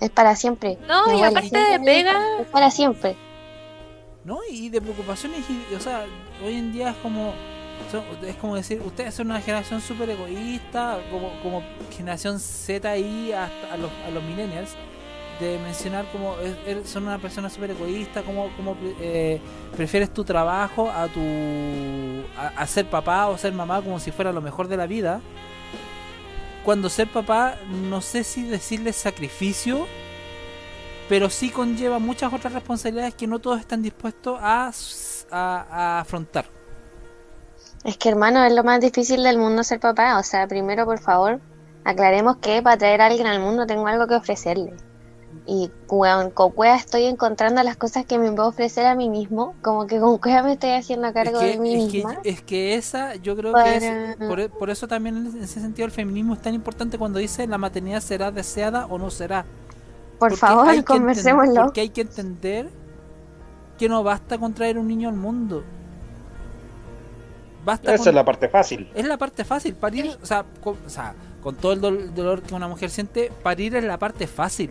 Es 0.00 0.08
para 0.08 0.34
siempre. 0.34 0.78
No, 0.88 1.12
y 1.14 1.22
aparte 1.22 1.58
de 1.58 1.78
pega, 1.80 2.18
Es 2.40 2.46
para 2.46 2.70
siempre. 2.70 3.16
¿no? 4.24 4.38
Y 4.50 4.70
de 4.70 4.80
preocupaciones, 4.80 5.44
y, 5.50 5.74
o 5.74 5.80
sea, 5.80 6.06
hoy 6.42 6.54
en 6.54 6.72
día 6.72 6.90
es 6.90 6.96
como, 6.96 7.34
son- 7.90 8.04
es 8.26 8.36
como 8.36 8.56
decir, 8.56 8.80
ustedes 8.80 9.14
son 9.14 9.26
una 9.30 9.42
generación 9.42 9.82
súper 9.82 10.08
egoísta, 10.08 11.00
como, 11.10 11.38
como 11.42 11.62
generación 11.94 12.40
Z 12.40 12.88
ahí 12.88 13.30
hasta 13.32 13.74
a 13.74 13.76
los, 13.76 13.90
a 14.06 14.10
los 14.10 14.22
millennials, 14.22 14.74
de 15.40 15.58
mencionar 15.58 16.04
como 16.12 16.36
er- 16.38 16.84
son 16.84 17.04
una 17.04 17.18
persona 17.18 17.48
súper 17.50 17.70
egoísta, 17.70 18.22
como, 18.22 18.54
como 18.56 18.76
eh, 19.00 19.40
prefieres 19.76 20.12
tu 20.12 20.24
trabajo 20.24 20.90
a 20.90 21.08
tu 21.08 21.20
a, 22.56 22.66
ser 22.66 22.86
papá 22.88 23.28
o 23.28 23.38
ser 23.38 23.52
mamá 23.52 23.80
como 23.82 23.98
si 23.98 24.10
fuera 24.12 24.32
lo 24.32 24.40
mejor 24.40 24.68
de 24.68 24.76
la 24.76 24.86
vida. 24.86 25.20
Cuando 26.64 26.88
ser 26.90 27.08
papá, 27.08 27.56
no 27.70 28.00
sé 28.00 28.22
si 28.22 28.42
decirle 28.44 28.92
sacrificio, 28.92 29.86
pero 31.08 31.30
sí 31.30 31.50
conlleva 31.50 31.98
muchas 31.98 32.32
otras 32.32 32.52
responsabilidades 32.52 33.14
que 33.14 33.26
no 33.26 33.38
todos 33.38 33.58
están 33.60 33.82
dispuestos 33.82 34.38
a- 34.40 34.70
a 35.32 36.00
afrontar. 36.00 36.44
Es 37.84 37.96
que, 37.96 38.10
hermano, 38.10 38.44
es 38.44 38.52
lo 38.52 38.62
más 38.62 38.80
difícil 38.80 39.22
del 39.22 39.38
mundo 39.38 39.64
ser 39.64 39.80
papá. 39.80 40.18
O 40.18 40.22
sea, 40.22 40.46
primero, 40.46 40.84
por 40.84 40.98
favor, 41.00 41.40
aclaremos 41.84 42.36
que 42.36 42.62
para 42.62 42.76
traer 42.76 43.00
a 43.00 43.06
alguien 43.06 43.26
al 43.26 43.40
mundo 43.40 43.66
tengo 43.66 43.86
algo 43.86 44.06
que 44.06 44.14
ofrecerle. 44.14 44.74
Y 45.46 45.70
con 45.86 46.30
Cueva 46.30 46.76
estoy 46.76 47.04
encontrando 47.06 47.62
las 47.62 47.76
cosas 47.76 48.04
que 48.04 48.18
me 48.18 48.30
puedo 48.30 48.48
ofrecer 48.48 48.86
a 48.86 48.94
mí 48.94 49.08
mismo. 49.08 49.54
Como 49.62 49.86
que 49.86 49.98
con 49.98 50.18
Cueva 50.18 50.42
me 50.42 50.52
estoy 50.52 50.70
haciendo 50.70 51.08
a 51.08 51.12
cargo 51.12 51.40
es, 51.40 51.44
que, 51.44 51.50
de 51.52 51.58
mí 51.58 51.74
es, 51.84 51.90
que, 51.90 51.96
misma. 51.98 52.18
es 52.24 52.42
que 52.42 52.74
esa, 52.74 53.14
yo 53.16 53.36
creo 53.36 53.52
Para- 53.52 53.78
que 53.78 54.10
es, 54.10 54.16
por, 54.16 54.38
e- 54.40 54.48
por 54.48 54.70
eso 54.70 54.86
también 54.86 55.16
en 55.16 55.42
ese 55.42 55.60
sentido 55.60 55.86
el 55.86 55.92
feminismo 55.92 56.34
es 56.34 56.42
tan 56.42 56.54
importante 56.54 56.98
cuando 56.98 57.18
dice 57.18 57.46
la 57.46 57.58
maternidad 57.58 58.00
será 58.00 58.30
deseada 58.30 58.86
o 58.86 58.98
no 58.98 59.10
será. 59.10 59.42
Por 60.18 60.28
Porque 60.30 60.36
favor, 60.36 60.74
que 60.74 60.84
conversémoslo. 60.84 61.62
Porque 61.62 61.80
hay 61.80 61.88
que 61.88 62.02
entender 62.02 62.68
que 63.78 63.88
no 63.88 64.02
basta 64.04 64.36
con 64.38 64.52
traer 64.52 64.78
un 64.78 64.86
niño 64.86 65.08
al 65.08 65.16
mundo. 65.16 65.64
Basta 67.64 67.94
Esa 67.94 68.04
con- 68.04 68.08
es 68.08 68.14
la 68.14 68.24
parte 68.24 68.48
fácil. 68.48 68.90
es 68.94 69.06
la 69.06 69.16
parte 69.18 69.44
fácil, 69.44 69.74
parir, 69.74 70.16
o 70.22 70.26
sea, 70.26 70.44
con, 70.62 70.76
o 70.86 70.88
sea, 70.90 71.14
con 71.42 71.56
todo 71.56 71.72
el 71.72 71.80
dol- 71.80 72.10
dolor 72.14 72.42
que 72.42 72.54
una 72.54 72.68
mujer 72.68 72.90
siente, 72.90 73.32
parir 73.42 73.74
es 73.76 73.84
la 73.84 73.98
parte 73.98 74.26
fácil 74.26 74.70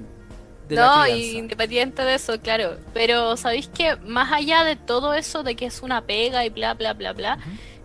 de 0.70 0.76
la 0.76 0.86
no, 0.86 1.04
crianza. 1.04 1.18
y 1.18 1.38
independiente 1.38 2.04
de 2.04 2.14
eso, 2.16 2.40
claro. 2.40 2.78
Pero 2.94 3.36
sabéis 3.36 3.68
que 3.68 3.96
más 3.98 4.32
allá 4.32 4.64
de 4.64 4.76
todo 4.76 5.14
eso 5.14 5.44
de 5.44 5.56
que 5.56 5.66
es 5.66 5.82
una 5.82 6.02
pega 6.02 6.46
y 6.46 6.50
bla, 6.50 6.76
bla, 6.76 6.94
bla, 6.94 7.14
bla, 7.14 7.40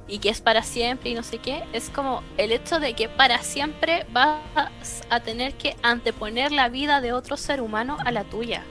y 0.07 0.19
que 0.19 0.29
es 0.29 0.41
para 0.41 0.63
siempre 0.63 1.11
y 1.11 1.15
no 1.15 1.23
sé 1.23 1.39
qué, 1.39 1.65
es 1.73 1.89
como 1.91 2.23
el 2.37 2.53
hecho 2.53 2.79
de 2.79 2.93
que 2.95 3.09
para 3.09 3.43
siempre 3.43 4.07
vas 4.11 5.03
a 5.09 5.21
tener 5.21 5.55
que 5.55 5.77
anteponer 5.83 6.53
la 6.53 6.69
vida 6.69 7.01
de 7.01 7.13
otro 7.13 7.37
ser 7.37 7.61
humano 7.61 7.97
a 8.05 8.13
la 8.13 8.25
tuya. 8.25 8.63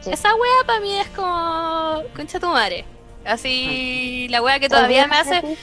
Sí. 0.00 0.10
Esa 0.10 0.34
wea 0.34 0.66
para 0.66 0.80
mí 0.80 0.98
es 0.98 1.08
como 1.10 2.02
concha 2.16 2.40
tu 2.40 2.48
madre. 2.48 2.84
Así 3.24 4.26
la 4.30 4.42
wea 4.42 4.58
que 4.58 4.68
todavía 4.68 5.06
me 5.06 5.16
hace 5.16 5.56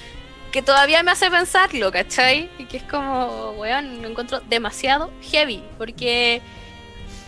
que 0.51 0.61
todavía 0.61 1.01
me 1.01 1.11
hace 1.11 1.31
pensarlo, 1.31 1.91
¿cachai? 1.91 2.49
Y 2.59 2.65
que 2.65 2.77
es 2.77 2.83
como, 2.83 3.51
weón, 3.51 4.01
lo 4.01 4.09
encuentro 4.09 4.41
demasiado 4.41 5.09
heavy, 5.21 5.63
porque 5.77 6.41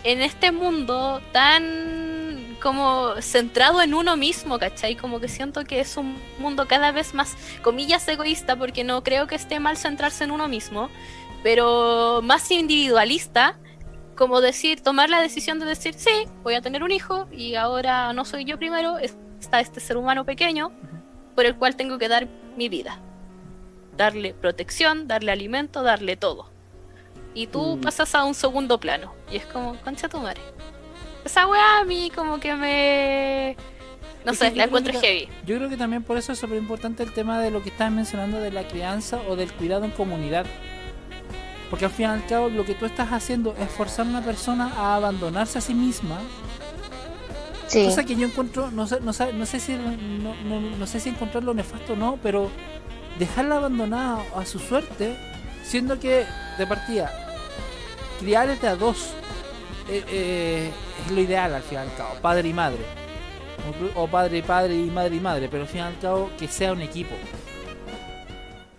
en 0.04 0.20
este 0.20 0.52
mundo 0.52 1.20
tan 1.32 2.56
como 2.62 3.20
centrado 3.20 3.82
en 3.82 3.92
uno 3.92 4.16
mismo, 4.16 4.58
¿cachai? 4.58 4.96
Como 4.96 5.20
que 5.20 5.28
siento 5.28 5.64
que 5.64 5.80
es 5.80 5.98
un 5.98 6.16
mundo 6.38 6.66
cada 6.66 6.92
vez 6.92 7.12
más, 7.12 7.36
comillas, 7.62 8.08
egoísta, 8.08 8.56
porque 8.56 8.84
no 8.84 9.02
creo 9.02 9.26
que 9.26 9.34
esté 9.34 9.60
mal 9.60 9.76
centrarse 9.76 10.24
en 10.24 10.30
uno 10.30 10.48
mismo, 10.48 10.88
pero 11.42 12.20
más 12.22 12.50
individualista, 12.50 13.58
como 14.16 14.40
decir, 14.40 14.80
tomar 14.80 15.10
la 15.10 15.20
decisión 15.20 15.58
de 15.58 15.66
decir, 15.66 15.92
sí, 15.94 16.26
voy 16.42 16.54
a 16.54 16.62
tener 16.62 16.82
un 16.82 16.90
hijo 16.90 17.28
y 17.30 17.54
ahora 17.56 18.12
no 18.14 18.24
soy 18.24 18.46
yo 18.46 18.58
primero, 18.58 18.96
está 18.98 19.60
este 19.60 19.80
ser 19.80 19.98
humano 19.98 20.24
pequeño 20.24 20.72
por 21.34 21.44
el 21.44 21.56
cual 21.56 21.76
tengo 21.76 21.98
que 21.98 22.08
dar 22.08 22.28
mi 22.56 22.70
vida. 22.70 22.98
Darle 23.94 24.32
protección, 24.32 25.06
darle 25.06 25.32
alimento, 25.32 25.82
darle 25.82 26.16
todo. 26.16 26.53
Y 27.34 27.46
tú 27.48 27.76
Mm. 27.76 27.80
pasas 27.80 28.14
a 28.14 28.24
un 28.24 28.34
segundo 28.34 28.78
plano. 28.78 29.12
Y 29.30 29.36
es 29.36 29.46
como, 29.46 29.74
concha 29.82 30.08
tu 30.08 30.18
madre. 30.18 30.40
Esa 31.24 31.46
weá 31.46 31.80
a 31.80 31.84
mí 31.84 32.10
como 32.14 32.38
que 32.38 32.54
me... 32.54 33.56
No 34.24 34.32
Es 34.32 34.38
sé, 34.38 34.52
la 34.54 34.64
encuentro 34.64 34.92
que 34.92 35.06
heavy. 35.06 35.28
Yo 35.44 35.56
creo 35.56 35.68
que 35.68 35.76
también 35.76 36.02
por 36.02 36.16
eso 36.16 36.32
es 36.32 36.38
súper 36.38 36.56
importante 36.58 37.02
el 37.02 37.12
tema 37.12 37.40
de 37.40 37.50
lo 37.50 37.62
que 37.62 37.68
estabas 37.70 37.92
mencionando 37.92 38.38
de 38.40 38.50
la 38.50 38.66
crianza 38.66 39.20
o 39.28 39.36
del 39.36 39.52
cuidado 39.52 39.84
en 39.84 39.90
comunidad. 39.90 40.46
Porque 41.68 41.84
al 41.86 41.90
fin 41.90 42.06
y 42.06 42.08
al 42.08 42.26
cabo 42.26 42.48
lo 42.48 42.64
que 42.64 42.74
tú 42.74 42.86
estás 42.86 43.12
haciendo 43.12 43.54
es 43.58 43.68
forzar 43.70 44.06
a 44.06 44.08
una 44.10 44.22
persona 44.22 44.72
a 44.76 44.94
abandonarse 44.96 45.58
a 45.58 45.60
sí 45.60 45.74
misma. 45.74 46.18
Sí. 47.66 47.84
Cosa 47.84 48.04
que 48.04 48.14
yo 48.14 48.26
encuentro, 48.26 48.70
no 48.70 48.86
sé, 48.86 49.00
no 49.00 49.12
sé, 49.12 49.32
no 49.32 49.44
sé 49.46 49.58
si 49.60 49.72
no, 49.72 50.34
no- 50.44 50.60
no 50.78 50.86
sé 50.86 51.00
si 51.00 51.08
encontrarlo 51.08 51.52
nefasto 51.54 51.94
o 51.94 51.96
no, 51.96 52.18
pero 52.22 52.50
dejarla 53.18 53.56
abandonada 53.56 54.22
a 54.36 54.44
su 54.46 54.58
suerte, 54.58 55.16
siendo 55.64 55.98
que 55.98 56.24
de 56.58 56.66
partida 56.66 57.10
criar 58.24 58.58
de 58.58 58.68
a 58.68 58.74
dos 58.76 59.12
eh, 59.90 60.02
eh, 60.08 60.70
es 61.06 61.12
lo 61.12 61.20
ideal 61.20 61.52
al 61.54 61.62
fin 61.62 61.78
y 61.78 61.80
al 61.82 61.94
cabo, 61.94 62.14
padre 62.22 62.48
y 62.48 62.52
madre. 62.54 62.78
O- 63.94 64.06
padre 64.08 64.38
y 64.38 64.42
padre 64.42 64.74
y 64.74 64.90
madre 64.90 65.16
y 65.16 65.20
madre, 65.20 65.48
pero 65.50 65.62
al 65.64 65.68
fin 65.68 65.80
y 65.80 65.82
al 65.82 65.98
cabo 65.98 66.30
que 66.38 66.48
sea 66.48 66.72
un 66.72 66.80
equipo. 66.80 67.14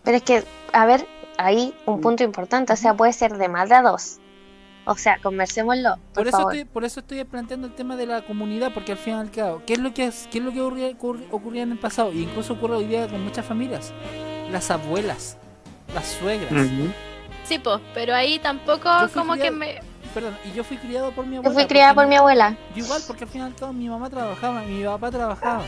Pero 0.03 0.17
es 0.17 0.23
que, 0.23 0.43
a 0.73 0.85
ver, 0.85 1.07
ahí 1.37 1.73
un 1.85 2.01
punto 2.01 2.23
importante, 2.23 2.73
o 2.73 2.75
sea, 2.75 2.93
puede 2.95 3.13
ser 3.13 3.37
de 3.37 3.47
más 3.49 3.69
de 3.69 3.75
a 3.75 3.81
dos. 3.83 4.17
O 4.87 4.95
sea, 4.95 5.17
conversémoslo, 5.21 5.95
por, 5.95 6.13
Por 6.13 6.27
eso, 6.27 6.37
favor. 6.37 6.55
estoy, 6.55 6.65
por 6.71 6.83
eso 6.85 6.99
estoy 6.99 7.23
planteando 7.23 7.65
el 7.67 7.73
tema 7.73 7.95
de 7.95 8.05
la 8.05 8.21
comunidad, 8.23 8.71
porque 8.73 8.91
al 8.91 8.97
fin 8.99 9.13
y 9.13 9.17
al 9.17 9.31
cabo, 9.31 9.61
¿qué 9.65 9.73
es 9.73 9.79
lo 9.79 9.93
que, 9.93 10.05
es- 10.05 10.27
qué 10.31 10.37
es 10.39 10.43
lo 10.43 10.51
que 10.51 10.61
ocurría, 10.61 10.91
ocurría 11.31 11.63
en 11.63 11.71
el 11.71 11.79
pasado? 11.79 12.11
Y 12.13 12.21
incluso 12.23 12.53
ocurre 12.53 12.75
hoy 12.77 12.85
día 12.85 13.07
con 13.07 13.23
muchas 13.23 13.45
familias. 13.45 13.91
Las 14.51 14.69
abuelas, 14.69 15.37
las 15.95 16.05
suegras. 16.05 16.51
Sí, 17.45 17.59
pues, 17.59 17.79
pero 17.93 18.13
ahí 18.15 18.39
tampoco 18.39 18.89
Yo 19.01 19.11
como 19.13 19.35
que 19.35 19.51
me... 19.51 19.79
Perdón, 20.13 20.37
y 20.45 20.51
yo 20.55 20.63
fui 20.63 20.77
criado 20.77 21.11
por 21.11 21.25
mi 21.25 21.35
Yo 21.35 21.39
abuela. 21.41 21.53
fui 21.59 21.67
criada 21.67 21.93
porque 21.93 22.03
por 22.05 22.09
mi 22.09 22.15
abuela. 22.15 22.57
Yo 22.75 22.83
igual, 22.85 23.01
porque 23.05 23.23
al 23.25 23.29
fin 23.29 23.41
y 23.41 23.43
al 23.43 23.55
cabo 23.55 23.73
mi 23.73 23.89
mamá 23.89 24.09
trabajaba, 24.09 24.61
mi 24.61 24.83
papá 24.83 25.11
trabajaba. 25.11 25.63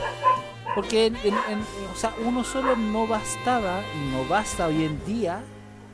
Porque, 0.73 1.07
en- 1.07 1.15
en- 1.17 1.33
en- 1.49 1.65
o 1.93 1.95
sea, 1.95 2.13
uno 2.25 2.43
solo 2.43 2.75
no 2.77 3.07
bastaba, 3.07 3.81
y 3.95 4.11
no 4.15 4.23
basta 4.29 4.67
hoy 4.67 4.85
en 4.85 5.03
día, 5.05 5.41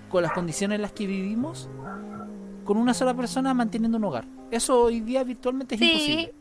con 0.10 0.22
las 0.24 0.32
condiciones 0.34 0.76
en 0.76 0.82
las 0.84 0.92
que 0.92 1.08
vivimos, 1.08 1.68
con 2.64 2.78
una 2.78 2.94
sola 2.94 3.14
persona 3.16 3.54
manteniendo 3.54 3.98
un 3.98 4.04
hogar. 4.06 4.26
Eso 4.52 4.84
hoy 4.84 5.00
día 5.00 5.24
virtualmente 5.24 5.76
es 5.76 5.80
Sí, 5.80 5.92
imposible. 5.92 6.34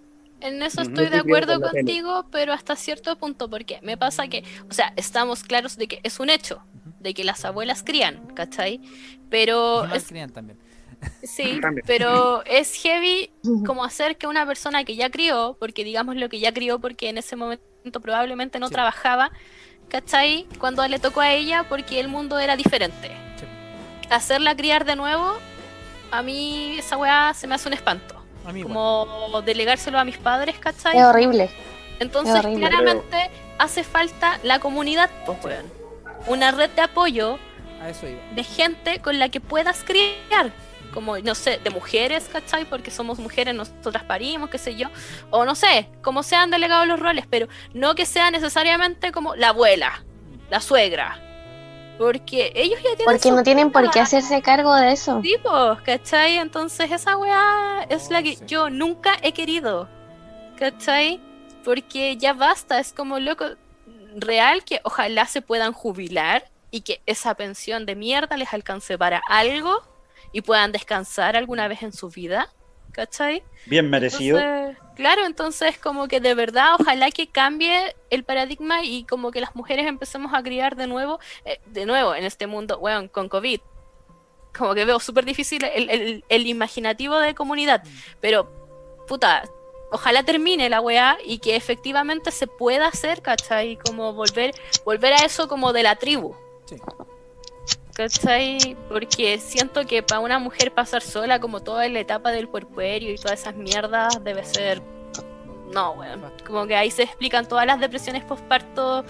En 0.42 0.62
eso 0.62 0.82
estoy 0.82 1.06
de 1.08 1.18
acuerdo 1.18 1.60
contigo, 1.60 2.26
pero 2.30 2.52
hasta 2.52 2.76
cierto 2.76 3.16
punto, 3.16 3.48
porque 3.48 3.78
me 3.82 3.96
pasa 3.96 4.26
que, 4.28 4.44
o 4.68 4.72
sea, 4.72 4.92
estamos 4.96 5.42
claros 5.44 5.76
de 5.76 5.88
que 5.88 6.00
es 6.02 6.20
un 6.20 6.30
hecho, 6.30 6.62
de 7.00 7.14
que 7.14 7.24
las 7.24 7.44
abuelas 7.44 7.82
crían, 7.82 8.26
¿cachai? 8.34 8.80
Pero 9.30 9.84
es, 9.92 10.08
crían 10.08 10.30
también. 10.30 10.58
sí, 11.22 11.58
También. 11.62 11.84
pero 11.86 12.44
es 12.44 12.74
heavy 12.74 13.30
como 13.66 13.84
hacer 13.84 14.16
que 14.16 14.26
una 14.26 14.46
persona 14.46 14.84
que 14.84 14.94
ya 14.96 15.10
crió, 15.10 15.56
porque 15.58 15.84
digamos 15.84 16.16
lo 16.16 16.28
que 16.28 16.38
ya 16.40 16.52
crió 16.52 16.78
porque 16.78 17.08
en 17.08 17.18
ese 17.18 17.36
momento 17.36 17.62
probablemente 18.00 18.58
no 18.58 18.68
Sí. 18.68 18.74
trabajaba, 18.74 19.30
¿cachai? 19.88 20.46
Cuando 20.58 20.86
le 20.86 20.98
tocó 20.98 21.20
a 21.20 21.32
ella 21.32 21.64
porque 21.68 21.98
el 21.98 22.08
mundo 22.08 22.38
era 22.38 22.56
diferente. 22.56 23.08
Sí. 23.36 23.46
Hacerla 24.10 24.54
criar 24.56 24.84
de 24.84 24.96
nuevo, 24.96 25.38
a 26.10 26.22
mí 26.22 26.76
esa 26.78 26.96
weá 26.96 27.32
se 27.34 27.46
me 27.46 27.54
hace 27.54 27.68
un 27.68 27.74
espanto. 27.74 28.21
A 28.46 28.52
mí 28.52 28.60
igual. 28.60 28.74
Como 28.74 29.42
delegárselo 29.42 29.98
a 29.98 30.04
mis 30.04 30.18
padres, 30.18 30.56
¿cachai? 30.58 30.96
Es 30.98 31.04
horrible. 31.04 31.50
Entonces, 32.00 32.34
Es 32.34 32.44
horrible. 32.44 32.68
claramente 32.68 33.30
hace 33.58 33.84
falta 33.84 34.38
la 34.42 34.58
comunidad, 34.58 35.08
pues, 35.26 35.38
weón. 35.44 35.66
Una 36.26 36.50
red 36.50 36.70
de 36.70 36.82
apoyo 36.82 37.38
A 37.80 37.90
eso 37.90 38.06
iba. 38.08 38.20
de 38.34 38.44
gente 38.44 39.00
con 39.00 39.18
la 39.18 39.28
que 39.28 39.40
puedas 39.40 39.84
criar. 39.84 40.50
Como, 40.92 41.18
no 41.18 41.34
sé, 41.34 41.58
de 41.64 41.70
mujeres, 41.70 42.28
¿cachai? 42.30 42.66
Porque 42.66 42.90
somos 42.90 43.18
mujeres, 43.18 43.54
nosotras 43.54 44.04
parimos, 44.04 44.50
qué 44.50 44.58
sé 44.58 44.74
yo. 44.76 44.88
O 45.30 45.44
no 45.46 45.54
sé, 45.54 45.88
como 46.02 46.22
sean 46.22 46.50
delegados 46.50 46.86
los 46.86 47.00
roles, 47.00 47.24
pero 47.30 47.48
no 47.72 47.94
que 47.94 48.04
sea 48.04 48.30
necesariamente 48.30 49.10
como 49.10 49.34
la 49.34 49.48
abuela, 49.48 50.02
la 50.50 50.60
suegra. 50.60 51.18
Porque 52.02 52.52
ellos 52.56 52.80
ya 52.82 52.96
tienen 52.96 53.04
Porque 53.04 53.30
no 53.30 53.42
tienen 53.44 53.70
por 53.70 53.88
qué 53.92 54.00
hacerse 54.00 54.42
cargo 54.42 54.74
de 54.74 54.90
eso. 54.90 55.20
tipos, 55.20 55.80
¿cachai? 55.82 56.38
Entonces 56.38 56.90
esa 56.90 57.16
weá 57.16 57.86
es 57.88 58.10
la 58.10 58.24
que 58.24 58.34
sí. 58.34 58.44
yo 58.44 58.70
nunca 58.70 59.12
he 59.22 59.32
querido, 59.32 59.88
¿cachai? 60.58 61.20
Porque 61.64 62.16
ya 62.16 62.32
basta, 62.32 62.80
es 62.80 62.92
como 62.92 63.20
loco, 63.20 63.44
real 64.16 64.64
que 64.64 64.80
ojalá 64.82 65.26
se 65.26 65.42
puedan 65.42 65.72
jubilar 65.72 66.50
y 66.72 66.80
que 66.80 67.00
esa 67.06 67.36
pensión 67.36 67.86
de 67.86 67.94
mierda 67.94 68.36
les 68.36 68.52
alcance 68.52 68.98
para 68.98 69.22
algo 69.28 69.80
y 70.32 70.40
puedan 70.40 70.72
descansar 70.72 71.36
alguna 71.36 71.68
vez 71.68 71.84
en 71.84 71.92
su 71.92 72.08
vida, 72.08 72.48
¿cachai? 72.92 73.42
Bien 73.66 73.88
merecido. 73.90 74.38
Entonces, 74.38 74.82
claro, 74.96 75.24
entonces 75.26 75.78
como 75.78 76.08
que 76.08 76.20
de 76.20 76.34
verdad 76.34 76.76
ojalá 76.78 77.10
que 77.10 77.26
cambie 77.28 77.94
el 78.10 78.24
paradigma 78.24 78.84
y 78.84 79.04
como 79.04 79.30
que 79.30 79.40
las 79.40 79.54
mujeres 79.56 79.86
empecemos 79.86 80.32
a 80.34 80.42
criar 80.42 80.76
de 80.76 80.86
nuevo, 80.86 81.18
eh, 81.44 81.60
de 81.66 81.86
nuevo 81.86 82.14
en 82.14 82.24
este 82.24 82.46
mundo, 82.46 82.78
weón, 82.78 83.08
con 83.08 83.28
COVID. 83.28 83.60
Como 84.56 84.74
que 84.74 84.84
veo 84.84 85.00
súper 85.00 85.24
difícil 85.24 85.64
el, 85.64 85.88
el- 85.90 86.24
el 86.28 86.46
imaginativo 86.46 87.18
de 87.18 87.34
comunidad, 87.34 87.82
pero 88.20 88.50
puta, 89.08 89.44
ojalá 89.90 90.22
termine 90.24 90.68
la 90.68 90.80
weá 90.80 91.16
y 91.24 91.38
que 91.38 91.56
efectivamente 91.56 92.30
se 92.30 92.46
pueda 92.46 92.86
hacer, 92.88 93.22
¿cachai? 93.22 93.76
Como 93.76 94.12
volver, 94.12 94.54
volver 94.84 95.14
a 95.14 95.24
eso 95.24 95.48
como 95.48 95.72
de 95.72 95.82
la 95.82 95.96
tribu. 95.96 96.34
Sí. 96.66 96.76
¿Cachai? 97.94 98.76
Porque 98.88 99.38
siento 99.38 99.86
que 99.86 100.02
para 100.02 100.20
una 100.20 100.38
mujer 100.38 100.72
pasar 100.72 101.02
sola 101.02 101.40
como 101.40 101.60
toda 101.60 101.86
la 101.88 102.00
etapa 102.00 102.30
del 102.32 102.48
puerperio 102.48 103.12
y 103.12 103.16
todas 103.16 103.40
esas 103.40 103.54
mierdas 103.54 104.22
debe 104.24 104.44
ser... 104.44 104.82
No, 105.72 105.92
weón. 105.92 106.22
Como 106.46 106.66
que 106.66 106.74
ahí 106.76 106.90
se 106.90 107.02
explican 107.02 107.46
todas 107.46 107.66
las 107.66 107.80
depresiones 107.80 108.24
postparto 108.24 109.04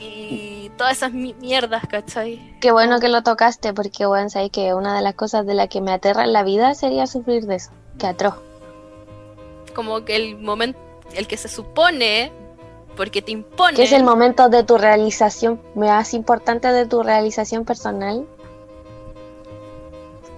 y 0.00 0.70
todas 0.76 0.96
esas 0.98 1.12
mi- 1.12 1.34
mierdas, 1.34 1.82
¿cachai? 1.88 2.56
Qué 2.60 2.70
bueno 2.70 3.00
que 3.00 3.08
lo 3.08 3.22
tocaste, 3.22 3.72
porque 3.74 4.06
bueno, 4.06 4.30
sabes 4.30 4.50
que 4.50 4.74
una 4.74 4.94
de 4.94 5.02
las 5.02 5.14
cosas 5.14 5.44
de 5.46 5.54
la 5.54 5.66
que 5.66 5.80
me 5.80 5.92
aterra 5.92 6.22
en 6.24 6.32
la 6.32 6.44
vida 6.44 6.74
sería 6.74 7.06
sufrir 7.08 7.46
de 7.46 7.56
eso. 7.56 7.70
Que 7.98 8.06
atroz. 8.06 8.36
Como 9.74 10.04
que 10.04 10.14
el 10.16 10.36
momento, 10.38 10.78
el 11.14 11.26
que 11.26 11.36
se 11.36 11.48
supone, 11.48 12.30
porque 12.98 13.22
te 13.22 13.32
impone... 13.32 13.74
Que 13.76 13.84
es 13.84 13.92
el 13.92 14.04
momento 14.04 14.50
de 14.50 14.62
tu 14.64 14.76
realización 14.76 15.58
más 15.74 16.12
importante 16.12 16.70
de 16.70 16.84
tu 16.84 17.02
realización 17.02 17.64
personal. 17.64 18.26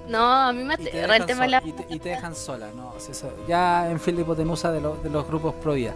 No, 0.09 0.24
a 0.24 0.53
mí 0.53 0.62
me 0.62 0.74
Y 0.74 0.77
te, 0.78 0.91
dejan 0.91 1.27
tema 1.27 1.45
de 1.45 1.51
sola, 1.51 1.61
la... 1.62 1.69
y, 1.69 1.73
te, 1.73 1.95
y 1.95 1.99
te 1.99 2.09
dejan 2.11 2.35
sola, 2.37 2.69
¿no? 2.77 2.95
Eso- 2.97 3.32
ya 3.49 3.91
en 3.91 3.99
fin 3.99 4.15
hipotenusa 4.23 4.70
de, 4.73 4.81
lo- 4.81 4.97
de 4.97 5.09
los 5.11 5.27
grupos 5.27 5.55
pro 5.55 5.73
vida. 5.74 5.95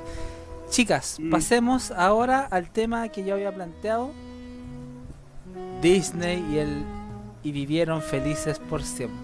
Chicas, 0.70 1.18
Mm. 1.20 1.30
pasemos 1.30 1.90
ahora 1.90 2.48
al 2.50 2.70
tema 2.70 3.08
que 3.10 3.24
yo 3.24 3.34
había 3.34 3.52
planteado. 3.54 4.10
Disney 5.82 6.44
y 6.50 6.58
el 6.58 6.82
y 7.42 7.52
vivieron 7.52 8.00
felices 8.00 8.58
por 8.58 8.82
siempre. 8.82 9.23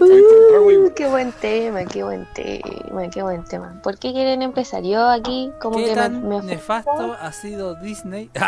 Uh, 0.00 0.90
qué 0.94 1.06
buen 1.06 1.32
tema, 1.32 1.84
qué 1.84 2.02
buen 2.04 2.26
tema, 2.32 3.08
qué 3.10 3.22
buen 3.22 3.44
tema. 3.44 3.80
¿Por 3.82 3.98
qué 3.98 4.12
quieren 4.12 4.40
empezar? 4.42 4.82
Yo 4.82 5.08
aquí 5.10 5.50
como 5.60 5.76
¿Qué 5.76 5.84
que 5.84 5.90
me, 5.90 5.96
tan 5.96 6.28
me- 6.28 6.40
nefasto 6.42 7.14
ha 7.20 7.32
sido 7.32 7.74
Disney? 7.76 8.30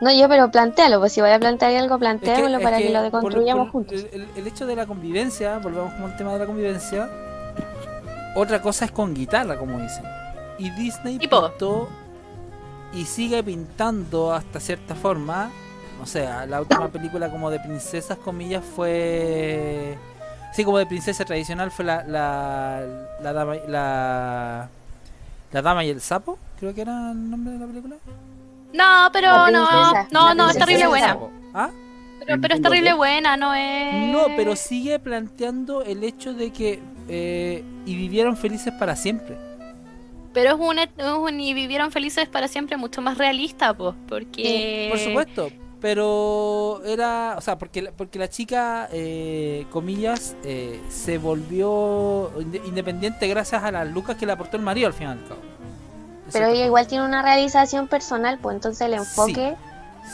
No, 0.00 0.12
yo 0.12 0.28
pero 0.28 0.48
plantealo, 0.52 1.00
pues 1.00 1.12
si 1.12 1.20
voy 1.20 1.30
a 1.30 1.40
plantear 1.40 1.72
algo, 1.72 1.94
Es 1.96 1.98
que- 1.98 1.98
planteémoslo 1.98 2.58
es 2.58 2.62
para 2.62 2.76
que, 2.78 2.84
que 2.86 2.90
lo 2.92 2.98
por- 3.00 3.04
deconstruyamos 3.06 3.64
por 3.64 3.72
juntos. 3.72 4.04
El, 4.12 4.20
el- 4.22 4.28
el 4.36 4.46
hecho 4.46 4.64
de 4.64 4.76
la 4.76 4.86
convivencia, 4.86 5.58
volvamos 5.58 5.92
con 5.94 6.04
el 6.04 6.16
tema 6.16 6.32
de 6.34 6.38
la 6.38 6.46
convivencia. 6.46 7.10
Otra 8.36 8.62
cosa 8.62 8.84
es 8.84 8.92
con 8.92 9.12
guitarra, 9.12 9.58
como 9.58 9.76
dicen. 9.80 10.04
Y 10.56 10.70
Disney 10.70 11.18
Tipo. 11.18 11.48
pintó 11.48 11.88
y 12.94 13.06
sigue 13.06 13.42
pintando 13.42 14.32
hasta 14.32 14.60
cierta 14.60 14.94
forma. 14.94 15.50
O 16.02 16.06
sea, 16.06 16.46
la 16.46 16.60
última 16.60 16.88
película 16.88 17.30
como 17.30 17.50
de 17.50 17.60
princesas, 17.60 18.18
comillas, 18.18 18.64
fue. 18.64 19.96
Sí, 20.52 20.64
como 20.64 20.78
de 20.78 20.86
princesa 20.86 21.24
tradicional 21.24 21.70
fue 21.70 21.84
la. 21.84 22.04
La, 22.04 22.82
la, 23.20 23.32
dama, 23.32 23.54
la, 23.66 24.68
la 25.52 25.62
dama 25.62 25.84
y 25.84 25.90
el 25.90 26.00
sapo, 26.00 26.38
creo 26.58 26.74
que 26.74 26.82
era 26.82 27.12
el 27.12 27.30
nombre 27.30 27.54
de 27.54 27.58
la 27.58 27.66
película. 27.66 27.96
No, 28.72 29.10
pero 29.12 29.50
no, 29.50 29.92
no, 30.10 30.34
no, 30.34 30.50
es 30.50 30.58
terrible 30.58 30.86
buena. 30.86 31.16
¿Ah? 31.54 31.70
Pero, 32.20 32.40
pero 32.40 32.54
es 32.54 32.62
terrible 32.62 32.92
buena, 32.92 33.36
no 33.36 33.54
es. 33.54 34.08
No, 34.12 34.26
pero 34.36 34.54
sigue 34.56 34.98
planteando 34.98 35.82
el 35.82 36.04
hecho 36.04 36.34
de 36.34 36.52
que 36.52 36.80
eh, 37.08 37.64
y 37.86 37.96
vivieron 37.96 38.36
felices 38.36 38.72
para 38.74 38.94
siempre. 38.94 39.36
Pero 40.34 40.50
es 40.50 40.60
un, 40.60 40.78
es 40.78 40.90
un 41.18 41.40
y 41.40 41.54
vivieron 41.54 41.90
felices 41.90 42.28
para 42.28 42.46
siempre 42.48 42.76
mucho 42.76 43.00
más 43.00 43.16
realista, 43.16 43.74
pues, 43.74 43.94
porque. 44.06 44.88
Por 44.90 44.98
supuesto, 44.98 45.50
pero 45.80 46.80
era, 46.84 47.34
o 47.38 47.40
sea, 47.40 47.56
porque 47.58 47.82
la, 47.82 47.92
porque 47.92 48.18
la 48.18 48.28
chica, 48.28 48.88
eh, 48.92 49.66
comillas, 49.70 50.34
eh, 50.44 50.80
se 50.88 51.18
volvió 51.18 52.30
inde- 52.40 52.60
independiente 52.66 53.26
gracias 53.28 53.62
a 53.62 53.70
las 53.70 53.88
lucas 53.88 54.16
que 54.16 54.26
le 54.26 54.32
aportó 54.32 54.56
el 54.56 54.62
marido 54.62 54.86
al 54.88 54.92
fin 54.92 55.06
y 55.08 55.10
al 55.10 55.22
cabo. 55.28 55.40
Pero 56.32 56.46
ella 56.48 56.66
igual 56.66 56.86
tiene 56.86 57.04
una 57.04 57.22
realización 57.22 57.88
personal, 57.88 58.38
pues 58.40 58.54
entonces 58.56 58.80
el 58.82 58.94
enfoque 58.94 59.56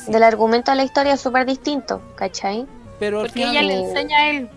Sí. 0.05 0.13
del 0.13 0.23
argumento 0.23 0.71
de 0.71 0.77
la 0.77 0.85
historia 0.85 1.15
es 1.15 1.21
súper 1.21 1.47
distinto, 1.47 2.01
¿cachai? 2.15 2.67
Pero 2.99 3.21
al 3.21 3.27
Porque 3.27 3.41
final 3.41 3.57
ella 3.57 3.63
le 3.63 3.75
eh, 3.75 3.89
enseña 3.89 4.19
a 4.19 4.31
él. 4.31 4.49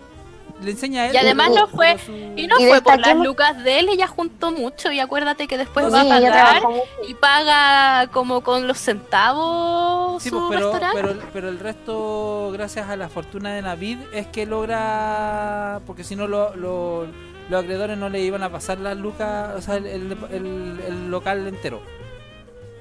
Le 0.62 0.70
enseña 0.72 1.02
a 1.02 1.06
él. 1.08 1.14
Y 1.14 1.16
además 1.18 1.50
no 1.54 1.68
fue- 1.68 1.96
Y 2.36 2.46
no 2.46 2.56
Y 2.58 2.66
fue 2.66 2.80
por 2.82 2.98
las 2.98 3.16
lucas 3.16 3.62
de 3.64 3.78
él, 3.80 3.88
ella 3.88 4.06
juntó 4.06 4.50
mucho. 4.50 4.90
Y 4.92 5.00
acuérdate 5.00 5.46
que 5.46 5.56
después 5.58 5.92
va 5.92 6.00
a 6.02 6.08
pagar 6.08 6.62
y 7.06 7.14
paga 7.14 8.08
como 8.12 8.40
con 8.42 8.66
los 8.66 8.78
centavos 8.78 10.22
Sí, 10.22 10.30
su 10.30 10.36
pues, 10.38 10.50
pero, 10.58 10.72
restaurante. 10.72 11.00
pero, 11.02 11.30
pero 11.32 11.48
el 11.48 11.58
resto, 11.58 12.50
gracias 12.52 12.88
a 12.88 12.96
la 12.96 13.08
fortuna 13.08 13.52
de 13.54 13.62
Navid, 13.62 13.98
es 14.12 14.26
que 14.26 14.46
logra. 14.46 15.80
Porque 15.86 16.04
si 16.04 16.16
no, 16.16 16.26
lo- 16.26 16.54
lo- 16.56 17.06
los 17.48 17.62
acreedores 17.62 17.96
no 17.96 18.08
le 18.08 18.20
iban 18.20 18.42
a 18.42 18.50
pasar 18.50 18.78
las 18.78 18.96
lucas, 18.96 19.54
o 19.56 19.60
sea, 19.62 19.76
el, 19.76 19.86
el- 19.86 20.16
el- 20.32 20.80
el 20.86 21.10
local 21.10 21.46
entero. 21.46 21.80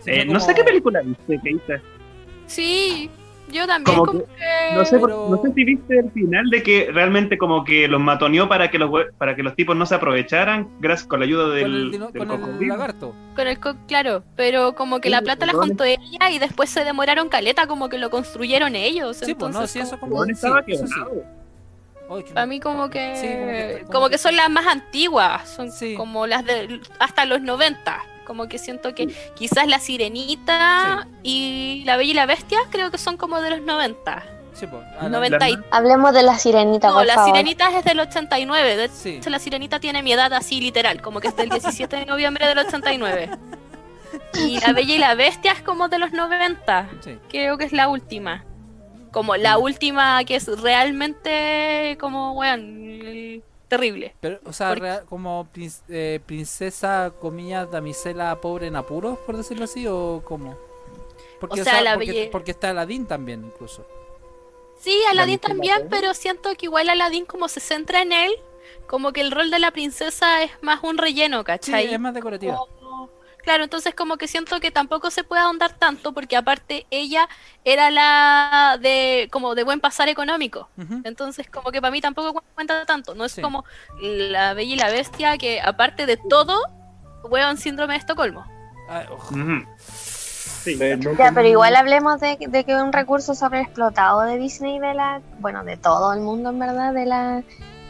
Eh, 0.06 0.24
no 0.26 0.40
sé 0.40 0.54
qué 0.54 0.64
película 0.64 1.02
viste, 1.04 1.40
Keita. 1.44 1.82
Sí, 2.48 3.10
yo 3.52 3.66
también 3.68 3.98
Como 3.98 4.06
como 4.12 4.20
que... 4.26 4.76
No 4.76 4.86
sé, 4.86 5.00
Pero- 5.00 5.28
no 5.30 5.42
sé 5.42 5.54
si 5.54 5.64
viste 5.64 6.00
el 6.00 6.12
final 6.12 6.50
de 6.50 6.62
que 6.64 6.90
realmente 6.92 7.38
como 7.38 7.64
que 7.64 7.88
los 7.88 8.00
matoneó 8.02 8.48
para 8.50 8.70
que 8.70 8.78
los 8.78 8.90
para 9.18 9.36
que 9.36 9.44
los 9.44 9.56
tipos 9.56 9.76
no 9.76 9.86
se 9.86 9.96
aprovecharan 9.96 10.68
gracias 10.80 11.08
con 11.08 11.20
la 11.20 11.26
ayuda 11.26 11.50
del, 11.50 11.64
con 11.64 11.72
el, 11.74 11.92
dino- 11.92 12.12
del 12.12 12.28
con 12.28 12.62
el 12.62 12.68
lagarto. 12.68 13.16
Con 13.36 13.48
el 13.48 13.60
co- 13.60 13.76
claro, 13.88 14.24
pero 14.36 14.74
como 14.76 15.00
que 15.00 15.10
Sí, 15.10 15.12
la 15.14 15.22
plata 15.22 15.46
la 15.46 15.54
juntó 15.54 15.84
ella 15.84 16.30
y 16.32 16.40
después 16.40 16.70
se 16.70 16.84
demoraron 16.84 17.30
caleta, 17.30 17.68
como 17.68 17.90
que 17.90 17.98
lo 17.98 18.10
construyeron 18.10 18.76
ellos. 18.76 19.18
Sí, 19.18 19.34
pues 19.36 19.54
no, 19.54 19.66
sí, 19.68 19.80
eso 19.80 20.00
como- 20.00 20.24
sí, 20.26 20.32
estaba 20.32 20.62
eso 20.68 20.86
sí. 20.88 20.94
Para 22.34 22.46
mí 22.46 22.60
como 22.62 22.90
que, 22.90 23.16
Sí, 23.18 23.28
como 23.28 23.46
que 23.48 23.68
está- 23.72 23.80
como 23.86 23.92
como 23.94 24.06
que- 24.08 24.12
que 24.14 24.18
son 24.18 24.36
las 24.38 24.50
más 24.50 24.66
antiguas, 24.68 25.50
son 25.50 25.72
Sí. 25.72 25.94
como 25.96 26.26
las 26.26 26.46
de 26.46 26.80
hasta 27.00 27.26
los 27.26 27.42
90. 27.42 28.02
Como 28.28 28.50
que 28.50 28.58
siento 28.58 28.94
que 28.94 29.08
quizás 29.36 29.68
la 29.68 29.80
Sirenita 29.80 31.08
y 31.24 31.84
la 31.86 31.96
Bella 31.96 32.12
y 32.12 32.14
la 32.14 32.26
Bestia 32.26 32.60
creo 32.70 32.92
que 32.92 32.98
son 32.98 33.16
como 33.16 33.40
de 33.40 33.52
los 33.52 33.62
90. 33.62 34.22
Sí, 34.54 34.68
pues. 34.68 34.84
a 35.00 35.04
la- 35.04 35.10
90 35.10 35.50
y... 35.50 35.58
Hablemos 35.72 36.14
de 36.14 36.24
la 36.24 36.38
sirenita, 36.38 36.90
No, 36.90 36.96
por 36.96 37.06
la 37.06 37.14
favor. 37.14 37.30
Sirenita 37.32 37.78
es 37.78 37.86
del 37.86 38.00
89. 38.02 38.76
De 38.76 38.90
Sí. 38.90 39.10
hecho, 39.18 39.30
la 39.30 39.40
Sirenita 39.40 39.80
tiene 39.80 40.04
mi 40.04 40.12
edad 40.12 40.34
así 40.34 40.60
literal, 40.60 41.02
como 41.02 41.22
que 41.22 41.28
es 41.30 41.36
del 41.38 41.50
17 41.50 41.96
de 41.96 42.06
noviembre 42.06 42.46
del 42.48 42.58
89. 42.60 43.30
Y 44.34 44.60
la 44.60 44.74
Bella 44.74 44.96
y 44.96 44.98
la 44.98 45.16
Bestia 45.16 45.52
es 45.54 45.62
como 45.62 45.88
de 45.90 46.00
los 46.00 46.12
90. 46.12 46.90
Sí. 47.02 47.18
Creo 47.30 47.58
que 47.58 47.66
es 47.66 47.72
la 47.72 47.88
última. 47.88 48.44
Como 49.12 49.36
la 49.36 49.58
última 49.58 50.24
que 50.26 50.36
es 50.36 50.48
realmente 50.62 51.98
como, 52.00 52.34
weón, 52.34 53.42
terrible. 53.68 54.16
Pero, 54.20 54.40
o 54.46 54.54
sea, 54.54 54.70
Porque- 54.70 54.82
real- 54.82 55.06
como 55.06 55.48
prin- 55.54 55.72
eh, 55.90 56.20
princesa, 56.26 57.12
comillas, 57.20 57.70
damisela 57.72 58.40
pobre 58.42 58.68
en 58.68 58.76
apuros, 58.76 59.18
por 59.20 59.38
decirlo 59.38 59.66
así, 59.66 59.86
o 59.88 60.22
cómo? 60.26 60.58
Porque, 61.40 61.62
O 61.62 61.64
sea, 61.64 61.82
la 61.82 61.94
porque, 61.96 62.12
belle- 62.12 62.32
porque 62.32 62.52
está 62.52 62.70
Aladdin 62.72 63.06
también, 63.06 63.46
incluso. 63.46 63.86
Sí, 64.80 64.96
Aladdin 65.10 65.40
también, 65.40 65.88
pero 65.90 66.14
siento 66.14 66.54
que 66.56 66.68
igual 66.68 66.90
Aladdin 66.90 67.26
como 67.26 67.48
se 67.48 67.60
centra 67.60 68.02
en 68.02 68.12
él, 68.12 68.32
como 68.86 69.12
que 69.12 69.22
el 69.22 69.32
rol 69.32 69.50
de 69.52 69.60
la 69.60 69.72
princesa 69.72 70.44
es 70.44 70.52
más 70.62 70.84
un 70.84 70.98
relleno, 70.98 71.40
Sí, 71.40 71.44
¿cachai? 71.46 71.94
es 71.94 72.00
más 72.00 72.14
decorativa. 72.14 72.56
Como- 72.56 72.77
Claro, 73.48 73.64
entonces 73.64 73.96
como 73.96 74.18
que 74.18 74.28
siento 74.28 74.60
que 74.60 74.72
tampoco 74.72 75.10
se 75.10 75.24
puede 75.24 75.42
ahondar 75.42 75.72
tanto 75.72 76.12
porque 76.12 76.36
aparte 76.36 76.86
ella 76.92 77.30
era 77.64 77.90
la 77.92 78.78
de 78.82 79.30
como 79.32 79.56
de 79.56 79.64
buen 79.64 79.80
pasar 79.80 80.10
económico. 80.10 80.68
Entonces 81.06 81.50
como 81.50 81.72
que 81.72 81.80
para 81.80 81.92
mí 81.92 82.02
tampoco 82.02 82.34
cu- 82.34 82.42
cuenta 82.56 82.86
tanto. 82.86 83.16
No 83.16 83.24
es 83.24 83.32
Sí. 83.32 83.42
como 83.42 83.64
la 84.02 84.54
Bella 84.54 84.74
y 84.74 84.78
la 84.78 84.90
Bestia 84.90 85.38
que 85.38 85.62
aparte 85.62 86.06
de 86.06 86.18
todo, 86.18 86.60
weón 87.24 87.56
síndrome 87.56 87.94
de 87.94 88.00
Estocolmo. 88.00 88.46
Ojo. 89.12 89.34
Ujú. 89.34 89.66
Sí. 89.88 90.78
Ya, 91.18 91.32
pero 91.34 91.48
igual 91.48 91.78
hablemos 91.78 92.20
de, 92.20 92.36
de 92.50 92.66
que 92.66 92.76
un 92.76 92.92
recurso 92.92 93.34
sobreexplotado 93.34 94.24
de 94.24 94.38
Disney, 94.38 94.78
de 94.80 94.94
la, 94.94 95.22
bueno, 95.40 95.64
de 95.64 95.78
todo 95.78 96.12
el 96.12 96.20
mundo 96.20 96.50
en 96.50 96.60
verdad, 96.60 96.94
de 96.94 97.06
la, 97.06 97.44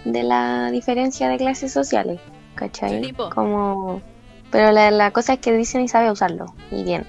de 0.06 0.22
la 0.22 0.70
diferencia 0.70 1.30
de 1.30 1.38
clases 1.38 1.74
sociales, 1.74 2.22
¿cachai? 2.54 3.04
Sí. 3.04 3.14
Como, 3.34 4.04
pero 4.52 4.72
la, 4.72 4.92
la 4.92 5.12
cosa 5.12 5.34
es 5.34 5.40
que 5.40 5.52
Disney 5.54 5.88
sabe 5.88 6.12
usarlo, 6.12 6.54
y 6.72 6.84
bien. 6.84 7.06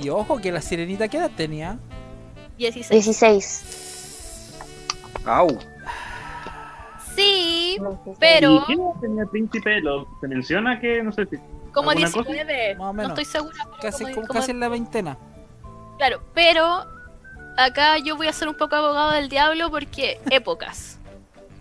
Y 0.00 0.08
ojo 0.08 0.38
que 0.38 0.50
la 0.52 0.60
sirenita, 0.60 1.08
¿qué 1.08 1.18
edad 1.18 1.30
tenía? 1.36 1.78
16. 2.58 3.04
16. 3.04 4.58
Au. 5.26 5.58
Sí, 7.16 7.76
pero 8.18 8.54
¿Y 8.54 8.64
qué 8.66 8.72
edad 8.74 9.00
tenía 9.00 9.22
el 9.24 9.28
príncipe? 9.28 9.80
Lo, 9.80 10.06
se 10.20 10.28
menciona 10.28 10.80
que, 10.80 11.02
no 11.02 11.12
sé 11.12 11.26
si... 11.26 11.36
como 11.72 11.90
¿Alguna 11.90 12.10
cosa? 12.10 12.30
19. 12.30 12.74
Más 12.76 12.88
o 12.88 12.92
No 12.92 13.02
estoy 13.08 13.24
segura. 13.24 13.56
Casi, 13.80 14.04
como- 14.04 14.14
como 14.14 14.26
como- 14.28 14.40
casi 14.40 14.50
en 14.52 14.60
la 14.60 14.68
veintena. 14.68 15.18
Claro, 15.98 16.22
pero 16.34 16.86
acá 17.58 17.98
yo 17.98 18.16
voy 18.16 18.28
a 18.28 18.32
ser 18.32 18.48
un 18.48 18.54
poco 18.56 18.76
abogado 18.76 19.10
del 19.12 19.28
diablo 19.28 19.70
porque 19.70 20.18
épocas. 20.30 20.98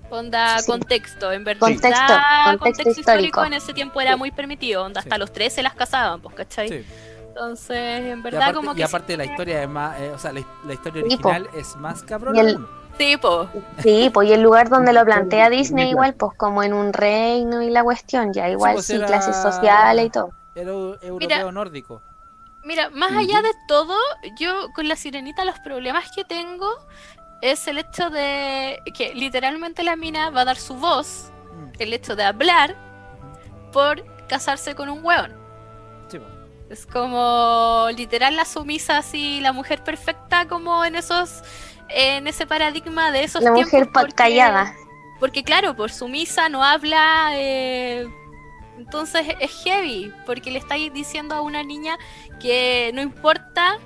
Onda, 0.09 0.59
Sí. 0.59 0.71
contexto, 0.71 1.31
en 1.31 1.43
verdad. 1.43 1.59
Contexto, 1.59 2.13
contexto 2.59 2.99
histórico. 2.99 3.43
en 3.45 3.53
ese 3.53 3.73
tiempo 3.73 4.01
era 4.01 4.17
muy 4.17 4.31
permitido, 4.31 4.83
onda, 4.83 4.99
hasta 5.01 5.15
Sí. 5.15 5.19
los 5.19 5.31
13 5.31 5.61
las 5.63 5.75
casaban, 5.75 6.19
pues, 6.21 6.35
¿cachai? 6.35 6.69
Sí. 6.69 6.85
Entonces, 7.27 7.77
en 8.01 8.19
Y 8.19 8.21
verdad, 8.21 8.41
aparte, 8.41 8.55
como 8.57 8.71
y 8.71 8.75
que. 8.75 8.83
aparte 8.83 9.17
la 9.17 9.25
historia 9.25 9.63
es 9.63 9.69
más, 9.69 9.99
eh, 9.99 10.11
o 10.13 10.17
sea, 10.19 10.33
la, 10.33 10.41
la 10.65 10.73
historia 10.73 11.01
po. 11.03 11.07
original 11.29 11.49
es 11.55 11.75
más 11.77 12.03
cabrón. 12.03 12.35
Y 12.35 12.39
el-. 12.39 12.59
Sí, 12.97 13.15
po. 13.17 13.47
Sí, 13.81 14.09
pues 14.13 14.27
y 14.29 14.33
el 14.33 14.41
lugar 14.41 14.67
donde 14.67 14.91
lo 14.91 15.05
plantea 15.05 15.49
Disney 15.49 15.91
igual, 15.91 16.15
pues 16.15 16.33
como 16.35 16.63
en 16.63 16.73
un 16.73 16.91
reino 16.91 17.61
y 17.61 17.69
la 17.69 17.81
cuestión, 17.83 18.33
ya 18.33 18.49
igual 18.49 18.73
pues 18.73 18.87
sí, 18.87 18.95
era- 18.95 19.07
clases 19.07 19.37
sociales 19.37 20.07
y 20.07 20.09
todo. 20.09 20.31
Era 20.53 20.71
eu- 20.71 20.97
europeo 21.01 21.17
Mira. 21.37 21.51
nórdico. 21.51 22.01
Mira, 22.65 22.89
más 22.89 23.11
allá 23.13 23.41
de 23.41 23.51
todo, 23.69 23.95
yo 24.37 24.67
con 24.75 24.89
la 24.89 24.97
sirenita 24.97 25.45
los 25.45 25.57
problemas 25.59 26.11
que 26.13 26.25
tengo 26.25 26.67
es 27.41 27.67
el 27.67 27.77
hecho 27.77 28.09
de 28.09 28.79
que 28.95 29.13
literalmente 29.13 29.83
la 29.83 29.95
mina 29.95 30.29
va 30.29 30.41
a 30.41 30.45
dar 30.45 30.57
su 30.57 30.75
voz, 30.75 31.31
Mm, 31.53 31.69
el 31.79 31.93
hecho 31.93 32.15
de 32.15 32.23
hablar, 32.23 32.75
por 33.71 34.03
casarse 34.27 34.75
con 34.75 34.89
un 34.89 35.03
hueón. 35.05 35.33
sí. 36.09 36.19
Es 36.69 36.85
como 36.85 37.87
literal 37.95 38.35
la 38.35 38.45
sumisa 38.45 38.97
así, 38.97 39.39
la 39.41 39.51
mujer 39.53 39.83
perfecta 39.83 40.47
como 40.47 40.85
en 40.85 40.95
esos, 40.95 41.41
en 41.89 42.27
ese 42.27 42.45
paradigma 42.45 43.09
de 43.11 43.23
esos 43.23 43.41
La 43.43 43.51
tiempos. 43.53 43.73
mujer 43.73 43.89
porque- 43.91 44.13
callada. 44.13 44.75
Porque 45.19 45.43
claro, 45.43 45.75
por 45.75 45.89
sumisa 45.91 46.47
no 46.47 46.63
habla, 46.63 47.31
eh, 47.33 48.07
entonces 48.77 49.25
es 49.39 49.51
heavy, 49.63 50.13
porque 50.27 50.51
le 50.51 50.59
estáis 50.59 50.93
diciendo 50.93 51.33
a 51.33 51.41
una 51.41 51.63
niña 51.63 51.97
que 52.39 52.91
no 52.93 53.01
importa 53.01 53.79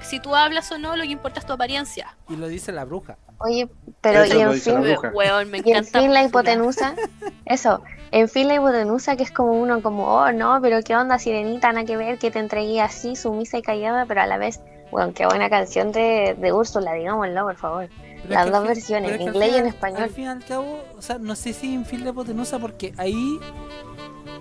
si 0.00 0.20
tú 0.20 0.34
hablas 0.34 0.70
o 0.72 0.78
no, 0.78 0.96
lo 0.96 1.02
que 1.04 1.10
importa 1.10 1.40
es 1.40 1.46
tu 1.46 1.52
apariencia. 1.52 2.16
Y 2.28 2.36
lo 2.36 2.48
dice 2.48 2.72
la 2.72 2.84
bruja. 2.84 3.16
Oye, 3.38 3.68
pero 4.00 4.22
Eso 4.22 4.36
y 4.36 4.40
en 4.40 4.48
la 4.48 4.54
fin, 4.54 4.80
bruja. 4.82 5.10
Weón, 5.14 5.50
me 5.50 5.58
y 5.58 5.60
en 5.70 5.76
encanta. 5.78 6.00
fin 6.00 6.12
la 6.14 6.22
hipotenusa, 6.24 6.94
eso, 7.46 7.82
en 8.10 8.28
fin 8.28 8.48
la 8.48 8.54
hipotenusa 8.56 9.16
que 9.16 9.22
es 9.22 9.30
como 9.30 9.52
uno 9.52 9.80
como, 9.82 10.06
oh 10.06 10.32
no, 10.32 10.58
pero 10.60 10.80
qué 10.82 10.96
onda 10.96 11.18
sirenita, 11.18 11.72
nada 11.72 11.86
que 11.86 11.96
ver, 11.96 12.18
que 12.18 12.30
te 12.30 12.38
entregué 12.40 12.80
así, 12.80 13.14
sumisa 13.16 13.58
y 13.58 13.62
callada, 13.62 14.06
pero 14.06 14.22
a 14.22 14.26
la 14.26 14.38
vez, 14.38 14.60
bueno, 14.90 15.12
qué 15.14 15.24
buena 15.26 15.48
canción 15.50 15.92
de, 15.92 16.34
de 16.38 16.52
Úrsula, 16.52 16.94
digámoslo, 16.94 17.42
por 17.44 17.56
favor. 17.56 17.88
Pero 18.22 18.34
Las 18.34 18.50
dos 18.50 18.58
fin- 18.60 18.66
versiones, 18.68 19.12
al 19.12 19.20
inglés 19.20 19.52
y 19.52 19.56
en 19.58 19.66
español. 19.66 20.02
Al 20.02 20.10
fin 20.10 20.24
y 20.24 20.28
al 20.28 20.44
cabo, 20.44 20.82
o 20.96 21.02
sea, 21.02 21.18
no 21.18 21.36
sé 21.36 21.52
si 21.52 21.72
en 21.74 21.84
fin 21.86 22.02
de 22.02 22.10
hipotenusa 22.10 22.58
porque 22.58 22.92
ahí 22.96 23.38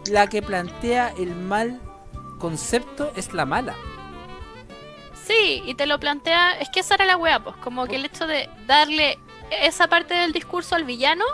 la 0.10 0.26
que 0.28 0.42
plantea 0.42 1.14
el 1.20 1.36
mal 1.36 1.80
concepto 2.40 3.12
es 3.16 3.34
la 3.34 3.46
mala. 3.46 3.76
Sí, 5.28 5.62
y 5.66 5.74
te 5.74 5.86
lo 5.86 6.00
plantea, 6.00 6.54
es 6.60 6.70
que 6.70 6.80
esa 6.80 6.96
era 6.96 7.06
la 7.06 7.18
wea, 7.18 7.40
pues, 7.44 7.56
como 7.58 7.86
que 7.86 7.98
el 7.98 8.06
hecho 8.06 8.26
de 8.28 8.50
darle 8.66 9.20
esa 9.62 9.88
parte 9.88 10.14
del 10.14 10.32
discurso 10.32 10.76
al 10.76 10.86
villano, 10.86 11.26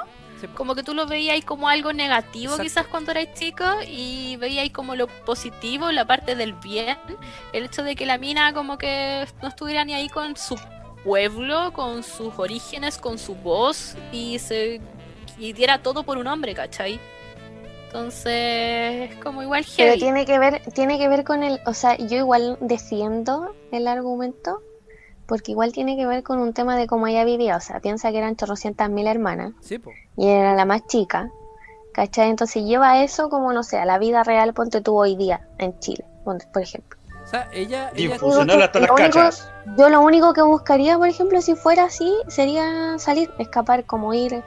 Sí, 0.41 0.48
como 0.56 0.76
que 0.76 0.84
tú 0.84 0.94
lo 0.94 1.06
veías 1.06 1.36
ahí 1.36 1.41
como 1.41 1.70
algo 1.70 1.94
negativo 1.94 2.56
Exacto. 2.56 2.64
quizás 2.64 2.88
cuando 2.88 3.11
eras 3.11 3.34
chico 3.34 3.64
y 3.88 4.36
veías 4.38 4.64
ahí 4.64 4.70
como 4.72 4.95
lo 4.95 5.07
positivo, 5.07 5.91
la 5.91 6.06
parte 6.06 6.36
del 6.36 6.53
bien, 6.53 6.98
el 7.53 7.65
hecho 7.65 7.84
de 7.84 7.95
que 7.95 8.06
la 8.06 8.18
mina 8.18 8.52
como 8.52 8.78
que 8.78 9.26
no 9.41 9.48
estuviera 9.48 9.86
ni 9.86 9.94
ahí 9.94 10.10
con 10.10 10.36
su 10.36 10.60
pueblo, 11.03 11.72
con 11.72 12.03
sus 12.03 12.34
orígenes, 12.38 12.98
con 12.98 13.18
su 13.20 13.36
voz 13.36 13.95
y 14.11 14.40
se 14.40 14.82
y 15.38 15.53
diera 15.53 15.82
todo 15.82 16.03
por 16.03 16.18
un 16.18 16.28
hombre, 16.28 16.53
¿cachai? 16.53 16.99
Entonces, 17.98 19.11
es 19.11 19.15
como 19.24 19.44
igual 19.44 19.64
Pero 19.78 19.90
heavy. 19.90 19.99
tiene 19.99 20.26
que 20.26 20.40
ver, 20.40 20.61
tiene 20.74 20.98
que 20.98 21.07
ver 21.07 21.24
con 21.24 21.44
el, 21.44 21.60
o 21.68 21.76
sea, 21.76 21.95
yo 21.95 22.18
igual 22.18 22.57
defiendo 22.60 23.53
el 23.72 23.88
argumento, 23.88 24.61
porque 25.28 25.52
igual 25.52 25.72
tiene 25.74 25.95
que 25.95 26.07
ver 26.07 26.24
con 26.24 26.40
un 26.40 26.53
tema 26.53 26.76
de 26.76 26.88
cómo 26.88 27.06
ella 27.06 27.24
vivía, 27.24 27.56
o 27.56 27.60
sea, 27.60 27.80
piensa 27.82 28.10
que 28.11 28.18
eran 28.18 28.36
chorrocientas 28.36 28.90
mil 28.90 29.06
hermanas 29.06 29.53
Sí, 29.61 29.78
po. 29.78 29.91
y 30.18 30.28
era 30.28 30.56
la 30.56 30.65
más 30.65 30.88
chica, 30.88 31.30
¿cachai? 31.94 32.32
Entonces 32.32 32.64
lleva 32.64 33.03
eso 33.03 33.30
como, 33.30 33.53
no 33.53 33.61
sé, 33.61 33.78
a 33.78 33.86
la 33.86 33.99
vida 33.99 34.24
real, 34.24 34.56
ponte 34.56 34.82
tú 34.82 34.98
hoy 34.98 35.15
día 35.15 35.48
en 35.60 35.80
Chile, 35.80 36.03
ponte, 36.26 36.48
por 36.52 36.64
ejemplo. 36.64 36.98
O 37.24 37.28
sea, 37.28 37.48
ella, 37.53 37.91
ella 37.95 38.18
Funcional 38.18 38.60
hasta 38.64 38.80
las 38.80 38.90
Lo 38.90 38.95
único- 38.95 39.11
cachas. 39.14 39.49
Yo 39.78 39.90
lo 39.90 40.02
único 40.02 40.34
que 40.34 40.41
buscaría, 40.41 40.98
por 40.98 41.07
ejemplo, 41.07 41.41
si 41.41 41.53
fuera 41.56 41.84
así, 41.86 42.11
sería 42.28 42.98
salir, 42.98 43.30
escapar, 43.38 43.86
como 43.86 44.15
ir. 44.15 44.44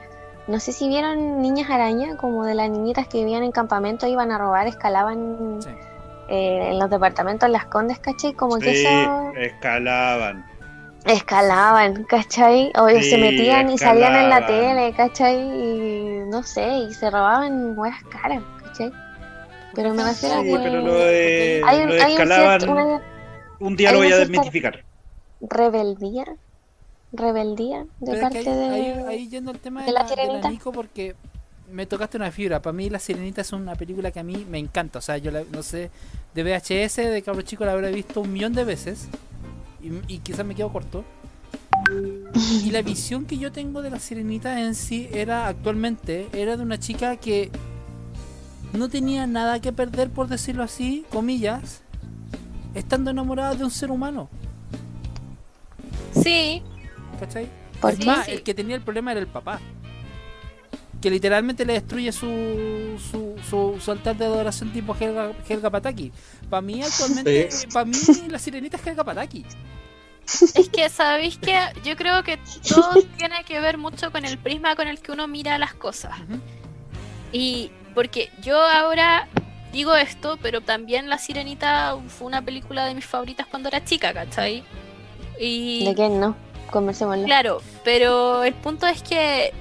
No 0.47 0.59
sé 0.59 0.71
si 0.71 0.87
vieron 0.87 1.41
Niñas 1.41 1.69
Araña, 1.69 2.15
como 2.17 2.45
de 2.45 2.55
las 2.55 2.69
niñitas 2.69 3.07
que 3.07 3.19
vivían 3.19 3.43
en 3.43 3.51
campamento, 3.51 4.07
iban 4.07 4.31
a 4.31 4.37
robar, 4.37 4.65
escalaban 4.67 5.57
Sí. 5.61 5.69
eh, 6.29 6.69
en 6.71 6.79
los 6.79 6.89
departamentos 6.89 7.49
Las 7.49 7.65
Condes, 7.65 7.99
¿cachai? 7.99 8.33
Como 8.33 8.57
que 8.59 8.71
eso 8.81 9.31
escalaban. 9.37 10.45
escalaban, 11.05 12.03
¿cachai? 12.05 12.71
O 12.77 12.87
se 12.89 13.17
metían 13.17 13.69
y 13.69 13.77
salían 13.77 14.15
en 14.15 14.29
la 14.29 14.45
tele, 14.45 14.93
¿cachai? 14.95 15.37
Y 15.37 16.19
no 16.29 16.43
sé, 16.43 16.67
y 16.89 16.93
se 16.93 17.09
robaban 17.09 17.77
huevas 17.77 18.01
caras, 18.09 18.41
¿cachai? 18.63 18.91
Pero 19.73 19.93
me 19.93 20.03
refiero 20.03 20.39
a 20.39 20.43
que 20.43 20.51
pero 20.63 20.81
lo 20.81 20.93
de, 20.95 21.61
hay, 21.65 21.79
un- 21.79 21.87
lo 21.89 21.93
de 21.93 22.01
hay 22.01 22.15
un 22.15 22.21
escalaban. 22.21 22.59
cierto- 22.61 22.71
una 22.75 23.01
Un 23.59 23.75
día 23.75 23.89
hay 23.89 23.95
lo 23.95 23.99
voy 24.01 24.11
a 24.11 24.17
desmitificar. 24.17 24.83
rebeldía, 25.41 26.25
rebeldía 27.13 27.83
de 27.83 27.87
Pero 27.99 28.13
es 28.13 28.21
parte 28.21 28.43
que 28.43 28.49
ahí, 28.49 28.55
de... 28.57 28.65
ahí- 28.69 29.03
ahí 29.07 29.29
yendo 29.29 29.51
al 29.51 29.59
tema 29.59 29.81
de, 29.81 29.87
de 29.87 29.91
la 29.93 30.03
la, 30.03 30.09
de 30.09 30.15
la 30.15 30.23
Sirenita. 30.23 30.49
Nico 30.49 30.71
porque 30.71 31.15
me 31.71 31.85
tocaste 31.85 32.17
una 32.17 32.31
fibra. 32.31 32.61
Para 32.61 32.73
mí 32.73 32.89
La 32.89 32.99
Sirenita 32.99 33.41
es 33.41 33.51
una 33.53 33.75
película 33.75 34.11
que 34.11 34.19
a 34.19 34.23
mí 34.23 34.45
me 34.49 34.57
encanta. 34.59 34.99
O 34.99 35.01
sea, 35.01 35.17
yo 35.17 35.31
la- 35.31 35.43
no 35.51 35.63
sé, 35.63 35.89
de 36.33 36.43
VHS, 36.43 36.97
de 37.09 37.21
cabro 37.21 37.41
chico 37.41 37.65
la 37.65 37.73
habré 37.73 37.91
visto 37.91 38.21
un 38.21 38.31
millón 38.33 38.53
de 38.53 38.63
veces. 38.63 39.07
Y, 39.81 40.13
y 40.15 40.19
quizás 40.19 40.45
me 40.45 40.55
quedo 40.55 40.71
corto. 40.71 41.03
Y 42.63 42.71
la 42.71 42.81
visión 42.81 43.25
que 43.25 43.37
yo 43.37 43.51
tengo 43.51 43.81
de 43.81 43.89
La 43.89 43.99
Sirenita 43.99 44.59
en 44.61 44.75
sí 44.75 45.07
era 45.13 45.47
actualmente, 45.47 46.27
era 46.33 46.57
de 46.57 46.63
una 46.63 46.77
chica 46.79 47.15
que 47.15 47.49
no 48.73 48.89
tenía 48.89 49.25
nada 49.27 49.61
que 49.61 49.71
perder, 49.71 50.09
por 50.09 50.27
decirlo 50.27 50.63
así, 50.63 51.05
comillas, 51.09 51.81
estando 52.75 53.11
enamorada 53.11 53.55
de 53.55 53.63
un 53.63 53.71
ser 53.71 53.91
humano. 53.91 54.27
Sí, 56.21 56.61
¿Cachai? 57.19 57.47
¿Por 57.81 57.93
Es 57.93 57.99
qué? 57.99 58.05
más, 58.05 58.25
Sí. 58.25 58.31
el 58.31 58.43
que 58.43 58.53
tenía 58.53 58.75
el 58.75 58.81
problema 58.81 59.11
era 59.11 59.19
el 59.21 59.27
papá. 59.27 59.59
Que 61.01 61.11
literalmente 61.11 61.63
le 61.65 61.73
destruye 61.73 62.11
su, 62.11 62.99
su, 63.11 63.35
su, 63.47 63.79
su 63.79 63.91
altar 63.91 64.15
de 64.17 64.25
adoración 64.25 64.71
tipo 64.73 64.95
Helga, 64.99 65.31
Helga 65.47 65.69
Pataki. 65.69 66.11
Para 66.49 66.61
mí 66.61 66.81
actualmente, 66.81 67.49
para 67.71 67.85
mí 67.85 67.97
la 68.29 68.39
sirenita 68.39 68.77
es 68.77 68.87
Helga 68.87 69.03
Pataki. 69.03 69.45
es 70.55 70.69
que 70.69 70.89
sabéis 70.89 71.37
que 71.37 71.55
yo 71.83 71.95
creo 71.95 72.23
que 72.23 72.37
todo 72.67 72.95
tiene 73.17 73.43
que 73.45 73.59
ver 73.59 73.77
mucho 73.77 74.11
con 74.11 74.25
el 74.25 74.37
prisma 74.39 74.75
con 74.75 74.87
el 74.87 74.99
que 74.99 75.11
uno 75.11 75.27
mira 75.27 75.57
las 75.59 75.75
cosas. 75.75 76.13
Y 77.31 77.71
porque 77.93 78.31
yo 78.41 78.59
ahora 78.59 79.27
digo 79.71 79.95
esto, 79.95 80.39
pero 80.41 80.61
también 80.61 81.09
La 81.09 81.19
Sirenita 81.19 81.95
fue 82.07 82.25
una 82.27 82.41
película 82.41 82.85
de 82.85 82.95
mis 82.95 83.05
favoritas 83.05 83.45
cuando 83.45 83.69
era 83.69 83.83
chica, 83.85 84.13
¿cachai? 84.13 84.63
Y 85.39 85.85
¿De 85.85 85.93
quién 85.93 86.19
no? 86.19 86.35
Conversémoslo. 86.71 87.25
Claro, 87.25 87.61
pero 87.83 88.43
el 88.43 88.53
punto 88.53 88.87
es 88.87 89.01
que 89.01 89.53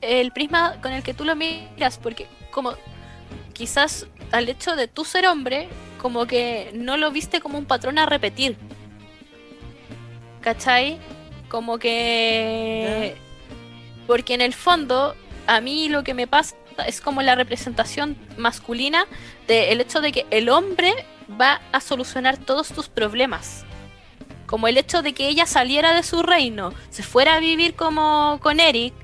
el 0.00 0.32
prisma 0.32 0.76
con 0.82 0.92
el 0.92 1.02
que 1.02 1.14
tú 1.14 1.24
lo 1.24 1.36
miras, 1.36 1.98
porque 1.98 2.28
como 2.50 2.74
quizás 3.52 4.06
al 4.32 4.48
hecho 4.48 4.76
de 4.76 4.88
tú 4.88 5.04
ser 5.04 5.26
hombre, 5.26 5.68
como 6.00 6.26
que 6.26 6.70
no 6.74 6.96
lo 6.96 7.10
viste 7.10 7.40
como 7.40 7.58
un 7.58 7.66
patrón 7.66 7.98
a 7.98 8.06
repetir. 8.06 8.56
¿Cachai? 10.40 10.98
Como 11.48 11.78
que... 11.78 13.16
Porque 14.06 14.34
en 14.34 14.42
el 14.42 14.52
fondo, 14.52 15.14
a 15.46 15.60
mí 15.60 15.88
lo 15.88 16.04
que 16.04 16.12
me 16.12 16.26
pasa 16.26 16.56
es 16.86 17.00
como 17.00 17.22
la 17.22 17.34
representación 17.34 18.18
masculina 18.36 19.06
del 19.46 19.80
hecho 19.80 20.00
de 20.02 20.12
que 20.12 20.26
el 20.30 20.50
hombre 20.50 20.92
va 21.40 21.62
a 21.72 21.80
solucionar 21.80 22.36
todos 22.36 22.68
tus 22.68 22.88
problemas 22.88 23.64
como 24.46 24.68
el 24.68 24.76
hecho 24.78 25.02
de 25.02 25.12
que 25.12 25.28
ella 25.28 25.46
saliera 25.46 25.94
de 25.94 26.02
su 26.02 26.22
reino, 26.22 26.72
se 26.90 27.02
fuera 27.02 27.36
a 27.36 27.40
vivir 27.40 27.74
como 27.74 28.38
con 28.42 28.60
Eric 28.60 28.94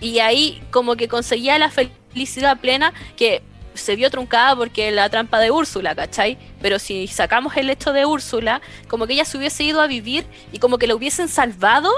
y 0.00 0.18
ahí 0.18 0.62
como 0.70 0.96
que 0.96 1.08
conseguía 1.08 1.58
la 1.58 1.70
felicidad 1.70 2.58
plena 2.58 2.92
que 3.16 3.42
se 3.74 3.96
vio 3.96 4.10
truncada 4.10 4.54
porque 4.56 4.90
la 4.92 5.08
trampa 5.08 5.40
de 5.40 5.50
Úrsula, 5.50 5.94
¿cachai? 5.94 6.38
Pero 6.62 6.78
si 6.78 7.06
sacamos 7.08 7.56
el 7.56 7.70
hecho 7.70 7.92
de 7.92 8.06
Úrsula, 8.06 8.60
como 8.88 9.06
que 9.06 9.14
ella 9.14 9.24
se 9.24 9.36
hubiese 9.36 9.64
ido 9.64 9.80
a 9.80 9.86
vivir 9.86 10.24
y 10.52 10.58
como 10.58 10.78
que 10.78 10.86
la 10.86 10.94
hubiesen 10.94 11.28
salvado 11.28 11.90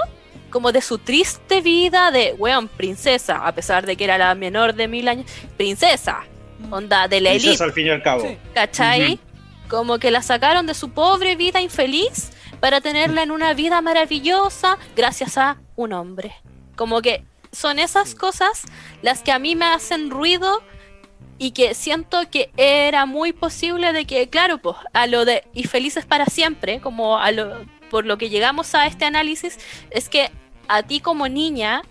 como 0.49 0.71
de 0.71 0.81
su 0.81 0.97
triste 0.97 1.61
vida 1.61 2.09
de, 2.11 2.33
weón, 2.37 2.67
princesa, 2.67 3.45
a 3.45 3.53
pesar 3.53 3.85
de 3.85 3.95
que 3.95 4.05
era 4.05 4.17
la 4.17 4.33
menor 4.33 4.73
de 4.73 4.87
mil 4.87 5.07
años, 5.07 5.29
princesa, 5.57 6.23
onda 6.71 7.07
de 7.07 7.21
la 7.21 7.31
Dices 7.31 7.49
élite. 7.49 7.63
al 7.63 7.73
fin 7.73 7.87
y 7.87 7.89
al 7.89 8.01
cabo. 8.01 8.37
¿cachai? 8.53 9.19
Como 9.67 9.99
que 9.99 10.09
la 10.09 10.21
sacaron 10.21 10.65
de 10.65 10.73
su 10.73 10.91
pobre 10.91 11.35
vida 11.35 11.59
infeliz 11.59 12.31
para 12.59 12.81
tenerla 12.81 13.23
en 13.23 13.31
una 13.31 13.53
vida 13.53 13.81
maravillosa 13.81 14.77
gracias 14.95 15.37
a 15.37 15.57
un 15.75 15.93
hombre. 15.93 16.35
Como 16.75 17.01
que 17.01 17.23
son 17.51 17.79
esas 17.79 18.15
cosas 18.15 18.63
las 19.01 19.21
que 19.21 19.31
a 19.31 19.39
mí 19.39 19.55
me 19.55 19.65
hacen 19.65 20.09
ruido 20.09 20.61
y 21.37 21.51
que 21.51 21.73
siento 21.73 22.29
que 22.31 22.51
era 22.57 23.05
muy 23.05 23.31
posible 23.31 23.93
de 23.93 24.05
que, 24.05 24.29
claro, 24.29 24.57
pues 24.57 24.75
a 24.93 25.07
lo 25.07 25.25
de 25.25 25.43
y 25.53 25.63
felices 25.63 26.05
para 26.05 26.25
siempre, 26.25 26.81
como 26.81 27.17
a 27.17 27.31
lo 27.31 27.65
por 27.89 28.05
lo 28.05 28.17
que 28.17 28.29
llegamos 28.29 28.75
a 28.75 28.85
este 28.85 29.05
análisis, 29.05 29.57
es 29.91 30.09
que 30.09 30.29
a 30.67 30.83
ti 30.83 30.99
como 30.99 31.29
niña 31.29 31.83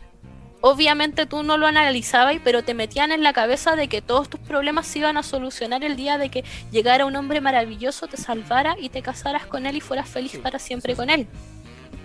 obviamente 0.66 1.26
tú 1.26 1.44
no 1.44 1.56
lo 1.59 1.68
analizabas, 1.68 2.36
pero 2.43 2.64
te 2.64 2.74
metían 2.74 3.12
en 3.12 3.22
la 3.22 3.32
cabeza 3.32 3.76
de 3.76 3.86
que 3.86 4.02
todos 4.02 4.28
tus 4.28 4.40
problemas 4.40 4.88
se 4.88 4.98
iban 4.98 5.16
a 5.16 5.22
solucionar 5.22 5.84
el 5.84 5.94
día 5.94 6.18
de 6.18 6.28
que 6.28 6.44
llegara 6.72 7.06
un 7.06 7.14
hombre 7.14 7.40
maravilloso, 7.40 8.09
te 8.09 8.16
salvara 8.16 8.74
y 8.80 8.88
te 8.88 9.01
casaras 9.01 9.47
con 9.47 9.66
él 9.66 9.76
y 9.76 9.80
fueras 9.80 10.09
feliz 10.09 10.32
Sí, 10.32 10.38
para 10.38 10.59
siempre 10.59 10.94
sí, 10.94 10.97
con 10.97 11.09
él. 11.09 11.28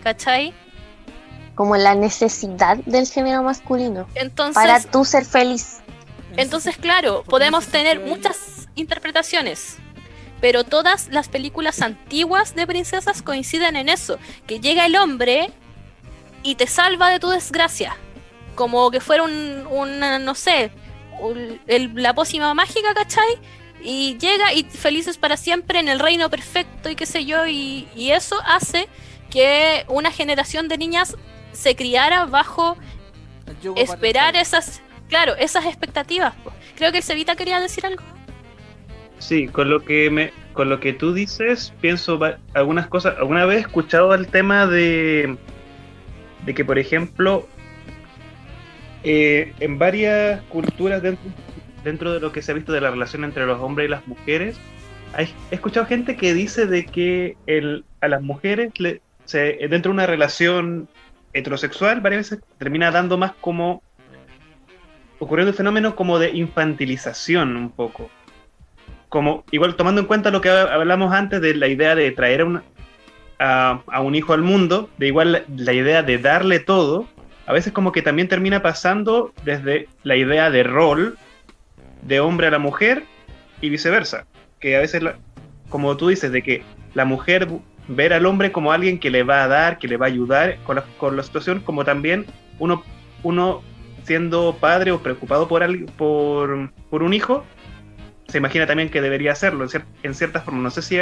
¿Cachai? 0.04 0.54
Como 1.56 1.76
la 1.76 1.96
necesidad 1.96 2.78
del 2.86 3.08
género 3.08 3.42
masculino. 3.42 4.08
Entonces, 4.14 4.54
Para 4.54 4.80
tú 4.80 5.06
ser 5.06 5.26
feliz. 5.26 5.80
entonces 6.38 6.78
claro, 6.78 7.24
podemos 7.24 7.66
tener 7.66 8.00
muchas 8.00 8.68
interpretaciones. 8.76 9.78
Pero 10.40 10.64
todas 10.64 11.08
las 11.10 11.30
películas 11.30 11.82
antiguas 11.82 12.54
de 12.54 12.68
princesas 12.68 13.24
coinciden 13.24 13.76
en 13.76 13.90
eso, 13.90 14.20
que 14.46 14.60
llega 14.60 14.86
el 14.86 14.96
hombre 14.96 15.50
y 16.44 16.56
te 16.56 16.68
salva 16.68 17.10
de 17.10 17.20
tu 17.20 17.30
desgracia. 17.30 17.96
Como 18.62 18.92
que 18.92 19.00
fuera 19.00 19.24
un, 19.24 19.66
una, 19.72 20.20
no 20.20 20.36
sé, 20.36 20.70
un- 21.20 21.60
el- 21.66 21.92
la 21.96 22.14
pócima 22.14 22.54
mágica, 22.54 22.94
¿cachai? 22.94 23.40
Y 23.84 24.20
llega 24.20 24.54
y 24.54 24.66
felices 24.66 25.18
para 25.18 25.36
siempre 25.36 25.80
en 25.80 25.90
el 25.90 26.00
reino 26.00 26.30
perfecto 26.30 26.92
y 26.92 26.96
qué 26.96 27.08
sé 27.08 27.26
yo, 27.26 27.48
y, 27.48 27.88
y 27.96 28.12
eso 28.12 28.36
hace 28.46 28.88
que 29.32 29.84
una 29.88 30.12
generación 30.12 30.68
de 30.68 30.78
niñas 30.78 31.18
se 31.54 31.76
criara 31.76 32.26
bajo 32.28 32.78
esperar 33.76 34.36
esas, 34.36 34.84
claro, 35.10 35.36
esas 35.38 35.66
expectativas. 35.66 36.36
Creo 36.76 36.92
que 36.92 37.00
el 37.00 37.04
Cevita 37.04 37.36
quería 37.36 37.60
decir 37.60 37.84
algo. 37.88 38.04
Sí, 39.18 39.48
con 39.48 39.72
lo 39.72 39.84
que 39.84 40.12
me, 40.12 40.34
con 40.54 40.70
lo 40.70 40.80
que 40.80 40.94
tú 40.94 41.16
dices, 41.16 41.74
pienso 41.82 42.20
algunas 42.54 42.86
cosas. 42.88 43.18
Alguna 43.18 43.46
vez 43.46 43.58
he 43.58 43.62
escuchado 43.62 44.14
el 44.14 44.28
tema 44.28 44.68
de, 44.68 45.36
de 46.46 46.54
que, 46.54 46.64
por 46.64 46.78
ejemplo, 46.78 47.48
eh, 49.04 49.54
en 49.60 49.78
varias 49.80 50.42
culturas 50.44 51.02
dentro, 51.84 52.14
de 52.14 52.20
lo 52.20 52.32
que 52.32 52.42
se 52.42 52.52
ha 52.52 52.56
visto 52.56 52.72
de 52.72 52.82
la 52.82 52.92
relación 52.92 53.24
entre 53.24 53.46
los 53.46 53.60
hombres 53.62 53.88
y 53.88 53.92
las 53.92 54.08
mujeres, 54.08 54.60
he 55.18 55.56
escuchado 55.56 55.86
gente 55.86 56.16
que 56.16 56.34
dice 56.34 56.68
de 56.68 56.86
que 56.86 57.36
el, 57.48 57.84
a 58.00 58.08
las 58.08 58.22
mujeres 58.22 58.72
le, 58.80 59.02
se, 59.26 59.58
dentro 59.70 59.90
de 59.92 59.96
una 59.96 60.06
relación 60.06 60.88
heterosexual 61.34 62.02
varias 62.02 62.30
veces 62.30 62.44
termina 62.58 62.92
dando 62.92 63.18
más 63.18 63.34
como 63.42 63.82
ocurriendo 65.20 65.52
el 65.52 65.58
fenómeno 65.58 65.96
como 65.96 66.18
de 66.20 66.32
infantilización 66.32 67.56
un 67.56 67.72
poco. 67.72 68.10
Como 69.10 69.44
igual 69.52 69.76
tomando 69.76 70.02
en 70.02 70.08
cuenta 70.08 70.32
lo 70.32 70.42
que 70.42 70.50
hablamos 70.50 71.14
antes 71.14 71.42
de 71.42 71.54
la 71.56 71.68
idea 71.68 71.96
de 71.96 72.12
traer 72.12 72.42
a, 72.42 72.46
una- 72.46 72.64
a- 73.40 74.02
un 74.02 74.16
hijo 74.16 74.34
al 74.34 74.42
mundo, 74.42 74.90
de 74.98 75.08
igual 75.08 75.46
la 75.56 75.74
idea 75.74 76.02
de 76.04 76.18
darle 76.18 76.60
todo, 76.60 77.08
a 77.52 77.54
veces 77.54 77.74
como 77.74 77.92
que 77.92 78.02
también 78.02 78.30
termina 78.30 78.62
pasando 78.62 79.34
desde 79.44 79.90
la 80.04 80.16
idea 80.16 80.50
de 80.50 80.64
rol 80.64 81.18
de 82.02 82.22
hombre 82.22 82.48
a 82.48 82.50
la 82.50 82.60
mujer 82.60 83.04
y 83.60 83.68
viceversa, 83.68 84.26
que 84.62 84.78
a 84.78 84.80
veces, 84.80 85.04
como 85.68 85.98
tú 85.98 86.08
dices, 86.08 86.32
de 86.32 86.44
que 86.44 86.64
la 86.94 87.04
mujer 87.04 87.50
ver 87.90 88.14
al 88.14 88.26
hombre 88.26 88.54
como 88.54 88.72
alguien 88.72 89.02
que 89.02 89.10
le 89.10 89.24
va 89.24 89.44
a 89.44 89.50
dar, 89.50 89.80
que 89.80 89.90
le 89.90 89.98
va 89.98 90.06
a 90.06 90.08
ayudar 90.08 90.60
con 90.64 91.18
la, 91.18 91.24
situación, 91.24 91.60
como 91.60 91.84
también 91.84 92.26
uno, 92.58 92.86
uno 93.22 93.62
siendo 94.06 94.56
padre 94.58 94.94
o 94.94 95.04
preocupado 95.04 95.50
por, 95.50 95.62
al- 95.62 95.88
por, 95.98 96.70
un 97.04 97.14
hijo, 97.14 97.44
se 98.30 98.38
imagina 98.38 98.66
también 98.66 98.90
que 98.90 99.02
debería 99.02 99.34
hacerlo 99.34 99.66
en, 99.66 99.84
en 100.04 100.14
cierta 100.16 100.40
forma. 100.40 100.62
No 100.62 100.70
sé 100.72 100.82
si, 100.82 100.98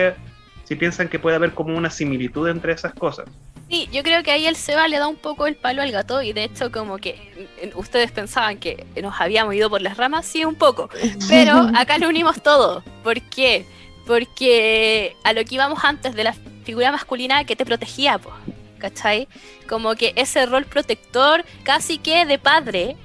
si 0.69 0.75
piensan 0.75 1.09
que 1.09 1.17
puede 1.17 1.35
haber 1.35 1.55
como 1.55 1.75
una 1.75 1.89
similitud 1.89 2.47
entre 2.47 2.73
esas 2.73 2.93
cosas. 2.93 3.25
Sí, 3.71 3.89
yo 3.91 4.03
creo 4.03 4.21
que 4.21 4.29
ahí 4.29 4.45
el 4.45 4.55
Seba 4.55 4.87
le 4.87 4.99
da 4.99 5.07
un 5.07 5.15
poco 5.15 5.47
el 5.47 5.55
palo 5.55 5.81
al 5.81 5.91
gato 5.91 6.21
y 6.21 6.31
de 6.31 6.43
hecho 6.43 6.71
como 6.71 6.99
que 6.99 7.49
ustedes 7.73 8.11
pensaban 8.11 8.59
que 8.59 8.85
nos 9.01 9.19
habíamos 9.19 9.55
ido 9.55 9.67
por 9.71 9.81
las 9.81 9.97
ramas, 9.97 10.27
sí, 10.27 10.45
un 10.45 10.53
poco, 10.53 10.87
pero 11.27 11.71
acá 11.75 11.97
lo 11.97 12.07
unimos 12.07 12.43
todo. 12.43 12.83
¿Por 13.03 13.19
qué? 13.19 13.65
Porque 14.05 15.15
a 15.23 15.33
lo 15.33 15.43
que 15.43 15.55
íbamos 15.55 15.83
antes 15.83 16.13
de 16.13 16.23
la 16.23 16.35
figura 16.63 16.91
masculina 16.91 17.45
que 17.45 17.55
te 17.55 17.65
protegía, 17.65 18.19
po, 18.19 18.31
¿cachai? 18.77 19.27
Como 19.67 19.95
que 19.95 20.13
ese 20.17 20.45
rol 20.45 20.65
protector 20.65 21.45
casi 21.63 21.97
que 21.97 22.27
de 22.27 22.37
padre, 22.37 22.95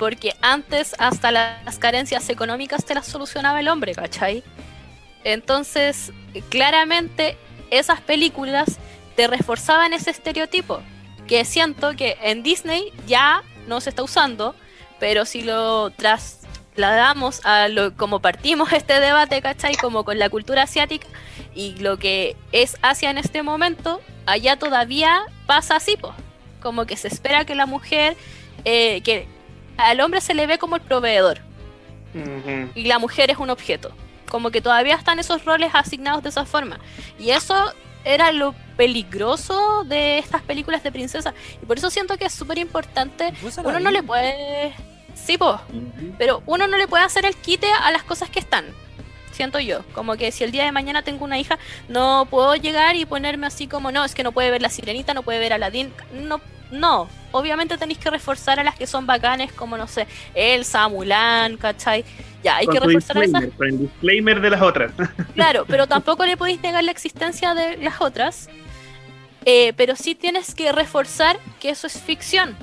porque 0.00 0.34
antes 0.42 0.96
hasta 0.98 1.30
las 1.30 1.78
carencias 1.78 2.28
económicas 2.28 2.84
te 2.84 2.92
las 2.96 3.06
solucionaba 3.06 3.60
el 3.60 3.68
hombre, 3.68 3.94
¿cachai? 3.94 4.42
Entonces, 5.24 6.12
claramente 6.48 7.36
esas 7.70 8.00
películas 8.00 8.78
te 9.16 9.26
reforzaban 9.26 9.92
ese 9.92 10.10
estereotipo, 10.10 10.80
que 11.26 11.44
siento 11.44 11.94
que 11.96 12.16
en 12.22 12.42
Disney 12.42 12.92
ya 13.06 13.42
no 13.66 13.80
se 13.80 13.90
está 13.90 14.02
usando, 14.02 14.54
pero 14.98 15.24
si 15.24 15.42
lo 15.42 15.90
trasladamos 15.90 17.44
a 17.44 17.68
lo 17.68 17.94
como 17.96 18.20
partimos 18.20 18.72
este 18.74 19.00
debate, 19.00 19.40
¿cachai? 19.42 19.74
Como 19.76 20.04
con 20.04 20.18
la 20.18 20.28
cultura 20.28 20.62
asiática 20.62 21.06
y 21.54 21.76
lo 21.76 21.98
que 21.98 22.36
es 22.52 22.76
Asia 22.82 23.10
en 23.10 23.18
este 23.18 23.42
momento, 23.42 24.00
allá 24.26 24.56
todavía 24.58 25.22
pasa 25.46 25.76
así, 25.76 25.96
po. 25.96 26.14
como 26.60 26.86
que 26.86 26.96
se 26.96 27.08
espera 27.08 27.44
que 27.44 27.54
la 27.54 27.66
mujer, 27.66 28.16
eh, 28.64 29.00
que 29.02 29.26
al 29.76 30.00
hombre 30.00 30.20
se 30.20 30.34
le 30.34 30.46
ve 30.46 30.58
como 30.58 30.76
el 30.76 30.82
proveedor 30.82 31.40
y 32.74 32.84
la 32.84 32.98
mujer 32.98 33.30
es 33.30 33.38
un 33.38 33.50
objeto. 33.50 33.90
Como 34.32 34.50
que 34.50 34.62
todavía 34.62 34.94
están 34.94 35.18
esos 35.18 35.44
roles 35.44 35.72
asignados 35.74 36.22
de 36.22 36.30
esa 36.30 36.46
forma. 36.46 36.80
Y 37.18 37.32
eso 37.32 37.54
era 38.02 38.32
lo 38.32 38.54
peligroso 38.78 39.84
de 39.84 40.16
estas 40.16 40.40
películas 40.40 40.82
de 40.82 40.90
princesa. 40.90 41.34
Y 41.62 41.66
por 41.66 41.76
eso 41.76 41.90
siento 41.90 42.16
que 42.16 42.24
es 42.24 42.32
súper 42.32 42.56
importante. 42.56 43.34
Uno 43.62 43.78
no 43.78 43.90
le 43.90 44.02
puede. 44.02 44.72
Sí, 45.14 45.36
po. 45.36 45.60
Pero 46.16 46.42
uno 46.46 46.66
no 46.66 46.78
le 46.78 46.88
puede 46.88 47.04
hacer 47.04 47.26
el 47.26 47.36
quite 47.36 47.70
a 47.70 47.90
las 47.90 48.04
cosas 48.04 48.30
que 48.30 48.38
están. 48.38 48.64
Siento 49.32 49.60
yo. 49.60 49.84
Como 49.92 50.16
que 50.16 50.32
si 50.32 50.44
el 50.44 50.50
día 50.50 50.64
de 50.64 50.72
mañana 50.72 51.02
tengo 51.02 51.26
una 51.26 51.38
hija, 51.38 51.58
no 51.90 52.26
puedo 52.30 52.56
llegar 52.56 52.96
y 52.96 53.04
ponerme 53.04 53.46
así 53.46 53.66
como, 53.66 53.92
no, 53.92 54.02
es 54.02 54.14
que 54.14 54.22
no 54.22 54.32
puede 54.32 54.50
ver 54.50 54.62
la 54.62 54.70
sirenita, 54.70 55.12
no 55.12 55.24
puede 55.24 55.40
ver 55.40 55.52
a 55.52 55.56
Aladdin. 55.56 55.92
No, 56.14 56.40
no. 56.70 57.06
Obviamente 57.32 57.76
tenéis 57.76 57.98
que 57.98 58.10
reforzar 58.10 58.60
a 58.60 58.64
las 58.64 58.76
que 58.76 58.86
son 58.86 59.06
bacanes, 59.06 59.52
como 59.52 59.76
no 59.76 59.88
sé, 59.88 60.06
Elsa, 60.34 60.88
Mulan, 60.88 61.56
¿cachai? 61.56 62.04
Ya, 62.42 62.56
hay 62.56 62.66
Con 62.66 62.74
que 62.74 62.80
reforzar 62.80 63.18
a 63.18 63.24
esas 63.24 63.44
con 63.56 63.66
el 63.66 63.78
disclaimer 63.78 64.40
de 64.40 64.50
las 64.50 64.62
otras. 64.62 64.92
Claro, 65.34 65.64
pero 65.66 65.86
tampoco 65.86 66.26
le 66.26 66.36
podéis 66.36 66.60
negar 66.62 66.84
la 66.84 66.90
existencia 66.90 67.54
de 67.54 67.78
las 67.78 68.00
otras. 68.00 68.48
Eh, 69.44 69.72
pero 69.76 69.96
sí 69.96 70.14
tienes 70.14 70.54
que 70.54 70.70
reforzar 70.72 71.38
que 71.60 71.70
eso 71.70 71.86
es 71.86 72.00
ficción. 72.00 72.56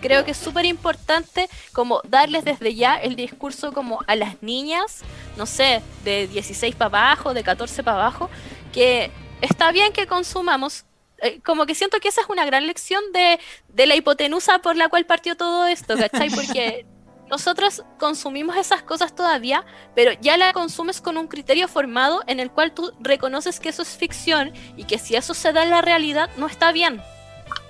Creo 0.00 0.24
que 0.24 0.30
es 0.30 0.36
súper 0.36 0.64
importante 0.64 1.48
como 1.72 2.00
darles 2.08 2.44
desde 2.44 2.74
ya 2.74 2.96
el 2.96 3.16
discurso 3.16 3.72
como 3.72 4.00
a 4.06 4.14
las 4.14 4.42
niñas, 4.42 5.02
no 5.36 5.46
sé, 5.46 5.82
de 6.04 6.28
16 6.28 6.76
para 6.76 6.86
abajo, 6.86 7.34
de 7.34 7.42
14 7.42 7.82
para 7.82 7.96
abajo, 7.96 8.30
que 8.72 9.10
está 9.40 9.72
bien 9.72 9.92
que 9.92 10.06
consumamos. 10.06 10.84
Eh, 11.22 11.40
como 11.44 11.66
que 11.66 11.74
siento 11.74 11.98
que 12.00 12.08
esa 12.08 12.20
es 12.20 12.28
una 12.28 12.44
gran 12.44 12.66
lección 12.66 13.02
de, 13.12 13.40
de 13.68 13.86
la 13.86 13.96
hipotenusa 13.96 14.60
por 14.60 14.76
la 14.76 14.88
cual 14.88 15.06
partió 15.06 15.36
todo 15.36 15.66
esto, 15.66 15.96
¿cachai? 15.96 16.30
Porque 16.30 16.86
nosotros 17.28 17.84
consumimos 17.98 18.56
esas 18.56 18.82
cosas 18.82 19.14
todavía, 19.14 19.64
pero 19.94 20.12
ya 20.20 20.36
la 20.36 20.52
consumes 20.52 21.00
con 21.00 21.16
un 21.16 21.28
criterio 21.28 21.68
formado 21.68 22.22
en 22.26 22.40
el 22.40 22.50
cual 22.50 22.72
tú 22.72 22.92
reconoces 23.00 23.60
que 23.60 23.68
eso 23.68 23.82
es 23.82 23.96
ficción 23.96 24.52
y 24.76 24.84
que 24.84 24.98
si 24.98 25.16
eso 25.16 25.34
se 25.34 25.52
da 25.52 25.62
en 25.62 25.70
la 25.70 25.82
realidad 25.82 26.30
no 26.36 26.46
está 26.46 26.72
bien. 26.72 27.02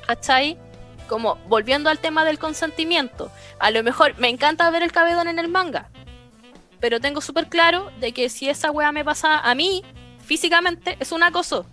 ¿Cachai? 0.07 0.59
Como 1.09 1.37
volviendo 1.49 1.91
al 1.91 1.99
tema 1.99 2.25
del 2.25 2.39
consentimiento. 2.39 3.31
A 3.59 3.71
lo 3.71 3.83
mejor 3.83 4.17
me 4.19 4.29
encanta 4.29 4.71
ver 4.71 4.83
el 4.83 4.93
cabedón 4.93 5.29
en 5.29 5.39
el 5.39 5.49
manga, 5.49 5.91
pero 6.81 7.01
tengo 7.01 7.21
súper 7.21 7.49
claro 7.49 7.91
de 7.99 8.13
que 8.13 8.29
si 8.29 8.49
esa 8.49 8.71
wea 8.71 8.93
me 8.93 9.05
pasa 9.05 9.39
a 9.39 9.55
mí, 9.55 9.83
físicamente, 10.25 10.97
es 11.01 11.13
un 11.13 11.23
acoso. 11.23 11.67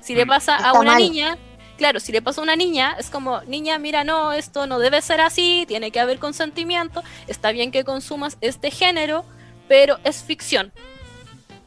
Si 0.00 0.14
le 0.14 0.26
pasa 0.26 0.56
a 0.56 0.72
una 0.72 0.92
mal. 0.92 1.02
niña, 1.02 1.38
claro, 1.76 2.00
si 2.00 2.12
le 2.12 2.22
pasa 2.22 2.40
a 2.40 2.44
una 2.44 2.56
niña, 2.56 2.96
es 2.98 3.10
como, 3.10 3.40
niña, 3.42 3.78
mira, 3.78 4.04
no, 4.04 4.32
esto 4.32 4.66
no 4.66 4.78
debe 4.78 5.00
ser 5.02 5.20
así, 5.20 5.64
tiene 5.68 5.90
que 5.90 6.00
haber 6.00 6.18
consentimiento, 6.18 7.02
está 7.26 7.52
bien 7.52 7.70
que 7.70 7.84
consumas 7.84 8.36
este 8.40 8.70
género, 8.70 9.24
pero 9.68 9.98
es 10.04 10.22
ficción. 10.22 10.72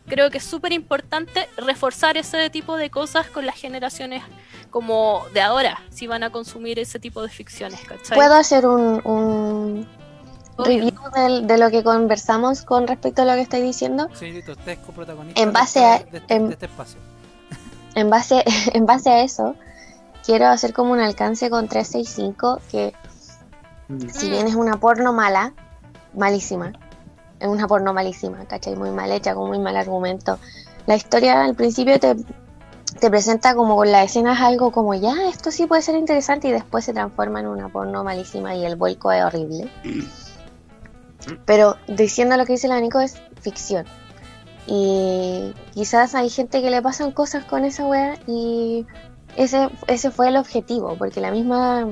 Creo 0.08 0.30
que 0.30 0.40
es 0.40 0.44
súper 0.44 0.74
importante 0.74 1.48
reforzar 1.58 2.18
ese 2.18 2.50
tipo 2.50 2.76
de 2.76 2.90
cosas 2.90 3.28
con 3.30 3.46
las 3.46 3.56
generaciones 3.56 4.22
como 4.70 5.24
de 5.34 5.42
ahora, 5.42 5.82
si 5.90 6.08
van 6.08 6.24
a 6.24 6.32
consumir 6.32 6.80
ese 6.80 7.00
tipo 7.00 7.22
de 7.22 7.30
ficciones, 7.30 7.80
¿cachai? 7.82 8.18
¿Puedo 8.18 8.34
hacer 8.34 8.66
un, 8.66 9.88
review 10.58 10.92
del- 11.16 11.48
de, 11.48 11.58
lo 11.58 11.70
que 11.72 11.84
conversamos 11.84 12.64
con 12.64 12.88
respecto 12.88 13.22
a 13.22 13.26
lo 13.26 13.34
que 13.36 13.42
estoy 13.42 13.62
diciendo? 13.62 14.10
Señorito, 14.14 14.52
usted 14.54 14.74
es 14.74 14.80
coprotagonista 14.80 15.40
En 15.42 15.50
de 15.50 15.54
base 15.54 15.80
a- 15.86 15.96
este- 15.98 16.12
de 16.12 16.18
este- 16.18 16.34
en- 16.36 16.48
de 16.48 16.54
este 16.54 16.66
espacio. 16.66 17.00
En 17.96 18.10
base, 18.10 18.44
en 18.74 18.86
base 18.86 19.10
a 19.10 19.24
eso, 19.24 19.56
quiero 20.26 20.48
hacer 20.48 20.74
como 20.74 20.94
un 20.94 21.00
alcance 21.00 21.50
con 21.50 21.68
365, 21.68 22.60
que 22.72 22.94
si 24.14 24.28
Mm. 24.28 24.32
bien 24.32 24.48
es 24.48 24.56
una 24.56 24.80
porno 24.80 25.14
mala, 25.14 25.54
malísima, 26.14 26.72
es 27.40 27.48
una 27.48 27.68
porno 27.68 27.94
malísima, 27.94 28.46
¿cachai? 28.46 28.76
Muy 28.76 28.92
mal 28.92 29.12
hecha, 29.12 29.36
con 29.36 29.50
muy 29.50 29.60
mal 29.60 29.76
argumento. 29.76 30.40
La 30.86 30.96
historia 30.96 31.44
al 31.44 31.56
principio 31.56 32.00
te, 32.00 32.16
te 33.00 33.10
presenta 33.10 33.56
como 33.56 33.76
con 33.76 33.92
las 33.92 34.06
escenas 34.06 34.40
algo 34.42 34.72
como, 34.72 34.94
ya, 34.94 35.28
esto 35.28 35.52
sí 35.52 35.68
puede 35.68 35.82
ser 35.82 35.96
interesante 35.96 36.48
y 36.48 36.52
después 36.52 36.86
se 36.86 36.94
transforma 36.94 37.42
en 37.42 37.48
una 37.48 37.70
porno 37.70 38.04
malísima 38.04 38.56
y 38.56 38.66
el 38.66 38.76
vuelco 38.76 39.12
es 39.12 39.24
horrible. 39.24 39.70
Pero 41.46 41.78
diciendo 41.88 42.38
lo 42.38 42.46
que 42.46 42.54
dice 42.54 42.68
la 42.68 42.80
Nico 42.80 43.00
es 43.00 43.22
ficción. 43.42 43.86
Y 44.66 45.54
quizás 45.74 46.16
hay 46.16 46.30
gente 46.30 46.62
que 46.62 46.70
le 46.70 46.82
pasan 46.82 47.12
cosas 47.12 47.44
con 47.46 47.66
esa 47.66 47.86
wea 47.86 48.18
y 48.28 48.86
ese, 49.36 49.70
ese 49.88 50.12
fue 50.12 50.30
el 50.30 50.38
objetivo, 50.38 50.96
porque 50.98 51.20
la 51.22 51.32
misma 51.32 51.88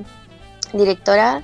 directora 0.73 1.43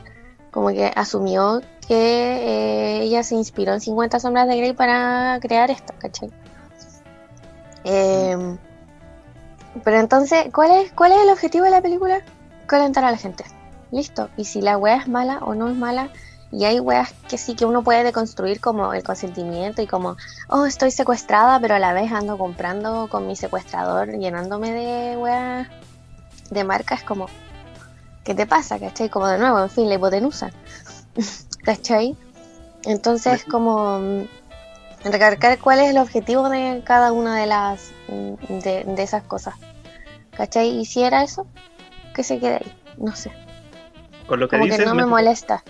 como 0.51 0.69
que 0.69 0.91
asumió 0.95 1.61
que 1.87 1.95
eh, 1.95 3.01
ella 3.01 3.23
se 3.23 3.35
inspiró 3.35 3.73
en 3.73 3.81
50 3.81 4.19
sombras 4.19 4.47
de 4.47 4.57
Grey 4.57 4.73
para 4.73 5.39
crear 5.41 5.69
esto, 5.71 5.93
¿cachai? 5.97 6.29
Em, 7.83 8.57
pero 9.83 9.99
entonces, 9.99 10.47
¿cuál 10.53 10.71
es, 10.71 10.91
¿cuál 10.91 11.13
es 11.13 11.19
el 11.19 11.29
objetivo 11.29 11.65
de 11.65 11.71
la 11.71 11.81
película? 11.81 12.21
Calentar 12.65 13.05
a 13.05 13.11
la 13.11 13.17
gente. 13.17 13.45
Listo. 13.91 14.29
Y 14.35 14.45
si 14.45 14.61
la 14.61 14.77
wea 14.77 14.97
es 14.97 15.07
mala 15.07 15.39
o 15.39 15.55
no 15.55 15.69
es 15.69 15.75
mala, 15.75 16.09
y 16.51 16.63
hay 16.65 16.79
weas 16.79 17.13
que 17.27 17.37
sí 17.37 17.55
que 17.55 17.65
uno 17.65 17.83
puede 17.83 18.03
deconstruir 18.03 18.61
como 18.61 18.93
el 18.93 19.03
consentimiento 19.03 19.81
y 19.81 19.87
como, 19.87 20.15
oh, 20.47 20.65
estoy 20.65 20.91
secuestrada, 20.91 21.59
pero 21.59 21.75
a 21.75 21.79
la 21.79 21.93
vez 21.93 22.11
ando 22.11 22.37
comprando 22.37 23.07
con 23.09 23.27
mi 23.27 23.35
secuestrador, 23.35 24.17
llenándome 24.17 24.71
de 24.71 25.17
weas 25.17 25.67
de 26.49 26.63
marcas 26.63 27.03
como, 27.03 27.27
¿qué 28.23 28.33
te 28.33 28.45
pasa? 28.45 28.79
¿Cachai? 28.79 29.09
Como 29.09 29.27
de 29.27 29.37
nuevo, 29.37 29.61
en 29.61 29.69
fin, 29.69 29.89
la 29.89 29.95
hipotenusa. 29.95 30.51
¿Cachai? 31.63 32.15
Entonces, 32.85 33.43
como 33.43 33.99
mm, 33.99 34.23
recargar 35.03 35.59
cuál 35.59 35.79
es 35.79 35.89
el 35.89 35.97
objetivo 35.97 36.49
de 36.49 36.81
cada 36.85 37.11
una 37.11 37.35
de 37.35 37.45
las 37.45 37.91
mm, 38.07 38.59
de, 38.59 38.83
de 38.85 39.03
esas 39.03 39.23
cosas. 39.23 39.55
¿Cachai? 40.31 40.69
Y 40.69 40.85
si 40.85 41.03
era 41.03 41.23
eso, 41.23 41.45
que 42.15 42.23
se 42.23 42.39
quede 42.39 42.55
ahí. 42.55 42.73
No 42.97 43.13
sé. 43.15 43.31
Con 44.27 44.39
lo 44.39 44.47
que 44.47 44.57
Como 44.57 44.69
que 44.69 44.85
no 44.85 44.95
me 44.95 45.05
me 45.05 45.63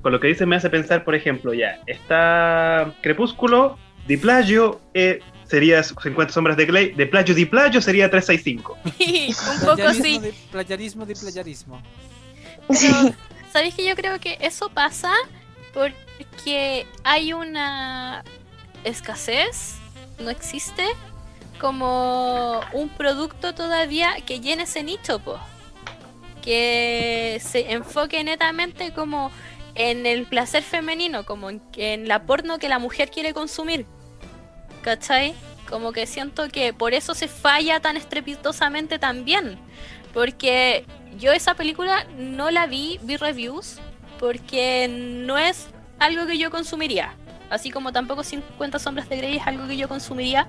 con 0.00 0.12
lo 0.12 0.20
que 0.20 0.28
dice 0.28 0.46
me 0.46 0.56
hace 0.56 0.70
pensar, 0.70 1.04
por 1.04 1.14
ejemplo, 1.14 1.54
ya, 1.54 1.80
está 1.86 2.94
Crepúsculo, 3.02 3.78
Di 4.06 4.16
Plagio, 4.16 4.80
eh, 4.94 5.20
sería 5.46 5.82
50 5.82 6.32
sombras 6.32 6.56
de 6.56 6.66
Grey, 6.66 6.92
de 6.92 7.06
Plagio 7.06 7.34
Di 7.34 7.46
Plagio 7.46 7.80
sería 7.80 8.10
365. 8.10 8.78
un 8.84 9.60
poco 9.60 9.76
Plagiarismo 9.76 10.04
sí. 10.04 10.18
de 10.18 10.34
plagiarismo 10.50 11.06
de 11.06 11.14
plagiarismo. 11.14 11.82
Pero, 12.68 13.14
¿sabéis 13.52 13.74
que 13.74 13.86
yo 13.86 13.94
creo 13.94 14.18
que 14.18 14.38
eso 14.40 14.70
pasa 14.70 15.12
porque 15.72 16.86
hay 17.04 17.32
una 17.32 18.24
escasez, 18.84 19.76
no 20.18 20.30
existe 20.30 20.84
como 21.60 22.60
un 22.72 22.88
producto 22.88 23.54
todavía 23.54 24.16
que 24.26 24.40
llene 24.40 24.64
ese 24.64 24.82
nicho. 24.82 25.20
Que 26.42 27.40
se 27.42 27.72
enfoque 27.72 28.22
netamente 28.24 28.92
como 28.92 29.30
en 29.74 30.04
el 30.04 30.26
placer 30.26 30.62
femenino, 30.62 31.24
como 31.24 31.48
en, 31.48 31.62
en 31.76 32.08
la 32.08 32.24
porno 32.24 32.58
que 32.58 32.68
la 32.68 32.78
mujer 32.78 33.10
quiere 33.10 33.32
consumir. 33.32 33.86
¿Cachai? 34.82 35.34
Como 35.70 35.92
que 35.92 36.06
siento 36.06 36.48
que 36.48 36.74
por 36.74 36.92
eso 36.92 37.14
se 37.14 37.28
falla 37.28 37.80
tan 37.80 37.96
estrepitosamente 37.96 38.98
también. 38.98 39.58
Porque 40.12 40.84
yo 41.18 41.32
esa 41.32 41.54
película 41.54 42.04
no 42.18 42.50
la 42.50 42.66
vi, 42.66 42.98
vi 43.02 43.16
reviews, 43.16 43.78
porque 44.18 44.88
no 44.88 45.38
es 45.38 45.68
algo 45.98 46.26
que 46.26 46.36
yo 46.36 46.50
consumiría. 46.50 47.14
Así 47.48 47.70
como 47.70 47.92
tampoco 47.92 48.24
50 48.24 48.78
sombras 48.78 49.08
de 49.08 49.16
Grey 49.18 49.36
es 49.36 49.46
algo 49.46 49.66
que 49.66 49.76
yo 49.76 49.88
consumiría 49.88 50.48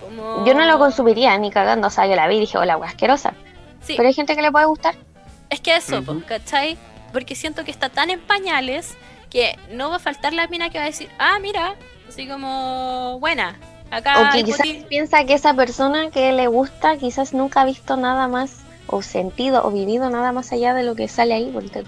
como... 0.00 0.44
Yo 0.46 0.54
no 0.54 0.64
lo 0.64 0.78
consumiría 0.78 1.36
ni 1.36 1.50
cagando, 1.50 1.88
o 1.88 1.90
sea, 1.90 2.06
yo 2.06 2.14
la 2.14 2.28
vi 2.28 2.36
y 2.36 2.40
dije, 2.40 2.58
hola, 2.58 2.78
asquerosa. 2.84 3.34
Sí, 3.80 3.94
Pero 3.96 4.08
hay 4.08 4.14
gente 4.14 4.36
que 4.36 4.42
le 4.42 4.52
puede 4.52 4.66
gustar. 4.66 4.94
Es 5.54 5.60
que 5.60 5.76
eso, 5.76 6.00
Ujú. 6.00 6.20
pues, 6.20 6.24
¿cachai? 6.26 6.76
Porque 7.12 7.34
siento 7.34 7.64
que 7.64 7.70
está 7.70 7.88
tan 7.88 8.10
en 8.10 8.20
pañales 8.20 8.94
que 9.30 9.56
no 9.70 9.90
va 9.90 9.96
a 9.96 9.98
faltar 9.98 10.32
la 10.32 10.46
mina 10.48 10.70
que 10.70 10.78
va 10.78 10.84
a 10.84 10.88
decir, 10.88 11.08
ah, 11.18 11.38
mira, 11.40 11.74
así 12.08 12.26
como, 12.28 13.18
buena, 13.20 13.56
acá 13.90 14.28
O 14.28 14.32
que 14.32 14.44
quizás 14.44 14.58
Poti- 14.66 14.84
piensa 14.88 15.24
que 15.24 15.34
esa 15.34 15.54
persona 15.54 16.10
que 16.10 16.32
le 16.32 16.46
gusta 16.46 16.96
quizás 16.98 17.32
nunca 17.32 17.62
ha 17.62 17.64
visto 17.64 17.96
nada 17.96 18.28
más 18.28 18.56
o 18.86 19.00
sentido 19.02 19.64
o 19.64 19.70
vivido 19.70 20.10
nada 20.10 20.30
más 20.32 20.52
allá 20.52 20.74
de 20.74 20.82
lo 20.82 20.94
que 20.94 21.08
sale 21.08 21.34
ahí. 21.34 21.52
tú. 21.72 21.82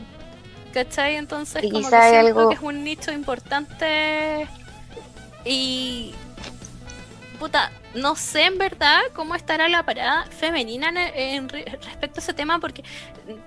¿Cachai? 0.73 1.17
Entonces, 1.17 1.63
Y 1.65 1.71
como 1.71 1.89
que 1.89 1.97
siento 1.97 2.19
algo- 2.19 2.49
que 2.49 2.55
es 2.57 2.61
un 2.63 2.85
nicho 2.85 3.13
importante 3.13 4.47
y. 5.45 6.15
Puta, 7.39 7.71
no 7.97 8.15
sé 8.17 8.45
en 8.45 8.59
verdad 8.59 9.01
cómo 9.15 9.35
estará 9.35 9.69
la 9.69 9.85
parada 9.85 10.25
femenina 10.27 10.89
en, 10.89 10.99
en 10.99 11.49
re- 11.49 11.65
respecto 11.83 12.21
a 12.21 12.23
ese 12.23 12.35
tema, 12.35 12.59
porque 12.61 12.85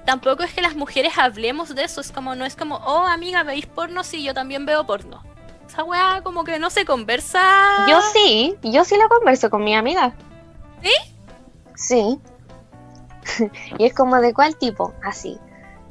tampoco 0.06 0.44
es 0.44 0.54
que 0.54 0.62
las 0.62 0.76
mujeres 0.76 1.18
hablemos 1.18 1.74
de 1.76 1.84
eso, 1.84 2.02
es 2.02 2.12
como, 2.12 2.36
no 2.36 2.46
es 2.46 2.56
como, 2.56 2.76
oh 2.78 3.06
amiga, 3.06 3.44
¿veis 3.44 3.66
porno? 3.66 4.04
Sí, 4.04 4.24
yo 4.24 4.34
también 4.34 4.66
veo 4.66 4.86
porno. 4.86 5.24
Esa 5.68 5.84
weá 5.84 6.22
como 6.24 6.44
que 6.44 6.58
no 6.60 6.70
se 6.70 6.84
conversa. 6.84 7.42
Yo 7.88 8.02
sí, 8.14 8.56
yo 8.64 8.84
sí 8.84 8.96
lo 8.98 9.08
converso 9.08 9.50
con 9.50 9.64
mi 9.64 9.76
amiga. 9.76 10.14
¿Sí? 10.82 10.92
Sí. 11.76 12.20
y 13.78 13.86
es 13.86 13.94
como 13.94 14.20
de 14.20 14.34
cuál 14.34 14.56
tipo, 14.56 14.94
así. 15.04 15.38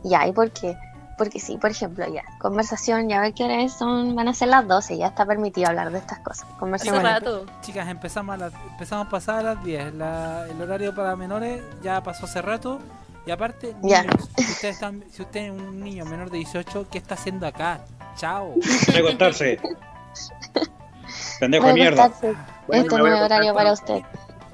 Ya, 0.02 0.26
¿y 0.26 0.32
por 0.32 0.50
qué? 0.50 0.76
Porque 1.18 1.40
sí, 1.40 1.58
por 1.58 1.70
ejemplo, 1.72 2.06
ya, 2.10 2.22
conversación, 2.38 3.08
ya 3.08 3.20
ver 3.20 3.34
qué 3.34 3.44
hora 3.44 3.60
es, 3.62 3.72
son, 3.74 4.14
van 4.14 4.28
a 4.28 4.34
ser 4.34 4.48
las 4.48 4.66
12, 4.66 4.96
ya 4.96 5.08
está 5.08 5.26
permitido 5.26 5.68
hablar 5.68 5.90
de 5.90 5.98
estas 5.98 6.20
cosas. 6.20 6.44
Hace 6.48 6.58
Conversación. 6.58 7.02
rato. 7.02 7.44
Chicas, 7.60 7.88
empezamos 7.88 8.34
a, 8.34 8.36
las, 8.38 8.52
empezamos 8.70 9.06
a 9.08 9.10
pasar 9.10 9.40
a 9.40 9.42
las 9.54 9.64
10. 9.64 9.94
La- 9.94 10.46
el 10.48 10.62
horario 10.62 10.94
para 10.94 11.16
menores 11.16 11.60
ya 11.82 12.02
pasó 12.02 12.24
hace 12.26 12.40
rato. 12.40 12.78
Y 13.26 13.30
aparte, 13.30 13.74
Ya. 13.82 14.02
niños, 14.04 14.28
si 14.38 14.44
usted, 14.52 14.68
están, 14.68 15.04
si 15.10 15.20
usted 15.22 15.40
es 15.40 15.50
un 15.50 15.80
niño 15.80 16.04
menor 16.06 16.30
de 16.30 16.38
18, 16.38 16.86
¿qué 16.90 16.96
está 16.98 17.14
haciendo 17.14 17.46
acá? 17.46 17.80
Chao. 18.16 18.54
Recostarse. 18.86 19.60
Pendejo 21.40 21.66
de 21.66 21.72
mierda. 21.74 22.10
Bueno, 22.66 22.82
este 22.84 22.96
no 22.96 23.06
es 23.06 23.20
horario 23.20 23.54
para 23.54 23.72
usted. 23.72 24.02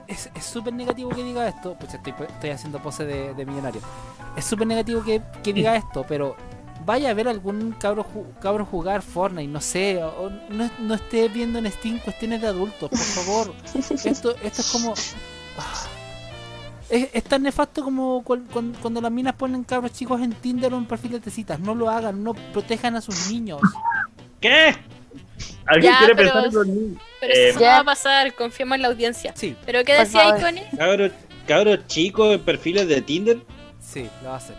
Es 0.07 0.29
es 0.35 0.45
súper 0.45 0.75
negativo 0.75 1.11
que 1.11 1.23
diga 1.23 1.49
esto. 1.49 1.77
Pues 1.79 1.95
estoy, 1.95 2.15
estoy 2.29 2.51
haciendo 2.51 2.79
pose 2.81 3.05
de, 3.05 3.33
de 3.35 3.47
millonario. 3.47 3.81
Es 4.37 4.45
súper 4.45 4.67
negativo 4.67 5.03
que, 5.03 5.23
que 5.43 5.53
diga 5.53 5.77
esto, 5.77 6.05
pero 6.07 6.37
vaya 6.85 7.11
a 7.11 7.15
ver 7.15 7.29
algún 7.29 7.73
cabro, 7.73 8.05
ju- 8.05 8.39
cabro 8.41 8.65
jugar 8.67 9.03
Fortnite, 9.03 9.49
no 9.49 9.61
sé, 9.61 10.03
o, 10.03 10.09
o 10.09 10.31
no, 10.51 10.71
no 10.79 10.95
esté 10.95 11.29
viendo 11.29 11.59
en 11.59 11.71
Steam 11.71 11.99
cuestiones 11.99 12.41
de 12.41 12.49
adultos, 12.49 12.91
por 12.91 12.99
favor. 12.99 13.55
Esto, 14.05 14.37
esto 14.43 14.61
es 14.61 14.71
como. 14.71 14.95
ah, 15.59 15.87
Es, 16.91 17.09
es 17.13 17.25
tan 17.25 17.43
nefasto 17.43 17.83
como 17.83 18.23
cuando, 18.23 18.79
cuando 18.81 19.01
las 19.01 19.11
minas 19.11 19.35
ponen 19.35 19.65
cabros 19.65 19.93
chicos 19.93 20.21
en 20.21 20.33
Tinder 20.33 20.73
o 20.75 20.77
en 20.77 20.87
perfiles 20.87 21.25
de 21.25 21.31
citas. 21.31 21.59
No 21.61 21.75
lo 21.75 21.89
hagan, 21.89 22.23
no 22.23 22.35
protejan 22.53 22.95
a 22.97 23.01
sus 23.01 23.31
niños. 23.31 23.61
¿Qué? 24.41 24.75
¿Alguien 25.67 25.93
Ya, 25.93 25.99
quiere 25.99 26.15
pero- 26.15 26.33
pensar 26.33 26.47
en 26.47 26.55
los 26.55 26.67
niños? 26.67 27.03
Pero 27.21 27.33
Eh, 27.35 27.49
eso 27.49 27.59
no 27.59 27.65
Ya. 27.65 27.71
va 27.77 27.79
a 27.79 27.85
pasar, 27.85 28.35
confiemos 28.35 28.77
en 28.77 28.83
la 28.83 28.89
audiencia. 28.89 29.33
Sí, 29.35 29.57
¿Pero 29.65 29.83
qué 29.85 29.95
decía. 29.95 30.37
Icone? 30.39 30.69
Cabros 30.77 31.13
cabros 31.49 31.87
chicos 31.87 32.35
en 32.35 32.41
perfiles 32.45 32.87
de 32.89 33.01
Tinder. 33.01 33.39
sí, 33.81 34.07
lo 34.23 34.35
hacen. 34.35 34.57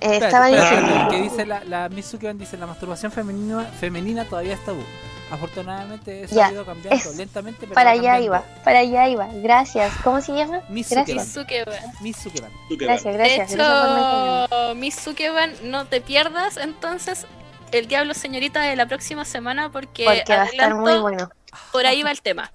Eh, 0.00 0.16
estaba 0.22 0.46
diciendo. 0.46 1.08
que 1.10 1.22
dice 1.22 1.46
la, 1.46 1.64
la 1.64 1.88
dice 1.88 2.56
la 2.56 2.66
masturbación 2.66 3.10
femenina, 3.12 3.64
femenina 3.64 4.24
todavía 4.24 4.54
es 4.54 4.64
tabú. 4.64 4.82
Afortunadamente 5.30 6.22
eso 6.24 6.34
Ya, 6.34 6.46
ha 6.46 6.52
ido 6.52 6.64
cambiando 6.64 6.96
es- 7.10 7.16
lentamente, 7.16 7.60
pero 7.60 7.74
Para 7.74 7.90
allá 7.90 8.18
iba, 8.18 8.42
para 8.64 8.78
allá 8.78 9.08
iba. 9.08 9.28
Gracias. 9.34 9.92
¿Cómo 10.02 10.20
se 10.22 10.32
llama? 10.32 10.62
Miss 10.70 10.88
Gracias. 10.88 11.28
Zuckerman. 11.34 11.74
Mizuke, 11.74 12.02
Miss 12.02 12.16
Zuckerman. 12.16 12.50
¿Tú 12.68 12.78
qué 12.78 12.84
Gracias, 12.86 13.14
De 13.18 13.34
hecho, 13.36 14.74
Mizuke-ban, 14.74 15.52
no 15.64 15.86
te 15.86 16.00
pierdas 16.00 16.56
entonces 16.56 17.26
el 17.72 17.86
Diablo 17.88 18.14
Señorita 18.14 18.62
de 18.62 18.74
la 18.76 18.86
próxima 18.86 19.26
semana 19.26 19.70
porque, 19.70 20.04
Porque 20.06 20.34
va 20.34 20.42
a 20.42 20.46
estar 20.46 20.74
muy 20.74 20.96
bueno. 20.98 21.28
por 21.72 21.84
ahí 21.84 22.02
va 22.02 22.10
el 22.10 22.22
tema. 22.22 22.50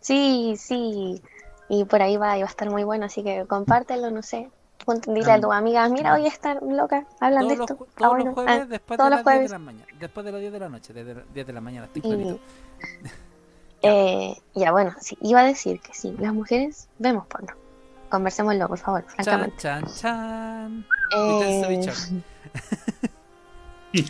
Sí, 0.00 0.56
sí. 0.58 1.22
Y 1.70 1.84
por 1.86 2.02
ahí 2.02 2.18
va, 2.18 2.36
y 2.36 2.42
va 2.42 2.48
a 2.48 2.50
estar 2.50 2.68
muy 2.68 2.84
bueno, 2.84 3.06
así 3.06 3.22
que 3.22 3.46
compártelo, 3.48 4.10
no 4.10 4.22
sé. 4.22 4.50
Dile 5.06 5.32
a 5.32 5.40
tu 5.40 5.52
amiga, 5.52 5.88
mira, 5.88 6.14
hoy 6.14 6.26
están 6.26 6.58
loca, 6.76 7.06
hablan 7.20 7.48
de 7.48 7.56
Todos, 7.56 7.70
los, 7.70 7.70
esto. 7.70 7.86
Ah, 7.88 7.98
todos 7.98 8.10
bueno, 8.12 8.24
los 8.26 8.34
jueves 8.34 8.60
ah, 8.62 8.66
después 8.66 8.98
todos 8.98 9.10
de 9.10 9.16
los 9.16 9.24
las 9.24 9.34
10 9.34 9.42
de 9.42 9.48
la 9.54 9.58
mañana. 9.58 9.86
Después 9.98 10.26
de 10.26 10.32
las 10.32 10.40
10 10.40 10.52
de 10.52 10.58
la 10.60 10.68
noche, 10.68 10.92
desde 10.92 11.14
las 11.14 11.34
10 11.34 11.46
de 11.46 11.52
la 11.52 11.60
mañana, 11.60 11.86
estoy 11.86 12.02
Y- 12.04 12.08
clarito. 12.08 12.38
eh, 13.82 14.36
ya, 14.54 14.72
bueno, 14.72 14.94
sí, 15.00 15.16
iba 15.20 15.40
a 15.40 15.44
decir 15.44 15.80
que 15.80 15.94
sí, 15.94 16.14
las 16.18 16.34
mujeres 16.34 16.88
vemos 16.98 17.26
porno. 17.26 17.52
Conversémoslo, 18.10 18.68
por 18.68 18.78
favor, 18.78 19.04
Chan, 19.06 19.14
francamente. 19.24 19.56
chan, 19.56 19.84
chan. 19.86 20.86
Eh, 21.14 21.92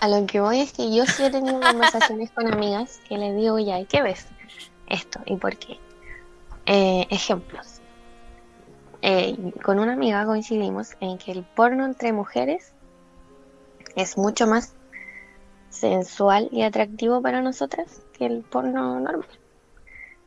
a 0.00 0.08
lo 0.08 0.26
que 0.26 0.40
voy 0.40 0.60
es 0.60 0.72
que 0.72 0.94
yo 0.94 1.04
sí 1.06 1.24
he 1.24 1.30
tenido 1.30 1.60
conversaciones 1.60 2.30
con 2.30 2.52
amigas 2.52 3.00
que 3.08 3.18
les 3.18 3.36
digo, 3.36 3.58
ya, 3.58 3.78
¿y 3.78 3.86
qué 3.86 4.02
ves? 4.02 4.26
Esto, 4.86 5.20
¿y 5.26 5.36
por 5.36 5.56
qué? 5.56 5.78
Eh, 6.66 7.06
ejemplos. 7.10 7.79
Eh, 9.02 9.52
con 9.62 9.78
una 9.78 9.94
amiga 9.94 10.26
coincidimos 10.26 10.96
en 11.00 11.16
que 11.18 11.32
el 11.32 11.42
porno 11.42 11.86
entre 11.86 12.12
mujeres 12.12 12.74
es 13.96 14.18
mucho 14.18 14.46
más 14.46 14.74
sensual 15.70 16.48
y 16.52 16.62
atractivo 16.62 17.22
para 17.22 17.40
nosotras 17.40 18.02
que 18.12 18.26
el 18.26 18.42
porno 18.42 19.00
normal. 19.00 19.26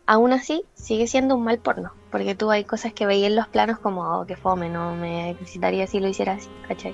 Aún 0.05 0.33
así, 0.33 0.65
sigue 0.73 1.07
siendo 1.07 1.35
un 1.35 1.43
mal 1.43 1.59
porno, 1.59 1.93
porque 2.11 2.35
tú 2.35 2.51
hay 2.51 2.65
cosas 2.65 2.91
que 2.93 3.05
veía 3.05 3.27
en 3.27 3.37
los 3.37 3.47
planos 3.47 3.79
como, 3.79 4.01
oh, 4.01 4.25
que 4.25 4.35
fome, 4.35 4.69
no 4.69 4.95
me 4.95 5.29
excitaría 5.29 5.87
si 5.87 6.01
lo 6.01 6.09
hiciera 6.09 6.33
así, 6.33 6.49
¿cachai? 6.67 6.93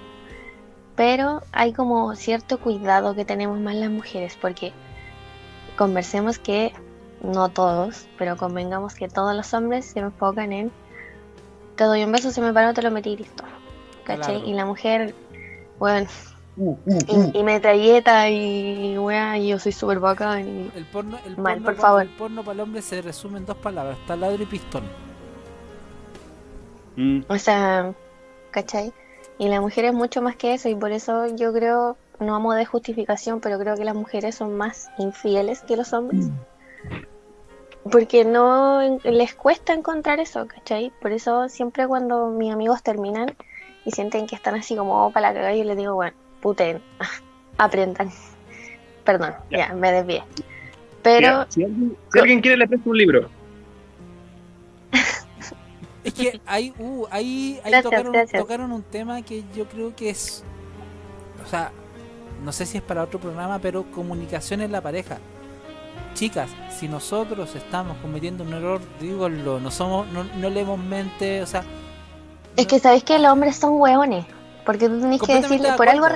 Pero 0.95 1.41
hay 1.51 1.73
como 1.73 2.14
cierto 2.15 2.60
cuidado 2.60 3.15
que 3.15 3.26
tenemos 3.26 3.60
más 3.60 3.73
las 3.76 3.89
mujeres, 3.89 4.38
porque 4.39 4.73
conversemos 5.76 6.38
que, 6.38 6.72
no 7.23 7.49
todos, 7.49 8.07
pero 8.18 8.38
convengamos 8.38 8.93
que 8.93 9.07
todos 9.07 9.35
los 9.35 9.53
hombres 9.56 9.85
se 9.85 9.99
enfocan 9.99 10.53
en, 10.53 10.72
te 11.80 11.85
doy 11.85 12.03
un 12.03 12.11
beso, 12.11 12.30
se 12.30 12.41
me 12.41 12.51
paró, 12.53 12.73
te 12.73 12.81
lo 12.81 12.91
metí 12.91 13.11
y 13.11 13.18
listo, 13.18 13.43
¿cachai? 14.03 14.35
Claro. 14.35 14.49
Y 14.49 14.53
la 14.53 14.65
mujer, 14.65 15.15
bueno, 15.80 16.07
Uh, 16.57 16.72
uh, 16.72 16.97
uh. 17.07 17.31
y, 17.34 17.38
y 17.39 17.43
metralleta 17.43 18.30
y 18.30 18.97
weá, 18.97 19.38
y 19.38 19.47
yo 19.47 19.60
soy 19.60 19.72
súper 19.72 19.99
bacán 19.99 20.41
y 20.45 20.72
El 20.77 20.84
porno, 20.91 21.18
el 21.26 21.38
Mal, 21.38 21.53
porno 21.53 21.65
por 21.65 21.76
pa- 21.77 21.81
favor. 21.81 22.01
El 22.01 22.10
porno 22.10 22.41
para 22.43 22.53
el 22.56 22.60
hombre 22.60 22.81
se 22.81 23.01
resume 23.01 23.38
en 23.38 23.45
dos 23.45 23.56
palabras: 23.57 23.97
taladro 24.06 24.43
y 24.43 24.45
pistón. 24.45 24.84
Mm, 26.97 27.22
O 27.30 27.38
sea, 27.38 27.93
¿cachai? 28.51 28.91
Y 29.38 29.47
la 29.47 29.61
mujer 29.61 29.85
es 29.85 29.93
mucho 29.93 30.22
más 30.22 30.35
que 30.35 30.53
eso 30.53 30.68
y 30.68 30.76
por 30.76 30.91
eso 30.91 31.27
yo 31.34 31.53
creo, 31.53 31.95
no 32.19 32.35
amo 32.35 32.53
de 32.53 32.65
justificación, 32.65 33.39
pero 33.39 33.57
creo 33.57 33.76
que 33.77 33.85
las 33.85 33.95
mujeres 33.95 34.35
son 34.35 34.57
más 34.57 34.89
infieles 34.97 35.61
que 35.61 35.77
los 35.77 35.93
hombres. 35.93 36.26
Porque 37.89 38.26
no 38.26 38.81
les 39.03 39.34
cuesta 39.35 39.73
encontrar 39.73 40.19
eso, 40.19 40.47
¿cachai? 40.47 40.91
Por 41.01 41.11
eso 41.11 41.47
siempre 41.49 41.88
cuando 41.88 42.27
mis 42.27 42.51
amigos 42.51 42.84
terminan 42.84 43.35
y 43.85 43.91
sienten 43.91 44.27
que 44.27 44.35
están 44.35 44.56
así 44.56 44.76
como 44.76 45.06
oh, 45.06 45.11
para 45.11 45.30
la 45.30 45.34
cagada, 45.34 45.56
yo 45.56 45.64
les 45.64 45.77
digo, 45.77 45.95
bueno, 45.95 46.15
puten, 46.41 46.81
aprendan. 47.57 48.11
Perdón, 49.06 49.34
Ya. 49.49 49.69
ya, 49.69 49.73
me 49.73 49.91
desvié. 49.91 50.23
Pero 51.01 51.45
si, 51.49 51.64
alguien, 51.64 51.97
si 52.11 52.19
alguien 52.19 52.41
quiere, 52.41 52.57
le 52.57 52.68
presto 52.68 52.89
un 52.89 52.97
libro. 52.97 53.30
Es 56.03 56.14
que 56.14 56.39
ahí, 56.45 56.73
uh, 56.80 57.06
Gracias, 57.07 57.84
tocaron, 57.84 58.11
gracias. 58.14 58.41
tocaron 58.41 58.72
un 58.72 58.84
tema 58.84 59.22
que 59.22 59.43
yo 59.56 59.65
creo 59.68 59.95
que 59.95 60.10
es. 60.10 60.43
O 61.45 61.47
sea, 61.47 61.72
no 62.43 62.51
sé 62.51 62.65
si 62.65 62.77
es 62.77 62.84
para 62.84 63.03
otro 63.03 63.19
programa, 63.19 63.60
pero 63.60 63.84
comunicación 63.91 64.61
en 64.61 64.72
la 64.72 64.81
pareja. 64.81 65.18
Chicas, 66.19 66.49
si 66.69 66.89
nosotros 66.89 67.55
estamos 67.55 67.95
cometiendo 68.01 68.43
un 68.43 68.53
error, 68.53 68.81
díganlo, 68.99 69.61
no 69.61 69.71
somos, 69.71 70.05
no, 70.09 70.25
no 70.25 70.49
leemos 70.49 70.77
mente, 70.77 71.41
o 71.41 71.45
sea. 71.45 71.63
es 72.57 72.67
que 72.67 72.77
sabéis 72.79 73.05
que 73.05 73.17
los 73.19 73.31
hombres 73.31 73.55
son 73.55 73.79
hueones. 73.79 74.25
Porque 74.65 74.89
tú 74.89 74.99
tenés 74.99 75.21
que 75.21 75.35
decirle, 75.35 75.71
de 75.71 75.77
por 75.77 75.87
algo. 75.87 76.07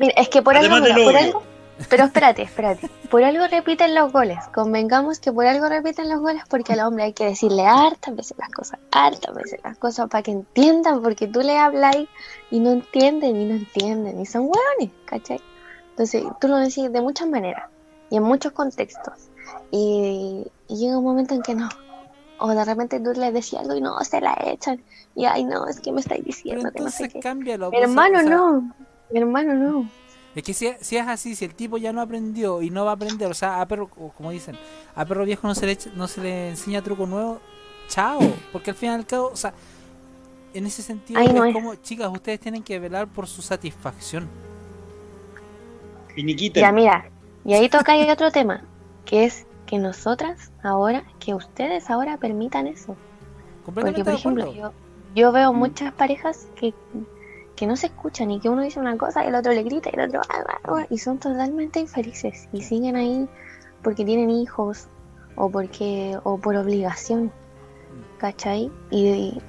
Mira, 0.00 0.14
es 0.16 0.28
que 0.28 0.42
por 0.42 0.56
algo, 0.56 0.74
mira, 0.80 0.96
por 1.04 1.16
algo, 1.16 1.42
pero 1.88 2.04
espérate, 2.06 2.42
espérate, 2.42 2.90
por 3.08 3.22
algo 3.22 3.46
repiten 3.46 3.94
los 3.94 4.12
goles, 4.12 4.38
convengamos 4.52 5.20
que 5.20 5.32
por 5.32 5.46
algo 5.46 5.68
repiten 5.68 6.08
los 6.10 6.18
goles 6.18 6.42
porque 6.50 6.72
al 6.72 6.80
hombre 6.80 7.04
hay 7.04 7.12
que 7.12 7.26
decirle 7.26 7.64
hartas 7.64 8.16
veces 8.16 8.36
las 8.38 8.48
cosas, 8.50 8.80
hartas 8.90 9.32
veces 9.32 9.60
las 9.62 9.78
cosas 9.78 10.08
para 10.08 10.24
que 10.24 10.32
entiendan, 10.32 11.02
porque 11.02 11.28
tú 11.28 11.40
le 11.40 11.56
hablas 11.56 11.94
y- 11.94 12.08
y 12.50 12.58
no 12.58 12.72
entienden, 12.72 13.40
y 13.40 13.44
no 13.44 13.54
entienden, 13.54 14.20
y 14.20 14.26
son 14.26 14.42
hueones, 14.42 14.90
¿cachai? 15.04 15.40
Entonces, 15.90 16.24
tú 16.40 16.48
lo 16.48 16.56
decís 16.56 16.92
de 16.92 17.00
muchas 17.00 17.28
maneras, 17.28 17.70
y 18.10 18.16
en 18.16 18.24
muchos 18.24 18.50
contextos, 18.52 19.14
y, 19.72 20.46
y 20.68 20.76
llega 20.78 20.98
un 20.98 21.04
momento 21.04 21.34
en 21.34 21.42
que 21.42 21.56
no, 21.56 21.68
o 22.38 22.50
de 22.54 22.64
repente 22.64 23.00
tú 23.00 23.12
le 23.14 23.32
decías 23.32 23.62
algo 23.62 23.76
y 23.76 23.82
no, 23.82 23.98
se 24.04 24.20
la 24.22 24.36
echan. 24.46 24.84
Y 25.16 25.26
ay, 25.26 25.44
no, 25.44 25.68
es 25.68 25.80
que 25.80 25.92
me 25.92 26.00
estáis 26.02 26.24
Pero 26.48 26.62
diciendo 26.62 26.72
que 26.72 26.80
no 26.80 26.90
sé 26.90 27.08
qué. 27.08 27.20
cámbialo. 27.20 27.72
Mi 27.72 27.78
pues, 27.78 27.82
hermano 27.82 28.18
o 28.18 28.20
sea, 28.20 28.36
no, 28.36 28.74
mi 29.10 29.20
hermano 29.20 29.54
no. 29.54 29.92
Es 30.34 30.42
que 30.44 30.54
si, 30.54 30.72
si 30.80 30.96
es 30.96 31.06
así, 31.06 31.34
si 31.36 31.44
el 31.44 31.54
tipo 31.54 31.76
ya 31.78 31.92
no 31.92 32.00
aprendió 32.00 32.62
y 32.62 32.70
no 32.70 32.84
va 32.84 32.92
a 32.92 32.94
aprender, 32.94 33.30
o 33.30 33.34
sea, 33.34 33.60
a 33.60 33.68
perro, 33.68 33.90
o 33.96 34.12
como 34.12 34.30
dicen, 34.30 34.58
a 34.94 35.04
perro 35.04 35.24
viejo 35.24 35.46
no 35.46 35.54
se 35.54 35.66
le, 35.66 35.72
echa- 35.72 35.92
no 35.94 36.08
se 36.08 36.22
le 36.22 36.48
enseña 36.50 36.82
truco 36.82 37.06
nuevo, 37.06 37.40
chao. 37.88 38.40
Porque 38.50 38.70
al 38.70 38.76
fin 38.76 38.90
y 38.90 38.94
al 38.94 39.06
cabo, 39.06 39.28
o 39.32 39.36
sea, 39.36 39.54
en 40.54 40.66
ese 40.66 40.82
sentido, 40.82 41.30
no 41.32 41.44
es 41.44 41.46
es. 41.46 41.52
como, 41.52 41.74
chicas, 41.76 42.10
ustedes 42.12 42.40
tienen 42.40 42.64
que 42.64 42.78
velar 42.78 43.08
por 43.08 43.26
su 43.28 43.42
satisfacción. 43.42 44.32
Finiquiten. 46.14 46.62
Ya, 46.62 46.72
mira, 46.72 47.10
y 47.44 47.54
ahí 47.54 47.68
toca 47.68 47.92
ahí 47.92 48.08
otro 48.10 48.30
tema, 48.30 48.68
que 49.04 49.24
es 49.24 49.46
que 49.72 49.78
nosotras 49.78 50.52
ahora, 50.62 51.02
que 51.18 51.32
ustedes 51.32 51.88
ahora 51.88 52.18
permitan 52.18 52.66
eso. 52.66 52.94
Porque, 53.64 54.04
por 54.04 54.12
ejemplo, 54.12 54.52
yo, 54.52 54.70
yo 55.14 55.32
veo 55.32 55.54
muchas 55.54 55.94
parejas 55.94 56.46
que, 56.56 56.74
que 57.56 57.66
no 57.66 57.74
se 57.76 57.86
escuchan 57.86 58.30
y 58.30 58.38
que 58.38 58.50
uno 58.50 58.60
dice 58.60 58.78
una 58.80 58.98
cosa 58.98 59.24
y 59.24 59.28
el 59.28 59.34
otro 59.34 59.50
le 59.52 59.62
grita 59.62 59.88
y 59.90 59.98
el 59.98 60.08
otro 60.10 60.20
ah, 60.28 60.44
ah, 60.46 60.58
ah, 60.64 60.86
y 60.90 60.98
son 60.98 61.16
totalmente 61.16 61.80
infelices 61.80 62.50
y 62.52 62.60
siguen 62.60 62.96
ahí 62.96 63.26
porque 63.82 64.04
tienen 64.04 64.28
hijos 64.28 64.88
o 65.36 65.48
porque 65.48 66.18
o 66.22 66.36
por 66.36 66.54
obligación, 66.56 67.32
¿cachai? 68.18 68.70
Y, 68.90 69.06
y, 69.06 69.42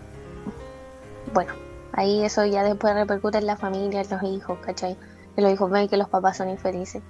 bueno, 1.34 1.52
ahí 1.92 2.24
eso 2.24 2.46
ya 2.46 2.64
después 2.64 2.94
repercute 2.94 3.40
en 3.40 3.46
la 3.46 3.58
familia, 3.58 4.00
en 4.00 4.10
los 4.10 4.24
hijos, 4.24 4.58
¿cachai? 4.60 4.96
Que 5.36 5.42
los 5.42 5.52
hijos 5.52 5.70
ven 5.70 5.90
que 5.90 5.98
los 5.98 6.08
papás 6.08 6.38
son 6.38 6.48
infelices. 6.48 7.04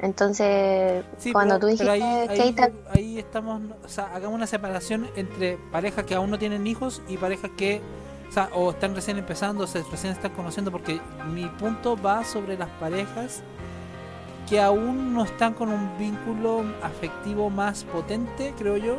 Entonces, 0.00 1.04
Sí, 1.18 1.32
cuando 1.32 1.54
pero- 1.54 1.60
tú 1.60 1.66
dijiste 1.72 1.90
ahí, 1.90 2.00
que 2.54 2.72
ahí, 2.92 3.18
estamos, 3.18 3.60
o 3.84 3.88
sea, 3.88 4.04
hagamos 4.14 4.36
una 4.36 4.46
separación 4.46 5.08
entre 5.16 5.56
parejas 5.72 6.04
que 6.04 6.14
aún 6.14 6.30
no 6.30 6.38
tienen 6.38 6.66
hijos 6.66 7.02
y 7.08 7.16
parejas 7.16 7.50
que, 7.56 7.80
o 8.28 8.32
sea, 8.32 8.48
o 8.54 8.70
están 8.70 8.94
recién 8.94 9.18
empezando, 9.18 9.64
o 9.64 9.66
se 9.66 9.82
recién 9.90 10.12
están 10.12 10.30
conociendo, 10.32 10.70
porque 10.70 11.00
mi 11.32 11.46
punto 11.46 11.96
va 12.00 12.22
sobre 12.24 12.56
las 12.56 12.68
parejas 12.80 13.42
que 14.48 14.60
aún 14.60 15.12
no 15.14 15.24
están 15.24 15.52
con 15.54 15.68
un 15.68 15.98
vínculo 15.98 16.62
afectivo 16.82 17.50
más 17.50 17.84
potente, 17.84 18.54
creo 18.56 18.76
yo, 18.76 18.96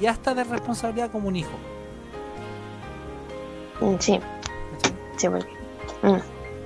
y 0.00 0.06
hasta 0.06 0.34
de 0.34 0.44
responsabilidad 0.44 1.10
como 1.10 1.28
un 1.28 1.36
hijo. 1.36 1.52
Mm, 3.80 3.96
Sí, 3.98 4.18
sí, 5.16 5.28
porque 5.28 5.46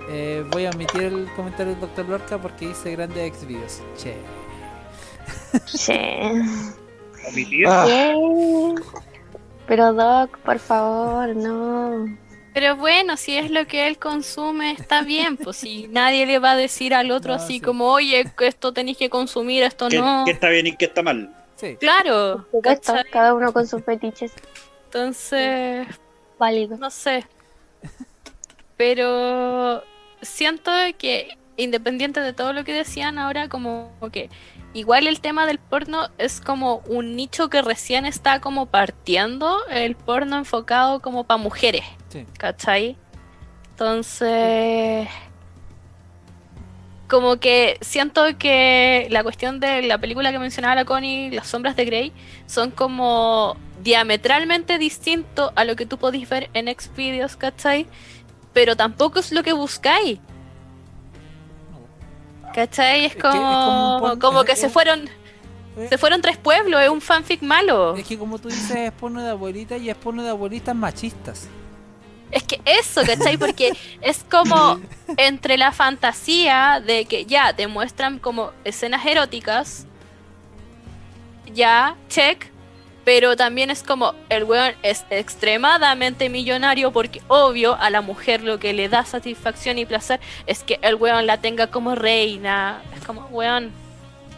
Eh, 0.08 0.44
voy 0.50 0.66
a 0.66 0.70
omitir 0.70 1.02
el 1.02 1.28
comentario 1.36 1.72
del 1.72 1.80
doctor 1.80 2.08
Lorca 2.08 2.38
porque 2.38 2.68
dice 2.68 2.92
grandes 2.92 3.26
exvideos. 3.28 3.80
Che. 3.96 4.16
Omitir. 7.28 7.66
Ah, 7.68 7.84
Bien. 7.86 8.74
Pero 9.66 9.92
Doc, 9.92 10.36
por 10.38 10.58
favor, 10.58 11.36
no. 11.36 12.06
Pero 12.52 12.74
bueno, 12.76 13.16
si 13.16 13.36
es 13.36 13.50
lo 13.52 13.66
que 13.68 13.86
él 13.86 13.98
consume, 13.98 14.72
está 14.72 15.02
bien. 15.02 15.36
Pues 15.36 15.58
si 15.58 15.86
nadie 15.88 16.26
le 16.26 16.40
va 16.40 16.52
a 16.52 16.56
decir 16.56 16.92
al 16.94 17.12
otro 17.12 17.34
No, 17.36 17.42
así 17.42 17.54
sí. 17.54 17.60
como, 17.60 17.86
oye, 17.86 18.24
esto 18.40 18.72
tenéis 18.72 18.96
que 18.96 19.08
consumir, 19.08 19.62
esto 19.62 19.88
¿qué, 19.88 19.98
no. 20.00 20.24
qué 20.24 20.32
está 20.32 20.48
bien 20.48 20.66
y 20.66 20.76
qué 20.76 20.86
está 20.86 21.02
mal? 21.02 21.32
Sí. 21.56 21.76
Claro, 21.78 22.46
cada 23.12 23.34
uno 23.34 23.52
con 23.52 23.66
sus 23.66 23.84
fetiches 23.84 24.32
Entonces, 24.86 25.86
válidos. 26.38 26.78
no 26.80 26.90
sé. 26.90 27.24
Pero 28.76 29.82
siento 30.22 30.70
que 30.98 31.36
independiente 31.56 32.20
de 32.20 32.32
todo 32.32 32.52
lo 32.52 32.64
que 32.64 32.72
decían 32.72 33.18
ahora, 33.18 33.48
como 33.48 33.92
que 34.12 34.30
igual 34.72 35.06
el 35.06 35.20
tema 35.20 35.46
del 35.46 35.58
porno 35.58 36.08
es 36.18 36.40
como 36.40 36.76
un 36.86 37.16
nicho 37.16 37.50
que 37.50 37.60
recién 37.60 38.06
está 38.06 38.40
como 38.40 38.66
partiendo, 38.66 39.58
el 39.68 39.94
porno 39.96 40.36
enfocado 40.38 41.00
como 41.00 41.24
para 41.24 41.38
mujeres, 41.38 41.84
Sí. 42.08 42.24
¿cachai? 42.38 42.96
Entonces, 43.72 45.08
como 47.08 47.38
que 47.38 47.76
siento 47.80 48.22
que 48.38 49.08
la 49.10 49.22
cuestión 49.22 49.58
de 49.58 49.82
la 49.82 49.98
película 49.98 50.30
que 50.32 50.38
mencionaba 50.38 50.74
la 50.74 50.84
Connie, 50.84 51.30
Las 51.30 51.48
sombras 51.48 51.76
de 51.76 51.84
Grey, 51.84 52.12
son 52.46 52.70
como 52.70 53.56
diametralmente 53.82 54.78
distinto 54.78 55.52
a 55.56 55.64
lo 55.64 55.76
que 55.76 55.86
tú 55.86 55.98
podéis 55.98 56.28
ver 56.28 56.50
en 56.54 56.68
Xvideos, 56.68 57.36
¿cachai? 57.36 57.86
Pero 58.52 58.76
tampoco 58.76 59.20
es 59.20 59.32
lo 59.32 59.42
que 59.42 59.52
buscáis. 59.52 60.18
¿Cachai? 62.54 63.04
Es 63.04 63.12
Es 63.14 63.22
que- 63.22 63.28
es 63.28 63.34
como 63.34 64.16
como, 64.20 64.44
que 64.44 64.52
es 64.52 64.60
se 64.60 64.68
fueron, 64.68 65.08
Eh, 65.76 65.86
se 65.88 65.98
fueron 65.98 66.20
tres 66.20 66.36
pueblos, 66.36 66.80
es 66.82 66.88
un 66.88 67.00
fanfic 67.00 67.42
malo. 67.42 67.94
Es 67.96 68.04
que 68.06 68.18
como 68.18 68.38
tú 68.38 68.48
dices, 68.48 68.74
es 68.76 68.92
porno 68.92 69.22
de 69.22 69.30
abuelita 69.30 69.76
y 69.76 69.88
es 69.88 69.96
porno 69.96 70.22
de 70.24 70.30
abuelitas 70.30 70.74
machistas. 70.74 71.46
Es 72.32 72.42
que 72.42 72.60
eso, 72.64 73.02
¿cachai? 73.06 73.36
Porque 73.38 73.72
es 74.00 74.24
como 74.28 74.80
entre 75.16 75.56
la 75.58 75.70
fantasía 75.72 76.82
de 76.84 77.04
que 77.04 77.24
ya 77.24 77.52
te 77.54 77.68
muestran 77.68 78.18
como 78.18 78.50
escenas 78.64 79.06
eróticas, 79.06 79.86
ya, 81.54 81.96
check, 82.08 82.49
pero 83.10 83.34
también 83.34 83.70
es 83.70 83.82
como 83.82 84.14
el 84.28 84.44
weón 84.44 84.72
es 84.84 85.04
extremadamente 85.10 86.28
millonario 86.28 86.92
porque 86.92 87.20
obvio 87.26 87.74
a 87.74 87.90
la 87.90 88.02
mujer 88.02 88.40
lo 88.40 88.60
que 88.60 88.72
le 88.72 88.88
da 88.88 89.04
satisfacción 89.04 89.78
y 89.78 89.84
placer 89.84 90.20
es 90.46 90.62
que 90.62 90.78
el 90.80 90.94
weón 90.94 91.26
la 91.26 91.38
tenga 91.38 91.66
como 91.66 91.96
reina. 91.96 92.80
Es 92.96 93.04
como, 93.04 93.22
weón, 93.32 93.72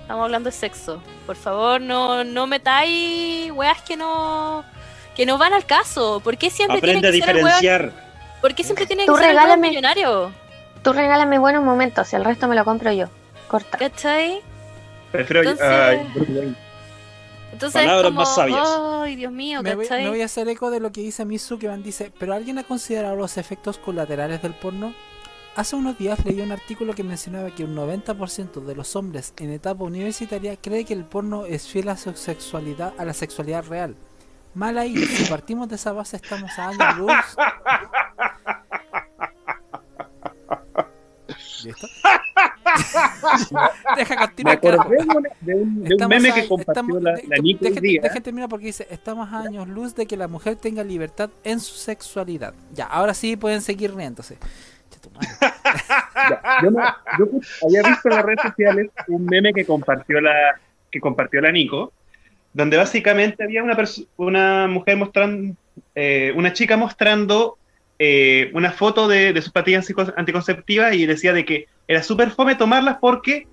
estamos 0.00 0.24
hablando 0.24 0.48
de 0.48 0.56
sexo. 0.56 1.02
Por 1.26 1.36
favor, 1.36 1.82
no, 1.82 2.24
no 2.24 2.46
metáis 2.46 3.52
weas 3.52 3.82
que 3.82 3.94
no 3.94 4.64
que 5.14 5.26
no 5.26 5.36
van 5.36 5.52
al 5.52 5.66
caso. 5.66 6.22
¿Por 6.24 6.38
qué 6.38 6.48
siempre 6.48 6.78
Aprende 6.78 7.08
a 7.08 7.10
tiene 7.10 7.26
que 7.26 7.26
ser 7.26 7.36
el 7.36 7.44
weón. 7.44 7.92
¿Por 8.40 8.54
qué 8.54 8.64
siempre 8.64 8.86
tiene 8.86 9.02
que 9.02 9.12
Tú 9.12 9.18
ser 9.18 9.32
el 9.32 9.36
weón 9.36 9.60
millonario? 9.60 10.32
Tú 10.82 10.94
regálame 10.94 11.38
buenos 11.38 11.62
momentos 11.62 12.10
y 12.14 12.16
el 12.16 12.24
resto 12.24 12.48
me 12.48 12.56
lo 12.56 12.64
compro 12.64 12.90
yo. 12.90 13.10
Corta. 13.48 13.76
¿Cachai? 13.76 14.40
Prefiero 15.10 15.42
Entonces- 15.42 16.16
Wayne. 16.16 16.71
Entonces 17.52 17.82
Palabras 17.82 18.10
como, 18.10 18.20
más 18.20 18.34
sabias. 18.34 18.66
Ay, 18.66 19.16
Dios 19.16 19.32
mío, 19.32 19.62
Me 19.62 19.74
voy, 19.74 19.86
me 19.88 20.08
voy 20.08 20.22
a 20.22 20.24
hacer 20.24 20.48
eco 20.48 20.70
de 20.70 20.80
lo 20.80 20.90
que 20.90 21.02
dice 21.02 21.24
Misu 21.24 21.58
que 21.58 21.68
van 21.68 21.82
dice, 21.82 22.12
pero 22.18 22.34
¿alguien 22.34 22.58
ha 22.58 22.64
considerado 22.64 23.14
los 23.14 23.36
efectos 23.36 23.78
colaterales 23.78 24.42
del 24.42 24.54
porno? 24.54 24.94
Hace 25.54 25.76
unos 25.76 25.98
días 25.98 26.24
leí 26.24 26.40
un 26.40 26.50
artículo 26.50 26.94
que 26.94 27.04
mencionaba 27.04 27.50
que 27.50 27.64
un 27.64 27.76
90% 27.76 28.64
de 28.64 28.74
los 28.74 28.96
hombres 28.96 29.34
en 29.36 29.50
etapa 29.50 29.84
universitaria 29.84 30.56
cree 30.56 30.86
que 30.86 30.94
el 30.94 31.04
porno 31.04 31.44
es 31.44 31.68
fiel 31.68 31.90
a 31.90 31.96
su 31.98 32.14
sexualidad, 32.14 32.94
a 32.96 33.04
la 33.04 33.12
sexualidad 33.12 33.66
real. 33.66 33.94
Mal 34.54 34.78
ahí, 34.78 34.96
si 34.96 35.24
partimos 35.30 35.68
de 35.68 35.76
esa 35.76 35.92
base 35.92 36.16
estamos 36.16 36.58
a 36.58 36.68
años 36.68 36.96
luz. 36.96 37.12
¿Listo? 41.64 41.86
Deja 43.96 44.14
Me 44.14 44.20
continuar. 44.26 44.56
acordé 44.56 44.78
carajo. 44.78 45.20
de 45.40 45.54
un, 45.54 45.84
de 45.84 45.94
un- 45.94 46.08
meme 46.08 46.30
a- 46.30 46.34
que 46.34 46.48
compartió 46.48 46.72
estamos- 46.72 47.02
la, 47.02 47.12
de- 47.12 47.24
la 47.28 47.36
Nico 47.38 47.64
dejen 47.64 48.22
terminar 48.22 48.48
porque 48.48 48.66
dice, 48.66 48.86
estamos 48.90 49.32
a 49.32 49.40
años 49.40 49.68
luz 49.68 49.94
de 49.94 50.06
que 50.06 50.16
la 50.16 50.28
mujer 50.28 50.56
tenga 50.56 50.82
libertad 50.84 51.30
en 51.44 51.60
su 51.60 51.74
sexualidad. 51.74 52.54
Ya, 52.74 52.86
ahora 52.86 53.14
sí 53.14 53.36
pueden 53.36 53.60
seguir 53.62 53.94
riéndose. 53.94 54.38
Ya, 56.30 56.60
Yo, 56.62 56.70
no- 56.70 56.82
yo 57.18 57.26
había 57.66 57.82
visto 57.82 58.08
en 58.08 58.14
las 58.16 58.24
redes 58.24 58.40
sociales 58.42 58.90
un 59.08 59.24
meme 59.26 59.52
que 59.52 59.64
compartió 59.64 60.20
la, 60.20 60.60
que 60.90 61.00
compartió 61.00 61.40
la 61.40 61.50
Nico, 61.50 61.92
donde 62.52 62.76
básicamente 62.76 63.42
había 63.42 63.62
una, 63.62 63.76
una 64.16 64.68
mujer 64.68 64.96
mostrando, 64.96 65.56
eh, 65.94 66.32
una 66.36 66.52
chica 66.52 66.76
mostrando 66.76 67.56
eh, 68.04 68.50
una 68.52 68.72
foto 68.72 69.06
de, 69.06 69.40
sus 69.40 69.52
pastillas 69.52 69.88
antico- 69.88 70.12
anticonceptivas 70.16 70.92
y 70.92 71.06
decía 71.06 71.32
de 71.32 71.44
que 71.44 71.68
era 71.86 72.02
súper 72.02 72.30
fome 72.30 72.56
tomarlas 72.56 72.96
porque 73.00 73.46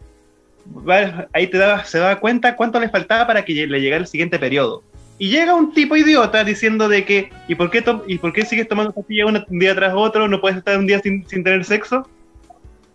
ahí 1.34 1.46
te 1.46 1.60
daba, 1.60 1.84
se 1.86 2.00
daba 2.00 2.20
cuenta 2.20 2.56
cuánto 2.56 2.80
le 2.80 2.90
faltaba 2.90 3.28
para 3.28 3.46
que 3.46 3.68
le 3.68 3.80
llegara 3.80 4.02
el 4.02 4.08
siguiente 4.08 4.40
periodo. 4.40 4.82
Y 5.20 5.30
llega 5.30 5.54
un 5.54 5.72
tipo 5.72 5.96
idiota 5.96 6.44
diciendo 6.44 6.90
de 6.90 7.06
que, 7.06 7.30
¿y 7.48 7.54
por 7.54 7.70
qué, 7.70 7.84
¿y 8.08 8.18
por 8.18 8.34
qué 8.34 8.44
sigues 8.44 8.68
tomando 8.68 8.92
pastillas 8.92 9.28
un 9.28 9.60
día 9.60 9.76
tras 9.76 9.94
otro? 9.94 10.28
¿No 10.28 10.42
puedes 10.42 10.58
estar 10.58 10.80
un 10.80 10.88
día 10.88 11.00
sin, 11.00 11.28
sin 11.30 11.44
tener 11.44 11.64
sexo? 11.64 12.10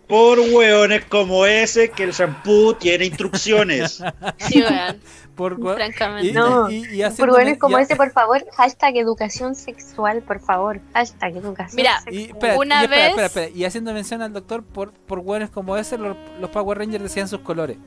Por 0.08 0.38
hueones 0.38 1.04
como 1.06 1.46
ese 1.46 1.90
que 1.90 2.02
el 2.04 2.12
shampoo 2.12 2.74
tiene 2.74 3.06
instrucciones. 3.06 4.02
Sí, 4.38 4.62
weón, 4.62 5.00
Por 5.34 5.74
francamente. 5.74 6.28
y, 6.28 6.32
No, 6.32 6.70
y- 6.70 7.02
y 7.02 7.10
Por 7.16 7.32
men- 7.44 7.56
como 7.58 7.78
y- 7.78 7.82
ese, 7.82 7.96
por 7.96 8.10
favor, 8.12 8.44
hashtag 8.56 8.96
educación 8.98 9.54
sexual, 9.54 10.22
por 10.22 10.40
favor. 10.40 10.80
Hashtag 10.92 11.36
educación 11.38 11.76
Mira, 11.76 11.98
y, 12.10 12.26
sexual. 12.26 12.30
espera, 12.36 12.56
Una 12.58 12.80
y 12.80 12.84
espera, 12.84 13.00
vez- 13.02 13.08
espera, 13.10 13.26
espera, 13.26 13.48
y 13.48 13.64
haciendo 13.64 13.92
mención 13.94 14.22
al 14.22 14.32
doctor, 14.32 14.62
por, 14.62 14.92
por 14.92 15.18
hueones 15.20 15.50
como 15.50 15.76
ese, 15.76 15.98
los, 15.98 16.16
los 16.40 16.50
Power 16.50 16.78
Rangers 16.78 17.02
decían 17.02 17.26
sus 17.28 17.40
colores. 17.40 17.78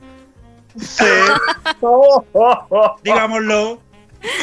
Sí, 0.76 1.04
Oh, 1.80 2.24
oh, 2.32 2.66
oh, 2.70 2.96
digámoslo. 3.02 3.80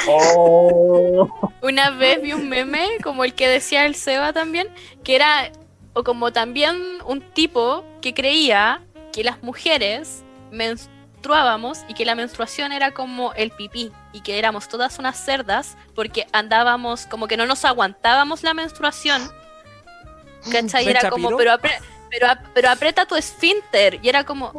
oh. 0.07 1.29
Una 1.61 1.89
vez 1.91 2.21
vi 2.21 2.33
un 2.33 2.49
meme, 2.49 2.87
como 3.03 3.23
el 3.23 3.33
que 3.33 3.47
decía 3.47 3.85
el 3.85 3.95
Seba 3.95 4.33
también, 4.33 4.67
que 5.03 5.15
era, 5.15 5.51
o 5.95 6.03
como 6.03 6.31
también 6.31 6.75
un 7.07 7.21
tipo 7.21 7.83
que 8.01 8.13
creía 8.13 8.81
que 9.11 9.23
las 9.23 9.41
mujeres 9.41 10.23
menstruábamos 10.51 11.79
y 11.87 11.93
que 11.93 12.05
la 12.05 12.13
menstruación 12.15 12.71
era 12.71 12.91
como 12.91 13.33
el 13.33 13.49
pipí 13.51 13.91
y 14.13 14.21
que 14.21 14.37
éramos 14.37 14.67
todas 14.67 14.99
unas 14.99 15.17
cerdas 15.17 15.75
porque 15.95 16.27
andábamos 16.33 17.05
como 17.07 17.27
que 17.27 17.37
no 17.37 17.45
nos 17.47 17.65
aguantábamos 17.65 18.43
la 18.43 18.53
menstruación. 18.53 19.21
¿Cachai? 20.51 20.83
Y 20.83 20.87
¿Ven 20.87 20.97
era 20.97 21.09
como, 21.09 21.35
pero, 21.37 21.51
apre- 21.51 21.79
pero, 22.11 22.27
ap- 22.27 22.45
pero 22.53 22.69
aprieta 22.69 23.05
tu 23.05 23.15
esfínter. 23.15 23.99
Y 24.03 24.09
era 24.09 24.23
como, 24.23 24.51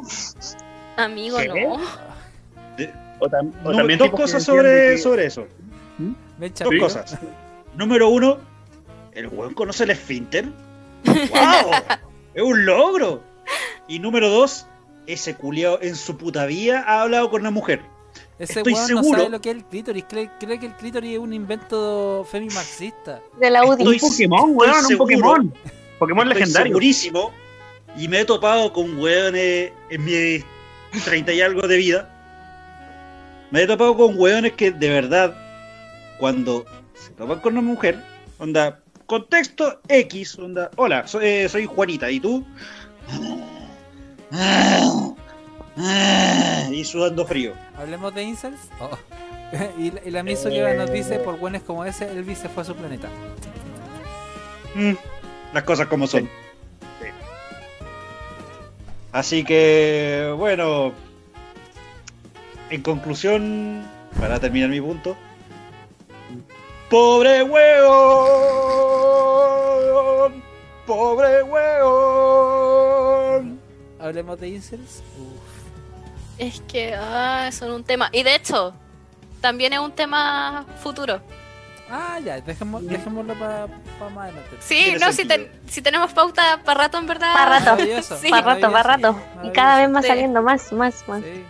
amigo, 0.97 1.39
¿Qué? 1.39 1.49
no. 1.49 1.75
O, 3.19 3.27
tam- 3.29 3.53
o 3.65 3.71
No, 3.71 3.77
también 3.79 3.99
dos 3.99 4.11
cosas 4.11 4.43
sobre, 4.43 4.93
que- 4.93 4.99
sobre 4.99 5.27
eso. 5.27 5.47
Ven, 5.99 6.53
Dos 6.59 6.75
cosas. 6.81 7.17
Número 7.77 8.09
uno, 8.09 8.39
¿el 9.13 9.29
weón 9.29 9.55
conoce 9.55 9.85
el 9.85 9.91
esfínter? 9.91 10.47
¡Wow! 11.07 11.73
¡Es 12.35 12.43
un 12.43 12.65
logro! 12.67 13.23
Y 13.89 13.99
número 13.99 14.29
dos, 14.29 14.67
ese 15.07 15.35
culiao 15.35 15.79
en 15.81 15.95
su 15.97 16.17
puta 16.17 16.47
vida 16.47 16.85
ha 16.87 17.03
hablado 17.03 17.31
con 17.31 17.41
una 17.43 17.51
mujer. 17.51 17.81
Ese 18.39 18.59
Estoy 18.59 18.75
weón 18.75 18.91
no 18.91 19.03
seguro. 19.03 19.19
sabe 19.19 19.31
lo 19.31 19.41
que 19.41 19.51
es 19.51 19.57
el 19.57 19.65
clítoris. 19.65 20.05
Cree, 20.09 20.31
cree 20.39 20.59
que 20.59 20.67
el 20.67 20.75
clítoris 20.77 21.13
es 21.15 21.19
un 21.19 21.33
invento 21.33 22.27
femimarxista. 22.31 23.21
De 23.41 23.51
la 23.51 23.65
UDI. 23.65 23.83
Estoy- 23.83 23.99
Un 24.03 24.11
Pokémon, 24.11 24.51
weón, 24.57 24.75
un 24.77 24.85
seguro. 24.85 24.99
Pokémon. 24.99 25.55
Pokémon 25.99 26.27
Estoy 26.29 26.41
legendario. 26.41 26.67
segurísimo. 26.73 27.33
Y 27.97 28.09
me 28.09 28.21
he 28.21 28.25
topado 28.27 28.73
con 28.75 28.99
weones 28.99 29.73
en 29.89 30.05
mis 30.05 30.45
30 31.05 31.33
y 31.33 31.41
algo 31.41 31.67
de 31.67 31.77
vida. 31.79 32.13
Me 33.51 33.63
he 33.63 33.67
topado 33.67 33.97
con 33.97 34.19
weones 34.19 34.53
que 34.53 34.71
de 34.71 34.89
verdad, 34.91 35.35
cuando 36.19 36.67
se 36.95 37.11
topan 37.13 37.41
con 37.41 37.53
una 37.55 37.63
mujer, 37.63 38.03
onda, 38.39 38.81
contexto 39.07 39.81
X, 39.89 40.39
onda, 40.39 40.71
hola, 40.77 41.07
soy, 41.07 41.25
eh, 41.27 41.49
soy 41.49 41.67
Juanita, 41.67 42.11
¿y 42.11 42.21
tú? 42.21 42.45
Y 46.71 46.85
sudando 46.85 47.25
frío. 47.27 47.53
Hablemos 47.79 48.15
de 48.15 48.23
incels. 48.25 48.59
Oh. 48.81 48.91
y, 49.79 49.91
la- 49.91 50.01
y 50.05 50.11
la 50.11 50.23
miso 50.23 50.49
que 50.51 50.75
nos 50.75 50.91
dice, 50.91 51.19
por 51.21 51.39
buenos 51.39 51.63
como 51.63 51.85
ese, 51.85 52.11
Elvis 52.11 52.39
se 52.39 52.49
fue 52.49 52.63
a 52.63 52.67
su 52.67 52.75
planeta. 52.75 53.09
Mm, 54.75 54.93
las 55.55 55.63
cosas 55.63 55.87
como 55.87 56.07
son. 56.07 56.25
Sí. 57.01 57.09
Así 59.13 59.45
que, 59.45 60.35
bueno, 60.37 60.93
en 62.71 62.83
conclusión, 62.83 63.87
para 64.19 64.41
terminar 64.41 64.69
mi 64.71 64.81
punto, 64.81 65.17
pobre 66.91 67.43
hueón, 69.17 70.43
pobre 70.87 71.43
hueón. 71.43 72.81
Hablemos 74.01 74.39
de 74.41 74.49
incels. 74.49 75.03
Uf. 75.19 75.41
Es 76.39 76.61
que, 76.63 76.95
ah, 76.95 77.47
es 77.49 77.61
un 77.63 77.83
tema. 77.85 78.09
Y 78.13 78.23
de 78.23 78.35
hecho, 78.35 78.75
también 79.41 79.73
es 79.73 79.79
un 79.81 79.93
tema 79.93 80.65
futuro. 80.83 81.21
Ah, 81.89 82.19
ya, 82.23 82.41
dejemos, 82.41 82.85
dejémoslo 82.85 83.35
para 83.35 83.69
más 84.15 84.25
adelante. 84.25 84.57
Sí, 84.61 84.97
no, 85.01 85.13
si, 85.13 85.25
ten- 85.25 85.49
si 85.69 85.81
tenemos 85.83 86.13
pauta 86.13 86.61
para 86.65 86.81
rato, 86.83 86.99
en 86.99 87.07
verdad. 87.07 87.33
Pa' 87.33 87.47
rato. 87.61 87.77
Sí. 88.21 88.29
Para 88.29 88.55
rato, 88.55 88.73
para 88.73 88.83
rato. 88.97 89.17
Y 89.45 89.51
cada 89.53 89.79
vez 89.79 89.89
más 89.89 90.03
Sí. 90.03 90.09
saliendo 90.09 90.43
más, 90.43 90.73
más, 90.73 91.05
más. 91.09 91.23
Sí. 91.23 91.45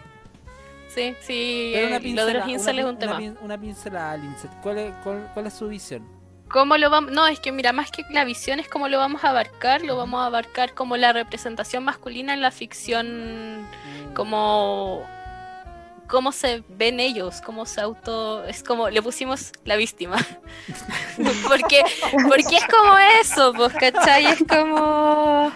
Sí, 0.96 1.14
sí, 1.20 1.70
Pero 1.74 1.86
una 1.88 1.96
eh, 1.98 2.12
lo 2.14 2.26
de 2.26 2.34
los 2.34 2.48
incels 2.48 2.78
es 2.78 2.84
un 2.86 2.98
tema. 2.98 3.12
Una, 3.16 3.20
pin- 3.20 3.38
una 3.42 3.58
pincelada 3.60 4.12
al 4.12 4.24
incel. 4.24 4.50
¿Cuál 4.62 4.78
es, 4.78 4.92
cuál, 5.04 5.30
cuál 5.34 5.46
es 5.46 5.52
su 5.54 5.68
visión? 5.68 6.02
¿Cómo 6.48 6.76
lo 6.78 6.88
vamos? 6.90 7.10
No, 7.12 7.26
es 7.26 7.38
que 7.38 7.52
mira, 7.52 7.72
más 7.72 7.90
que 7.90 8.02
la 8.10 8.24
visión 8.24 8.60
es 8.60 8.68
cómo 8.68 8.88
lo 8.88 8.98
vamos 8.98 9.22
a 9.24 9.30
abarcar, 9.30 9.82
lo 9.82 9.96
vamos 9.96 10.22
a 10.22 10.26
abarcar 10.26 10.72
como 10.74 10.96
la 10.96 11.12
representación 11.12 11.84
masculina 11.84 12.32
en 12.34 12.40
la 12.40 12.50
ficción, 12.50 13.66
como 14.14 15.02
cómo 16.06 16.30
se 16.30 16.62
ven 16.68 17.00
ellos, 17.00 17.40
cómo 17.44 17.66
se 17.66 17.80
auto, 17.80 18.44
es 18.44 18.62
como 18.62 18.88
le 18.90 19.02
pusimos 19.02 19.50
la 19.64 19.74
víctima, 19.74 20.16
porque 21.48 21.82
porque 22.28 22.56
es 22.56 22.64
como 22.68 22.96
eso, 23.20 23.52
pues, 23.52 23.72
¿cachai? 23.74 24.26
Es 24.26 24.44
como 24.48 25.50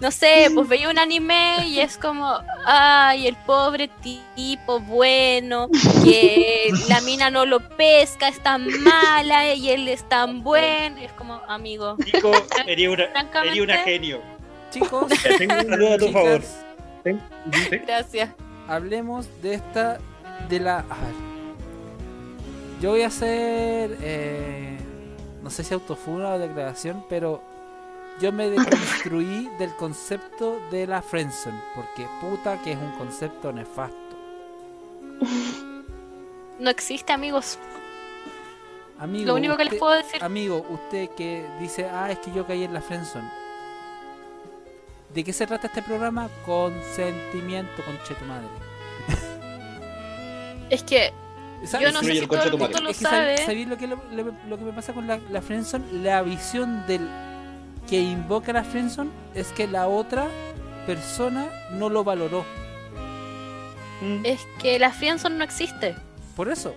no 0.00 0.10
sé, 0.10 0.50
pues 0.54 0.66
veía 0.66 0.88
un 0.88 0.98
anime 0.98 1.66
y 1.66 1.80
es 1.80 1.98
como, 1.98 2.38
ay, 2.64 3.26
el 3.26 3.36
pobre 3.36 3.88
tipo 4.34 4.80
bueno, 4.80 5.68
que 6.02 6.70
la 6.88 7.00
mina 7.02 7.30
no 7.30 7.44
lo 7.44 7.60
pesca, 7.60 8.28
es 8.28 8.40
tan 8.40 8.66
mala 8.82 9.54
y 9.54 9.68
él 9.70 9.86
es 9.88 10.08
tan 10.08 10.42
bueno. 10.42 10.98
Y 11.00 11.04
es 11.04 11.12
como, 11.12 11.40
amigo, 11.48 11.96
Nico, 12.12 12.32
eres 12.66 12.88
una, 12.88 13.08
una 13.62 13.76
genio. 13.78 14.20
Chicos, 14.70 15.12
tengo 15.38 15.54
una- 15.54 15.62
Saluda 15.64 15.94
a 15.94 15.98
tu 15.98 16.06
chicas, 16.06 16.22
favor. 16.22 16.42
¿Sí? 17.04 17.78
gracias. 17.86 18.30
hablemos 18.68 19.26
de 19.42 19.54
esta, 19.54 19.98
de 20.48 20.60
la... 20.60 20.78
A 20.78 20.82
ver. 20.82 21.30
Yo 22.80 22.90
voy 22.90 23.02
a 23.02 23.08
hacer, 23.08 23.98
eh, 24.02 24.78
no 25.42 25.50
sé 25.50 25.64
si 25.64 25.74
autofuna 25.74 26.30
o 26.30 26.38
declaración, 26.38 27.04
pero 27.10 27.42
yo 28.20 28.32
me 28.32 28.48
deconstruí 28.50 29.48
del 29.58 29.74
concepto 29.76 30.60
de 30.70 30.86
la 30.86 31.02
friendzone, 31.02 31.58
porque 31.74 32.06
puta 32.20 32.60
que 32.62 32.72
es 32.72 32.78
un 32.78 32.92
concepto 32.92 33.52
nefasto. 33.52 33.96
No 36.58 36.70
existe, 36.70 37.12
amigos. 37.12 37.58
Amigo, 38.98 39.26
Lo 39.28 39.34
único 39.36 39.56
que 39.56 39.64
les 39.64 39.74
puedo 39.76 39.92
decir, 39.94 40.22
Amigo, 40.22 40.66
usted 40.68 41.08
que 41.16 41.46
dice, 41.58 41.86
ah, 41.88 42.10
es 42.10 42.18
que 42.18 42.30
yo 42.32 42.46
caí 42.46 42.64
en 42.64 42.74
la 42.74 42.82
friendzone. 42.82 43.30
¿De 45.14 45.24
qué 45.24 45.32
se 45.32 45.46
trata 45.46 45.68
este 45.68 45.82
programa? 45.82 46.28
Consentimiento, 46.44 47.82
conche 47.84 48.14
tu 48.14 48.24
madre. 48.26 48.46
es 50.70 50.82
que 50.82 51.12
¿Sabe- 51.64 51.84
yo 51.84 51.92
no 51.92 52.00
sé 52.00 52.12
si 52.12 52.18
el 52.18 52.28
todo 52.28 52.42
el 52.42 52.56
mundo 52.58 52.80
lo 52.80 52.90
Es 52.90 52.98
que 52.98 53.04
sab- 53.06 53.10
sabe. 53.10 53.38
¿sabéis 53.38 53.68
lo 53.68 53.76
que, 53.78 53.86
lo, 53.86 53.96
lo- 54.12 54.34
lo 54.48 54.58
que 54.58 54.64
me 54.64 54.72
pasa 54.72 54.92
con 54.92 55.06
la, 55.06 55.18
la 55.30 55.40
friendzone? 55.40 55.84
La 56.02 56.22
visión 56.22 56.86
del 56.86 57.08
que 57.90 58.00
invoca 58.00 58.52
la 58.52 58.62
friendzone 58.62 59.10
es 59.34 59.48
que 59.48 59.66
la 59.66 59.88
otra 59.88 60.28
persona 60.86 61.48
no 61.72 61.90
lo 61.90 62.04
valoró. 62.04 62.44
Mm. 64.00 64.24
Es 64.24 64.46
que 64.62 64.78
la 64.78 64.92
friendzone 64.92 65.36
no 65.36 65.44
existe. 65.44 65.96
Por 66.36 66.48
eso. 66.48 66.76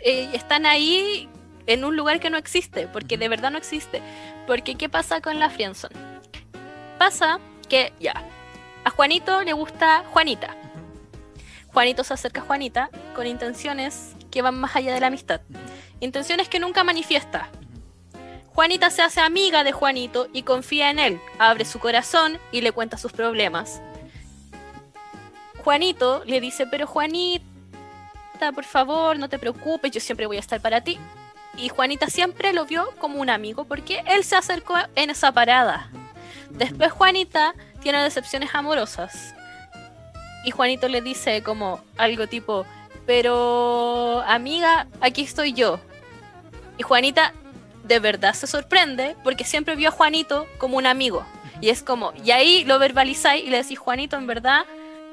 eh, 0.00 0.28
están 0.34 0.66
ahí 0.66 1.28
en 1.66 1.84
un 1.84 1.96
lugar 1.96 2.20
que 2.20 2.30
no 2.30 2.36
existe, 2.36 2.86
porque 2.88 3.16
de 3.16 3.28
verdad 3.28 3.50
no 3.50 3.58
existe. 3.58 4.02
Porque 4.46 4.74
¿qué 4.76 4.88
pasa 4.88 5.20
con 5.20 5.38
la 5.38 5.50
friendzone? 5.50 5.96
Pasa 6.98 7.40
que 7.68 7.92
ya, 7.98 8.22
a 8.84 8.90
Juanito 8.90 9.42
le 9.42 9.54
gusta 9.54 10.04
Juanita. 10.12 10.54
Juanito 11.72 12.04
se 12.04 12.14
acerca 12.14 12.42
a 12.42 12.44
Juanita 12.44 12.90
con 13.14 13.26
intenciones 13.26 14.14
que 14.30 14.42
van 14.42 14.58
más 14.60 14.76
allá 14.76 14.92
de 14.92 15.00
la 15.00 15.06
amistad. 15.08 15.40
Intenciones 16.00 16.48
que 16.48 16.60
nunca 16.60 16.84
manifiesta. 16.84 17.48
Juanita 18.58 18.90
se 18.90 19.02
hace 19.02 19.20
amiga 19.20 19.62
de 19.62 19.70
Juanito 19.70 20.26
y 20.32 20.42
confía 20.42 20.90
en 20.90 20.98
él, 20.98 21.20
abre 21.38 21.64
su 21.64 21.78
corazón 21.78 22.40
y 22.50 22.60
le 22.60 22.72
cuenta 22.72 22.98
sus 22.98 23.12
problemas. 23.12 23.80
Juanito 25.62 26.24
le 26.26 26.40
dice, 26.40 26.66
pero 26.66 26.84
Juanita, 26.84 27.44
por 28.52 28.64
favor, 28.64 29.16
no 29.16 29.28
te 29.28 29.38
preocupes, 29.38 29.92
yo 29.92 30.00
siempre 30.00 30.26
voy 30.26 30.38
a 30.38 30.40
estar 30.40 30.60
para 30.60 30.80
ti. 30.80 30.98
Y 31.56 31.68
Juanita 31.68 32.10
siempre 32.10 32.52
lo 32.52 32.66
vio 32.66 32.88
como 32.98 33.20
un 33.20 33.30
amigo 33.30 33.62
porque 33.62 34.02
él 34.06 34.24
se 34.24 34.34
acercó 34.34 34.74
en 34.96 35.10
esa 35.10 35.30
parada. 35.30 35.88
Después 36.50 36.90
Juanita 36.90 37.54
tiene 37.80 38.02
decepciones 38.02 38.52
amorosas. 38.56 39.36
Y 40.44 40.50
Juanito 40.50 40.88
le 40.88 41.00
dice 41.00 41.44
como 41.44 41.80
algo 41.96 42.26
tipo, 42.26 42.66
pero 43.06 44.20
amiga, 44.26 44.88
aquí 45.00 45.22
estoy 45.22 45.52
yo. 45.52 45.78
Y 46.76 46.82
Juanita 46.82 47.34
de 47.88 47.98
verdad 47.98 48.34
se 48.34 48.46
sorprende 48.46 49.16
porque 49.24 49.44
siempre 49.44 49.74
vio 49.74 49.88
a 49.88 49.92
Juanito 49.92 50.46
como 50.58 50.76
un 50.76 50.86
amigo. 50.86 51.24
Y 51.60 51.70
es 51.70 51.82
como, 51.82 52.12
y 52.24 52.30
ahí 52.30 52.64
lo 52.64 52.78
verbalizáis 52.78 53.44
y 53.44 53.50
le 53.50 53.62
decís, 53.62 53.78
Juanito, 53.78 54.16
en 54.16 54.26
verdad, 54.26 54.64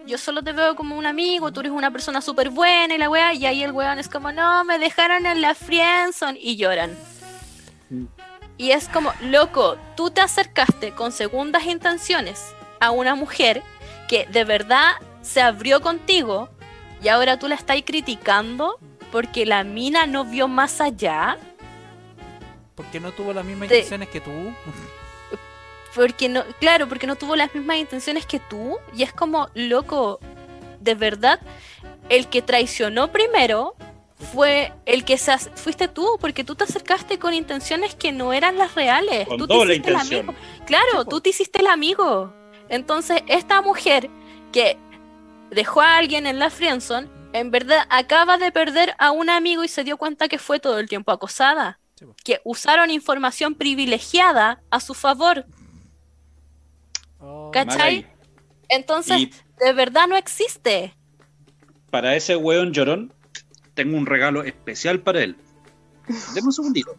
yo 0.05 0.17
solo 0.17 0.43
te 0.43 0.51
veo 0.51 0.75
como 0.75 0.95
un 0.95 1.07
amigo, 1.07 1.51
tú 1.51 1.61
eres 1.61 1.71
una 1.71 1.89
persona 1.89 2.21
súper 2.21 2.51
buena 2.51 2.93
y 2.93 2.97
la 2.97 3.09
wea, 3.09 3.33
y 3.33 3.45
ahí 3.45 3.63
el 3.63 3.71
weón 3.71 3.97
es 3.97 4.07
como, 4.07 4.31
no, 4.31 4.63
me 4.63 4.77
dejaron 4.77 5.25
en 5.25 5.41
la 5.41 5.55
friendzone 5.55 6.37
y 6.39 6.57
lloran. 6.57 6.95
Y 8.57 8.71
es 8.71 8.87
como, 8.87 9.11
loco, 9.21 9.77
tú 9.95 10.11
te 10.11 10.21
acercaste 10.21 10.91
con 10.91 11.11
segundas 11.11 11.65
intenciones 11.65 12.53
a 12.79 12.91
una 12.91 13.15
mujer 13.15 13.63
que 14.07 14.27
de 14.31 14.43
verdad 14.43 14.93
se 15.21 15.41
abrió 15.41 15.81
contigo 15.81 16.49
y 17.01 17.07
ahora 17.07 17.39
tú 17.39 17.47
la 17.47 17.55
estás 17.55 17.77
criticando 17.83 18.79
porque 19.11 19.45
la 19.45 19.63
mina 19.63 20.05
no 20.05 20.25
vio 20.25 20.47
más 20.47 20.79
allá. 20.79 21.37
Porque 22.75 22.99
no 22.99 23.11
tuvo 23.11 23.33
las 23.33 23.45
mismas 23.45 23.69
De- 23.69 23.75
intenciones 23.77 24.09
que 24.09 24.21
tú. 24.21 24.31
Porque 25.93 26.27
no, 26.27 26.43
claro, 26.59 26.89
porque 26.89 27.07
no 27.07 27.15
tuvo 27.15 27.35
las 27.35 27.53
mismas 27.55 27.77
intenciones 27.77 28.25
que 28.25 28.39
tú. 28.39 28.77
Y 28.93 29.03
es 29.03 29.13
como, 29.13 29.49
loco, 29.53 30.19
de 30.81 30.93
verdad, 30.95 31.39
el 32.09 32.27
que 32.27 32.41
traicionó 32.41 33.11
primero 33.11 33.75
fue 34.33 34.73
el 34.85 35.05
que 35.05 35.17
se 35.17 35.37
fuiste 35.37 35.87
tú, 35.87 36.17
porque 36.19 36.43
tú 36.43 36.55
te 36.55 36.65
acercaste 36.65 37.17
con 37.17 37.33
intenciones 37.33 37.95
que 37.95 38.11
no 38.11 38.33
eran 38.33 38.57
las 38.57 38.75
reales. 38.75 39.27
Con 39.27 39.37
tú 39.37 39.47
te 39.47 39.53
hiciste 39.55 39.73
el 39.73 39.77
intención. 39.95 40.29
amigo. 40.29 40.35
Claro, 40.65 41.01
Sí, 41.03 41.07
tú 41.09 41.21
te 41.21 41.29
hiciste 41.29 41.59
el 41.61 41.67
amigo. 41.67 42.33
Entonces, 42.67 43.21
esta 43.27 43.61
mujer 43.61 44.09
que 44.51 44.77
dejó 45.51 45.79
a 45.81 45.97
alguien 45.97 46.27
en 46.27 46.39
la 46.39 46.49
friendzone, 46.49 47.07
en 47.31 47.51
verdad 47.51 47.85
acaba 47.89 48.37
de 48.37 48.51
perder 48.51 48.95
a 48.97 49.11
un 49.11 49.29
amigo 49.29 49.63
y 49.63 49.67
se 49.69 49.83
dio 49.83 49.97
cuenta 49.97 50.27
que 50.27 50.39
fue 50.39 50.59
todo 50.59 50.79
el 50.79 50.89
tiempo 50.89 51.11
acosada. 51.11 51.79
Sí. 51.95 52.05
Que 52.23 52.41
usaron 52.43 52.89
información 52.91 53.55
privilegiada 53.55 54.61
a 54.69 54.79
su 54.79 54.93
favor. 54.93 55.45
Oh, 57.19 57.51
¿Cachai? 57.51 58.05
Entonces, 58.69 59.17
Y 59.21 59.31
de 59.63 59.73
verdad 59.73 60.07
no 60.07 60.15
existe. 60.17 60.93
para 61.89 62.15
ese 62.15 62.35
weón 62.35 62.73
llorón, 62.73 63.13
tengo 63.73 63.97
un 63.97 64.05
regalo 64.05 64.43
especial 64.43 64.99
para 64.99 65.21
él. 65.23 65.37
Deme 66.33 66.47
un 66.47 66.53
segundito. 66.53 66.95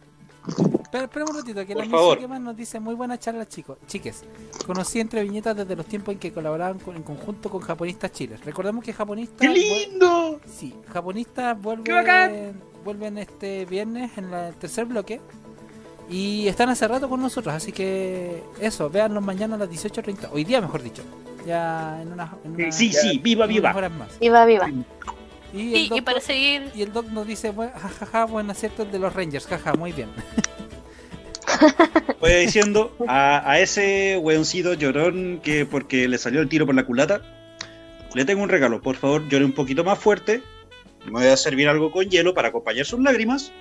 Espera, 0.81 1.03
espera 1.03 1.25
un 1.25 1.35
ratito, 1.35 1.65
que 1.65 1.73
Por 1.73 1.85
la 1.85 1.91
favor. 1.91 2.27
más 2.29 2.39
nos 2.39 2.55
dice 2.55 2.79
muy 2.79 2.95
buena 2.95 3.19
charla, 3.19 3.45
chicos. 3.47 3.77
Chiques, 3.87 4.23
conocí 4.65 4.99
entre 5.01 5.21
viñetas 5.23 5.55
desde 5.57 5.75
los 5.75 5.85
tiempos 5.85 6.13
en 6.13 6.19
que 6.19 6.31
colaboraban 6.31 6.79
con- 6.79 6.95
en 6.95 7.03
conjunto 7.03 7.49
con 7.49 7.59
Japonistas 7.61 8.11
Chiles. 8.13 8.43
Recordemos 8.45 8.83
que 8.83 8.93
Japonistas. 8.93 9.39
¡Qué 9.41 9.49
lindo! 9.49 10.39
Sí, 10.49 10.73
Japonistas 10.91 11.57
¡Qué 11.83 11.91
bacán! 11.91 12.31
vuelven, 12.31 12.63
vuelven 12.87 13.17
este 13.17 13.65
viernes 13.65 14.17
en 14.17 14.31
la- 14.31 14.47
el 14.47 14.55
tercer 14.55 14.85
bloque. 14.85 15.19
Y 16.09 16.47
están 16.47 16.69
hace 16.69 16.87
rato 16.87 17.09
con 17.09 17.21
nosotros, 17.21 17.53
así 17.53 17.73
que 17.73 18.41
eso, 18.61 18.89
véanlos 18.89 19.21
mañana 19.21 19.55
a 19.55 19.57
las 19.57 19.69
18.30. 19.69 20.29
Hoy 20.31 20.45
día, 20.45 20.61
mejor 20.61 20.81
dicho. 20.81 21.03
Ya 21.45 22.01
en 22.01 22.13
unas 22.13 22.29
en 22.45 22.55
unas- 22.55 22.73
Sí, 22.77 22.93
sí, 22.93 23.19
viva, 23.21 23.45
viva. 23.45 23.75
horas 23.75 23.91
más. 23.91 24.17
Viva, 24.19 24.45
viva. 24.45 24.69
Y 25.53 25.89
Sí, 25.89 26.01
para 26.01 26.21
seguir, 26.21 26.71
y 26.75 26.81
el 26.81 26.93
doc 26.93 27.07
nos 27.07 27.27
dice, 27.27 27.49
"Buen- 27.51 27.71
jajaja, 27.71 28.23
buen 28.25 28.49
acierto 28.49 28.83
el 28.83 28.91
de 28.91 28.99
los 28.99 29.13
Rangers, 29.13 29.47
jaja, 29.47 29.73
muy 29.73 29.91
bien. 29.91 30.09
Voy 32.21 32.33
diciendo 32.35 32.95
a, 33.07 33.49
a 33.49 33.59
ese 33.59 34.17
weoncito 34.21 34.73
llorón 34.75 35.41
que 35.43 35.65
porque 35.65 36.07
le 36.07 36.17
salió 36.17 36.39
el 36.41 36.47
tiro 36.47 36.65
por 36.65 36.75
la 36.75 36.85
culata, 36.85 37.21
le 38.13 38.23
tengo 38.23 38.43
un 38.43 38.49
regalo. 38.49 38.81
Por 38.81 38.95
favor, 38.95 39.27
llore 39.27 39.43
un 39.43 39.51
poquito 39.53 39.83
más 39.83 39.99
fuerte. 39.99 40.41
Me 41.07 41.13
voy 41.13 41.27
a 41.27 41.37
servir 41.37 41.67
algo 41.69 41.91
con 41.91 42.07
hielo 42.09 42.33
para 42.33 42.49
acompañar 42.49 42.85
sus 42.85 42.99
lágrimas. 42.99 43.51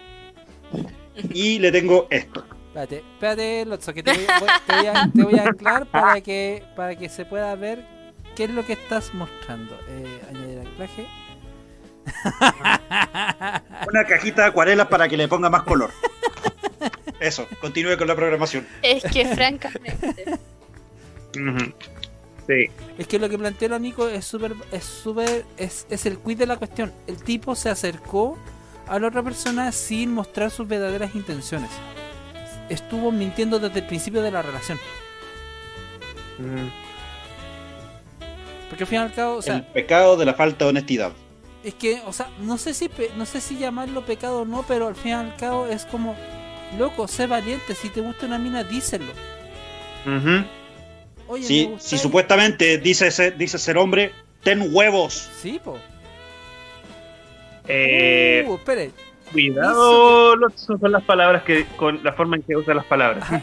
Y 1.32 1.58
le 1.58 1.72
tengo 1.72 2.06
esto. 2.10 2.44
Espérate, 2.68 2.98
espérate, 3.14 3.64
Lotso, 3.64 3.94
que 3.94 4.02
te 4.02 4.12
voy, 4.12 4.26
voy- 4.40 4.48
te 4.66 4.76
voy 4.76 4.86
a, 4.86 5.10
te 5.14 5.22
voy 5.22 5.38
a 5.38 5.42
anclar 5.44 5.86
para 5.86 6.20
que, 6.20 6.62
para 6.76 6.94
que 6.94 7.08
se 7.08 7.24
pueda 7.24 7.54
ver 7.54 7.86
qué 8.34 8.44
es 8.44 8.50
lo 8.50 8.66
que 8.66 8.74
estás 8.74 9.14
mostrando. 9.14 9.74
Eh, 9.88 10.20
añadir 10.28 10.58
anclaje. 10.60 11.06
Una 13.88 14.04
cajita 14.06 14.42
de 14.42 14.48
acuarelas 14.48 14.88
para 14.88 15.08
que 15.08 15.16
le 15.16 15.26
ponga 15.28 15.48
más 15.48 15.62
color. 15.62 15.90
Eso, 17.18 17.46
continúe 17.60 17.96
con 17.96 18.06
la 18.08 18.14
programación. 18.14 18.66
es 18.82 19.02
que 19.04 19.24
francamente. 19.34 20.38
Sí. 22.46 22.66
Es 22.98 23.06
que 23.08 23.18
lo 23.18 23.28
que 23.28 23.36
planteó 23.38 23.74
el 23.74 23.82
Nico 23.82 24.08
es 24.08 24.24
súper, 24.24 24.54
es 24.70 24.84
súper, 24.84 25.44
es, 25.56 25.86
es 25.90 26.06
el 26.06 26.18
quiz 26.18 26.38
de 26.38 26.46
la 26.46 26.56
cuestión. 26.56 26.92
El 27.06 27.16
tipo 27.22 27.54
se 27.56 27.68
acercó 27.70 28.38
a 28.86 28.98
la 28.98 29.08
otra 29.08 29.22
persona 29.22 29.72
sin 29.72 30.14
mostrar 30.14 30.50
sus 30.50 30.68
verdaderas 30.68 31.14
intenciones. 31.16 31.70
Estuvo 32.68 33.10
mintiendo 33.10 33.58
desde 33.58 33.80
el 33.80 33.86
principio 33.86 34.22
de 34.22 34.30
la 34.30 34.42
relación. 34.42 34.78
Mm. 36.38 36.68
Porque 38.68 38.84
al 38.84 38.88
fin 38.88 38.98
y 38.98 39.02
al 39.02 39.12
cabo, 39.12 39.36
o 39.36 39.42
sea, 39.42 39.56
el 39.56 39.62
pecado 39.64 40.16
de 40.16 40.24
la 40.24 40.34
falta 40.34 40.64
de 40.64 40.70
honestidad. 40.70 41.12
es 41.64 41.74
que, 41.74 42.00
o 42.06 42.12
sea, 42.12 42.28
no 42.40 42.58
sé 42.58 42.74
si 42.74 42.88
pe- 42.88 43.10
no 43.16 43.26
sé 43.26 43.40
si 43.40 43.56
llamarlo 43.58 44.02
pecado 44.04 44.42
o 44.42 44.44
no, 44.44 44.64
pero 44.66 44.88
al 44.88 44.96
fin 44.96 45.10
y 45.10 45.14
al 45.14 45.36
cabo 45.36 45.66
es 45.66 45.84
como, 45.84 46.14
loco, 46.78 47.06
sé 47.08 47.26
valiente, 47.26 47.74
si 47.74 47.88
te 47.90 48.00
gusta 48.00 48.26
una 48.26 48.38
mina, 48.38 48.64
díselo. 48.64 49.12
Ujú. 50.04 50.44
Oye, 51.28 51.76
Si, 51.78 51.98
supuestamente 51.98 52.78
dice 52.78 53.10
ser, 53.10 53.36
dice 53.36 53.58
ser 53.58 53.76
hombre, 53.78 54.12
ten 54.42 54.68
huevos. 54.72 55.28
Sí, 55.40 55.60
po. 55.62 55.78
Eh, 57.68 58.44
Uh, 58.46 58.54
espere. 58.54 58.90
cuidado 59.32 60.36
Lotso, 60.36 60.78
con 60.78 60.92
las 60.92 61.02
palabras 61.02 61.42
que, 61.42 61.64
con 61.76 62.02
la 62.04 62.12
forma 62.12 62.36
en 62.36 62.42
que 62.42 62.56
usa 62.56 62.74
las 62.74 62.84
palabras. 62.86 63.22
Ajá. 63.24 63.42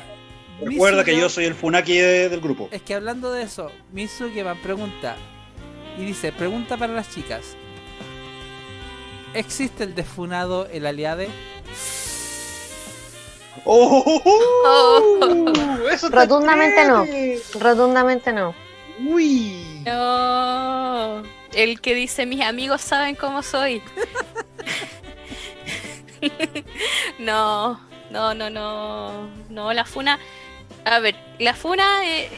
Recuerda 0.63 1.03
que 1.03 1.17
yo 1.17 1.27
soy 1.29 1.45
el 1.45 1.55
funaki 1.55 1.97
de- 1.97 2.29
del 2.29 2.39
grupo. 2.39 2.69
Es 2.71 2.81
que 2.81 2.93
hablando 2.93 3.33
de 3.33 3.43
eso, 3.43 3.69
Mitsugeman 3.91 4.57
pregunta 4.61 5.17
y 5.97 6.05
dice, 6.05 6.31
pregunta 6.31 6.77
para 6.77 6.93
las 6.93 7.13
chicas. 7.13 7.57
¿Existe 9.33 9.83
el 9.83 9.93
defunado, 9.95 10.67
el 10.71 10.85
aliade? 10.85 11.27
¡Oh! 13.65 14.21
Oh. 14.65 15.87
Eso 15.91 16.09
Rotundamente 16.09 16.85
no. 16.87 17.05
Rotundamente 17.59 18.33
no. 18.33 18.53
Uy. 19.05 19.81
no. 19.85 21.23
El 21.53 21.81
que 21.81 21.93
dice 21.93 22.25
mis 22.25 22.41
amigos 22.41 22.81
saben 22.81 23.15
cómo 23.15 23.43
soy. 23.43 23.81
no, 27.19 27.79
no, 28.09 28.33
no, 28.33 28.49
no. 28.49 29.29
No, 29.49 29.73
la 29.73 29.85
funa. 29.85 30.19
A 30.85 30.99
ver, 30.99 31.15
la 31.39 31.53
funa, 31.53 31.85
eh, 32.05 32.29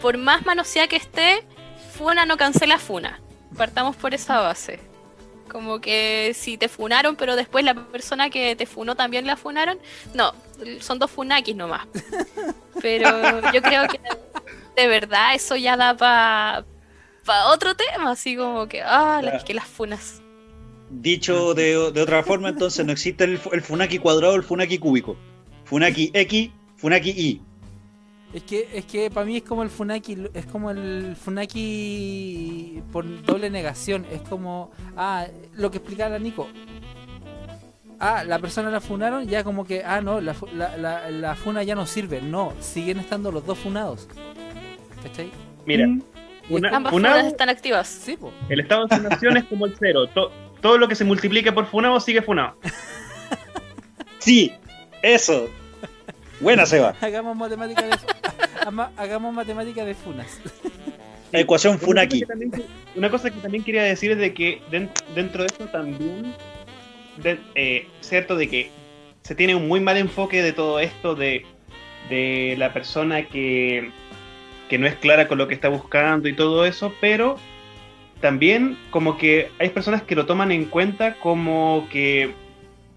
por 0.00 0.16
más 0.16 0.44
manoseada 0.46 0.88
que 0.88 0.96
esté, 0.96 1.44
funa 1.92 2.24
no 2.26 2.36
cancela 2.36 2.78
funa. 2.78 3.20
Partamos 3.56 3.96
por 3.96 4.14
esa 4.14 4.40
base. 4.40 4.80
Como 5.48 5.80
que 5.80 6.32
si 6.34 6.56
te 6.56 6.68
funaron, 6.68 7.16
pero 7.16 7.36
después 7.36 7.64
la 7.64 7.74
persona 7.74 8.30
que 8.30 8.56
te 8.56 8.64
funó 8.64 8.96
también 8.96 9.26
la 9.26 9.36
funaron. 9.36 9.78
No, 10.14 10.32
son 10.80 10.98
dos 10.98 11.10
funakis 11.10 11.56
nomás. 11.56 11.86
Pero 12.80 13.08
yo 13.52 13.62
creo 13.62 13.86
que 13.88 14.00
de 14.76 14.86
verdad 14.88 15.34
eso 15.34 15.56
ya 15.56 15.76
da 15.76 15.96
para 15.96 16.64
otro 17.48 17.74
tema, 17.76 18.10
así 18.12 18.36
como 18.36 18.66
que, 18.68 18.82
ah, 18.82 19.20
Ya. 19.22 19.32
las 19.32 19.44
que 19.44 19.54
las 19.54 19.66
funas. 19.66 20.20
Dicho 20.90 21.54
de, 21.54 21.90
de 21.92 22.02
otra 22.02 22.22
forma, 22.22 22.50
entonces 22.50 22.84
no 22.84 22.92
existe 22.92 23.24
el, 23.24 23.40
el 23.52 23.62
funaki 23.62 23.98
cuadrado, 23.98 24.34
el 24.34 24.42
funaki 24.42 24.78
cúbico. 24.78 25.16
Funaki 25.64 26.10
X, 26.12 26.50
funaki 26.76 27.10
Y. 27.10 27.40
Es 28.34 28.42
que, 28.44 28.68
es 28.72 28.84
que 28.86 29.10
para 29.10 29.26
mí 29.26 29.36
es 29.36 29.42
como 29.42 29.62
el 29.62 29.68
Funaki, 29.68 30.16
es 30.32 30.46
como 30.46 30.70
el 30.70 31.14
Funaki 31.16 32.82
por 32.90 33.04
doble 33.24 33.50
negación. 33.50 34.06
Es 34.10 34.22
como, 34.22 34.70
ah, 34.96 35.26
lo 35.54 35.70
que 35.70 35.76
explicaba 35.78 36.10
la 36.10 36.18
Nico. 36.18 36.48
Ah, 38.04 38.24
la 38.24 38.40
persona 38.40 38.68
la 38.68 38.80
funaron, 38.80 39.28
ya 39.28 39.44
como 39.44 39.64
que, 39.64 39.84
ah, 39.84 40.00
no, 40.00 40.20
la, 40.20 40.34
la, 40.54 40.76
la, 40.76 41.08
la 41.10 41.36
funa 41.36 41.62
ya 41.62 41.76
no 41.76 41.86
sirve. 41.86 42.20
No, 42.20 42.52
siguen 42.60 42.98
estando 42.98 43.30
los 43.30 43.46
dos 43.46 43.56
funados. 43.58 44.08
¿Cachai? 45.04 45.30
Mira, 45.66 45.86
Mm. 45.86 46.02
una- 46.50 46.76
Ambas 46.76 46.92
funado- 46.92 47.14
funas 47.16 47.32
están 47.32 47.48
activas. 47.48 47.86
Sí, 47.86 48.16
po. 48.16 48.32
el 48.48 48.58
estado 48.58 48.86
de 48.86 48.96
fundación 48.96 49.36
es 49.36 49.44
como 49.44 49.66
el 49.66 49.76
cero. 49.78 50.08
To- 50.08 50.32
todo 50.60 50.78
lo 50.78 50.88
que 50.88 50.96
se 50.96 51.04
multiplique 51.04 51.52
por 51.52 51.66
funado 51.66 52.00
sigue 52.00 52.22
funado. 52.22 52.56
Sí, 54.18 54.52
eso. 55.02 55.48
Buena, 56.40 56.66
Seba. 56.66 56.94
Hagamos 57.00 57.36
matemática 57.36 57.82
de, 57.82 57.96
ama- 58.66 58.90
hagamos 58.96 59.34
matemática 59.34 59.84
de 59.84 59.94
funas. 59.94 60.38
Ecuación 61.32 61.72
Una 61.74 61.78
cosa, 61.80 61.86
funaki. 61.86 62.20
que 62.20 62.26
también, 62.26 62.52
una 62.94 63.10
cosa 63.10 63.30
que 63.30 63.40
también 63.40 63.64
quería 63.64 63.82
decir 63.84 64.10
es 64.12 64.18
de 64.18 64.34
que 64.34 64.62
den- 64.70 64.90
dentro 65.14 65.42
de 65.44 65.48
eso 65.54 65.64
también, 65.66 66.34
de- 67.16 67.38
eh, 67.54 67.86
cierto 68.00 68.36
de 68.36 68.48
que 68.48 68.70
se 69.22 69.34
tiene 69.34 69.54
un 69.54 69.68
muy 69.68 69.80
mal 69.80 69.96
enfoque 69.96 70.42
de 70.42 70.52
todo 70.52 70.80
esto 70.80 71.14
de, 71.14 71.44
de 72.10 72.54
la 72.58 72.72
persona 72.72 73.26
que, 73.26 73.90
que 74.68 74.78
no 74.78 74.86
es 74.86 74.94
clara 74.96 75.28
con 75.28 75.38
lo 75.38 75.48
que 75.48 75.54
está 75.54 75.68
buscando 75.68 76.28
y 76.28 76.34
todo 76.34 76.64
eso, 76.64 76.92
pero 77.00 77.36
también 78.20 78.78
como 78.90 79.16
que 79.18 79.50
hay 79.58 79.70
personas 79.70 80.02
que 80.02 80.14
lo 80.14 80.26
toman 80.26 80.52
en 80.52 80.64
cuenta 80.66 81.14
como 81.14 81.88
que 81.90 82.30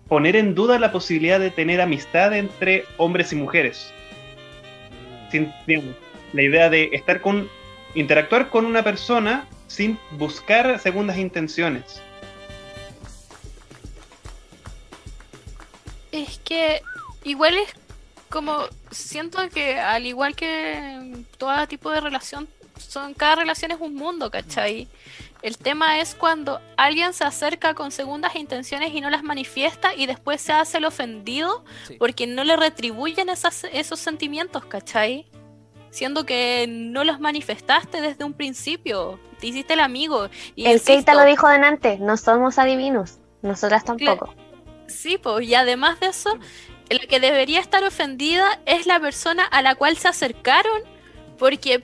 poner 0.08 0.36
en 0.36 0.54
duda 0.54 0.78
la 0.80 0.92
posibilidad 0.92 1.40
de 1.40 1.50
tener 1.52 1.82
amistad 1.82 2.36
entre 2.36 2.86
hombres 2.98 3.34
y 3.34 3.36
mujeres. 3.36 3.92
Sin, 5.32 5.52
la 6.34 6.42
idea 6.44 6.70
de 6.70 6.90
estar 6.94 7.22
con 7.22 7.50
interactuar 7.96 8.50
con 8.50 8.66
una 8.66 8.84
persona 8.84 9.48
sin 9.68 9.98
buscar 10.12 10.80
segundas 10.80 11.18
intenciones. 11.18 12.02
Es 16.16 16.40
que 16.40 16.82
igual 17.24 17.58
es 17.58 17.70
como 18.30 18.58
siento 18.92 19.40
que 19.50 19.80
al 19.80 20.06
igual 20.06 20.36
que 20.36 21.24
todo 21.38 21.68
tipo 21.68 21.92
de 21.92 22.00
relación 22.02 22.48
son 22.78 23.14
cada 23.14 23.36
relación 23.36 23.72
es 23.72 23.80
un 23.80 23.96
mundo, 23.96 24.32
¿cachai? 24.32 24.88
El 25.42 25.58
tema 25.58 26.00
es 26.00 26.16
cuando 26.16 26.60
alguien 26.78 27.14
se 27.14 27.24
acerca 27.24 27.74
con 27.74 27.92
segundas 27.92 28.36
intenciones 28.36 28.94
y 28.94 29.02
no 29.02 29.10
las 29.10 29.24
manifiesta 29.24 29.94
y 29.94 30.06
después 30.08 30.42
se 30.42 30.54
hace 30.54 30.78
el 30.78 30.86
ofendido 30.86 31.64
Sí. 31.88 31.96
porque 32.00 32.28
no 32.28 32.44
le 32.44 32.56
retribuyen 32.56 33.30
esas- 33.30 33.66
esos 33.72 34.00
sentimientos, 34.00 34.66
¿cachai? 34.66 35.28
Siendo 35.92 36.26
que 36.26 36.66
no 36.68 37.04
los 37.04 37.20
manifestaste 37.20 38.02
desde 38.02 38.24
un 38.24 38.34
principio, 38.34 39.20
te 39.40 39.48
hiciste 39.48 39.74
el 39.74 39.80
amigo. 39.82 40.30
Y 40.56 40.66
El 40.66 40.74
insisto, 40.74 40.94
Keita 40.94 41.14
lo 41.14 41.26
dijo 41.26 41.48
delante, 41.48 41.98
no 42.00 42.18
somos 42.18 42.58
adivinos. 42.58 43.20
Nosotras 43.42 43.86
tampoco. 43.86 44.34
Sí, 44.88 45.18
pues, 45.18 45.48
y 45.48 45.56
además 45.56 46.00
de 46.00 46.08
eso, 46.08 46.38
la 46.90 47.00
que 47.00 47.20
debería 47.20 47.60
estar 47.60 47.84
ofendida 47.84 48.60
es 48.66 48.86
la 48.86 49.00
persona 49.00 49.44
a 49.46 49.62
la 49.62 49.76
cual 49.76 49.98
se 49.98 50.08
acercaron, 50.08 50.82
porque 51.38 51.84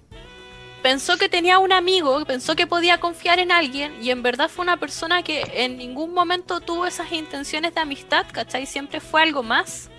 pensó 0.82 1.18
que 1.18 1.30
tenía 1.30 1.60
un 1.60 1.72
amigo, 1.74 2.24
pensó 2.26 2.56
que 2.56 2.68
podía 2.68 3.00
confiar 3.00 3.40
en 3.40 3.52
alguien 3.52 3.94
y 4.02 4.10
en 4.12 4.24
verdad 4.24 4.50
fue 4.50 4.64
una 4.64 4.78
persona 4.78 5.24
que 5.24 5.44
en 5.54 5.78
ningún 5.78 6.14
momento 6.14 6.60
tuvo 6.60 6.86
esas 6.88 7.12
intenciones 7.12 7.74
de 7.76 7.82
amistad, 7.82 8.26
¿cachai? 8.32 8.66
Siempre 8.66 9.00
fue 9.00 9.22
algo 9.22 9.44
más. 9.44 9.90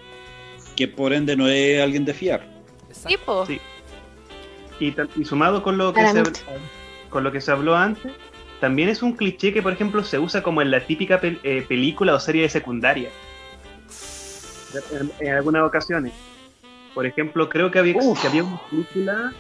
Que 0.77 0.89
por 0.89 1.13
ende 1.13 1.37
no 1.37 1.49
es 1.49 1.81
alguien 1.83 2.05
de 2.05 2.15
fiar. 2.15 2.49
Tipo, 3.07 3.47
Sí. 3.47 3.61
Y, 4.81 4.95
y 5.21 5.25
sumado 5.25 5.63
con 5.63 5.79
lo 5.79 5.93
que 5.93 6.01
se, 6.01 6.07
Claramente. 6.07 6.41
con 7.11 7.23
lo 7.23 7.31
que 7.31 7.41
se 7.41 7.53
habló 7.53 7.77
antes, 7.77 8.13
también 8.63 8.89
es 8.89 9.03
un 9.03 9.13
cliché 9.15 9.53
que, 9.53 9.61
por 9.61 9.73
ejemplo, 9.73 10.05
se 10.05 10.21
usa 10.21 10.41
como 10.43 10.63
en 10.63 10.71
la 10.71 10.79
típica 10.87 11.21
pel- 11.21 11.41
eh, 11.43 11.65
película 11.69 12.15
o 12.15 12.21
serie 12.21 12.43
de 12.43 12.49
secundaria. 12.49 13.11
En, 14.93 15.11
en 15.27 15.35
algunas 15.35 15.63
ocasiones. 15.65 16.13
Por 16.95 17.05
ejemplo, 17.05 17.49
creo 17.49 17.71
que 17.73 17.81
había, 17.81 17.95
que 17.95 18.27
había 18.29 18.45
una 18.45 18.61
película 18.71 19.33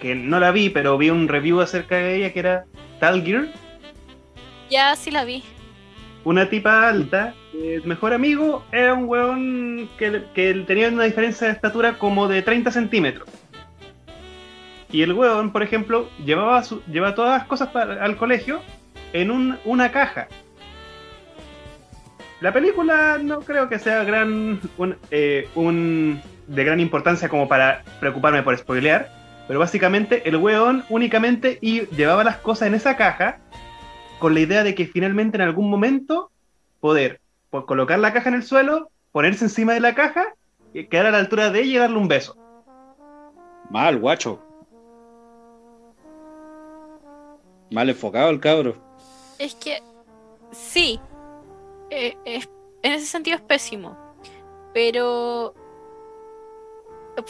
que 0.00 0.14
no 0.14 0.40
la 0.40 0.50
vi, 0.50 0.70
pero 0.70 0.96
vi 0.96 1.10
un 1.10 1.28
review 1.28 1.60
acerca 1.60 1.96
de 1.96 2.16
ella 2.16 2.32
que 2.32 2.38
era 2.40 2.64
Tal 3.00 3.22
Girl, 3.22 3.50
ya 4.70 4.96
sí 4.96 5.10
la 5.10 5.24
vi. 5.24 5.42
una 6.24 6.48
tipa 6.48 6.88
alta, 6.88 7.34
el 7.52 7.82
mejor 7.84 8.14
amigo 8.14 8.64
era 8.72 8.94
un 8.94 9.04
weón 9.04 9.90
que, 9.98 10.22
que 10.34 10.54
tenía 10.66 10.88
una 10.88 11.04
diferencia 11.04 11.48
de 11.48 11.52
estatura 11.52 11.98
como 11.98 12.28
de 12.28 12.40
30 12.42 12.70
centímetros. 12.70 13.28
Y 14.92 15.02
el 15.02 15.12
weón, 15.12 15.52
por 15.52 15.62
ejemplo, 15.62 16.08
llevaba, 16.24 16.62
su, 16.64 16.82
llevaba 16.86 17.14
todas 17.14 17.38
las 17.38 17.46
cosas 17.48 17.68
para- 17.68 18.04
al 18.04 18.16
colegio 18.16 18.60
en 19.12 19.30
un- 19.30 19.58
una 19.64 19.92
caja. 19.92 20.26
La 22.40 22.52
película 22.52 23.18
no 23.22 23.40
creo 23.40 23.68
que 23.68 23.78
sea 23.78 24.02
gran 24.04 24.60
eh, 25.10 25.48
un- 25.54 26.20
de 26.46 26.64
gran 26.64 26.80
importancia 26.80 27.28
como 27.28 27.46
para 27.48 27.82
preocuparme 28.00 28.42
por 28.42 28.56
spoilear, 28.56 29.10
pero 29.46 29.60
básicamente 29.60 30.28
el 30.28 30.36
weón 30.36 30.84
únicamente 30.88 31.58
y 31.60 31.82
llevaba 31.94 32.24
las 32.24 32.36
cosas 32.38 32.68
en 32.68 32.74
esa 32.74 32.96
caja 32.96 33.38
con 34.18 34.34
la 34.34 34.40
idea 34.40 34.64
de 34.64 34.74
que 34.74 34.86
finalmente 34.86 35.36
en 35.36 35.42
algún 35.42 35.70
momento 35.70 36.30
poder 36.80 37.20
po- 37.50 37.66
colocar 37.66 37.98
la 37.98 38.12
caja 38.12 38.30
en 38.30 38.36
el 38.36 38.42
suelo, 38.42 38.90
ponerse 39.12 39.44
encima 39.44 39.74
de 39.74 39.80
la 39.80 39.94
caja, 39.94 40.24
y 40.72 40.84
quedar 40.86 41.06
a 41.06 41.10
la 41.10 41.18
altura 41.18 41.50
de 41.50 41.60
ella 41.62 41.72
y 41.72 41.78
darle 41.78 41.96
un 41.98 42.08
beso. 42.08 42.36
Mal, 43.70 43.98
guacho. 43.98 44.40
Mal 47.70 47.88
enfocado 47.88 48.30
el 48.30 48.40
cabro. 48.40 48.76
Es 49.38 49.54
que 49.54 49.82
sí, 50.52 51.00
eh, 51.90 52.16
en 52.24 52.92
ese 52.92 53.06
sentido 53.06 53.36
es 53.36 53.42
pésimo, 53.42 53.96
pero 54.74 55.54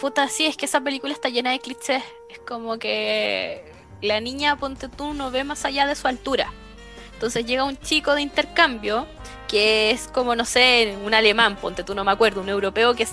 puta, 0.00 0.28
sí, 0.28 0.46
es 0.46 0.56
que 0.56 0.66
esa 0.66 0.80
película 0.80 1.12
está 1.12 1.28
llena 1.28 1.50
de 1.50 1.58
clichés. 1.58 2.02
Es 2.30 2.38
como 2.40 2.78
que 2.78 3.64
la 4.02 4.20
niña, 4.20 4.56
ponte 4.56 4.88
tú, 4.88 5.12
no 5.14 5.30
ve 5.30 5.44
más 5.44 5.64
allá 5.64 5.86
de 5.86 5.94
su 5.94 6.06
altura. 6.08 6.52
Entonces 7.12 7.44
llega 7.44 7.64
un 7.64 7.76
chico 7.76 8.14
de 8.14 8.22
intercambio 8.22 9.06
que 9.46 9.90
es 9.90 10.08
como, 10.08 10.34
no 10.36 10.44
sé, 10.44 10.96
un 11.04 11.12
alemán, 11.12 11.56
ponte 11.56 11.84
tú, 11.84 11.94
no 11.94 12.04
me 12.04 12.12
acuerdo, 12.12 12.40
un 12.40 12.48
europeo 12.48 12.94
que 12.94 13.02
es 13.02 13.12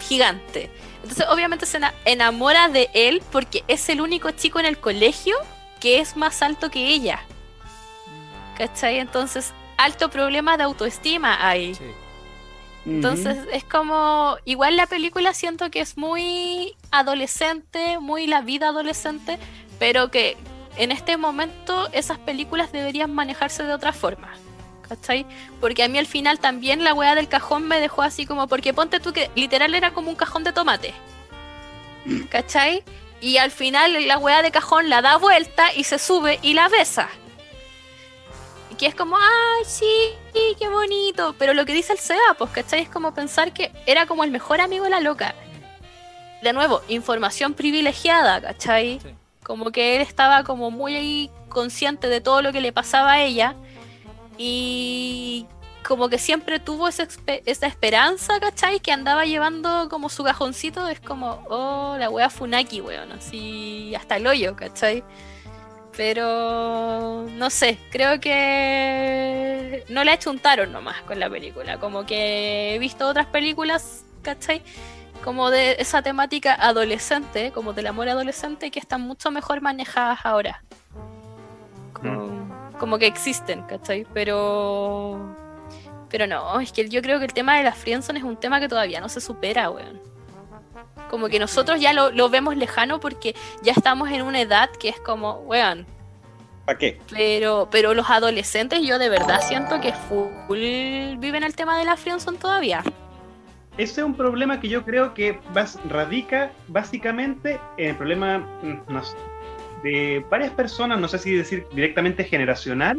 gigante. 0.00 0.70
Entonces 1.02 1.26
obviamente 1.30 1.66
se 1.66 1.76
ena- 1.76 1.94
enamora 2.04 2.68
de 2.68 2.88
él 2.94 3.22
porque 3.30 3.62
es 3.68 3.88
el 3.90 4.00
único 4.00 4.30
chico 4.32 4.58
en 4.58 4.66
el 4.66 4.78
colegio 4.78 5.36
que 5.80 6.00
es 6.00 6.16
más 6.16 6.42
alto 6.42 6.70
que 6.70 6.88
ella. 6.88 7.20
¿Cachai? 8.56 8.98
Entonces, 8.98 9.52
alto 9.76 10.10
problema 10.10 10.56
de 10.56 10.64
autoestima 10.64 11.46
hay. 11.46 11.74
Sí. 11.74 11.84
Entonces, 12.86 13.36
es 13.52 13.64
como, 13.64 14.36
igual 14.44 14.76
la 14.76 14.86
película 14.86 15.34
siento 15.34 15.70
que 15.70 15.80
es 15.80 15.98
muy 15.98 16.74
adolescente, 16.90 17.98
muy 17.98 18.26
la 18.26 18.40
vida 18.40 18.68
adolescente, 18.68 19.38
pero 19.78 20.10
que 20.10 20.36
en 20.76 20.90
este 20.90 21.16
momento 21.16 21.88
esas 21.92 22.18
películas 22.18 22.72
deberían 22.72 23.12
manejarse 23.12 23.64
de 23.64 23.74
otra 23.74 23.92
forma. 23.92 24.32
¿Cachai? 24.88 25.26
Porque 25.60 25.82
a 25.82 25.88
mí 25.88 25.98
al 25.98 26.06
final 26.06 26.38
también 26.38 26.82
la 26.82 26.94
weá 26.94 27.14
del 27.14 27.28
cajón 27.28 27.68
me 27.68 27.78
dejó 27.78 28.00
así 28.00 28.24
como, 28.24 28.48
porque 28.48 28.72
ponte 28.72 29.00
tú 29.00 29.12
que 29.12 29.30
literal 29.34 29.74
era 29.74 29.92
como 29.92 30.08
un 30.08 30.16
cajón 30.16 30.44
de 30.44 30.52
tomate. 30.52 30.94
¿Cachai? 32.30 32.82
Y 33.20 33.38
al 33.38 33.50
final 33.50 34.06
la 34.06 34.18
weá 34.18 34.42
de 34.42 34.50
cajón 34.50 34.88
la 34.88 35.02
da 35.02 35.16
vuelta 35.16 35.74
y 35.74 35.84
se 35.84 35.98
sube 35.98 36.38
y 36.42 36.54
la 36.54 36.68
besa. 36.68 37.08
Y 38.70 38.76
que 38.76 38.86
es 38.86 38.94
como, 38.94 39.16
ay, 39.16 39.64
sí, 39.64 40.14
qué 40.58 40.68
bonito. 40.68 41.34
Pero 41.38 41.54
lo 41.54 41.66
que 41.66 41.72
dice 41.72 41.92
el 41.92 41.98
SEA, 41.98 42.34
pues, 42.38 42.50
¿cachai? 42.50 42.82
Es 42.82 42.88
como 42.88 43.14
pensar 43.14 43.52
que 43.52 43.72
era 43.86 44.06
como 44.06 44.24
el 44.24 44.30
mejor 44.30 44.60
amigo 44.60 44.84
de 44.84 44.90
la 44.90 45.00
loca. 45.00 45.34
De 46.42 46.52
nuevo, 46.52 46.82
información 46.88 47.54
privilegiada, 47.54 48.40
¿cachai? 48.40 49.00
Sí. 49.00 49.08
Como 49.42 49.72
que 49.72 49.96
él 49.96 50.02
estaba 50.02 50.44
como 50.44 50.70
muy 50.70 51.30
consciente 51.48 52.08
de 52.08 52.20
todo 52.20 52.42
lo 52.42 52.52
que 52.52 52.60
le 52.60 52.72
pasaba 52.72 53.12
a 53.12 53.22
ella. 53.22 53.56
Y 54.36 55.46
como 55.88 56.10
que 56.10 56.18
siempre 56.18 56.60
tuvo 56.60 56.86
esa, 56.86 57.04
espe- 57.04 57.40
esa 57.46 57.66
esperanza, 57.66 58.38
¿cachai? 58.40 58.78
Que 58.78 58.92
andaba 58.92 59.24
llevando 59.24 59.88
como 59.88 60.10
su 60.10 60.22
cajoncito. 60.22 60.86
Es 60.86 61.00
como, 61.00 61.42
oh, 61.48 61.96
la 61.98 62.10
wea 62.10 62.28
Funaki, 62.28 62.82
weón. 62.82 63.10
Así 63.12 63.94
hasta 63.94 64.16
el 64.16 64.26
hoyo, 64.26 64.54
¿cachai? 64.54 65.02
Pero 65.96 67.24
no 67.30 67.48
sé, 67.48 67.78
creo 67.90 68.20
que 68.20 69.82
no 69.88 70.04
le 70.04 70.10
achuntaron 70.10 70.70
nomás 70.72 71.00
con 71.02 71.18
la 71.18 71.30
película. 71.30 71.78
Como 71.80 72.04
que 72.04 72.74
he 72.74 72.78
visto 72.78 73.08
otras 73.08 73.26
películas, 73.26 74.04
¿cachai? 74.20 74.62
Como 75.24 75.50
de 75.50 75.76
esa 75.78 76.02
temática 76.02 76.54
adolescente, 76.54 77.50
como 77.50 77.72
del 77.72 77.86
amor 77.86 78.10
adolescente, 78.10 78.70
que 78.70 78.78
están 78.78 79.00
mucho 79.00 79.30
mejor 79.30 79.62
manejadas 79.62 80.20
ahora. 80.24 80.62
Como, 81.94 82.74
como 82.78 82.98
que 82.98 83.06
existen, 83.06 83.62
¿cachai? 83.62 84.06
Pero. 84.12 85.47
Pero 86.10 86.26
no, 86.26 86.58
es 86.60 86.72
que 86.72 86.88
yo 86.88 87.02
creo 87.02 87.18
que 87.18 87.26
el 87.26 87.32
tema 87.32 87.56
de 87.58 87.64
la 87.64 87.72
friendzone 87.72 88.18
es 88.18 88.24
un 88.24 88.36
tema 88.36 88.60
que 88.60 88.68
todavía 88.68 89.00
no 89.00 89.08
se 89.08 89.20
supera, 89.20 89.70
weón. 89.70 90.00
Como 91.10 91.28
que 91.28 91.38
nosotros 91.38 91.80
ya 91.80 91.92
lo, 91.92 92.10
lo 92.10 92.28
vemos 92.28 92.56
lejano 92.56 93.00
porque 93.00 93.34
ya 93.62 93.72
estamos 93.72 94.10
en 94.10 94.22
una 94.22 94.40
edad 94.40 94.70
que 94.70 94.88
es 94.88 95.00
como, 95.00 95.34
weón, 95.40 95.86
¿Para 96.66 96.78
qué? 96.78 97.00
pero, 97.10 97.68
pero 97.70 97.94
los 97.94 98.10
adolescentes 98.10 98.80
yo 98.86 98.98
de 98.98 99.08
verdad 99.08 99.40
siento 99.42 99.80
que 99.80 99.92
full 99.92 101.16
viven 101.18 101.42
el 101.42 101.54
tema 101.54 101.78
de 101.78 101.84
la 101.86 101.96
friendzone 101.96 102.38
todavía. 102.38 102.82
Ese 103.78 104.00
es 104.00 104.06
un 104.06 104.14
problema 104.14 104.60
que 104.60 104.68
yo 104.68 104.84
creo 104.84 105.14
que 105.14 105.40
bas- 105.54 105.78
radica 105.88 106.50
básicamente 106.66 107.60
en 107.76 107.90
el 107.90 107.96
problema 107.96 108.38
mm, 108.62 108.80
no 108.92 109.02
sé, 109.04 109.16
de 109.82 110.24
varias 110.28 110.50
personas, 110.52 110.98
no 110.98 111.06
sé 111.08 111.18
si 111.18 111.32
decir 111.32 111.66
directamente 111.72 112.24
generacional, 112.24 112.98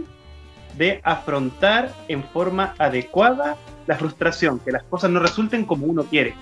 de 0.77 1.01
afrontar 1.03 1.93
en 2.07 2.23
forma 2.23 2.75
adecuada 2.77 3.57
la 3.87 3.95
frustración, 3.97 4.59
que 4.59 4.71
las 4.71 4.83
cosas 4.83 5.09
no 5.09 5.19
resulten 5.19 5.65
como 5.65 5.87
uno 5.87 6.03
quiere. 6.03 6.33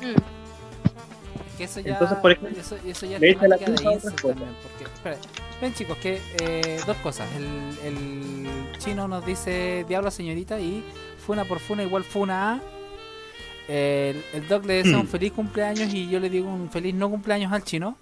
Mm. 0.00 1.56
Que 1.58 1.64
eso 1.64 1.80
ya, 1.80 1.92
Entonces, 1.92 2.18
por 2.18 2.32
ejemplo, 2.32 2.58
eso, 2.58 2.76
eso 2.86 3.06
ya 3.06 3.16
es 3.16 3.20
le 3.20 3.30
echa 3.30 3.48
la 3.48 3.56
de 3.56 3.64
culpa 3.66 4.00
también, 4.22 4.56
porque, 4.62 4.84
espera, 4.84 5.16
ven 5.60 5.74
chicos, 5.74 5.98
que 5.98 6.20
eh, 6.40 6.80
dos 6.86 6.96
cosas. 6.98 7.28
El, 7.36 7.86
el 7.86 8.78
chino 8.78 9.06
nos 9.06 9.26
dice 9.26 9.84
Diablo 9.86 10.10
señorita 10.10 10.58
y 10.58 10.82
Funa 11.26 11.44
por 11.44 11.60
Funa 11.60 11.82
igual 11.82 12.04
Funa 12.04 12.54
A. 12.54 12.60
El, 13.68 14.24
el 14.32 14.48
Doc 14.48 14.64
le 14.64 14.82
desea 14.82 14.98
un 14.98 15.06
feliz 15.06 15.32
cumpleaños 15.32 15.94
y 15.94 16.08
yo 16.08 16.18
le 16.18 16.28
digo 16.28 16.48
un 16.48 16.70
feliz 16.70 16.94
no 16.94 17.10
cumpleaños 17.10 17.52
al 17.52 17.62
chino. 17.62 17.96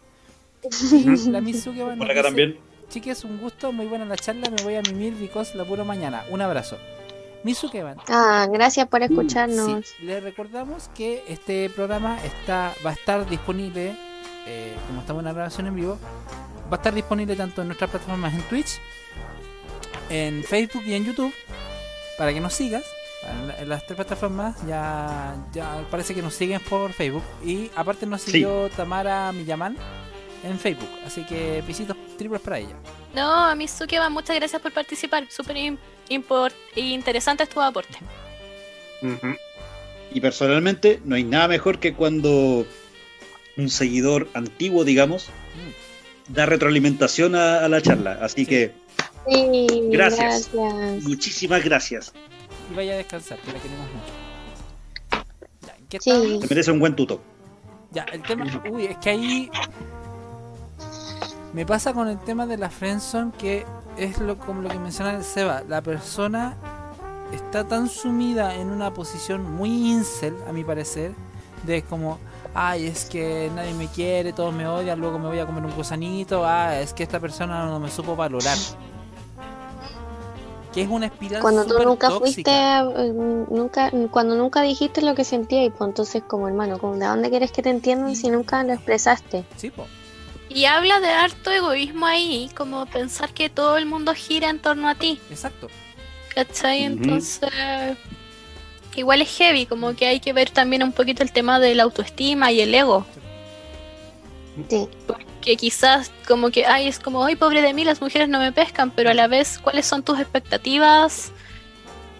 Y 0.93 1.31
la 1.31 1.41
Mizuki 1.41 1.79
Por 1.79 1.93
acá 1.93 2.07
dice, 2.07 2.23
también. 2.23 2.68
Chiques, 2.89 3.25
un 3.25 3.39
gusto, 3.39 3.73
muy 3.73 3.87
buena 3.87 4.05
la 4.05 4.17
charla, 4.17 4.49
me 4.51 4.63
voy 4.63 4.77
a 4.77 4.83
mimir 4.83 5.15
because 5.15 5.57
la 5.57 5.65
puro 5.65 5.85
mañana. 5.85 6.25
Un 6.31 6.41
abrazo. 6.41 6.79
Misukeban, 7.45 7.97
Ah, 8.09 8.47
gracias 8.51 8.89
por 8.89 9.03
escucharnos. 9.03 9.87
Sí, 9.87 10.05
les 10.07 10.23
recordamos 10.23 10.91
que 10.95 11.23
este 11.29 11.71
programa 11.71 12.19
está 12.25 12.73
va 12.85 12.91
a 12.91 12.93
estar 12.95 13.29
disponible, 13.29 13.95
eh, 14.47 14.75
como 14.89 15.01
estamos 15.01 15.21
en 15.21 15.27
una 15.27 15.33
grabación 15.35 15.67
en 15.69 15.77
vivo, 15.77 15.99
va 16.65 16.73
a 16.73 16.77
estar 16.77 16.93
disponible 16.95 17.37
tanto 17.37 17.63
en 17.63 17.69
nuestras 17.69 17.91
plataformas 17.91 18.35
en 18.35 18.43
Twitch, 18.43 18.81
en 20.11 20.43
Facebook 20.43 20.83
y 20.87 20.95
en 20.95 21.05
YouTube, 21.05 21.33
para 22.17 22.33
que 22.33 22.41
nos 22.41 22.55
sigas. 22.55 22.85
En, 23.23 23.49
la- 23.49 23.65
las 23.67 23.85
tres 23.87 23.97
plataformas 23.97 24.57
ya, 24.67 25.35
ya 25.53 25.85
parece 25.91 26.15
que 26.15 26.23
nos 26.23 26.35
siguen 26.35 26.61
por 26.61 26.93
Facebook. 26.93 27.23
Y 27.45 27.71
aparte 27.77 28.07
nos 28.07 28.23
Sí. 28.23 28.31
siguió 28.33 28.69
Tamara 28.71 29.31
Millaman 29.33 29.77
en 30.45 30.59
Facebook. 30.59 30.89
Así 31.07 31.25
que 31.25 31.63
besitos 31.67 31.97
triples 32.17 32.41
para 32.41 32.59
ella. 32.59 32.75
No, 33.15 33.33
a 33.33 33.55
mi 33.55 33.67
Sukeba, 33.69 34.09
muchas 34.09 34.37
gracias 34.37 34.61
por 34.63 34.73
participar. 34.73 35.27
Súper 35.31 35.57
interesante 36.77 37.47
tu 37.47 37.61
aporte. 37.61 37.99
Y 40.13 40.21
personalmente 40.21 41.01
no 41.05 41.15
hay 41.17 41.25
nada 41.25 41.49
mejor 41.49 41.79
que 41.79 41.95
cuando 41.95 42.67
un 43.57 43.69
seguidor 43.69 44.29
antiguo, 44.35 44.85
digamos, 44.85 45.29
da 46.29 46.47
retroalimentación 46.47 47.35
a, 47.35 47.65
a 47.65 47.69
la 47.69 47.81
charla. 47.83 48.19
Así 48.23 48.45
Sí. 48.45 48.47
que 48.47 48.73
Sí, 49.31 49.69
Gracias. 49.91 50.49
gracias. 50.53 51.03
muchísimas 51.05 51.63
gracias. 51.63 52.13
Y 52.73 52.75
vaya 52.75 52.95
a 52.95 52.97
descansar, 52.97 53.39
que 53.41 53.53
la 53.53 53.59
queremos 53.59 53.87
mucho. 53.93 55.25
Ya, 55.67 55.75
¿en 55.77 55.87
qué 55.87 55.99
Sí. 56.01 56.39
Te 56.41 56.47
merece 56.49 56.71
un 56.71 56.79
buen 56.81 56.97
tuto. 56.97 57.23
Ya, 57.91 58.05
el 58.05 58.23
tema. 58.23 58.47
Uy, 58.71 58.87
es 58.87 58.97
que 58.99 59.11
ahí. 59.11 59.51
Me 61.53 61.65
pasa 61.65 61.95
con 61.95 62.09
el 62.09 62.19
tema 62.19 62.47
de 62.47 62.59
la 62.59 62.71
friendzone 62.71 63.33
que 63.33 63.65
es 63.97 64.19
lo 64.19 64.39
como 64.39 64.63
lo 64.63 64.69
que 64.69 64.79
menciona 64.79 65.15
el 65.15 65.25
Seba, 65.25 65.63
la 65.67 65.81
persona 65.83 66.57
está 67.33 67.65
tan 67.67 67.89
sumida 67.89 68.55
en 68.55 68.71
una 68.71 68.93
posición 68.93 69.51
muy 69.57 69.91
incel, 69.91 70.35
a 70.49 70.53
mi 70.53 70.65
parecer, 70.65 71.13
de 71.65 71.83
como, 71.83 72.19
ay, 72.55 72.87
es 72.87 73.07
que 73.07 73.51
nadie 73.55 73.75
me 73.75 73.87
quiere, 73.89 74.33
todos 74.33 74.55
me 74.55 74.67
odian, 74.67 75.01
luego 75.01 75.19
me 75.19 75.29
voy 75.29 75.39
a 75.39 75.47
comer 75.47 75.65
un 75.65 75.73
gusanito, 75.75 76.45
ah, 76.47 76.79
es 76.79 76.93
que 76.93 77.03
esta 77.03 77.19
persona 77.19 77.67
no 77.67 77.81
me 77.81 77.91
supo 77.91 78.15
valorar. 78.15 78.57
Que 80.73 80.83
es 80.83 80.89
una 80.89 81.07
espiral 81.07 81.41
Cuando 81.41 81.65
tú 81.65 81.83
nunca 81.83 82.09
tóxica. 82.09 82.85
fuiste, 82.85 83.03
eh, 83.03 83.13
nunca, 83.51 83.91
cuando 84.11 84.37
nunca 84.37 84.63
dijiste 84.63 85.01
lo 85.03 85.15
que 85.15 85.25
sentías, 85.25 85.67
y 85.67 85.71
pues 85.71 85.89
entonces 85.89 86.23
como 86.27 86.47
hermano, 86.47 86.79
como, 86.79 86.97
¿de 86.97 87.07
dónde 87.07 87.31
quieres 87.31 87.53
que 87.53 87.63
te 87.63 87.71
entiendan 87.71 88.15
si 88.15 88.31
nunca 88.31 88.63
lo 88.63 88.75
expresaste? 88.75 89.45
Sí, 89.57 89.71
po. 89.71 89.87
Y 90.49 90.65
habla 90.65 91.01
de 91.01 91.09
harto 91.09 91.51
egoísmo 91.51 92.07
ahí, 92.07 92.51
como 92.55 92.87
pensar 92.87 93.33
que 93.35 93.51
todo 93.51 93.77
el 93.77 93.87
mundo 93.87 94.15
gira 94.15 94.49
en 94.49 94.59
torno 94.59 94.89
a 94.89 94.95
ti, 94.95 95.21
exacto. 95.31 95.69
¿cachai? 96.35 96.87
Ujú. 96.87 97.03
Entonces, 97.03 97.51
igual 98.95 99.23
es 99.23 99.37
heavy, 99.37 99.67
como 99.67 99.95
que 99.95 100.07
hay 100.07 100.21
que 100.21 100.33
ver 100.33 100.51
también 100.51 100.83
un 100.83 100.93
poquito 100.93 101.23
el 101.23 101.33
tema 101.33 101.59
de 101.59 101.75
la 101.75 101.83
autoestima 101.85 102.53
y 102.53 102.61
el 102.61 102.75
ego. 102.75 103.07
Sí. 104.69 104.89
que 105.41 105.57
quizás 105.57 106.11
como 106.27 106.51
que, 106.51 106.67
ay, 106.67 106.89
es 106.89 106.99
como, 106.99 107.25
ay, 107.25 107.37
pobre 107.37 107.63
de 107.63 107.73
mí, 107.73 107.85
las 107.85 108.01
mujeres 108.01 108.29
no 108.29 108.41
me 108.41 108.51
pescan, 108.51 108.91
pero 108.91 109.11
a 109.11 109.15
la 109.15 109.29
vez, 109.29 109.59
¿cuáles 109.59 109.87
son 109.87 110.03
tus 110.03 110.19
expectativas 110.19 111.31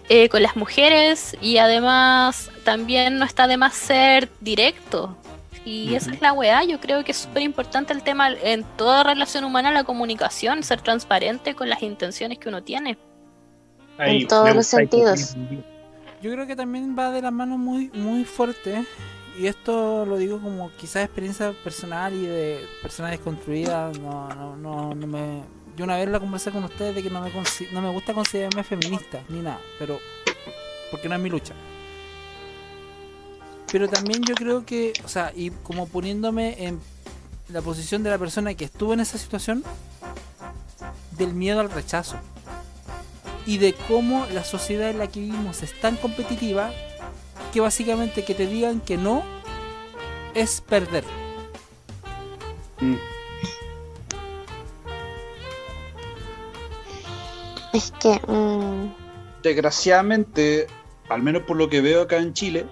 eh, 0.07 0.29
con 0.29 0.41
las 0.41 0.55
mujeres? 0.55 1.35
Y 1.41 1.57
además, 1.57 2.49
también 2.63 3.19
no 3.19 3.25
está 3.25 3.47
de 3.47 3.57
más 3.57 3.73
ser 3.73 4.29
directo. 4.39 5.17
Y 5.65 5.93
esa 5.93 6.11
es 6.11 6.21
la 6.21 6.33
weá, 6.33 6.63
yo 6.63 6.79
creo 6.79 7.03
que 7.03 7.11
es 7.11 7.17
súper 7.17 7.43
importante 7.43 7.93
el 7.93 8.01
tema 8.01 8.31
en 8.31 8.63
toda 8.77 9.03
relación 9.03 9.43
humana, 9.43 9.71
la 9.71 9.83
comunicación, 9.83 10.63
ser 10.63 10.81
transparente 10.81 11.53
con 11.53 11.69
las 11.69 11.83
intenciones 11.83 12.39
que 12.39 12.49
uno 12.49 12.63
tiene. 12.63 12.97
Ahí, 13.97 14.21
En 14.21 14.27
todos 14.27 14.55
los 14.55 14.67
sentidos. 14.67 15.35
Yo 16.21 16.31
creo 16.31 16.47
que 16.47 16.55
también 16.55 16.95
va 16.97 17.11
de 17.11 17.21
la 17.21 17.31
mano 17.31 17.57
muy, 17.57 17.89
muy 17.93 18.25
fuerte. 18.25 18.85
Y 19.37 19.47
esto 19.47 20.05
lo 20.05 20.17
digo 20.17 20.41
como 20.41 20.69
quizás 20.77 21.05
experiencia 21.05 21.53
personal 21.63 22.13
y 22.13 22.25
de 22.25 22.65
personas 22.81 23.11
desconstruidas. 23.11 23.97
No, 23.99 24.27
no, 24.29 24.55
no, 24.57 24.95
no 24.95 25.07
me. 25.07 25.43
Yo 25.77 25.85
una 25.85 25.95
vez 25.95 26.09
la 26.09 26.19
conversé 26.19 26.51
con 26.51 26.65
ustedes 26.65 26.95
de 26.95 27.03
que 27.03 27.09
no 27.09 27.21
me, 27.21 27.31
no 27.71 27.81
me 27.81 27.89
gusta 27.89 28.13
considerarme 28.13 28.63
feminista 28.63 29.21
ni 29.29 29.39
nada, 29.39 29.59
pero. 29.77 29.99
Porque 30.91 31.07
no 31.07 31.15
es 31.15 31.21
mi 31.21 31.29
lucha. 31.29 31.53
Pero 33.71 33.87
también 33.87 34.23
yo 34.23 34.35
creo 34.35 34.65
que, 34.65 34.93
o 35.03 35.07
sea, 35.07 35.31
y 35.35 35.51
como 35.51 35.87
poniéndome 35.87 36.65
en 36.65 36.79
la 37.49 37.61
posición 37.61 38.03
de 38.03 38.09
la 38.09 38.17
persona 38.17 38.53
que 38.53 38.65
estuvo 38.65 38.93
en 38.93 38.99
esa 38.99 39.17
situación, 39.17 39.63
del 41.17 41.33
miedo 41.33 41.59
al 41.59 41.69
rechazo 41.69 42.15
y 43.45 43.57
de 43.57 43.73
cómo 43.73 44.25
la 44.33 44.43
sociedad 44.43 44.89
en 44.89 44.99
la 44.99 45.07
que 45.07 45.19
vivimos 45.19 45.61
es 45.61 45.79
tan 45.79 45.97
competitiva 45.97 46.71
que 47.53 47.59
básicamente 47.59 48.23
que 48.23 48.33
te 48.33 48.47
digan 48.47 48.79
que 48.79 48.97
no 48.97 49.23
es 50.33 50.61
perder. 50.61 51.03
Mm. 52.79 52.95
Es 57.73 57.91
que, 57.99 58.19
mm, 58.27 58.93
Desgraciadamente, 59.43 60.67
al 61.07 61.23
menos 61.23 61.43
por 61.43 61.57
lo 61.57 61.69
que 61.69 61.81
veo 61.81 62.01
acá 62.01 62.17
en 62.17 62.33
Chile. 62.33 62.65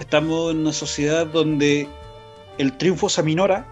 Estamos 0.00 0.52
en 0.52 0.58
una 0.58 0.72
sociedad 0.72 1.26
donde 1.26 1.88
el 2.58 2.76
triunfo 2.76 3.08
se 3.08 3.20
aminora 3.20 3.66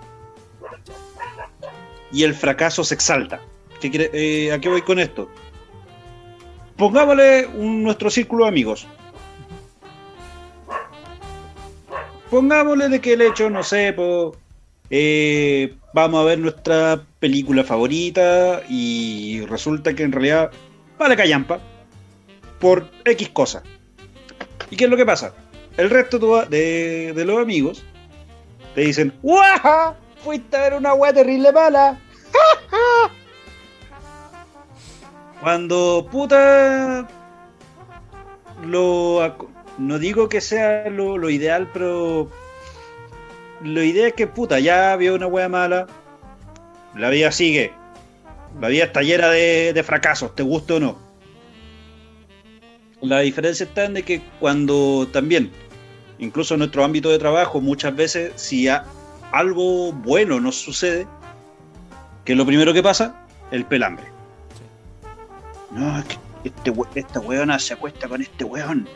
y 2.12 2.23
el 2.24 2.35
fracaso 2.35 2.85
se 2.85 2.94
exalta. 2.94 3.40
¿Qué 3.81 3.90
quiere- 3.90 4.11
eh, 4.12 4.53
¿A 4.53 4.59
qué 4.61 4.69
voy 4.69 4.82
con 4.82 4.98
esto? 4.98 5.28
Pongámosle 6.77 7.48
nuestro 7.55 8.11
círculo 8.11 8.44
de 8.44 8.48
amigos. 8.51 8.86
Pongámosle 12.31 12.89
de 12.89 13.01
que 13.01 13.12
el 13.15 13.23
hecho, 13.23 13.48
no 13.51 13.62
sé, 13.62 13.94
eh, 14.90 15.74
vamos 15.93 16.20
a 16.20 16.24
ver 16.24 16.39
nuestra 16.39 17.03
película 17.20 17.65
favorita 17.65 18.62
y 18.69 19.40
resulta 19.47 19.94
que 19.94 20.03
en 20.03 20.12
realidad 20.12 20.51
vale 20.98 21.16
callampa 21.16 21.61
por 22.61 22.89
X 23.05 23.28
cosa. 23.31 23.62
¿Y 24.70 24.77
qué 24.77 24.85
es 24.85 24.90
lo 24.90 24.97
que 24.97 25.07
pasa? 25.07 25.35
El 25.77 25.90
resto 25.90 26.44
de, 26.47 27.12
de 27.15 27.24
los 27.24 27.39
amigos 27.40 27.85
te 28.74 28.82
dicen, 28.82 29.12
¡Guaja! 29.23 29.97
Fuiste 30.24 30.57
a 30.57 30.62
ver 30.62 30.74
una 30.74 30.94
weá 30.94 31.12
terrible 31.12 31.53
mala. 31.53 32.01
¡Ja, 32.32 32.61
ja!". 32.77 33.12
Cuando 35.40 36.09
puta 36.11 37.07
lo 38.65 39.36
no 39.78 39.98
digo 39.98 40.28
que 40.28 40.40
sea 40.40 40.89
lo, 40.89 41.19
lo 41.19 41.31
ideal, 41.31 41.69
pero 41.73 42.31
lo 43.62 43.82
ideal 43.82 44.09
es 44.09 44.15
que 44.15 44.27
puta, 44.27 44.59
ya 44.59 44.97
vio 44.97 45.15
una 45.15 45.27
wea 45.27 45.48
mala, 45.48 45.86
la 46.94 47.11
vida 47.11 47.31
sigue. 47.31 47.73
La 48.61 48.69
vida 48.69 48.85
está 48.85 49.03
llena 49.03 49.28
de, 49.28 49.73
de 49.74 49.82
fracasos, 49.82 50.35
te 50.35 50.43
guste 50.43 50.74
o 50.74 50.81
no. 50.81 50.98
La 53.03 53.20
diferencia 53.20 53.65
está 53.65 53.85
en 53.85 53.94
de 53.94 54.03
que 54.03 54.23
cuando 54.40 55.07
también, 55.12 55.53
incluso 56.18 56.55
en 56.55 56.59
nuestro 56.60 56.84
ámbito 56.84 57.09
de 57.10 57.18
trabajo, 57.18 57.60
muchas 57.60 57.94
veces 57.94 58.32
si 58.36 58.68
a- 58.68 58.84
algo 59.32 59.93
bueno 59.93 60.40
nos 60.40 60.56
sucede, 60.56 61.06
que 62.24 62.34
lo 62.34 62.44
primero 62.47 62.72
que 62.72 62.82
pasa, 62.82 63.14
el 63.51 63.64
pelambre. 63.64 64.05
No, 65.70 65.98
es 65.98 66.05
que 66.06 66.16
este, 66.44 66.72
esta 66.94 67.20
weona 67.20 67.59
se 67.59 67.74
acuesta 67.74 68.09
con 68.09 68.22
este 68.22 68.44
weón. 68.44 68.88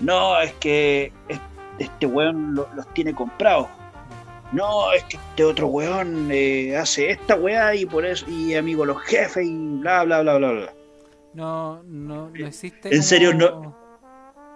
No, 0.00 0.40
es 0.40 0.52
que 0.54 1.12
es- 1.28 1.40
este 1.78 2.06
weón 2.06 2.54
lo- 2.54 2.68
los 2.74 2.92
tiene 2.94 3.14
comprados. 3.14 3.68
No, 4.52 4.92
es 4.92 5.02
que 5.04 5.16
este 5.16 5.44
otro 5.44 5.66
weón 5.68 6.28
eh, 6.30 6.76
hace 6.76 7.10
esta 7.10 7.34
weá 7.34 7.74
y 7.74 7.86
por 7.86 8.04
eso, 8.04 8.28
y 8.28 8.54
amigo 8.54 8.84
los 8.84 9.00
jefes 9.02 9.44
y 9.46 9.52
bla 9.78 10.04
bla 10.04 10.20
bla 10.22 10.36
bla 10.38 10.50
bla. 10.52 10.72
No, 11.34 11.82
no, 11.84 12.30
no 12.30 12.46
existe. 12.46 12.94
En 12.94 13.02
serio, 13.02 13.32
como- 13.32 13.76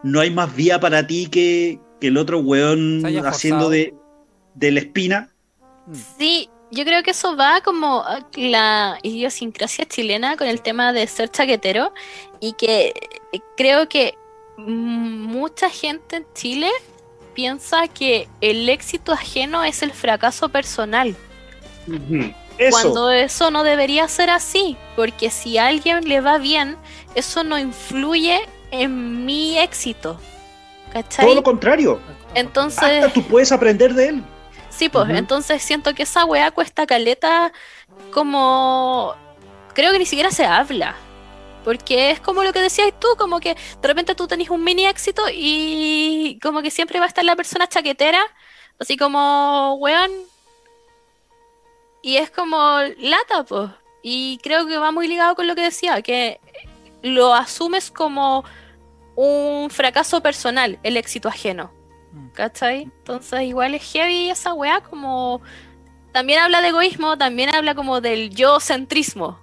No 0.03 0.21
hay 0.21 0.31
más 0.31 0.55
vía 0.55 0.81
para 0.81 1.07
ti 1.07 1.27
que, 1.27 1.81
que 2.01 2.09
el 2.09 2.17
otro 2.17 2.39
weón 2.41 3.05
haciendo 3.27 3.69
de, 3.69 3.95
de 4.55 4.71
la 4.71 4.81
espina. 4.81 5.31
Mm. 5.87 5.95
Sí, 6.19 6.51
yo 6.71 6.85
creo 6.85 7.03
que 7.03 7.13
eso 7.13 7.37
va 7.37 7.61
como 7.63 8.03
a 8.03 8.21
la 8.35 8.99
idiosincrasia 9.03 9.87
chilena 9.87 10.37
con 10.37 10.47
el 10.47 10.61
tema 10.61 10.93
de 10.93 11.07
ser 11.07 11.31
chaquetero 11.31 11.93
y 12.41 12.53
que 12.53 12.93
eh, 13.33 13.41
creo 13.57 13.89
que 13.89 14.15
mucha 14.59 15.71
gente 15.71 16.17
en 16.17 16.27
Chile 16.35 16.69
piensa 17.35 17.87
que 17.89 18.29
el 18.41 18.69
éxito 18.69 19.13
ajeno 19.13 19.65
es 19.65 19.83
el 19.83 19.93
fracaso 19.93 20.49
personal. 20.49 21.17
Eso. 22.59 22.71
cuando 22.73 23.11
eso 23.13 23.53
no 23.53 23.63
debería 23.63 24.09
ser 24.09 24.31
así, 24.31 24.77
porque 24.97 25.31
si 25.31 25.59
a 25.59 25.69
alguien 25.69 26.09
le 26.09 26.21
va 26.21 26.39
bien, 26.39 26.77
eso 27.15 27.45
no 27.45 27.57
influye 27.57 28.41
en 28.71 29.25
mi 29.25 29.59
éxito. 29.59 30.21
¿Cachai? 30.93 31.25
Todo 31.25 31.35
lo 31.35 31.43
contrario. 31.43 32.01
Entonces, 32.35 33.05
Hasta 33.05 33.13
tú 33.13 33.23
puedes 33.23 33.53
aprender 33.53 33.95
de 33.95 34.09
él. 34.09 34.25
Sí, 34.71 34.89
pues 34.89 35.09
entonces 35.11 35.63
siento 35.63 35.95
que 35.95 36.05
esa 36.05 36.25
weá 36.25 36.51
cuesta 36.51 36.87
caleta 36.87 37.53
como... 38.13 39.15
Creo 39.75 39.93
que 39.93 39.99
ni 39.99 40.07
siquiera 40.07 40.31
se 40.31 40.45
habla. 40.45 40.95
Porque 41.65 42.11
es 42.11 42.21
como 42.21 42.43
lo 42.43 42.53
que 42.53 42.61
decías 42.61 42.93
tú, 42.99 43.09
como 43.19 43.41
que 43.41 43.55
de 43.55 43.89
repente 43.89 44.15
tú 44.15 44.27
tenés 44.27 44.51
un 44.51 44.63
mini 44.65 44.87
éxito 44.87 45.23
y 45.33 46.39
como 46.43 46.63
que 46.63 46.71
siempre 46.71 46.99
va 46.99 47.07
a 47.07 47.09
estar 47.09 47.25
la 47.25 47.37
persona 47.37 47.69
chaquetera, 47.69 48.21
así 48.79 48.97
como, 48.97 49.75
weón. 49.75 50.11
Y 52.03 52.17
es 52.17 52.31
como 52.31 52.79
lata, 52.99 53.45
pues. 53.45 53.71
Y 54.03 54.39
creo 54.43 54.67
que 54.67 54.79
va 54.79 54.93
muy 54.93 55.09
ligado 55.09 55.35
con 55.35 55.47
lo 55.47 55.55
que 55.55 55.63
decía, 55.63 56.01
que 56.03 56.41
lo 57.15 57.35
asumes 57.35 57.91
como 57.91 58.45
un 59.17 59.69
fracaso 59.71 60.23
personal, 60.23 60.79
el 60.83 60.97
éxito 60.97 61.29
ajeno. 61.29 61.73
Mm. 62.13 62.29
¿Cachai? 62.31 62.83
Entonces 62.83 63.43
igual 63.43 63.75
es 63.75 63.83
heavy 63.93 64.31
esa 64.31 64.53
weá 64.55 64.81
como... 64.81 65.41
También 66.13 66.41
habla 66.41 66.63
de 66.63 66.69
egoísmo, 66.69 67.19
también 67.19 67.55
habla 67.55 67.75
como 67.75 68.01
del 68.01 68.31
yo 68.31 68.61
centrismo. 68.61 69.39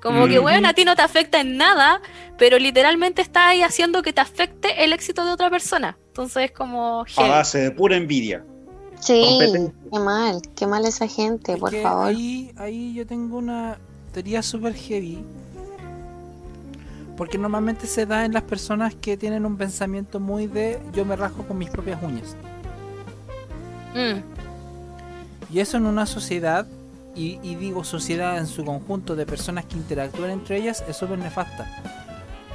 Como 0.00 0.26
que, 0.26 0.38
Ujú. 0.38 0.46
weón, 0.46 0.64
a 0.64 0.72
ti 0.72 0.84
no 0.84 0.94
te 0.96 1.02
afecta 1.02 1.40
en 1.40 1.56
nada, 1.56 2.00
pero 2.38 2.58
literalmente 2.58 3.20
estás 3.20 3.48
ahí 3.48 3.62
haciendo 3.62 4.00
que 4.02 4.12
te 4.12 4.20
afecte 4.20 4.84
el 4.84 4.92
éxito 4.92 5.24
de 5.24 5.32
otra 5.32 5.50
persona. 5.50 5.98
Entonces 6.08 6.44
es 6.44 6.52
como 6.52 7.02
A 7.02 7.04
heavy. 7.06 7.28
base 7.28 7.58
de 7.58 7.70
pura 7.72 7.96
envidia. 7.96 8.44
sí, 9.00 9.22
qué 9.92 9.98
mal, 9.98 10.40
qué 10.56 10.66
mal 10.66 10.84
esa 10.86 11.06
gente, 11.08 11.52
Es 11.54 11.58
por 11.58 11.74
favor. 11.82 12.06
Ahí, 12.08 12.52
ahí 12.56 12.94
yo 12.94 13.06
tengo 13.06 13.36
una 13.38 13.78
teoría 14.12 14.42
super 14.42 14.74
heavy. 14.74 15.22
Porque 17.18 17.36
normalmente 17.36 17.86
se 17.86 18.06
da 18.06 18.24
en 18.24 18.32
las 18.32 18.44
personas 18.44 18.94
que 18.94 19.16
tienen 19.18 19.44
un 19.44 19.56
pensamiento 19.58 20.20
muy 20.20 20.46
de 20.46 20.80
yo 20.94 21.04
me 21.04 21.16
rasco 21.16 21.42
con 21.42 21.58
mis 21.58 21.68
propias 21.68 22.00
uñas. 22.02 22.36
Mm, 23.94 25.52
Y 25.52 25.58
eso 25.60 25.76
en 25.78 25.86
una 25.86 26.06
sociedad, 26.06 26.66
y, 27.16 27.40
y 27.42 27.56
digo 27.56 27.82
sociedad 27.82 28.38
en 28.38 28.46
su 28.46 28.64
conjunto 28.64 29.16
de 29.16 29.26
personas 29.26 29.64
que 29.64 29.76
interactúan 29.76 30.30
entre 30.30 30.58
ellas, 30.58 30.84
es 30.88 30.96
súper 30.96 31.18
nefasta. 31.18 31.66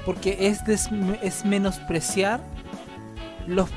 Porque 0.05 0.47
es, 0.47 0.63
des- 0.65 0.89
es 1.21 1.43
menospreciar 1.45 2.39
los 3.47 3.69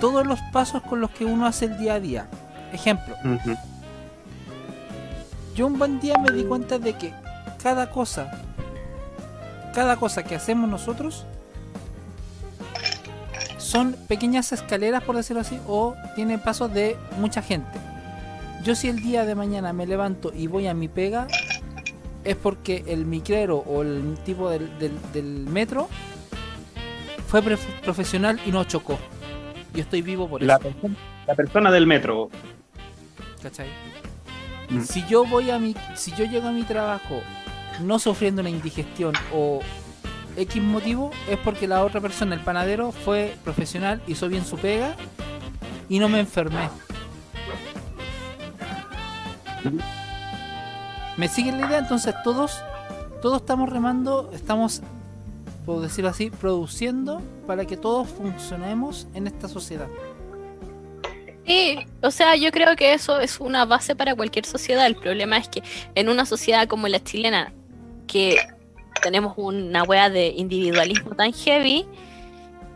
todos 0.00 0.26
los 0.26 0.38
pasos 0.52 0.82
con 0.82 1.00
los 1.00 1.10
que 1.10 1.24
uno 1.24 1.46
hace 1.46 1.64
el 1.64 1.78
día 1.78 1.94
a 1.94 2.00
día. 2.00 2.28
Ejemplo, 2.72 3.16
yo 5.56 5.66
un 5.66 5.78
buen 5.78 5.98
día 5.98 6.16
me 6.18 6.30
di 6.30 6.44
cuenta 6.44 6.78
de 6.78 6.92
que 6.92 7.12
cada 7.62 7.90
cosa, 7.90 8.30
cada 9.74 9.96
cosa 9.96 10.22
que 10.24 10.34
hacemos 10.34 10.68
nosotros 10.68 11.24
son 13.58 13.92
pequeñas 14.08 14.52
escaleras, 14.52 15.02
por 15.02 15.16
decirlo 15.16 15.40
así, 15.42 15.58
o 15.66 15.94
tiene 16.14 16.38
pasos 16.38 16.72
de 16.72 16.96
mucha 17.18 17.42
gente. 17.42 17.78
Yo 18.64 18.74
si 18.74 18.88
el 18.88 19.02
día 19.02 19.24
de 19.24 19.34
mañana 19.34 19.72
me 19.72 19.86
levanto 19.86 20.32
y 20.34 20.46
voy 20.46 20.66
a 20.66 20.74
mi 20.74 20.88
pega, 20.88 21.26
es 22.24 22.36
porque 22.36 22.84
el 22.88 23.04
micrero 23.04 23.58
o 23.58 23.82
el 23.82 24.16
tipo 24.24 24.50
del, 24.50 24.78
del- 24.78 24.98
del 25.12 25.24
metro 25.46 25.88
fue 27.28 27.42
profesional 27.42 28.40
y 28.46 28.50
no 28.50 28.64
chocó. 28.64 28.98
Yo 29.74 29.82
estoy 29.82 30.02
vivo 30.02 30.28
por 30.28 30.42
eso. 30.42 30.48
La, 30.48 30.58
persona- 30.58 30.96
la 31.26 31.34
persona 31.34 31.70
del 31.70 31.86
metro. 31.86 32.30
¿Cachai? 33.42 33.68
Mm. 34.70 34.82
Si 34.82 35.04
yo 35.06 35.24
voy 35.24 35.50
a 35.50 35.58
mi, 35.58 35.74
si 35.94 36.10
yo 36.12 36.24
llego 36.24 36.48
a 36.48 36.52
mi 36.52 36.62
trabajo 36.64 37.20
no 37.80 37.98
sufriendo 37.98 38.40
una 38.40 38.50
indigestión 38.50 39.14
o 39.32 39.60
X 40.36 40.62
motivo, 40.62 41.10
es 41.28 41.38
porque 41.38 41.66
la 41.66 41.84
otra 41.84 42.00
persona, 42.00 42.34
el 42.34 42.40
panadero, 42.40 42.92
fue 42.92 43.36
profesional, 43.44 44.00
hizo 44.06 44.28
bien 44.28 44.44
su 44.44 44.56
pega 44.56 44.94
y 45.88 45.98
no 45.98 46.08
me 46.08 46.20
enfermé. 46.20 46.68
¿Me 51.16 51.28
siguen 51.28 51.60
la 51.60 51.66
idea? 51.66 51.78
Entonces 51.78 52.14
todos, 52.22 52.62
todos 53.20 53.40
estamos 53.40 53.68
remando, 53.68 54.30
estamos, 54.32 54.82
por 55.66 55.80
decirlo 55.80 56.10
así, 56.10 56.30
produciendo 56.30 57.20
para 57.46 57.64
que 57.64 57.76
todos 57.76 58.08
funcionemos 58.08 59.08
en 59.14 59.26
esta 59.26 59.48
sociedad. 59.48 59.88
Sí, 61.44 61.78
o 62.02 62.10
sea, 62.10 62.36
yo 62.36 62.52
creo 62.52 62.76
que 62.76 62.92
eso 62.92 63.20
es 63.20 63.40
una 63.40 63.64
base 63.64 63.96
para 63.96 64.14
cualquier 64.14 64.44
sociedad. 64.44 64.86
El 64.86 64.96
problema 64.96 65.38
es 65.38 65.48
que 65.48 65.62
en 65.94 66.10
una 66.10 66.26
sociedad 66.26 66.68
como 66.68 66.86
la 66.88 67.02
chilena, 67.02 67.52
que 68.08 68.36
tenemos 69.00 69.34
una 69.36 69.84
wea 69.84 70.10
de 70.10 70.28
individualismo 70.36 71.14
tan 71.14 71.32
heavy, 71.32 71.86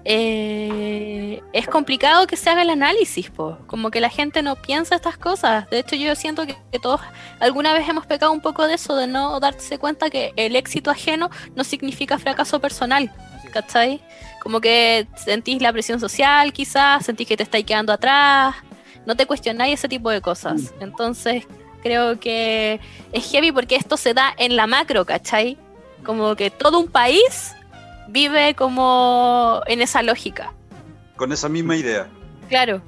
eh, 0.04 1.40
es 1.52 1.66
complicado 1.68 2.26
que 2.26 2.36
se 2.36 2.50
haga 2.50 2.62
el 2.62 2.70
análisis, 2.70 3.30
po. 3.30 3.59
como 3.66 3.90
que 3.90 4.00
la 4.00 4.10
gente 4.10 4.42
no 4.42 4.54
piensa 4.54 4.94
estas 4.94 5.16
cosas. 5.16 5.68
De 5.70 5.80
hecho, 5.80 5.96
yo 5.96 6.14
siento 6.14 6.46
que, 6.46 6.56
que 6.70 6.78
todos 6.78 7.00
alguna 7.40 7.72
vez 7.72 7.88
hemos 7.88 8.06
pecado 8.06 8.30
un 8.32 8.40
poco 8.40 8.66
de 8.66 8.74
eso, 8.74 8.96
de 8.96 9.09
no 9.09 9.40
darse 9.40 9.78
cuenta 9.78 10.10
que 10.10 10.32
el 10.36 10.54
éxito 10.54 10.90
ajeno 10.90 11.30
no 11.56 11.64
significa 11.64 12.18
fracaso 12.18 12.60
personal. 12.60 13.10
¿cachai? 13.52 14.00
Como 14.40 14.60
que 14.60 15.06
sentís 15.14 15.62
la 15.62 15.72
presión 15.72 16.00
social, 16.00 16.52
quizás, 16.52 17.04
sentís 17.04 17.28
que 17.28 17.36
te 17.36 17.44
estáis 17.44 17.64
quedando 17.64 17.92
atrás, 17.92 18.56
no 19.06 19.14
te 19.14 19.26
cuestionáis 19.26 19.74
ese 19.74 19.88
tipo 19.88 20.10
de 20.10 20.20
cosas. 20.20 20.74
Entonces, 20.80 21.46
creo 21.82 22.18
que 22.20 22.80
es 23.12 23.30
heavy 23.30 23.52
porque 23.52 23.76
esto 23.76 23.96
se 23.96 24.14
da 24.14 24.32
en 24.38 24.56
la 24.56 24.66
macro, 24.66 25.04
¿cachai? 25.04 25.56
Como 26.04 26.34
que 26.36 26.50
todo 26.50 26.78
un 26.78 26.88
país 26.88 27.52
vive 28.09 28.54
como 28.54 29.62
en 29.66 29.82
esa 29.82 30.02
lógica. 30.02 30.52
Con 31.16 31.32
esa 31.32 31.48
misma 31.48 31.76
idea. 31.76 32.06
Claro. 32.48 32.80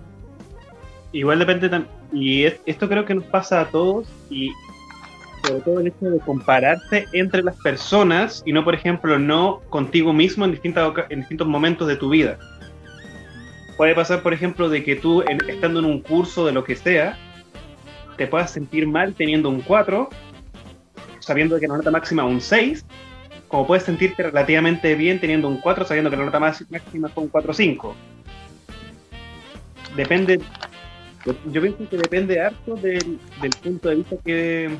Igual 1.12 1.38
depende 1.38 1.70
tam- 1.70 1.86
Y 2.12 2.44
es- 2.44 2.60
esto 2.66 2.88
creo 2.88 3.04
que 3.04 3.14
nos 3.14 3.24
pasa 3.24 3.60
a 3.60 3.68
todos 3.70 4.06
y 4.30 4.52
sobre 5.44 5.60
todo 5.62 5.80
el 5.80 5.88
hecho 5.88 6.06
de 6.06 6.20
compararse 6.20 7.06
entre 7.12 7.42
las 7.42 7.56
personas 7.56 8.42
y 8.46 8.52
no, 8.52 8.62
por 8.64 8.74
ejemplo, 8.74 9.18
no 9.18 9.60
contigo 9.68 10.12
mismo 10.12 10.44
en, 10.44 10.52
distintas, 10.52 10.92
en 11.10 11.20
distintos 11.20 11.46
momentos 11.48 11.88
de 11.88 11.96
tu 11.96 12.08
vida. 12.10 12.38
Puede 13.76 13.94
pasar, 13.94 14.22
por 14.22 14.32
ejemplo, 14.32 14.68
de 14.68 14.84
que 14.84 14.94
tú, 14.96 15.22
en- 15.22 15.40
estando 15.50 15.80
en 15.80 15.86
un 15.86 16.00
curso 16.00 16.46
de 16.46 16.52
lo 16.52 16.62
que 16.64 16.76
sea, 16.76 17.18
te 18.16 18.26
puedas 18.26 18.50
sentir 18.50 18.86
mal 18.86 19.14
teniendo 19.14 19.48
un 19.48 19.60
4, 19.60 20.08
sabiendo 21.20 21.58
que 21.58 21.68
la 21.68 21.76
nota 21.76 21.90
máxima 21.90 22.24
es 22.24 22.28
un 22.30 22.40
6, 22.40 22.84
como 23.48 23.66
puedes 23.66 23.84
sentirte 23.84 24.22
relativamente 24.22 24.94
bien 24.94 25.20
teniendo 25.20 25.48
un 25.48 25.58
4, 25.58 25.84
sabiendo 25.84 26.10
que 26.10 26.16
la 26.16 26.24
nota 26.24 26.40
máxima 26.40 27.08
fue 27.08 27.24
un 27.24 27.32
4-5. 27.32 27.92
Depende 29.96 30.40
yo, 31.24 31.34
yo 31.50 31.60
pienso 31.62 31.88
que 31.88 31.96
depende 31.96 32.40
harto 32.40 32.76
del, 32.76 33.18
del 33.40 33.50
punto 33.62 33.88
de 33.88 33.94
vista 33.96 34.16
que, 34.24 34.70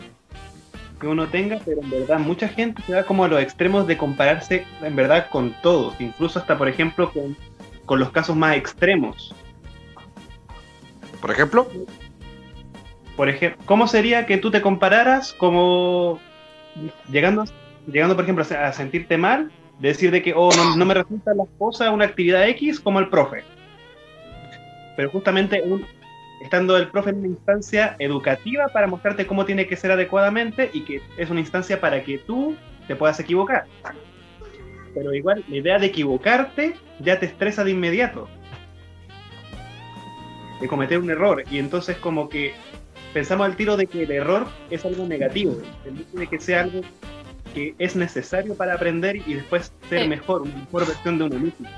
que 1.00 1.06
uno 1.06 1.26
tenga, 1.28 1.58
pero 1.64 1.80
en 1.80 1.90
verdad 1.90 2.18
mucha 2.18 2.48
gente 2.48 2.82
se 2.82 2.92
da 2.92 3.04
como 3.04 3.24
a 3.24 3.28
los 3.28 3.40
extremos 3.40 3.86
de 3.86 3.96
compararse 3.96 4.66
en 4.82 4.94
verdad 4.94 5.28
con 5.30 5.54
todos, 5.62 5.98
incluso 6.00 6.38
hasta 6.38 6.58
por 6.58 6.68
ejemplo 6.68 7.10
con, 7.12 7.36
con 7.86 7.98
los 7.98 8.10
casos 8.10 8.36
más 8.36 8.56
extremos. 8.56 9.34
Por 11.20 11.30
ejemplo, 11.30 11.66
Por 13.16 13.28
ejemplo, 13.28 13.62
¿cómo 13.66 13.86
sería 13.86 14.26
que 14.26 14.38
tú 14.38 14.50
te 14.50 14.60
compararas 14.60 15.32
como 15.34 16.18
llegando, 17.10 17.44
llegando 17.86 18.14
por 18.16 18.24
ejemplo 18.24 18.42
a 18.42 18.46
se- 18.46 18.56
a 18.56 18.72
sentirte 18.72 19.16
mal, 19.16 19.52
de 19.78 19.88
decir 19.88 20.10
de 20.10 20.22
que 20.22 20.32
oh, 20.34 20.50
no, 20.56 20.76
no 20.76 20.84
me 20.84 20.94
resulta 20.94 21.32
las 21.34 21.46
cosas 21.58 21.90
una 21.92 22.06
actividad 22.06 22.48
X 22.48 22.80
como 22.80 22.98
el 22.98 23.08
profe? 23.08 23.44
Pero 24.96 25.10
justamente 25.10 25.62
un- 25.62 25.86
estando 26.42 26.76
el 26.76 26.88
profe 26.88 27.10
en 27.10 27.18
una 27.18 27.28
instancia 27.28 27.94
educativa 28.00 28.66
para 28.68 28.86
mostrarte 28.88 29.26
cómo 29.26 29.44
tiene 29.44 29.66
que 29.66 29.76
ser 29.76 29.92
adecuadamente 29.92 30.70
y 30.72 30.82
que 30.84 31.00
es 31.16 31.30
una 31.30 31.40
instancia 31.40 31.80
para 31.80 32.02
que 32.02 32.18
tú 32.18 32.56
te 32.88 32.96
puedas 32.96 33.18
equivocar. 33.20 33.64
Pero 34.92 35.14
igual, 35.14 35.44
la 35.48 35.56
idea 35.56 35.78
de 35.78 35.86
equivocarte 35.86 36.74
ya 37.00 37.18
te 37.18 37.26
estresa 37.26 37.64
de 37.64 37.70
inmediato. 37.70 38.28
De 40.60 40.68
cometer 40.68 40.98
un 40.98 41.10
error. 41.10 41.42
Y 41.50 41.58
entonces 41.58 41.96
como 41.96 42.28
que 42.28 42.54
pensamos 43.14 43.46
al 43.46 43.56
tiro 43.56 43.76
de 43.78 43.86
que 43.86 44.02
el 44.02 44.10
error 44.10 44.46
es 44.70 44.84
algo 44.84 45.06
negativo. 45.06 45.56
De 46.12 46.26
que 46.26 46.38
sea 46.38 46.60
algo 46.62 46.82
que 47.54 47.74
es 47.78 47.94
necesario 47.96 48.54
para 48.54 48.74
aprender 48.74 49.16
y 49.16 49.34
después 49.34 49.72
ser 49.88 50.02
Sí. 50.02 50.08
mejor, 50.08 50.42
una 50.42 50.54
mejor 50.56 50.86
versión 50.86 51.16
de 51.18 51.24
uno 51.24 51.38
mismo. 51.38 51.68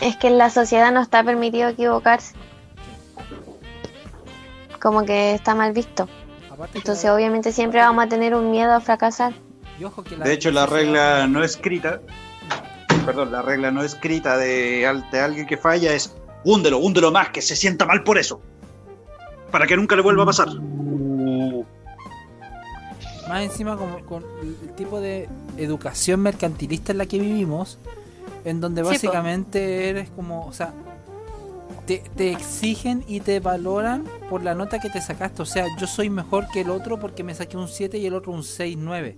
Es 0.00 0.16
que 0.16 0.26
en 0.26 0.36
la 0.38 0.50
sociedad 0.50 0.92
no 0.92 1.00
está 1.00 1.22
permitido 1.24 1.68
equivocarse. 1.68 2.34
Como 4.80 5.04
que 5.04 5.32
está 5.34 5.54
mal 5.54 5.72
visto. 5.72 6.08
Aparte 6.50 6.78
Entonces 6.78 7.04
la- 7.04 7.14
obviamente 7.14 7.52
siempre 7.52 7.80
vamos 7.80 8.04
a 8.04 8.08
tener 8.08 8.34
un 8.34 8.50
miedo 8.50 8.72
a 8.72 8.80
fracasar. 8.80 9.32
de 10.22 10.32
hecho, 10.32 10.50
la 10.52 10.66
regla 10.66 11.26
no 11.26 11.42
escrita, 11.42 12.00
perdón, 13.06 13.32
la 13.32 13.42
regla 13.42 13.70
no 13.72 13.82
escrita 13.82 14.36
de, 14.36 14.88
de 15.10 15.20
alguien 15.20 15.46
que 15.46 15.56
falla 15.56 15.92
es 15.92 16.16
húndelo, 16.44 16.78
húndelo 16.78 17.10
más, 17.10 17.30
que 17.30 17.42
se 17.42 17.56
sienta 17.56 17.84
mal 17.86 18.04
por 18.04 18.18
eso. 18.18 18.40
Para 19.54 19.68
que 19.68 19.76
nunca 19.76 19.94
le 19.94 20.02
vuelva 20.02 20.24
a 20.24 20.26
pasar. 20.26 20.48
Uh, 20.48 21.64
Más 23.28 23.44
encima 23.44 23.76
con, 23.76 24.02
con 24.02 24.24
el 24.42 24.74
tipo 24.74 25.00
de 25.00 25.28
educación 25.56 26.22
mercantilista 26.22 26.90
en 26.90 26.98
la 26.98 27.06
que 27.06 27.20
vivimos, 27.20 27.78
en 28.44 28.60
donde 28.60 28.82
Sí, 28.82 28.88
básicamente 28.88 29.90
eres 29.90 30.10
como, 30.10 30.44
o 30.44 30.52
sea, 30.52 30.74
te, 31.86 32.02
te 32.16 32.32
exigen 32.32 33.04
y 33.06 33.20
te 33.20 33.38
valoran 33.38 34.02
por 34.28 34.42
la 34.42 34.56
nota 34.56 34.80
que 34.80 34.90
te 34.90 35.00
sacaste. 35.00 35.42
O 35.42 35.46
sea, 35.46 35.66
yo 35.78 35.86
soy 35.86 36.10
mejor 36.10 36.48
que 36.52 36.62
el 36.62 36.70
otro 36.70 36.98
porque 36.98 37.22
me 37.22 37.32
saqué 37.32 37.56
un 37.56 37.68
7 37.68 37.96
y 37.96 38.06
el 38.06 38.14
otro 38.14 38.32
un 38.32 38.42
6, 38.42 38.76
9. 38.76 39.16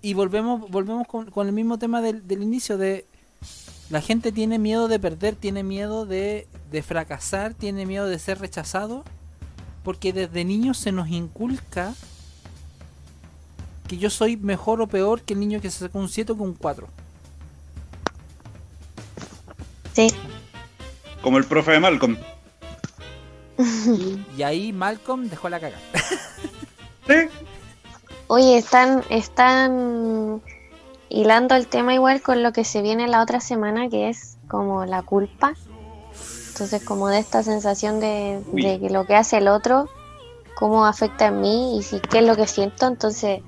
Y 0.00 0.14
volvemos, 0.14 0.70
volvemos 0.70 1.06
con, 1.06 1.30
con 1.30 1.46
el 1.46 1.52
mismo 1.52 1.78
tema 1.78 2.00
del, 2.00 2.26
del 2.26 2.42
inicio 2.42 2.78
de 2.78 3.09
la 3.90 4.00
gente 4.00 4.30
tiene 4.30 4.58
miedo 4.58 4.86
de 4.88 5.00
perder, 5.00 5.34
tiene 5.34 5.64
miedo 5.64 6.06
de, 6.06 6.46
de 6.70 6.82
fracasar, 6.82 7.54
tiene 7.54 7.86
miedo 7.86 8.06
de 8.06 8.18
ser 8.20 8.38
rechazado, 8.38 9.04
porque 9.82 10.12
desde 10.12 10.44
niños 10.44 10.78
se 10.78 10.92
nos 10.92 11.08
inculca 11.08 11.94
que 13.88 13.98
yo 13.98 14.08
soy 14.08 14.36
mejor 14.36 14.80
o 14.80 14.86
peor 14.86 15.22
que 15.22 15.34
el 15.34 15.40
niño 15.40 15.60
que 15.60 15.70
se 15.70 15.80
sacó 15.80 15.98
un 15.98 16.08
7 16.08 16.30
o 16.32 16.36
que 16.36 16.42
un 16.42 16.54
4. 16.54 16.88
Sí. 19.92 20.14
Como 21.20 21.38
el 21.38 21.44
profe 21.44 21.72
de 21.72 21.80
Malcolm. 21.80 22.16
Y 24.38 24.42
ahí 24.42 24.72
Malcolm 24.72 25.28
dejó 25.28 25.48
la 25.48 25.60
caga. 25.60 25.76
Oye, 28.28 28.58
están, 28.58 29.02
están 29.10 30.40
hilando 31.10 31.54
el 31.56 31.66
tema 31.66 31.92
igual 31.92 32.22
con 32.22 32.42
lo 32.42 32.52
que 32.52 32.64
se 32.64 32.80
viene 32.80 33.06
la 33.08 33.20
otra 33.22 33.40
semana, 33.40 33.88
que 33.90 34.08
es 34.08 34.38
como 34.48 34.86
la 34.86 35.02
culpa. 35.02 35.52
Entonces, 36.52 36.82
como 36.84 37.08
de 37.08 37.18
esta 37.18 37.42
sensación 37.42 38.00
de, 38.00 38.42
de 38.52 38.80
que 38.80 38.90
lo 38.90 39.04
que 39.06 39.16
hace 39.16 39.38
el 39.38 39.48
otro, 39.48 39.88
cómo 40.56 40.86
afecta 40.86 41.28
a 41.28 41.30
mí 41.30 41.76
y 41.78 41.82
si 41.82 42.00
qué 42.00 42.18
es 42.20 42.24
lo 42.26 42.36
que 42.36 42.46
siento. 42.46 42.86
Entonces, 42.86 43.40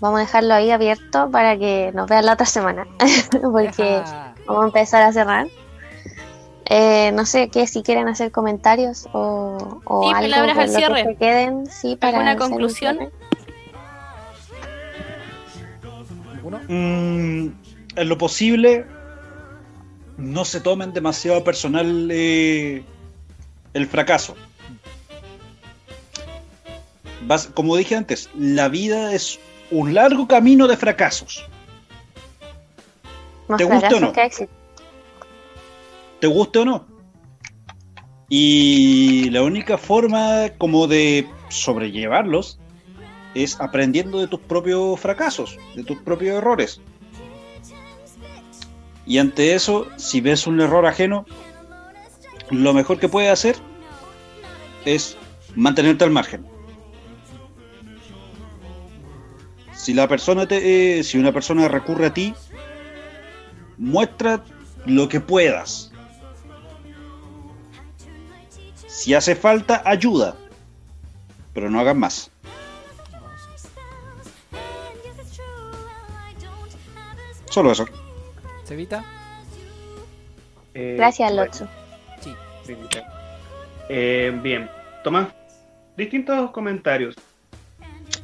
vamos 0.00 0.18
a 0.18 0.22
dejarlo 0.22 0.54
ahí 0.54 0.70
abierto 0.70 1.30
para 1.30 1.56
que 1.56 1.90
nos 1.94 2.08
vean 2.08 2.26
la 2.26 2.34
otra 2.34 2.46
semana, 2.46 2.86
porque 3.52 4.02
vamos 4.46 4.62
a 4.64 4.66
empezar 4.66 5.02
a 5.02 5.12
cerrar. 5.12 5.46
Eh, 6.68 7.12
no 7.12 7.24
sé 7.26 7.48
qué, 7.48 7.68
si 7.68 7.82
quieren 7.84 8.08
hacer 8.08 8.32
comentarios 8.32 9.06
o, 9.12 9.80
o 9.84 10.02
Sí, 10.02 10.08
algo 10.08 10.20
palabras 10.22 10.58
al 10.58 10.66
lo 10.66 10.72
que 10.72 10.78
cierre. 10.78 11.04
se 11.04 11.14
queden, 11.14 11.66
sí, 11.68 11.94
para 11.96 12.18
¿Alguna 12.18 12.36
conclusión? 12.36 12.96
cierre. 12.96 13.12
¿Ninguno? 16.50 16.60
Mm, 16.68 17.52
en 17.96 18.08
lo 18.08 18.18
posible, 18.18 18.86
no 20.16 20.44
se 20.44 20.60
tomen 20.60 20.92
demasiado 20.92 21.42
personal 21.42 22.08
eh, 22.12 22.84
el 23.74 23.86
fracaso. 23.86 24.36
Vas- 27.26 27.48
como 27.52 27.76
dije 27.76 27.96
antes, 27.96 28.30
la 28.38 28.68
vida 28.68 29.12
es 29.12 29.40
un 29.70 29.94
largo 29.94 30.28
camino 30.28 30.68
de 30.68 30.76
fracasos. 30.76 31.44
Más 33.48 33.58
¿Te 33.58 33.64
gusta 33.64 33.96
o 33.96 34.00
no? 34.00 34.12
te 36.20 36.26
guste 36.28 36.58
o 36.60 36.64
no. 36.64 36.86
Y 38.28 39.30
la 39.30 39.42
única 39.42 39.78
forma 39.78 40.48
como 40.58 40.86
de 40.88 41.28
sobrellevarlos 41.48 42.58
es 43.36 43.60
aprendiendo 43.60 44.18
de 44.18 44.28
tus 44.28 44.40
propios 44.40 44.98
fracasos, 44.98 45.58
de 45.74 45.84
tus 45.84 45.98
propios 45.98 46.36
errores. 46.36 46.80
Y 49.04 49.18
ante 49.18 49.54
eso, 49.54 49.86
si 49.96 50.22
ves 50.22 50.46
un 50.46 50.60
error 50.60 50.86
ajeno, 50.86 51.26
lo 52.50 52.72
mejor 52.72 52.98
que 52.98 53.10
puedes 53.10 53.30
hacer 53.30 53.56
es 54.86 55.18
mantenerte 55.54 56.04
al 56.04 56.10
margen. 56.10 56.46
Si 59.74 59.92
la 59.92 60.08
persona 60.08 60.48
te, 60.48 60.98
eh, 60.98 61.04
si 61.04 61.18
una 61.18 61.30
persona 61.30 61.68
recurre 61.68 62.06
a 62.06 62.14
ti, 62.14 62.34
muestra 63.76 64.42
lo 64.86 65.08
que 65.08 65.20
puedas. 65.20 65.92
Si 68.86 69.12
hace 69.12 69.36
falta, 69.36 69.82
ayuda. 69.84 70.36
Pero 71.52 71.70
no 71.70 71.78
hagan 71.80 71.98
más. 71.98 72.30
Solo 77.56 77.72
eso. 77.72 77.86
¿Cevita? 78.66 79.02
Eh, 80.74 80.96
Gracias, 80.98 81.32
Lotso. 81.32 81.66
Sí. 82.20 82.34
Eh, 83.88 84.38
bien, 84.42 84.68
Tomás, 85.02 85.28
distintos 85.96 86.50
comentarios. 86.50 87.14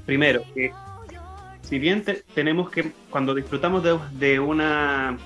Primero, 0.04 0.42
que 0.54 0.70
si 1.62 1.78
bien 1.78 2.04
te- 2.04 2.24
tenemos 2.34 2.68
que, 2.68 2.92
cuando 3.08 3.34
disfrutamos 3.34 3.82
de, 3.82 3.98
de 4.12 4.38
una, 4.38 5.16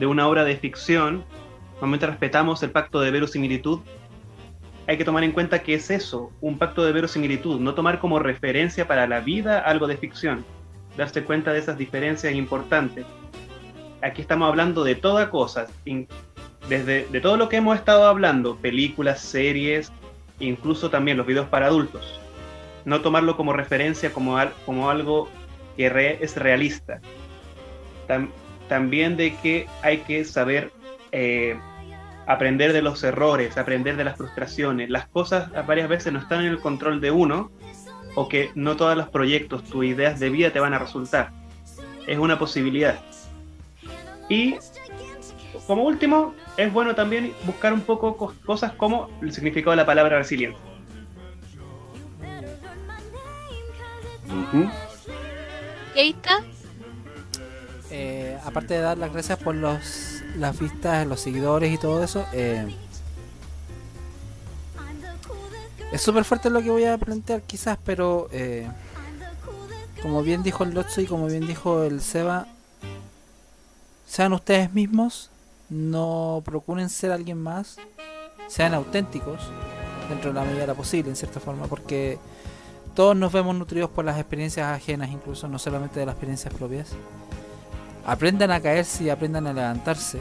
de 0.00 0.06
una 0.06 0.26
obra 0.26 0.42
de 0.42 0.56
ficción, 0.56 1.24
normalmente 1.74 2.08
respetamos 2.08 2.60
el 2.64 2.72
pacto 2.72 2.98
de 3.02 3.12
verosimilitud, 3.12 3.82
hay 4.88 4.98
que 4.98 5.04
tomar 5.04 5.22
en 5.22 5.30
cuenta 5.30 5.62
que 5.62 5.74
es 5.74 5.92
eso, 5.92 6.32
un 6.40 6.58
pacto 6.58 6.84
de 6.84 6.90
verosimilitud, 6.90 7.60
no 7.60 7.74
tomar 7.74 8.00
como 8.00 8.18
referencia 8.18 8.88
para 8.88 9.06
la 9.06 9.20
vida 9.20 9.60
algo 9.60 9.86
de 9.86 9.96
ficción, 9.96 10.44
darse 10.96 11.22
cuenta 11.22 11.52
de 11.52 11.60
esas 11.60 11.78
diferencias 11.78 12.34
importantes. 12.34 13.06
Aquí 14.04 14.20
estamos 14.20 14.46
hablando 14.48 14.84
de 14.84 14.94
toda 14.96 15.30
cosa, 15.30 15.66
in- 15.86 16.06
desde 16.68 17.06
de 17.06 17.20
todo 17.22 17.38
lo 17.38 17.48
que 17.48 17.56
hemos 17.56 17.74
estado 17.76 18.06
hablando, 18.06 18.56
películas, 18.56 19.20
series, 19.20 19.90
incluso 20.40 20.90
también 20.90 21.16
los 21.16 21.26
videos 21.26 21.48
para 21.48 21.66
adultos. 21.66 22.20
No 22.84 23.00
tomarlo 23.00 23.34
como 23.36 23.54
referencia, 23.54 24.12
como, 24.12 24.36
al- 24.36 24.52
como 24.66 24.90
algo 24.90 25.30
que 25.76 25.88
re- 25.88 26.18
es 26.22 26.36
realista. 26.36 27.00
Tam- 28.06 28.28
también 28.68 29.16
de 29.16 29.34
que 29.36 29.66
hay 29.82 29.98
que 29.98 30.24
saber 30.26 30.70
eh, 31.12 31.56
aprender 32.26 32.74
de 32.74 32.82
los 32.82 33.02
errores, 33.04 33.56
aprender 33.56 33.96
de 33.96 34.04
las 34.04 34.16
frustraciones. 34.18 34.90
Las 34.90 35.06
cosas 35.08 35.50
varias 35.66 35.88
veces 35.88 36.12
no 36.12 36.18
están 36.18 36.40
en 36.40 36.48
el 36.48 36.60
control 36.60 37.00
de 37.00 37.10
uno 37.10 37.50
o 38.16 38.28
que 38.28 38.50
no 38.54 38.76
todos 38.76 38.96
los 38.98 39.08
proyectos, 39.08 39.64
tus 39.64 39.84
ideas 39.86 40.20
de 40.20 40.28
vida 40.28 40.50
te 40.50 40.60
van 40.60 40.74
a 40.74 40.78
resultar. 40.78 41.30
Es 42.06 42.18
una 42.18 42.38
posibilidad. 42.38 42.98
Y 44.28 44.56
como 45.66 45.84
último, 45.84 46.34
es 46.56 46.72
bueno 46.72 46.94
también 46.94 47.34
buscar 47.44 47.72
un 47.72 47.80
poco 47.82 48.16
cos- 48.16 48.34
cosas 48.44 48.72
como 48.72 49.08
el 49.22 49.32
significado 49.32 49.70
de 49.72 49.76
la 49.76 49.86
palabra 49.86 50.18
resiliencia. 50.18 50.60
Keita, 55.94 56.40
Eh, 57.90 58.36
aparte 58.44 58.74
de 58.74 58.80
dar 58.80 58.98
las 58.98 59.12
gracias 59.12 59.38
por 59.38 59.54
los, 59.54 60.22
las 60.36 60.58
vistas, 60.58 61.06
los 61.06 61.20
seguidores 61.20 61.72
y 61.72 61.78
todo 61.78 62.02
eso, 62.02 62.26
eh, 62.32 62.66
es 65.92 66.02
súper 66.02 66.24
fuerte 66.24 66.50
lo 66.50 66.60
que 66.60 66.70
voy 66.70 66.84
a 66.86 66.98
plantear 66.98 67.42
quizás, 67.42 67.78
pero 67.84 68.28
eh, 68.32 68.66
como 70.02 70.22
bien 70.24 70.42
dijo 70.42 70.64
el 70.64 70.70
Lotso 70.74 71.00
y 71.02 71.06
como 71.06 71.26
bien 71.26 71.46
dijo 71.46 71.84
el 71.84 72.00
Seba, 72.00 72.48
sean 74.14 74.32
ustedes 74.32 74.72
mismos, 74.72 75.28
no 75.68 76.40
procuren 76.44 76.88
ser 76.88 77.10
alguien 77.10 77.36
más, 77.36 77.78
sean 78.46 78.72
auténticos 78.72 79.40
dentro 80.08 80.32
de 80.32 80.38
la 80.38 80.44
medida 80.44 80.60
de 80.60 80.66
lo 80.68 80.76
posible, 80.76 81.10
en 81.10 81.16
cierta 81.16 81.40
forma, 81.40 81.66
porque 81.66 82.20
todos 82.94 83.16
nos 83.16 83.32
vemos 83.32 83.56
nutridos 83.56 83.90
por 83.90 84.04
las 84.04 84.16
experiencias 84.16 84.68
ajenas, 84.68 85.10
incluso 85.10 85.48
no 85.48 85.58
solamente 85.58 85.98
de 85.98 86.06
las 86.06 86.12
experiencias 86.12 86.54
propias. 86.54 86.92
Aprendan 88.06 88.52
a 88.52 88.60
caerse 88.60 89.02
y 89.02 89.10
aprendan 89.10 89.48
a 89.48 89.52
levantarse. 89.52 90.20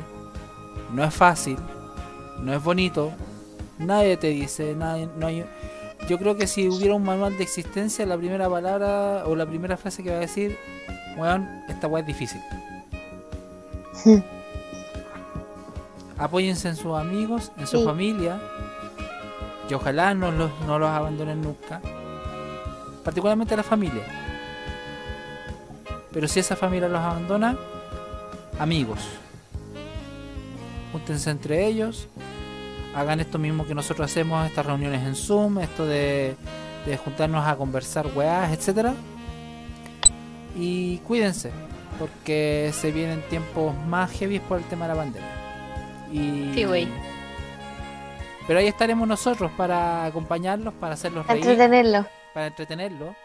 No 0.92 1.04
es 1.04 1.14
fácil, 1.14 1.60
no 2.40 2.52
es 2.52 2.64
bonito, 2.64 3.12
nadie 3.78 4.18
te 4.18 4.30
dice, 4.30 4.74
nadie, 4.74 5.08
no 5.20 5.28
hay... 5.28 5.46
Yo 6.10 6.18
creo 6.18 6.36
que 6.36 6.48
si 6.48 6.68
hubiera 6.68 6.96
un 6.96 7.04
manual 7.04 7.38
de 7.38 7.44
existencia, 7.44 8.08
la 8.08 8.18
primera 8.18 8.50
palabra 8.50 9.26
o 9.28 9.36
la 9.36 9.46
primera 9.46 9.78
frase 9.78 10.02
que 10.02 10.10
va 10.10 10.18
a 10.18 10.22
decir, 10.22 10.58
weón, 11.16 11.48
esta 11.70 11.86
weá 11.86 12.02
es 12.02 12.08
difícil. 12.08 12.42
Apóyense 16.18 16.70
en 16.70 16.76
sus 16.76 16.96
amigos, 16.98 17.52
en 17.58 17.68
su 17.68 17.80
Sí. 17.80 17.86
familia, 17.86 18.40
que 19.68 19.76
ojalá 19.76 20.14
no 20.14 20.32
los, 20.32 20.52
no 20.68 20.78
los 20.80 20.90
abandonen 20.90 21.42
nunca, 21.42 21.82
particularmente 23.04 23.56
la 23.58 23.64
familia. 23.64 24.04
Pero 26.12 26.28
si 26.28 26.40
esa 26.40 26.56
familia 26.56 26.88
los 26.88 27.02
abandona, 27.02 27.58
amigos, 28.60 29.00
júntense 30.92 31.32
entre 31.32 31.66
ellos, 31.66 32.08
hagan 32.96 33.20
esto 33.20 33.40
mismo 33.40 33.66
que 33.66 33.74
nosotros 33.74 34.10
hacemos, 34.12 34.46
estas 34.46 34.66
reuniones 34.68 35.02
en 35.06 35.16
Zoom, 35.16 35.58
esto 35.60 35.86
de, 35.86 36.36
de 36.86 36.98
juntarnos 36.98 37.46
a 37.46 37.56
conversar 37.56 38.06
weás, 38.16 38.52
etcétera. 38.54 38.94
Y 40.56 40.98
cuídense, 41.00 41.50
porque 41.94 42.72
se 42.74 42.92
vienen 42.92 43.22
tiempos 43.30 43.76
más 43.88 44.12
heavy 44.12 44.40
por 44.40 44.58
el 44.60 44.64
tema 44.66 44.88
de 44.88 44.94
la 44.94 45.00
pandemia. 45.00 45.30
Y... 46.12 46.52
Sí, 46.54 46.64
güey. 46.66 46.88
Pero 48.48 48.60
ahí 48.60 48.68
estaremos 48.68 49.08
nosotros 49.08 49.52
para 49.56 50.06
acompañarlos, 50.06 50.74
para 50.74 50.94
hacerlos 50.96 51.26
reír 51.28 51.42
Entretenerlo. 51.44 52.06
para 52.34 52.48
entretenerlo, 52.48 53.16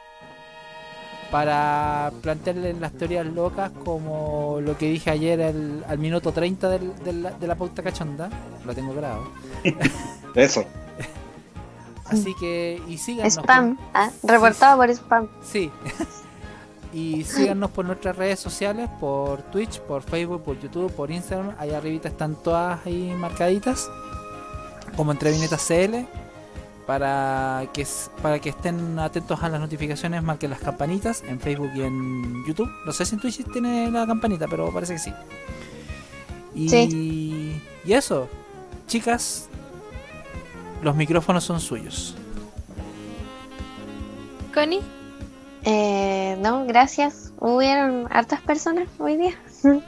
para 1.30 2.10
plantearles 2.22 2.78
las 2.78 2.92
teorías 2.92 3.26
locas 3.26 3.70
como 3.84 4.58
lo 4.62 4.78
que 4.78 4.86
dije 4.86 5.10
ayer 5.10 5.42
al, 5.42 5.84
al 5.88 5.98
minuto 5.98 6.32
30 6.32 6.68
del- 6.70 7.04
del- 7.04 7.28
de 7.38 7.46
la 7.46 7.54
pauta 7.56 7.82
cachonda, 7.82 8.30
lo 8.64 8.74
tengo 8.74 8.94
grabado. 8.94 9.30
Eso. 10.34 10.64
Así 12.06 12.34
que, 12.40 12.80
y 12.88 12.96
síganos. 12.96 13.34
Spam. 13.34 13.76
por- 13.76 13.84
Ah, 13.92 14.10
reportado 14.22 14.78
por 14.78 14.88
spam. 14.90 15.28
sí. 15.42 15.70
y 16.92 17.24
síganos 17.24 17.70
por 17.70 17.84
nuestras 17.84 18.16
redes 18.16 18.40
sociales, 18.40 18.88
por 19.00 19.42
Twitch, 19.42 19.80
por 19.80 20.02
Facebook, 20.02 20.42
por 20.42 20.58
YouTube, 20.58 20.92
por 20.92 21.10
Instagram. 21.10 21.54
Ahí 21.58 21.70
arribita 21.70 22.08
están 22.08 22.34
todas 22.36 22.84
ahí 22.86 23.12
marcaditas, 23.16 23.88
como 24.96 25.12
entre 25.12 25.32
viñetas 25.32 25.66
CL. 25.66 26.06
para 26.86 27.66
que 27.74 27.86
para 28.22 28.38
que 28.38 28.48
estén 28.48 28.98
atentos 28.98 29.42
a 29.42 29.48
las 29.50 29.60
notificaciones, 29.60 30.22
marquen 30.22 30.50
las 30.50 30.60
campanitas 30.60 31.22
en 31.28 31.38
Facebook 31.38 31.70
y 31.74 31.82
en 31.82 32.46
YouTube. 32.46 32.70
No 32.86 32.92
sé 32.92 33.04
si 33.04 33.14
en 33.14 33.20
Twitch 33.20 33.44
tiene 33.52 33.90
la 33.90 34.06
campanita, 34.06 34.46
pero 34.48 34.72
parece 34.72 34.94
que 34.94 34.98
sí. 34.98 35.12
Y, 36.54 37.62
y 37.84 37.92
eso, 37.92 38.28
chicas, 38.86 39.48
los 40.82 40.96
micrófonos 40.96 41.44
son 41.44 41.60
suyos. 41.60 42.16
Connie, 44.54 44.80
Eh, 45.70 46.38
no, 46.40 46.64
gracias. 46.64 47.34
Hubieron 47.40 48.06
hartas 48.10 48.40
personas 48.40 48.88
hoy 48.98 49.16
día. 49.16 49.34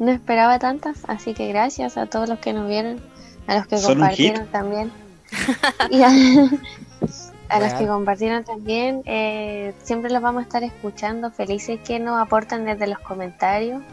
No 0.00 0.10
esperaba 0.10 0.58
tantas, 0.58 1.04
así 1.06 1.34
que 1.34 1.46
gracias 1.46 1.96
a 1.96 2.06
todos 2.06 2.28
los 2.28 2.40
que 2.40 2.52
nos 2.52 2.66
vieron, 2.66 3.00
a 3.46 3.54
los 3.54 3.68
que 3.68 3.80
compartieron 3.80 4.48
también. 4.48 4.90
Y 5.90 6.02
a, 6.02 6.08
a 7.48 7.60
los 7.60 7.74
que 7.74 7.86
compartieron 7.86 8.42
también, 8.42 9.02
eh, 9.04 9.72
siempre 9.84 10.10
los 10.10 10.20
vamos 10.20 10.40
a 10.40 10.42
estar 10.42 10.64
escuchando, 10.64 11.30
felices 11.30 11.78
que 11.84 12.00
nos 12.00 12.20
aportan 12.20 12.64
desde 12.64 12.88
los 12.88 12.98
comentarios. 12.98 13.84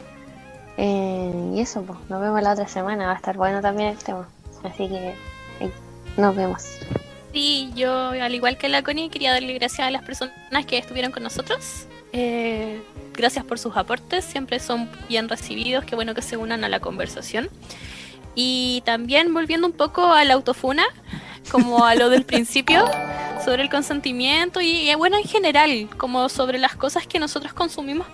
Eh, 0.78 1.52
y 1.54 1.62
eso, 1.62 1.84
pues, 1.84 2.00
nos 2.10 2.20
vemos 2.20 2.42
la 2.42 2.54
otra 2.54 2.68
semana, 2.68 3.06
va 3.06 3.14
a 3.14 3.18
estar 3.18 3.38
bueno 3.38 3.62
también 3.62 3.90
el 3.90 3.98
tema. 4.00 4.28
Así 4.64 4.90
que 4.90 5.14
eh, 5.60 5.72
nos 6.18 6.36
vemos. 6.36 6.66
Sí, 7.34 7.72
yo, 7.76 8.10
al 8.10 8.36
igual 8.36 8.58
que 8.58 8.68
la 8.68 8.84
Connie, 8.84 9.10
quería 9.10 9.32
darle 9.32 9.54
gracias 9.54 9.88
a 9.88 9.92
las 9.92 10.04
personas 10.04 10.66
que 10.68 10.78
estuvieron 10.78 11.12
con 11.12 11.24
nosotros. 11.24 11.88
Eh, 12.14 12.82
gracias 13.14 13.46
por 13.46 13.58
sus 13.58 13.78
aportes, 13.78 14.26
siempre 14.26 14.60
son 14.60 14.90
bien 15.08 15.30
recibidos, 15.30 15.86
qué 15.86 15.96
bueno 15.96 16.14
que 16.14 16.22
se 16.22 16.36
unan 16.36 16.64
a 16.64 16.70
la 16.70 16.80
conversación. 16.80 17.50
Y 18.36 18.82
también 18.86 19.34
volviendo 19.34 19.68
un 19.68 19.74
poco 19.74 20.08
a 20.08 20.24
la 20.26 20.34
autofuna, 20.34 20.84
como 21.52 21.86
a 21.86 21.96
lo 21.96 22.10
del 22.10 22.26
principio, 22.26 22.86
sobre 23.46 23.64
el 23.64 23.70
consentimiento 23.70 24.60
y, 24.62 24.90
y, 24.90 24.96
bueno, 24.96 25.18
en 25.18 25.24
general, 25.24 25.90
como 25.98 26.28
sobre 26.28 26.58
las 26.60 26.76
cosas 26.76 27.08
que 27.08 27.18
nosotros 27.18 27.54
consumimos, 27.54 28.08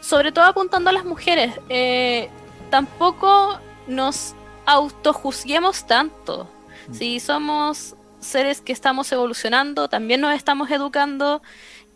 sobre 0.00 0.32
todo 0.32 0.46
apuntando 0.46 0.88
a 0.88 0.92
las 0.92 1.04
mujeres. 1.04 1.52
Eh, 1.68 2.30
tampoco 2.70 3.60
nos 3.86 4.34
autojuzguemos 4.66 5.86
tanto. 5.86 6.48
Si 6.92 7.20
somos 7.20 7.94
seres 8.20 8.60
que 8.60 8.72
estamos 8.72 9.10
evolucionando, 9.12 9.88
también 9.88 10.20
nos 10.20 10.34
estamos 10.34 10.70
educando. 10.70 11.42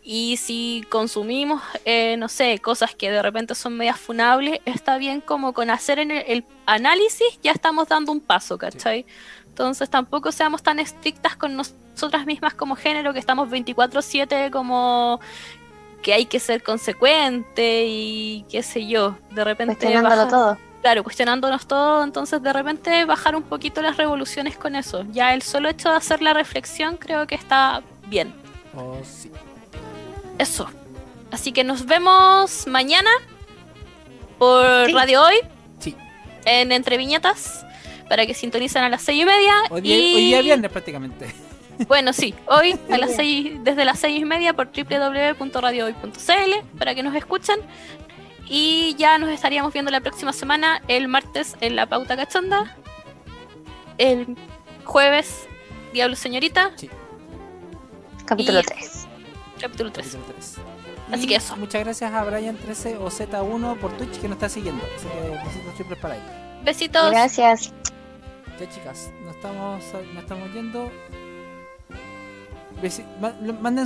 Y 0.05 0.35
si 0.35 0.83
consumimos, 0.89 1.61
eh, 1.85 2.17
no 2.17 2.27
sé, 2.27 2.59
cosas 2.59 2.93
que 2.93 3.09
de 3.09 3.21
repente 3.21 3.55
son 3.55 3.77
medias 3.77 3.97
funables, 3.97 4.59
está 4.65 4.97
bien 4.97 5.21
como 5.21 5.53
con 5.53 5.69
hacer 5.69 5.97
en 5.99 6.11
el, 6.11 6.23
el 6.27 6.45
análisis 6.65 7.39
ya 7.41 7.51
estamos 7.53 7.87
dando 7.87 8.11
un 8.11 8.19
paso, 8.19 8.57
¿cachai? 8.57 9.05
Entonces 9.47 9.89
tampoco 9.89 10.33
seamos 10.33 10.61
tan 10.61 10.79
estrictas 10.79 11.37
con 11.37 11.55
nosotras 11.55 12.25
mismas 12.25 12.53
como 12.53 12.75
género, 12.75 13.13
que 13.13 13.19
estamos 13.19 13.49
24/7 13.49 14.49
como 14.51 15.21
que 16.01 16.13
hay 16.13 16.25
que 16.25 16.41
ser 16.41 16.63
consecuente 16.63 17.85
y 17.87 18.45
qué 18.49 18.61
sé 18.61 18.85
yo, 18.85 19.17
de 19.31 19.43
repente... 19.45 19.75
Baja- 20.01 20.27
todo. 20.27 20.57
Claro, 20.83 21.01
cuestionándonos 21.03 21.65
todo, 21.65 22.03
entonces 22.03 22.43
de 22.43 22.51
repente 22.51 23.05
bajar 23.05 23.37
un 23.37 23.43
poquito 23.43 23.81
las 23.81 23.95
revoluciones 23.95 24.57
con 24.57 24.75
eso. 24.75 25.05
Ya 25.11 25.33
el 25.33 25.41
solo 25.41 25.69
hecho 25.69 25.89
de 25.89 25.95
hacer 25.95 26.21
la 26.21 26.33
reflexión 26.33 26.97
creo 26.97 27.25
que 27.25 27.35
está 27.35 27.81
bien. 28.07 28.35
Oh, 28.75 28.97
sí. 29.01 29.31
Eso. 30.37 30.69
Así 31.31 31.53
que 31.53 31.63
nos 31.63 31.85
vemos 31.85 32.67
mañana 32.67 33.09
por 34.37 34.87
Sí. 34.87 34.91
Radio 34.93 35.23
Hoy 35.23 35.35
Sí. 35.79 35.95
en 36.43 36.73
Entre 36.73 36.97
Viñetas 36.97 37.65
para 38.09 38.25
que 38.25 38.33
sintonicen 38.33 38.83
a 38.83 38.89
las 38.89 39.03
seis 39.03 39.21
y 39.21 39.25
media. 39.25 39.53
Hoy 39.69 39.79
día, 39.79 39.97
y... 39.97 40.15
hoy 40.15 40.21
día 40.25 40.41
viernes 40.41 40.69
prácticamente. 40.69 41.33
Bueno, 41.87 42.13
sí, 42.13 42.35
hoy 42.45 42.77
a 42.91 42.99
las 42.99 43.15
seis, 43.15 43.53
desde 43.63 43.83
las 43.83 43.97
seis 43.97 44.21
y 44.21 44.25
media 44.25 44.53
por 44.53 44.67
www.radiohoy.cl 44.71 46.77
para 46.77 46.93
que 46.93 47.01
nos 47.01 47.15
escuchen. 47.15 47.59
Y 48.47 48.95
ya 48.97 49.17
nos 49.17 49.29
estaríamos 49.29 49.73
viendo 49.73 49.89
la 49.91 50.01
próxima 50.01 50.33
semana, 50.33 50.81
el 50.87 51.07
martes 51.07 51.55
en 51.61 51.75
la 51.75 51.85
pauta 51.87 52.15
cachonda. 52.15 52.75
El 53.97 54.35
jueves, 54.85 55.47
Diablo 55.93 56.15
Señorita, 56.15 56.71
Capítulo 58.25 58.59
Y- 58.61 58.63
3. 58.63 59.07
capítulo 59.59 59.91
3. 59.91 60.15
Capítulo 60.15 60.23
tres. 60.31 60.57
Así 61.11 61.23
Y 61.25 61.27
que 61.27 61.35
eso. 61.35 61.55
Muchas 61.57 61.83
gracias 61.83 62.11
a 62.13 62.25
Brian13 62.25 62.97
o 62.99 63.09
Z1 63.11 63.77
por 63.79 63.91
Twitch 63.97 64.19
que 64.19 64.27
nos 64.27 64.37
está 64.37 64.49
siguiendo. 64.49 64.83
Así 64.95 65.07
que 65.07 65.29
besitos 65.45 65.75
triples 65.75 65.99
para 65.99 66.15
él. 66.15 66.21
Besitos. 66.63 67.11
Gracias. 67.11 67.73
Ya 68.59 68.69
chicas, 68.69 69.11
nos 69.25 69.35
estamos, 69.35 69.83
nos 70.13 70.23
estamos 70.23 70.53
yendo. 70.53 70.89
Besi- 72.81 73.05
ma- 73.19 73.35
manden 73.61 73.81